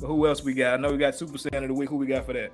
but 0.00 0.06
who 0.06 0.26
else 0.26 0.42
we 0.42 0.54
got? 0.54 0.74
I 0.74 0.76
know 0.78 0.90
we 0.90 0.98
got 0.98 1.14
Super 1.14 1.38
Saiyan 1.38 1.62
of 1.62 1.68
the 1.68 1.74
week. 1.74 1.90
Who 1.90 1.96
we 1.96 2.06
got 2.06 2.26
for 2.26 2.32
that? 2.32 2.52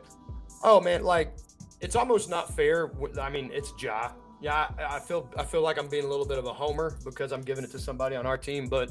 Oh 0.63 0.81
man, 0.81 1.05
like 1.05 1.37
it's 1.85 1.97
almost 1.97 2.29
not 2.31 2.55
fair. 2.55 2.91
I 3.21 3.29
mean, 3.31 3.51
it's 3.53 3.73
Ja. 3.81 4.13
Yeah, 4.41 4.69
I, 4.79 4.97
I 4.97 5.01
feel 5.01 5.31
I 5.37 5.45
feel 5.45 5.63
like 5.63 5.79
I'm 5.79 5.89
being 5.89 6.05
a 6.05 6.09
little 6.09 6.27
bit 6.27 6.39
of 6.39 6.47
a 6.47 6.53
homer 6.53 6.97
because 7.05 7.33
I'm 7.33 7.43
giving 7.43 7.65
it 7.65 7.71
to 7.73 7.79
somebody 7.79 8.17
on 8.17 8.27
our 8.27 8.39
team. 8.39 8.67
But 8.69 8.91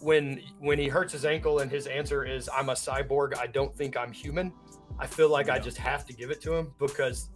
when 0.00 0.40
when 0.58 0.78
he 0.78 0.88
hurts 0.88 1.12
his 1.12 1.24
ankle 1.24 1.60
and 1.60 1.70
his 1.70 1.86
answer 1.86 2.24
is 2.24 2.48
I'm 2.52 2.68
a 2.68 2.74
cyborg, 2.74 3.36
I 3.38 3.46
don't 3.46 3.74
think 3.74 3.96
I'm 3.96 4.12
human. 4.12 4.52
I 4.98 5.06
feel 5.06 5.28
like 5.28 5.48
I 5.48 5.58
just 5.58 5.76
have 5.78 6.04
to 6.06 6.12
give 6.12 6.30
it 6.30 6.40
to 6.42 6.54
him 6.54 6.72
because 6.78 7.30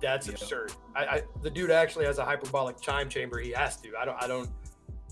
That's 0.00 0.26
Yeah. 0.28 0.34
absurd. 0.34 0.72
I, 0.94 1.02
I 1.04 1.22
the 1.42 1.50
dude 1.50 1.70
actually 1.72 2.06
has 2.06 2.18
a 2.18 2.24
hyperbolic 2.24 2.80
time 2.80 3.08
chamber. 3.08 3.38
He 3.40 3.50
has 3.52 3.76
to. 3.82 3.88
I 4.00 4.04
don't. 4.04 4.22
I 4.22 4.26
don't. 4.28 4.48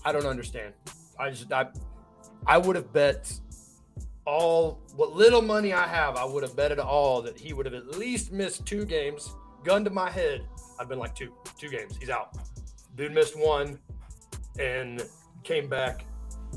I 0.05 0.11
don't 0.13 0.25
understand. 0.25 0.73
I 1.19 1.29
just. 1.29 1.51
I. 1.51 1.67
I 2.45 2.57
would 2.57 2.75
have 2.77 2.91
bet 2.93 3.21
all 4.27 4.81
what 4.95 5.15
little 5.15 5.41
money 5.41 5.73
I 5.73 5.87
have. 5.87 6.17
I 6.17 6.25
would 6.25 6.43
have 6.43 6.55
bet 6.55 6.71
it 6.71 6.79
all 6.79 7.21
that 7.23 7.39
he 7.39 7.53
would 7.53 7.65
have 7.65 7.73
at 7.73 7.97
least 7.97 8.31
missed 8.31 8.65
two 8.65 8.85
games. 8.85 9.33
Gun 9.63 9.83
to 9.85 9.89
my 9.89 10.11
head, 10.11 10.45
I've 10.79 10.89
been 10.89 10.99
like 10.99 11.15
two, 11.15 11.33
two 11.57 11.69
games. 11.69 11.97
He's 11.97 12.09
out. 12.09 12.37
Dude 12.95 13.13
missed 13.13 13.37
one, 13.37 13.79
and 14.59 15.03
came 15.43 15.67
back 15.67 16.05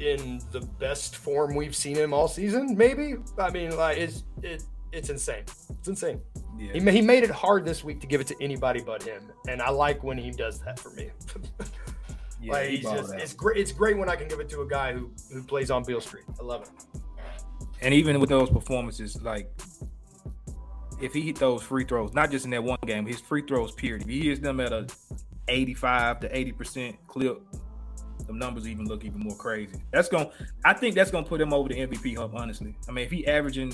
in 0.01 0.41
the 0.53 0.61
best 0.61 1.17
form 1.17 1.55
we've 1.55 1.77
seen 1.77 1.97
him 1.97 2.13
all 2.13 2.29
season. 2.29 2.77
Maybe. 2.77 3.15
I 3.39 3.51
mean, 3.51 3.77
like 3.77 3.99
it's 3.99 4.25
it. 4.43 4.65
It's 4.93 5.09
insane. 5.09 5.45
It's 5.79 5.87
insane. 5.87 6.21
Yeah. 6.59 6.73
He, 6.73 6.81
he 6.81 7.01
made 7.01 7.23
it 7.23 7.31
hard 7.31 7.65
this 7.65 7.85
week 7.85 8.01
to 8.01 8.09
give 8.09 8.21
it 8.21 8.27
to 8.27 8.37
anybody 8.41 8.81
but 8.81 9.05
him, 9.05 9.31
and 9.49 9.63
I 9.63 9.71
like 9.71 10.03
when 10.03 10.19
he 10.19 10.33
does 10.33 10.59
that 10.61 10.79
for 10.79 10.91
me. 10.91 11.11
Yeah, 12.43 12.53
like 12.53 12.71
he's 12.71 12.83
just, 12.83 13.13
it's 13.13 13.35
great. 13.35 13.59
It's 13.59 13.71
great 13.71 13.99
when 13.99 14.09
I 14.09 14.17
can 14.17 14.27
give 14.27 14.41
it 14.41 14.49
to 14.49 14.63
a 14.63 14.67
guy 14.67 14.95
who 14.95 15.11
who 15.31 15.43
plays 15.43 15.71
on 15.71 15.85
Beale 15.85 16.01
Street. 16.01 16.25
I 16.41 16.43
love 16.43 16.63
it. 16.63 17.01
And 17.83 17.95
even 17.95 18.21
with 18.21 18.29
those 18.29 18.51
performances, 18.51 19.21
like 19.23 19.51
if 21.01 21.15
he 21.15 21.23
hit 21.23 21.37
those 21.37 21.63
free 21.63 21.85
throws, 21.85 22.13
not 22.13 22.31
just 22.31 22.45
in 22.45 22.51
that 22.51 22.63
one 22.63 22.79
game, 22.87 23.07
his 23.07 23.21
free 23.21 23.43
throws 23.43 23.73
period, 23.73 24.03
if 24.03 24.09
he 24.09 24.29
hits 24.29 24.41
them 24.41 24.61
at 24.61 24.73
a 24.73 24.87
85 25.49 26.21
to 26.21 26.37
80 26.37 26.53
percent 26.53 26.97
clip, 27.07 27.43
the 28.27 28.33
numbers 28.33 28.69
even 28.69 28.87
look 28.87 29.05
even 29.05 29.21
more 29.21 29.37
crazy. 29.37 29.83
That's 29.93 30.09
to 30.09 30.31
I 30.65 30.75
think 30.75 30.95
that's 30.95 31.11
gonna 31.11 31.27
put 31.27 31.41
him 31.41 31.53
over 31.53 31.69
the 31.69 31.77
MVP 31.77 32.17
hump, 32.17 32.35
honestly. 32.35 32.77
I 32.89 32.93
mean, 32.93 33.05
if 33.05 33.11
he 33.11 33.27
averaging 33.27 33.73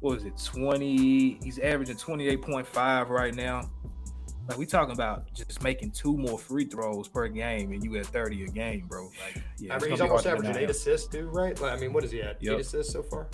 what 0.00 0.14
was 0.14 0.24
it, 0.24 0.32
20, 0.42 1.38
he's 1.42 1.58
averaging 1.58 1.96
28.5 1.96 3.08
right 3.08 3.34
now. 3.34 3.70
Like 4.48 4.58
we 4.58 4.66
talking 4.66 4.92
about 4.94 5.32
just 5.32 5.62
making 5.62 5.92
two 5.92 6.16
more 6.16 6.38
free 6.38 6.64
throws 6.64 7.08
per 7.08 7.28
game 7.28 7.72
and 7.72 7.84
you 7.84 7.96
at 7.96 8.06
30 8.06 8.44
a 8.44 8.48
game, 8.48 8.86
bro. 8.88 9.04
Like 9.04 9.42
yeah, 9.58 9.74
I 9.74 9.78
mean, 9.78 9.90
he's 9.90 10.00
almost 10.00 10.26
averaging 10.26 10.56
eight 10.56 10.70
assists, 10.70 11.06
too, 11.06 11.28
right? 11.28 11.58
Like, 11.60 11.72
I 11.72 11.76
mean, 11.76 11.92
what 11.92 12.04
is 12.04 12.10
he 12.10 12.22
at? 12.22 12.42
Yep. 12.42 12.54
Eight 12.54 12.60
assists 12.60 12.92
so 12.92 13.02
far. 13.02 13.28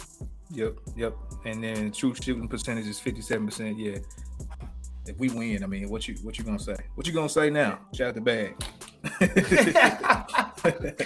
Yep, 0.51 0.79
yep. 0.97 1.17
And 1.45 1.63
then 1.63 1.91
true 1.91 2.15
shooting 2.15 2.49
percentage 2.49 2.87
is 2.87 3.01
fifty 3.01 3.21
seven 3.21 3.47
percent. 3.47 3.79
Yeah. 3.79 3.99
If 5.07 5.19
we 5.19 5.29
win, 5.31 5.63
I 5.63 5.67
mean, 5.67 5.89
what 5.89 6.07
you 6.09 6.17
what 6.23 6.39
you 6.39 6.45
gonna 6.45 6.59
say? 6.59 6.77
What 6.95 7.07
you 7.07 7.13
gonna 7.13 7.29
say 7.29 7.51
now? 7.51 7.79
Shout 7.95 8.09
out 8.09 8.15
the 8.15 8.21
bag. 8.21 8.55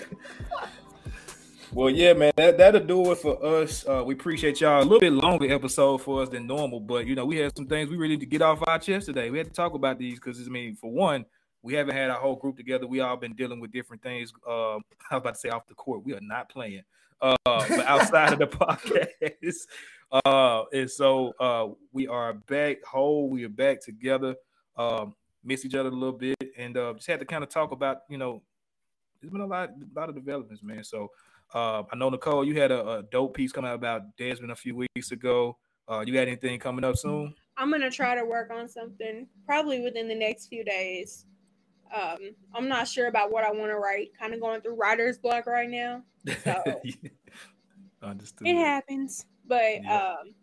well, 1.73 1.91
yeah, 1.91 2.13
man, 2.13 2.33
that 2.37 2.59
that'll 2.59 2.85
do 2.85 3.13
it 3.13 3.19
for 3.19 3.45
us. 3.45 3.87
Uh, 3.87 4.03
we 4.05 4.15
appreciate 4.15 4.61
y'all. 4.61 4.81
A 4.81 4.83
little 4.83 5.01
bit 5.01 5.13
longer 5.13 5.53
episode 5.53 5.99
for 5.99 6.23
us 6.23 6.29
than 6.29 6.47
normal, 6.47 6.81
but 6.81 7.07
you 7.07 7.15
know, 7.15 7.25
we 7.25 7.37
had 7.37 7.57
some 7.57 7.67
things 7.67 7.89
we 7.89 7.97
really 7.97 8.15
need 8.15 8.21
to 8.21 8.27
get 8.27 8.43
off 8.43 8.67
our 8.67 8.79
chest 8.79 9.07
today. 9.07 9.31
We 9.31 9.39
had 9.39 9.47
to 9.47 9.53
talk 9.53 9.75
about 9.75 9.99
these 9.99 10.15
because 10.19 10.41
I 10.45 10.51
mean, 10.51 10.75
for 10.75 10.91
one, 10.91 11.25
we 11.63 11.75
haven't 11.75 11.95
had 11.95 12.11
our 12.11 12.19
whole 12.19 12.37
group 12.37 12.57
together. 12.57 12.87
We 12.87 13.01
all 13.01 13.17
been 13.17 13.35
dealing 13.35 13.61
with 13.61 13.73
different 13.73 14.03
things. 14.03 14.33
Uh, 14.47 14.77
I 15.11 15.15
was 15.15 15.19
about 15.19 15.35
to 15.35 15.41
say 15.41 15.49
off 15.51 15.67
the 15.67 15.75
court. 15.75 16.05
We 16.05 16.15
are 16.15 16.21
not 16.21 16.49
playing. 16.49 16.83
Uh, 17.21 17.37
but 17.45 17.87
outside 17.87 18.33
of 18.33 18.39
the 18.39 18.47
podcast. 19.33 19.67
Uh, 20.11 20.65
and 20.73 20.91
so 20.91 21.33
uh, 21.39 21.69
we 21.93 22.09
are 22.09 22.33
back 22.33 22.83
whole. 22.85 23.29
We 23.29 23.45
are 23.45 23.51
back 23.51 23.81
together. 23.81 24.35
Um, 24.77 25.15
miss 25.45 25.65
each 25.65 25.75
other 25.75 25.91
a 25.91 25.93
little 25.93 26.17
bit, 26.17 26.37
and 26.57 26.77
uh, 26.77 26.95
just 26.95 27.07
had 27.07 27.21
to 27.21 27.27
kind 27.27 27.43
of 27.45 27.51
talk 27.51 27.73
about, 27.73 27.99
you 28.09 28.19
know, 28.19 28.43
there's 29.21 29.31
been 29.31 29.43
a 29.43 29.47
lot, 29.47 29.71
a 29.71 29.99
lot 29.99 30.09
of 30.09 30.15
developments, 30.15 30.63
man. 30.63 30.83
So 30.83 31.11
uh, 31.55 31.83
I 31.91 31.97
know 31.97 32.11
Nicole, 32.11 32.45
you 32.45 32.61
had 32.61 32.71
a, 32.71 32.89
a 32.99 33.03
dope 33.03 33.35
piece 33.35 33.53
come 33.53 33.65
out 33.65 33.75
about 33.75 34.17
Desmond 34.17 34.53
a 34.53 34.57
few 34.57 34.77
weeks 34.77 35.11
ago. 35.13 35.57
Uh, 35.89 36.01
you 36.07 36.13
got 36.13 36.21
anything 36.29 36.59
coming 36.59 36.85
up 36.85 36.97
soon? 36.97 37.35
I'm 37.57 37.71
gonna 37.71 37.91
try 37.91 38.15
to 38.15 38.25
work 38.25 38.51
on 38.51 38.69
something 38.69 39.27
probably 39.45 39.81
within 39.81 40.09
the 40.09 40.15
next 40.15 40.47
few 40.47 40.65
days. 40.65 41.27
Um, 41.95 42.19
I'm 42.55 42.69
not 42.69 42.87
sure 42.87 43.09
about 43.09 43.33
what 43.33 43.45
I 43.45 43.51
want 43.51 43.71
to 43.73 43.77
write. 43.77 44.11
Kind 44.19 44.33
of 44.33 44.41
going 44.41 44.61
through 44.61 44.77
writer's 44.77 45.19
block 45.19 45.47
right 45.47 45.69
now. 45.69 46.03
So 46.45 46.81
Understood. 48.03 48.47
it 48.47 48.57
happens, 48.57 49.27
but 49.47 49.83
Yeah. 49.83 49.97
um, 50.21 50.35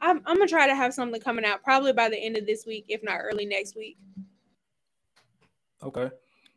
I'm 0.00 0.22
I'm 0.24 0.36
gonna 0.36 0.46
try 0.46 0.66
to 0.68 0.74
have 0.74 0.94
something 0.94 1.20
coming 1.20 1.44
out 1.44 1.62
probably 1.64 1.92
by 1.92 2.08
the 2.08 2.16
end 2.16 2.36
of 2.36 2.46
this 2.46 2.64
week, 2.64 2.84
if 2.88 3.02
not 3.02 3.18
early 3.20 3.44
next 3.46 3.74
week. 3.76 3.98
Okay. 5.82 6.10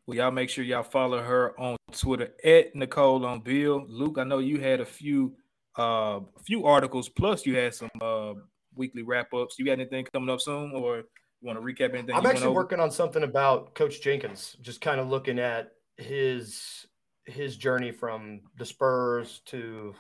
Well, 0.08 0.16
y'all 0.16 0.32
make 0.32 0.50
sure 0.50 0.64
y'all 0.64 0.84
follow 0.84 1.22
her 1.22 1.60
on 1.60 1.76
Twitter 1.92 2.34
at 2.42 2.74
Nicole 2.74 3.26
on 3.26 3.42
Bill. 3.42 3.86
Luke, 3.90 4.18
I 4.18 4.24
know 4.24 4.40
you 4.40 4.58
had 4.58 4.80
a 4.80 4.86
few 4.86 5.36
uh 5.78 6.22
a 6.36 6.44
few 6.46 6.66
articles, 6.66 7.10
plus 7.10 7.46
you 7.46 7.58
had 7.58 7.76
some 7.76 7.92
uh 8.00 8.34
weekly 8.74 9.04
wrap 9.04 9.34
ups. 9.34 9.60
You 9.60 9.66
got 9.66 9.74
anything 9.74 10.06
coming 10.14 10.30
up 10.30 10.40
soon, 10.40 10.72
or 10.72 10.98
you 10.98 11.04
want 11.42 11.60
to 11.60 11.66
recap 11.66 11.94
anything? 11.94 12.16
I'm 12.16 12.26
actually 12.26 12.54
working 12.54 12.80
on 12.80 12.90
something 12.90 13.24
about 13.24 13.76
Coach 13.76 14.02
Jenkins, 14.02 14.56
just 14.62 14.80
kind 14.80 15.02
of 15.02 15.10
looking 15.10 15.40
at 15.40 15.72
his 15.98 16.88
his 17.26 17.58
journey 17.58 17.92
from 17.92 18.40
the 18.58 18.66
Spurs 18.66 19.42
to 19.48 19.94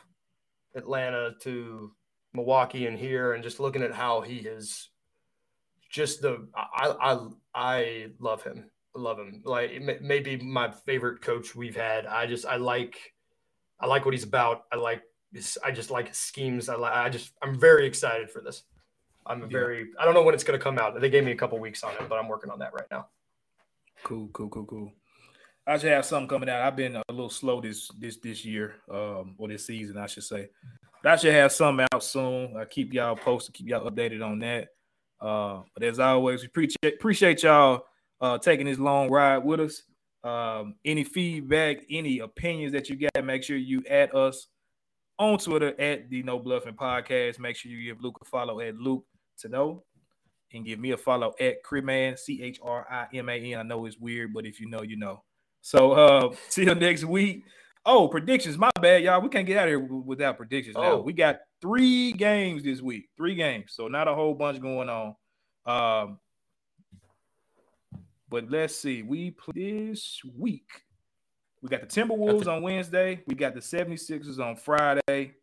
Atlanta 0.74 1.34
to 1.42 1.92
Milwaukee 2.34 2.86
and 2.86 2.98
here, 2.98 3.34
and 3.34 3.44
just 3.44 3.60
looking 3.60 3.84
at 3.84 3.94
how 3.94 4.22
he 4.22 4.44
has 4.44 4.88
just 5.90 6.22
the 6.22 6.48
I 6.56 6.96
I 7.02 7.28
I 7.54 8.08
love 8.20 8.42
him. 8.42 8.72
Love 8.98 9.20
him. 9.20 9.44
Like 9.46 10.02
maybe 10.02 10.38
my 10.38 10.72
favorite 10.72 11.22
coach 11.22 11.56
we've 11.56 11.76
had. 11.76 12.08
I 12.08 12.26
just 12.26 12.48
I 12.48 12.56
like 12.56 13.14
I 13.80 13.86
like 13.86 14.06
what 14.06 14.16
he's 14.16 14.24
about. 14.24 14.64
I 14.72 14.78
like 14.78 15.04
his, 15.32 15.56
I 15.64 15.70
just 15.70 15.92
like 15.92 16.08
his 16.08 16.18
schemes. 16.18 16.68
I 16.68 16.76
like 16.76 16.94
I 16.94 17.08
just 17.10 17.32
I'm 17.44 17.60
very 17.60 17.86
excited 17.86 18.32
for 18.32 18.42
this. 18.42 18.64
I'm 19.28 19.48
very 19.48 19.90
I 20.00 20.06
don't 20.06 20.16
know 20.16 20.24
when 20.24 20.34
it's 20.34 20.44
going 20.44 20.58
to 20.58 20.64
come 20.64 20.80
out. 20.80 21.00
They 21.00 21.12
gave 21.12 21.24
me 21.24 21.32
a 21.32 21.36
couple 21.36 21.60
weeks 21.60 21.84
on 21.84 21.92
it, 21.92 22.10
but 22.10 22.18
I'm 22.18 22.28
working 22.28 22.50
on 22.50 22.58
that 22.58 22.74
right 22.74 22.88
now. 22.90 23.08
Cool, 24.04 24.30
cool, 24.34 24.50
cool, 24.50 24.66
cool. 24.66 24.94
I 25.68 25.78
should 25.78 25.92
have 25.92 26.06
something 26.06 26.28
coming 26.28 26.50
out. 26.50 26.64
I've 26.64 26.76
been 26.76 26.96
a 26.96 27.04
little 27.12 27.30
slow 27.30 27.62
this 27.62 27.92
this 28.00 28.18
this 28.18 28.44
year, 28.44 28.78
um, 28.92 29.36
or 29.38 29.48
this 29.48 29.68
season, 29.68 29.98
I 29.98 30.08
should 30.08 30.24
say. 30.24 30.50
But 31.04 31.12
I 31.12 31.16
should 31.18 31.34
have 31.36 31.52
some 31.52 31.80
out 31.82 32.04
soon. 32.04 32.58
I 32.58 32.66
keep 32.66 32.94
y'all 32.94 33.16
posted, 33.16 33.54
keep 33.54 33.68
y'all 33.68 33.88
updated 33.92 34.26
on 34.26 34.40
that. 34.40 34.70
Uh, 35.22 35.62
but 35.76 35.84
as 35.84 36.00
always, 36.00 36.42
we 36.42 36.48
appreciate 36.48 36.96
appreciate 36.96 37.44
y'all 37.44 37.84
uh 38.22 38.38
taking 38.38 38.66
this 38.66 38.80
long 38.80 39.10
ride 39.10 39.40
with 39.40 39.60
us. 39.60 39.84
Um, 40.24 40.76
any 40.84 41.04
feedback, 41.04 41.78
any 41.90 42.20
opinions 42.20 42.74
that 42.74 42.90
you 42.90 42.96
got, 42.98 43.24
make 43.24 43.44
sure 43.44 43.56
you 43.56 43.84
add 43.90 44.14
us 44.14 44.48
on 45.20 45.38
Twitter 45.38 45.80
at 45.80 46.10
the 46.10 46.24
No 46.24 46.40
Bluffing 46.40 46.74
Podcast. 46.74 47.40
Make 47.40 47.56
sure 47.56 47.72
you 47.72 47.84
give 47.84 48.02
Luke 48.02 48.18
a 48.22 48.26
follow 48.26 48.60
at 48.60 48.76
Luke 48.76 49.06
to 49.40 49.50
know 49.50 49.84
and 50.54 50.66
give 50.66 50.80
me 50.80 50.92
a 50.92 50.98
follow 50.98 51.34
at 51.40 51.64
Criman, 51.64 52.18
C 52.18 52.42
H 52.42 52.60
R 52.62 52.86
I 52.90 53.08
M 53.16 53.30
A 53.30 53.34
N. 53.34 53.60
I 53.60 53.64
know 53.64 53.86
it's 53.86 53.98
weird, 53.98 54.34
but 54.34 54.46
if 54.46 54.60
you 54.60 54.70
know, 54.70 54.82
you 54.82 54.98
know. 54.98 55.24
So 55.62 55.92
uh 55.94 56.36
till 56.50 56.76
next 56.76 57.04
week. 57.04 57.44
Oh, 57.86 58.10
predictions. 58.10 58.58
My 58.58 58.70
bad, 58.82 59.04
y'all. 59.04 59.22
We 59.22 59.30
can't 59.30 59.48
get 59.48 59.58
out 59.58 59.70
of 59.70 59.70
here 59.70 59.80
without 59.80 60.36
predictions 60.36 60.76
now. 60.76 60.94
Oh. 60.94 61.02
We 61.02 61.14
got 61.14 61.38
three 61.62 62.12
games 62.12 62.64
this 62.64 62.82
week. 62.82 63.06
Three 63.16 63.36
games. 63.36 63.72
So 63.74 63.88
not 63.88 64.10
a 64.10 64.14
whole 64.14 64.34
bunch 64.34 64.62
going 64.62 64.90
on. 64.90 65.16
Um 65.66 66.20
but 68.30 68.50
let's 68.50 68.76
see. 68.76 69.04
We 69.04 69.32
play 69.32 69.90
this 69.90 70.22
week. 70.38 70.70
We 71.62 71.70
got 71.70 71.82
the 71.82 71.88
Timberwolves 71.88 72.48
on 72.48 72.62
Wednesday. 72.62 73.24
We 73.28 73.36
got 73.36 73.54
the 73.54 73.60
76ers 73.60 74.40
on 74.40 74.56
Friday. 74.56 75.34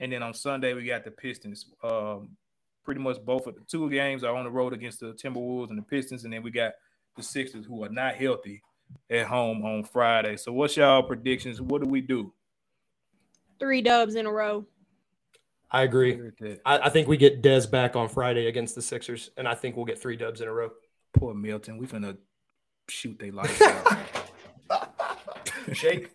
And 0.00 0.12
then 0.12 0.22
on 0.22 0.32
Sunday, 0.32 0.72
we 0.74 0.84
got 0.84 1.04
the 1.04 1.10
Pistons. 1.10 1.66
Um, 1.82 2.30
pretty 2.84 3.00
much 3.00 3.22
both 3.24 3.46
of 3.46 3.54
the 3.54 3.60
two 3.62 3.90
games 3.90 4.24
are 4.24 4.34
on 4.34 4.44
the 4.44 4.50
road 4.50 4.72
against 4.72 5.00
the 5.00 5.12
Timberwolves 5.12 5.70
and 5.70 5.78
the 5.78 5.82
Pistons. 5.82 6.24
And 6.24 6.32
then 6.32 6.42
we 6.42 6.50
got 6.50 6.72
the 7.16 7.22
Sixers 7.22 7.66
who 7.66 7.84
are 7.84 7.90
not 7.90 8.14
healthy 8.14 8.62
at 9.10 9.26
home 9.26 9.64
on 9.64 9.84
Friday. 9.84 10.36
So 10.36 10.52
what's 10.52 10.76
y'all 10.76 11.02
predictions? 11.02 11.60
What 11.60 11.82
do 11.82 11.88
we 11.88 12.00
do? 12.00 12.32
Three 13.58 13.82
dubs 13.82 14.14
in 14.14 14.26
a 14.26 14.32
row. 14.32 14.64
I 15.70 15.82
agree. 15.82 16.18
I, 16.64 16.78
I 16.78 16.88
think 16.88 17.08
we 17.08 17.16
get 17.16 17.42
Dez 17.42 17.70
back 17.70 17.94
on 17.94 18.08
Friday 18.08 18.46
against 18.46 18.74
the 18.74 18.80
Sixers, 18.80 19.30
and 19.36 19.46
I 19.46 19.54
think 19.54 19.76
we'll 19.76 19.84
get 19.84 20.00
three 20.00 20.16
dubs 20.16 20.40
in 20.40 20.48
a 20.48 20.52
row. 20.52 20.70
Poor 21.12 21.34
Milton. 21.34 21.78
We 21.78 21.86
finna 21.86 22.16
shoot 22.88 23.18
they 23.18 23.30
lights 23.30 23.60
out. 23.60 23.98
Shake. 25.72 26.10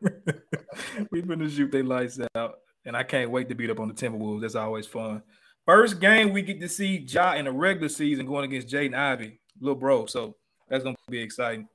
we 1.10 1.22
finna 1.22 1.50
shoot 1.50 1.70
their 1.72 1.84
lights 1.84 2.18
out. 2.34 2.56
And 2.84 2.96
I 2.96 3.02
can't 3.02 3.30
wait 3.30 3.48
to 3.48 3.54
beat 3.54 3.70
up 3.70 3.80
on 3.80 3.88
the 3.88 3.94
Timberwolves. 3.94 4.40
That's 4.40 4.54
always 4.54 4.86
fun. 4.86 5.22
First 5.64 6.00
game 6.00 6.32
we 6.32 6.42
get 6.42 6.60
to 6.60 6.68
see 6.68 6.98
Ja 6.98 7.34
in 7.34 7.44
the 7.44 7.52
regular 7.52 7.88
season 7.88 8.26
going 8.26 8.44
against 8.44 8.68
Jaden 8.68 8.94
Ivey, 8.94 9.40
little 9.60 9.78
bro. 9.78 10.06
So 10.06 10.36
that's 10.68 10.82
gonna 10.82 10.96
be 11.08 11.20
exciting. 11.20 11.68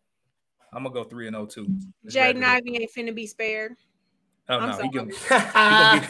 I'm 0.73 0.84
gonna 0.84 0.94
go 0.94 1.06
three 1.06 1.27
and 1.27 1.35
0 1.35 1.45
too. 1.45 1.68
Let's 2.03 2.15
wrap 2.15 2.35
Jaden 2.35 2.38
it 2.38 2.44
up. 2.44 2.49
Ivey 2.49 2.77
ain't 2.81 2.91
finna 2.91 3.15
be 3.15 3.26
spared. 3.26 3.76
Oh 4.49 4.60
I'm 4.60 4.69
no, 4.69 4.78
he 4.82 4.90
gonna, 4.90 5.11
he, 5.14 5.30
gonna 5.30 6.10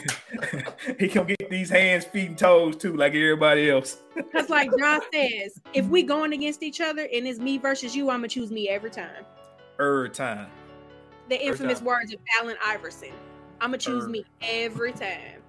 get, 0.86 1.00
he 1.00 1.08
gonna 1.08 1.26
get 1.26 1.50
these 1.50 1.70
hands, 1.70 2.04
feet, 2.04 2.28
and 2.28 2.38
toes 2.38 2.76
too, 2.76 2.96
like 2.96 3.12
everybody 3.14 3.68
else. 3.68 3.98
Cause 4.32 4.48
like 4.48 4.70
John 4.78 5.00
says, 5.12 5.60
if 5.74 5.86
we 5.86 6.04
going 6.04 6.32
against 6.32 6.62
each 6.62 6.80
other 6.80 7.08
and 7.12 7.26
it's 7.26 7.40
me 7.40 7.58
versus 7.58 7.96
you, 7.96 8.10
I'm 8.10 8.18
gonna 8.18 8.28
choose 8.28 8.52
me 8.52 8.68
every 8.68 8.90
time. 8.90 9.24
Every 9.80 10.10
time. 10.10 10.46
The 11.28 11.44
infamous 11.44 11.78
time. 11.78 11.86
words 11.86 12.12
of 12.12 12.20
Allen 12.40 12.56
Iverson. 12.64 13.10
I'm 13.60 13.70
gonna 13.70 13.78
choose 13.78 14.04
Er. 14.04 14.08
me 14.08 14.24
every 14.40 14.92
time. 14.92 15.42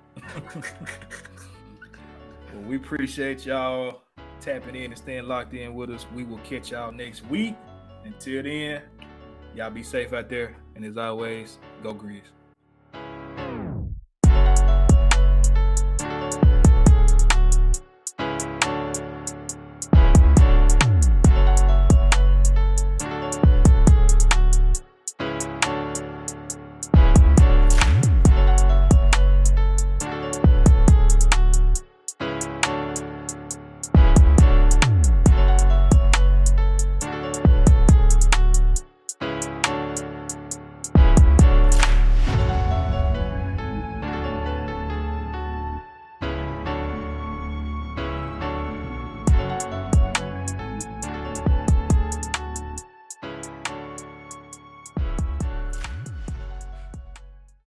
well, 2.53 2.64
we 2.66 2.76
appreciate 2.76 3.45
y'all. 3.45 4.02
tapping 4.41 4.76
in 4.76 4.86
and 4.86 4.98
staying 4.98 5.28
locked 5.28 5.53
in 5.53 5.76
with 5.76 5.91
us. 5.91 6.07
We 6.16 6.24
will 6.24 6.40
catch 6.40 6.72
y'all 6.72 6.91
next 6.91 7.24
week. 7.28 7.56
Until 8.03 8.41
then, 8.41 8.82
y'all 9.56 9.70
be 9.70 9.84
safe 9.84 10.11
out 10.14 10.28
there. 10.30 10.56
And 10.76 10.84
as 10.86 10.98
always, 10.98 11.60
go 11.84 11.94
Grizz. 11.94 12.22